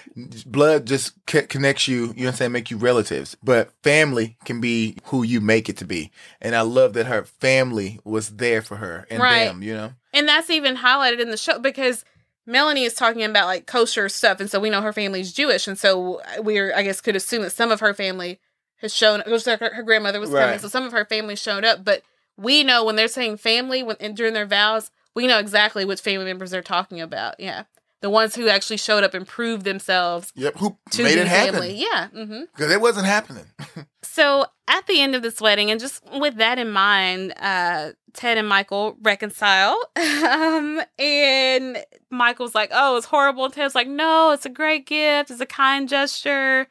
Blood 0.45 0.85
just 0.85 1.13
c- 1.29 1.43
connects 1.43 1.87
you. 1.87 1.95
You 1.95 2.01
know 2.01 2.11
what 2.13 2.27
I'm 2.27 2.33
saying? 2.35 2.51
Make 2.51 2.69
you 2.69 2.75
relatives. 2.77 3.37
But 3.41 3.71
family 3.81 4.37
can 4.45 4.59
be 4.59 4.97
who 5.05 5.23
you 5.23 5.39
make 5.41 5.69
it 5.69 5.77
to 5.77 5.85
be. 5.85 6.11
And 6.41 6.53
I 6.55 6.61
love 6.61 6.93
that 6.93 7.05
her 7.05 7.23
family 7.23 7.99
was 8.03 8.31
there 8.31 8.61
for 8.61 8.75
her 8.77 9.07
and 9.09 9.21
Right. 9.21 9.45
them. 9.45 9.63
You 9.63 9.73
know. 9.73 9.93
And 10.13 10.27
that's 10.27 10.49
even 10.49 10.77
highlighted 10.77 11.19
in 11.19 11.29
the 11.31 11.37
show 11.37 11.57
because 11.59 12.03
Melanie 12.45 12.83
is 12.83 12.93
talking 12.93 13.23
about 13.23 13.47
like 13.47 13.65
kosher 13.65 14.07
stuff, 14.09 14.39
and 14.39 14.49
so 14.49 14.59
we 14.59 14.69
know 14.69 14.81
her 14.81 14.93
family's 14.93 15.33
Jewish, 15.33 15.67
and 15.67 15.77
so 15.77 16.21
we're 16.39 16.73
I 16.75 16.83
guess 16.83 17.01
could 17.01 17.15
assume 17.15 17.41
that 17.43 17.51
some 17.51 17.71
of 17.71 17.79
her 17.79 17.93
family 17.93 18.39
has 18.77 18.93
shown. 18.93 19.23
Like 19.25 19.59
her, 19.59 19.73
her 19.73 19.83
grandmother 19.83 20.19
was 20.19 20.29
coming, 20.29 20.49
Right. 20.49 20.61
so 20.61 20.67
some 20.67 20.83
of 20.83 20.91
her 20.91 21.05
family 21.05 21.35
showed 21.35 21.65
up. 21.65 21.83
But 21.83 22.03
we 22.37 22.63
know 22.63 22.83
when 22.83 22.95
they're 22.95 23.07
saying 23.07 23.37
family 23.37 23.81
when 23.81 23.95
and 23.99 24.15
during 24.15 24.33
their 24.33 24.45
vows, 24.45 24.91
we 25.15 25.27
know 25.27 25.39
exactly 25.39 25.85
which 25.85 26.01
family 26.01 26.25
members 26.25 26.51
they're 26.51 26.61
talking 26.61 27.01
about. 27.01 27.39
Yeah, 27.39 27.63
the 28.01 28.09
ones 28.09 28.35
who 28.35 28.47
actually 28.49 28.77
showed 28.77 29.03
up 29.03 29.13
and 29.13 29.27
proved 29.27 29.63
themselves 29.65 30.31
Yep. 30.35 30.57
Who 30.59 30.77
to 30.91 31.03
made 31.03 31.17
it 31.17 31.27
happen? 31.27 31.53
family. 31.53 31.73
Yeah. 31.75 32.07
hmm 32.09 32.41
Because 32.55 32.71
it 32.71 32.81
wasn't 32.81 33.05
happening. 33.07 33.45
So 34.03 34.45
at 34.69 34.87
the 34.87 35.01
end 35.01 35.13
of 35.13 35.23
this 35.23 35.41
wedding, 35.41 35.69
and 35.71 35.77
just 35.79 36.01
with 36.13 36.35
that 36.35 36.57
in 36.57 36.71
mind, 36.71 37.33
uh, 37.37 37.91
Ted 38.13 38.37
and 38.37 38.47
Michael 38.47 38.95
reconcile. 39.01 39.77
um, 39.97 40.79
and 40.97 41.83
Michael's 42.11 42.55
like, 42.55 42.69
"Oh, 42.73 42.95
it's 42.95 43.07
horrible." 43.07 43.43
And 43.43 43.53
Ted's 43.53 43.75
like, 43.75 43.89
"No, 43.89 44.31
it's 44.31 44.45
a 44.45 44.49
great 44.49 44.85
gift. 44.85 45.31
It's 45.31 45.41
a 45.41 45.45
kind 45.45 45.89
gesture." 45.89 46.67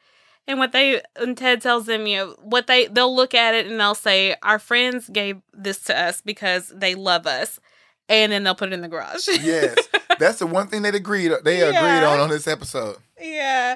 And 0.47 0.57
what 0.57 0.71
they 0.71 1.01
and 1.17 1.37
Ted 1.37 1.61
tells 1.61 1.85
them, 1.85 2.07
you 2.07 2.17
know, 2.17 2.35
what 2.41 2.65
they 2.65 2.87
they'll 2.87 3.15
look 3.15 3.35
at 3.35 3.53
it 3.53 3.67
and 3.67 3.79
they'll 3.79 3.93
say, 3.93 4.35
"Our 4.41 4.57
friends 4.57 5.07
gave 5.09 5.37
this 5.53 5.79
to 5.83 5.95
us 5.95 6.21
because 6.21 6.69
they 6.75 6.95
love 6.95 7.27
us," 7.27 7.59
and 8.09 8.31
then 8.31 8.43
they'll 8.43 8.55
put 8.55 8.69
it 8.69 8.73
in 8.73 8.81
the 8.81 8.87
garage. 8.87 9.27
yes. 9.41 9.75
That's 10.19 10.39
the 10.39 10.47
one 10.47 10.67
thing 10.67 10.81
they 10.81 10.89
agreed. 10.89 11.31
They 11.43 11.61
agreed 11.61 12.03
on 12.03 12.19
on 12.19 12.29
this 12.29 12.47
episode. 12.47 12.97
Yeah. 13.19 13.75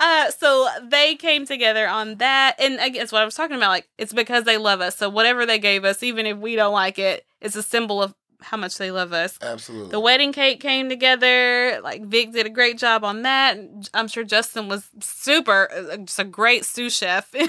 Uh, 0.00 0.30
so 0.30 0.68
they 0.84 1.16
came 1.16 1.44
together 1.44 1.88
on 1.88 2.16
that, 2.16 2.54
and 2.60 2.80
I 2.80 2.88
guess 2.88 3.10
what 3.10 3.22
I 3.22 3.24
was 3.24 3.34
talking 3.34 3.56
about, 3.56 3.70
like 3.70 3.88
it's 3.98 4.12
because 4.12 4.44
they 4.44 4.56
love 4.56 4.80
us. 4.80 4.96
So 4.96 5.08
whatever 5.08 5.44
they 5.44 5.58
gave 5.58 5.84
us, 5.84 6.02
even 6.02 6.24
if 6.24 6.38
we 6.38 6.54
don't 6.54 6.72
like 6.72 6.98
it, 7.00 7.26
it's 7.40 7.56
a 7.56 7.62
symbol 7.64 8.00
of 8.00 8.14
how 8.40 8.56
much 8.56 8.78
they 8.78 8.92
love 8.92 9.12
us. 9.12 9.36
Absolutely. 9.42 9.90
The 9.90 9.98
wedding 10.00 10.32
cake 10.32 10.60
came 10.60 10.88
together. 10.88 11.80
Like 11.82 12.04
Vic 12.04 12.32
did 12.32 12.46
a 12.46 12.50
great 12.50 12.78
job 12.78 13.02
on 13.02 13.22
that. 13.22 13.58
I'm 13.92 14.06
sure 14.06 14.22
Justin 14.22 14.68
was 14.68 14.88
super, 15.00 15.68
uh, 15.72 15.96
just 15.98 16.20
a 16.20 16.24
great 16.24 16.64
sous 16.64 16.96
chef 16.96 17.34
in 17.34 17.48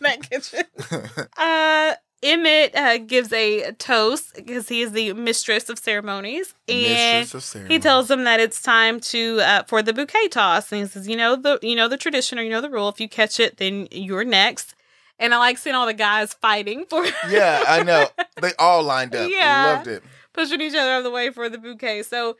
that 0.00 0.30
kitchen. 0.30 0.64
Uh, 1.36 1.94
Emmett 2.22 2.74
uh, 2.74 2.98
gives 2.98 3.32
a 3.32 3.72
toast 3.72 4.34
because 4.34 4.68
he 4.68 4.82
is 4.82 4.92
the 4.92 5.12
mistress 5.12 5.68
of 5.68 5.78
ceremonies, 5.78 6.52
and 6.66 6.82
Mistress 7.22 7.34
of 7.34 7.42
ceremony. 7.44 7.74
he 7.74 7.80
tells 7.80 8.08
them 8.08 8.24
that 8.24 8.40
it's 8.40 8.60
time 8.60 8.98
to 9.00 9.38
uh, 9.40 9.62
for 9.64 9.82
the 9.82 9.92
bouquet 9.92 10.28
toss, 10.28 10.72
and 10.72 10.82
he 10.82 10.86
says, 10.88 11.06
"You 11.08 11.16
know 11.16 11.36
the 11.36 11.58
you 11.62 11.76
know 11.76 11.86
the 11.88 11.96
tradition 11.96 12.38
or 12.38 12.42
you 12.42 12.50
know 12.50 12.60
the 12.60 12.70
rule. 12.70 12.88
If 12.88 13.00
you 13.00 13.08
catch 13.08 13.38
it, 13.38 13.58
then 13.58 13.86
you're 13.92 14.24
next." 14.24 14.74
And 15.20 15.34
I 15.34 15.38
like 15.38 15.58
seeing 15.58 15.74
all 15.74 15.86
the 15.86 15.94
guys 15.94 16.34
fighting 16.34 16.84
for 16.88 17.04
Yeah, 17.28 17.64
I 17.66 17.82
know. 17.82 18.06
They 18.40 18.52
all 18.58 18.82
lined 18.84 19.14
up. 19.16 19.28
Yeah. 19.30 19.74
Loved 19.76 19.88
it. 19.88 20.02
pushing 20.32 20.60
each 20.60 20.74
other 20.74 20.90
out 20.90 20.98
of 20.98 21.04
the 21.04 21.10
way 21.10 21.30
for 21.30 21.48
the 21.48 21.58
bouquet. 21.58 22.04
So 22.04 22.36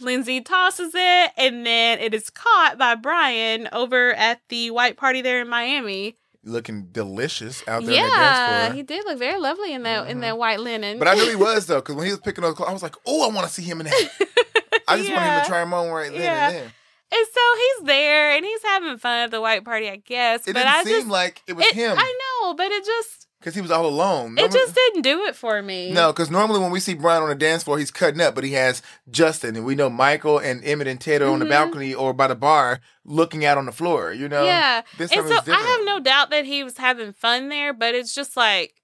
Lindsay 0.00 0.40
tosses 0.42 0.92
it, 0.94 1.32
and 1.38 1.64
then 1.66 1.98
it 1.98 2.12
is 2.14 2.28
caught 2.30 2.76
by 2.78 2.94
Brian 2.96 3.68
over 3.72 4.12
at 4.14 4.40
the 4.48 4.70
white 4.70 4.96
party 4.98 5.22
there 5.22 5.40
in 5.40 5.48
Miami. 5.48 6.16
Looking 6.44 6.86
delicious 6.92 7.62
out 7.66 7.84
there 7.84 8.00
on 8.04 8.08
the 8.10 8.14
dance 8.14 8.68
Yeah, 8.68 8.72
he 8.72 8.82
did 8.82 9.04
look 9.04 9.18
very 9.18 9.38
lovely 9.40 9.72
in 9.74 9.82
that 9.82 10.08
in 10.08 10.18
Mhm. 10.18 10.20
that 10.22 10.38
white 10.38 10.60
linen. 10.60 10.98
But 10.98 11.08
I 11.08 11.14
knew 11.14 11.28
he 11.28 11.34
was 11.50 11.66
though, 11.66 11.76
because 11.80 11.94
when 11.96 12.06
he 12.06 12.12
was 12.12 12.20
picking 12.20 12.44
up 12.44 12.54
clothes, 12.54 12.68
I 12.68 12.72
was 12.72 12.82
like, 12.82 12.94
"Oh, 13.06 13.28
I 13.28 13.32
want 13.34 13.46
to 13.48 13.52
see 13.52 13.62
him 13.62 13.80
in 13.80 13.86
that." 13.86 14.10
I 14.88 14.96
just 14.98 15.10
want 15.10 15.22
him 15.24 15.40
to 15.40 15.46
try 15.46 15.62
him 15.62 15.74
on 15.74 15.90
right 15.90 16.10
then 16.12 16.20
Yeah. 16.20 16.48
and 16.48 16.56
there. 16.56 16.72
And 17.10 17.26
so 17.32 17.40
he's 17.56 17.86
there 17.86 18.32
and 18.36 18.44
he's 18.44 18.62
having 18.62 18.98
fun 18.98 19.18
at 19.24 19.30
the 19.30 19.40
white 19.40 19.64
party, 19.64 19.88
I 19.90 19.96
guess. 19.96 20.42
It 20.42 20.52
but 20.52 20.60
didn't 20.60 20.68
I 20.74 20.84
seem 20.84 20.94
just 20.96 21.08
like 21.08 21.42
it 21.46 21.54
was 21.54 21.66
it- 21.66 21.74
him 21.74 21.96
I 21.98 22.18
know, 22.42 22.54
but 22.54 22.70
it 22.70 22.84
just 22.84 23.26
because 23.38 23.54
he 23.54 23.60
was 23.60 23.70
all 23.70 23.86
alone. 23.86 24.36
it 24.38 24.50
just 24.50 24.74
didn't 24.74 25.02
do 25.02 25.22
it 25.24 25.36
for 25.36 25.62
me. 25.62 25.92
no, 25.92 26.12
because 26.12 26.30
normally 26.30 26.58
when 26.60 26.70
we 26.70 26.80
see 26.80 26.94
Brian 26.94 27.22
on 27.22 27.28
the 27.28 27.34
dance 27.34 27.62
floor, 27.62 27.78
he's 27.78 27.90
cutting 27.90 28.20
up, 28.20 28.34
but 28.34 28.44
he 28.44 28.52
has 28.52 28.82
Justin, 29.10 29.56
and 29.56 29.64
we 29.64 29.74
know 29.74 29.88
Michael 29.88 30.38
and 30.38 30.64
Emmett 30.64 30.86
and 30.88 31.00
Ted 31.00 31.22
are 31.22 31.28
on 31.30 31.38
the 31.38 31.44
Mhm. 31.44 31.50
balcony 31.50 31.94
or 31.94 32.12
by 32.12 32.26
the 32.26 32.34
bar 32.34 32.80
looking 33.04 33.44
out 33.44 33.56
on 33.58 33.66
the 33.66 33.72
floor. 33.72 34.12
You 34.12 34.28
know, 34.28 34.44
yeah. 34.44 34.82
This 34.98 35.12
And 35.12 35.26
so 35.28 35.40
I 35.52 35.56
have 35.60 35.84
no 35.86 36.00
doubt 36.00 36.30
that 36.30 36.44
he 36.44 36.62
was 36.64 36.78
having 36.78 37.12
fun 37.12 37.48
there, 37.48 37.72
but 37.72 37.94
it's 37.94 38.14
just 38.14 38.36
like 38.36 38.74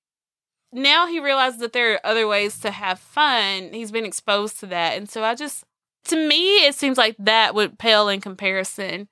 now 0.73 1.07
he 1.07 1.21
realizes 1.21 1.61
that 1.61 1.73
there 1.73 1.93
are 1.95 2.01
other 2.07 2.27
ways 2.27 2.59
to 2.61 2.71
have 2.71 2.99
fun. 2.99 3.73
He's 3.73 3.93
been 3.93 4.05
exposed 4.05 4.59
to 4.61 4.67
that. 4.67 4.97
And 4.97 5.09
so 5.09 5.23
I 5.25 5.35
just 5.35 5.65
to 6.07 6.17
me 6.17 6.67
it 6.67 6.75
seems 6.75 6.99
like 6.99 7.17
that 7.19 7.55
would 7.55 7.79
pale 7.79 8.09
in 8.09 8.21
comparison 8.21 9.09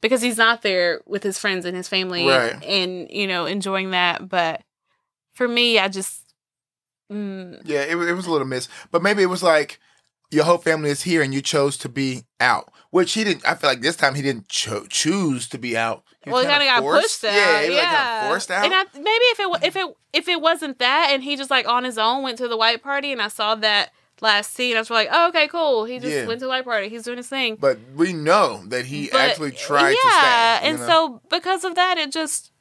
because 0.00 0.22
he's 0.22 0.38
not 0.38 0.62
there 0.62 1.00
with 1.06 1.22
his 1.22 1.38
friends 1.38 1.64
and 1.64 1.76
his 1.76 1.86
family 1.88 2.26
Right. 2.26 2.52
and, 2.54 2.64
and 2.64 3.10
you 3.10 3.26
know 3.26 3.46
enjoying 3.46 3.90
that, 3.92 4.28
but 4.28 4.62
for 5.32 5.48
me 5.48 5.78
I 5.78 5.88
just 5.88 6.34
mm, 7.10 7.60
Yeah, 7.64 7.82
it, 7.82 7.94
was- 7.96 8.08
it 8.08 8.12
was 8.12 8.26
a 8.26 8.30
little 8.32 8.46
miss, 8.46 8.68
but 8.90 9.02
maybe 9.02 9.22
it 9.22 9.26
was 9.26 9.42
like 9.42 9.78
your 10.30 10.44
whole 10.44 10.58
family 10.58 10.88
is 10.90 11.02
here 11.02 11.20
and 11.22 11.34
you 11.34 11.42
chose 11.42 11.76
to 11.76 11.88
be 11.88 12.22
out, 12.40 12.72
which 12.90 13.12
he 13.12 13.22
didn't. 13.22 13.46
I 13.46 13.54
feel 13.54 13.68
like 13.68 13.82
this 13.82 13.96
time 13.96 14.14
he 14.14 14.22
didn't 14.22 14.48
cho- 14.48 14.86
choose 14.88 15.46
to 15.48 15.58
be 15.58 15.76
out. 15.76 16.04
was 16.24 16.32
well, 16.32 16.40
he 16.42 16.48
kind 16.48 16.60
kinda 16.62 16.74
got 16.74 16.80
forced. 16.80 17.20
pushed 17.20 17.24
out. 17.24 17.34
Yeah, 17.36 17.60
Yeah, 17.60 17.68
he 17.68 17.74
like 17.76 17.84
kind 17.84 18.22
of 18.24 18.28
forced 18.30 18.50
out. 18.50 18.64
And 18.64 18.72
I, 18.74 18.84
maybe 18.94 19.06
if 19.08 19.40
it 19.40 19.64
if 19.66 19.76
it 19.76 19.96
if 20.14 20.28
it 20.28 20.40
wasn't 20.40 20.78
that, 20.78 21.10
and 21.12 21.22
he 21.22 21.36
just 21.36 21.50
like 21.50 21.68
on 21.68 21.84
his 21.84 21.98
own 21.98 22.22
went 22.22 22.38
to 22.38 22.48
the 22.48 22.56
white 22.56 22.82
party, 22.82 23.12
and 23.12 23.20
I 23.20 23.28
saw 23.28 23.54
that 23.56 23.90
last 24.22 24.54
scene, 24.54 24.74
I 24.76 24.78
was 24.78 24.88
like, 24.88 25.08
oh, 25.12 25.28
okay, 25.28 25.48
cool. 25.48 25.84
He 25.84 25.98
just 25.98 26.14
Yeah. 26.14 26.26
went 26.26 26.38
to 26.40 26.46
the 26.46 26.48
white 26.48 26.64
party. 26.64 26.88
He's 26.88 27.02
doing 27.02 27.18
his 27.18 27.28
thing. 27.28 27.56
but 27.56 27.78
we 27.94 28.14
know 28.14 28.62
that 28.68 28.86
he 28.86 29.08
But, 29.12 29.20
actually 29.20 29.50
tried 29.50 29.90
yeah, 29.90 29.96
to 29.96 30.58
stay. 30.60 30.68
and 30.70 30.78
know? 30.78 30.86
so 30.86 31.20
because 31.28 31.64
of 31.64 31.74
that, 31.74 31.98
it 31.98 32.10
just 32.10 32.52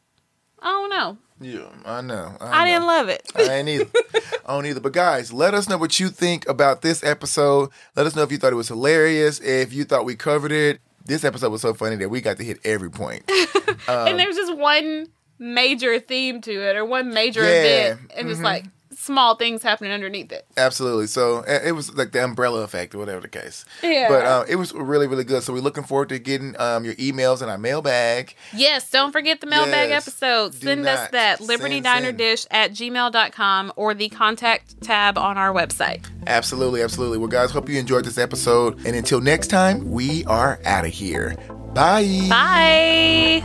I 0.60 0.72
don't 0.72 0.90
know. 0.90 1.18
Yeah, 1.42 1.68
I 1.86 2.02
know. 2.02 2.36
I, 2.40 2.46
I, 2.46 2.60
know. 2.60 2.72
didn't 2.72 2.88
love 2.88 3.10
it. 3.10 3.32
I 3.36 3.54
ain't 3.56 3.70
either. 3.70 3.88
I 4.46 4.54
don't 4.54 4.66
either. 4.66 4.80
But 4.80 4.94
guys, 4.94 5.34
let 5.34 5.54
us 5.54 5.68
know 5.68 5.78
what 5.78 6.00
you 6.00 6.10
think 6.10 6.48
about 6.48 6.82
this 6.82 7.04
episode. 7.04 7.70
Let 7.96 8.06
us 8.06 8.16
know 8.16 8.24
if 8.24 8.32
you 8.32 8.38
thought 8.38 8.54
it 8.54 8.58
was 8.58 8.68
hilarious. 8.68 9.40
If 9.40 9.74
you 9.74 9.84
thought 9.84 10.06
we 10.06 10.16
covered 10.16 10.52
it. 10.52 10.80
This 11.04 11.24
episode 11.24 11.52
was 11.52 11.62
so 11.62 11.74
funny 11.74 11.96
that 11.98 12.10
we 12.10 12.22
got 12.22 12.38
to 12.38 12.44
hit 12.44 12.60
every 12.64 12.90
point. 12.92 13.30
Um, 13.88 14.10
and 14.10 14.20
there's 14.20 14.36
just 14.36 14.56
one 14.58 15.08
major 15.40 15.98
theme 16.00 16.40
to 16.42 16.52
it, 16.52 16.76
or 16.76 16.86
one 16.86 17.12
major 17.14 17.42
Yeah, 17.42 17.64
event, 17.94 18.12
and 18.16 18.28
just 18.28 18.42
mhm. 18.42 18.44
like 18.44 18.66
small 19.02 19.36
things 19.36 19.64
happening 19.64 19.92
underneath 19.92 20.32
it. 20.32 20.46
Absolutely. 20.58 21.08
So 21.08 21.44
it 21.48 21.72
was 21.72 21.94
like 21.96 22.12
the 22.12 22.24
umbrella 22.24 22.62
effect 22.62 22.94
or 22.94 23.00
whatever 23.00 23.22
the 23.22 23.28
case. 23.28 23.66
Yeah. 23.82 24.08
But 24.08 24.26
uh, 24.26 24.46
it 24.48 24.58
was 24.58 24.74
really, 24.74 25.08
really 25.08 25.24
good. 25.24 25.42
So 25.44 25.54
we're 25.54 25.62
looking 25.62 25.84
forward 25.84 26.10
to 26.10 26.20
getting 26.20 26.56
um, 26.60 26.86
your 26.86 26.94
emails 26.96 27.42
in 27.42 27.50
our 27.50 27.58
mailbag. 27.58 28.36
Yes, 28.54 28.90
don't 28.90 29.12
forget 29.12 29.42
the 29.42 29.48
mailbag 29.48 29.90
Yes, 29.90 30.08
episode. 30.08 30.54
Send 30.54 30.86
us 30.86 31.10
that 31.12 31.40
Send, 31.40 31.48
Liberty 31.48 31.82
Diner 31.82 32.08
send. 32.08 32.18
Dish 32.20 32.46
at 32.52 32.72
gmail.com 32.72 33.74
or 33.76 33.94
the 33.94 34.10
contact 34.10 34.82
tab 34.82 35.18
on 35.18 35.38
our 35.38 35.52
website. 35.54 36.06
Absolutely, 36.28 36.84
absolutely. 36.84 37.18
Well, 37.18 37.28
guys, 37.28 37.52
hope 37.52 37.68
you 37.70 37.80
enjoyed 37.80 38.06
this 38.06 38.18
episode. 38.20 38.86
And 38.86 38.96
until 38.96 39.20
next 39.22 39.48
time, 39.48 39.90
we 39.92 40.24
are 40.26 40.60
out 40.66 40.86
of 40.86 40.92
here. 40.92 41.36
Bye. 41.74 42.28
Bye. 42.30 43.42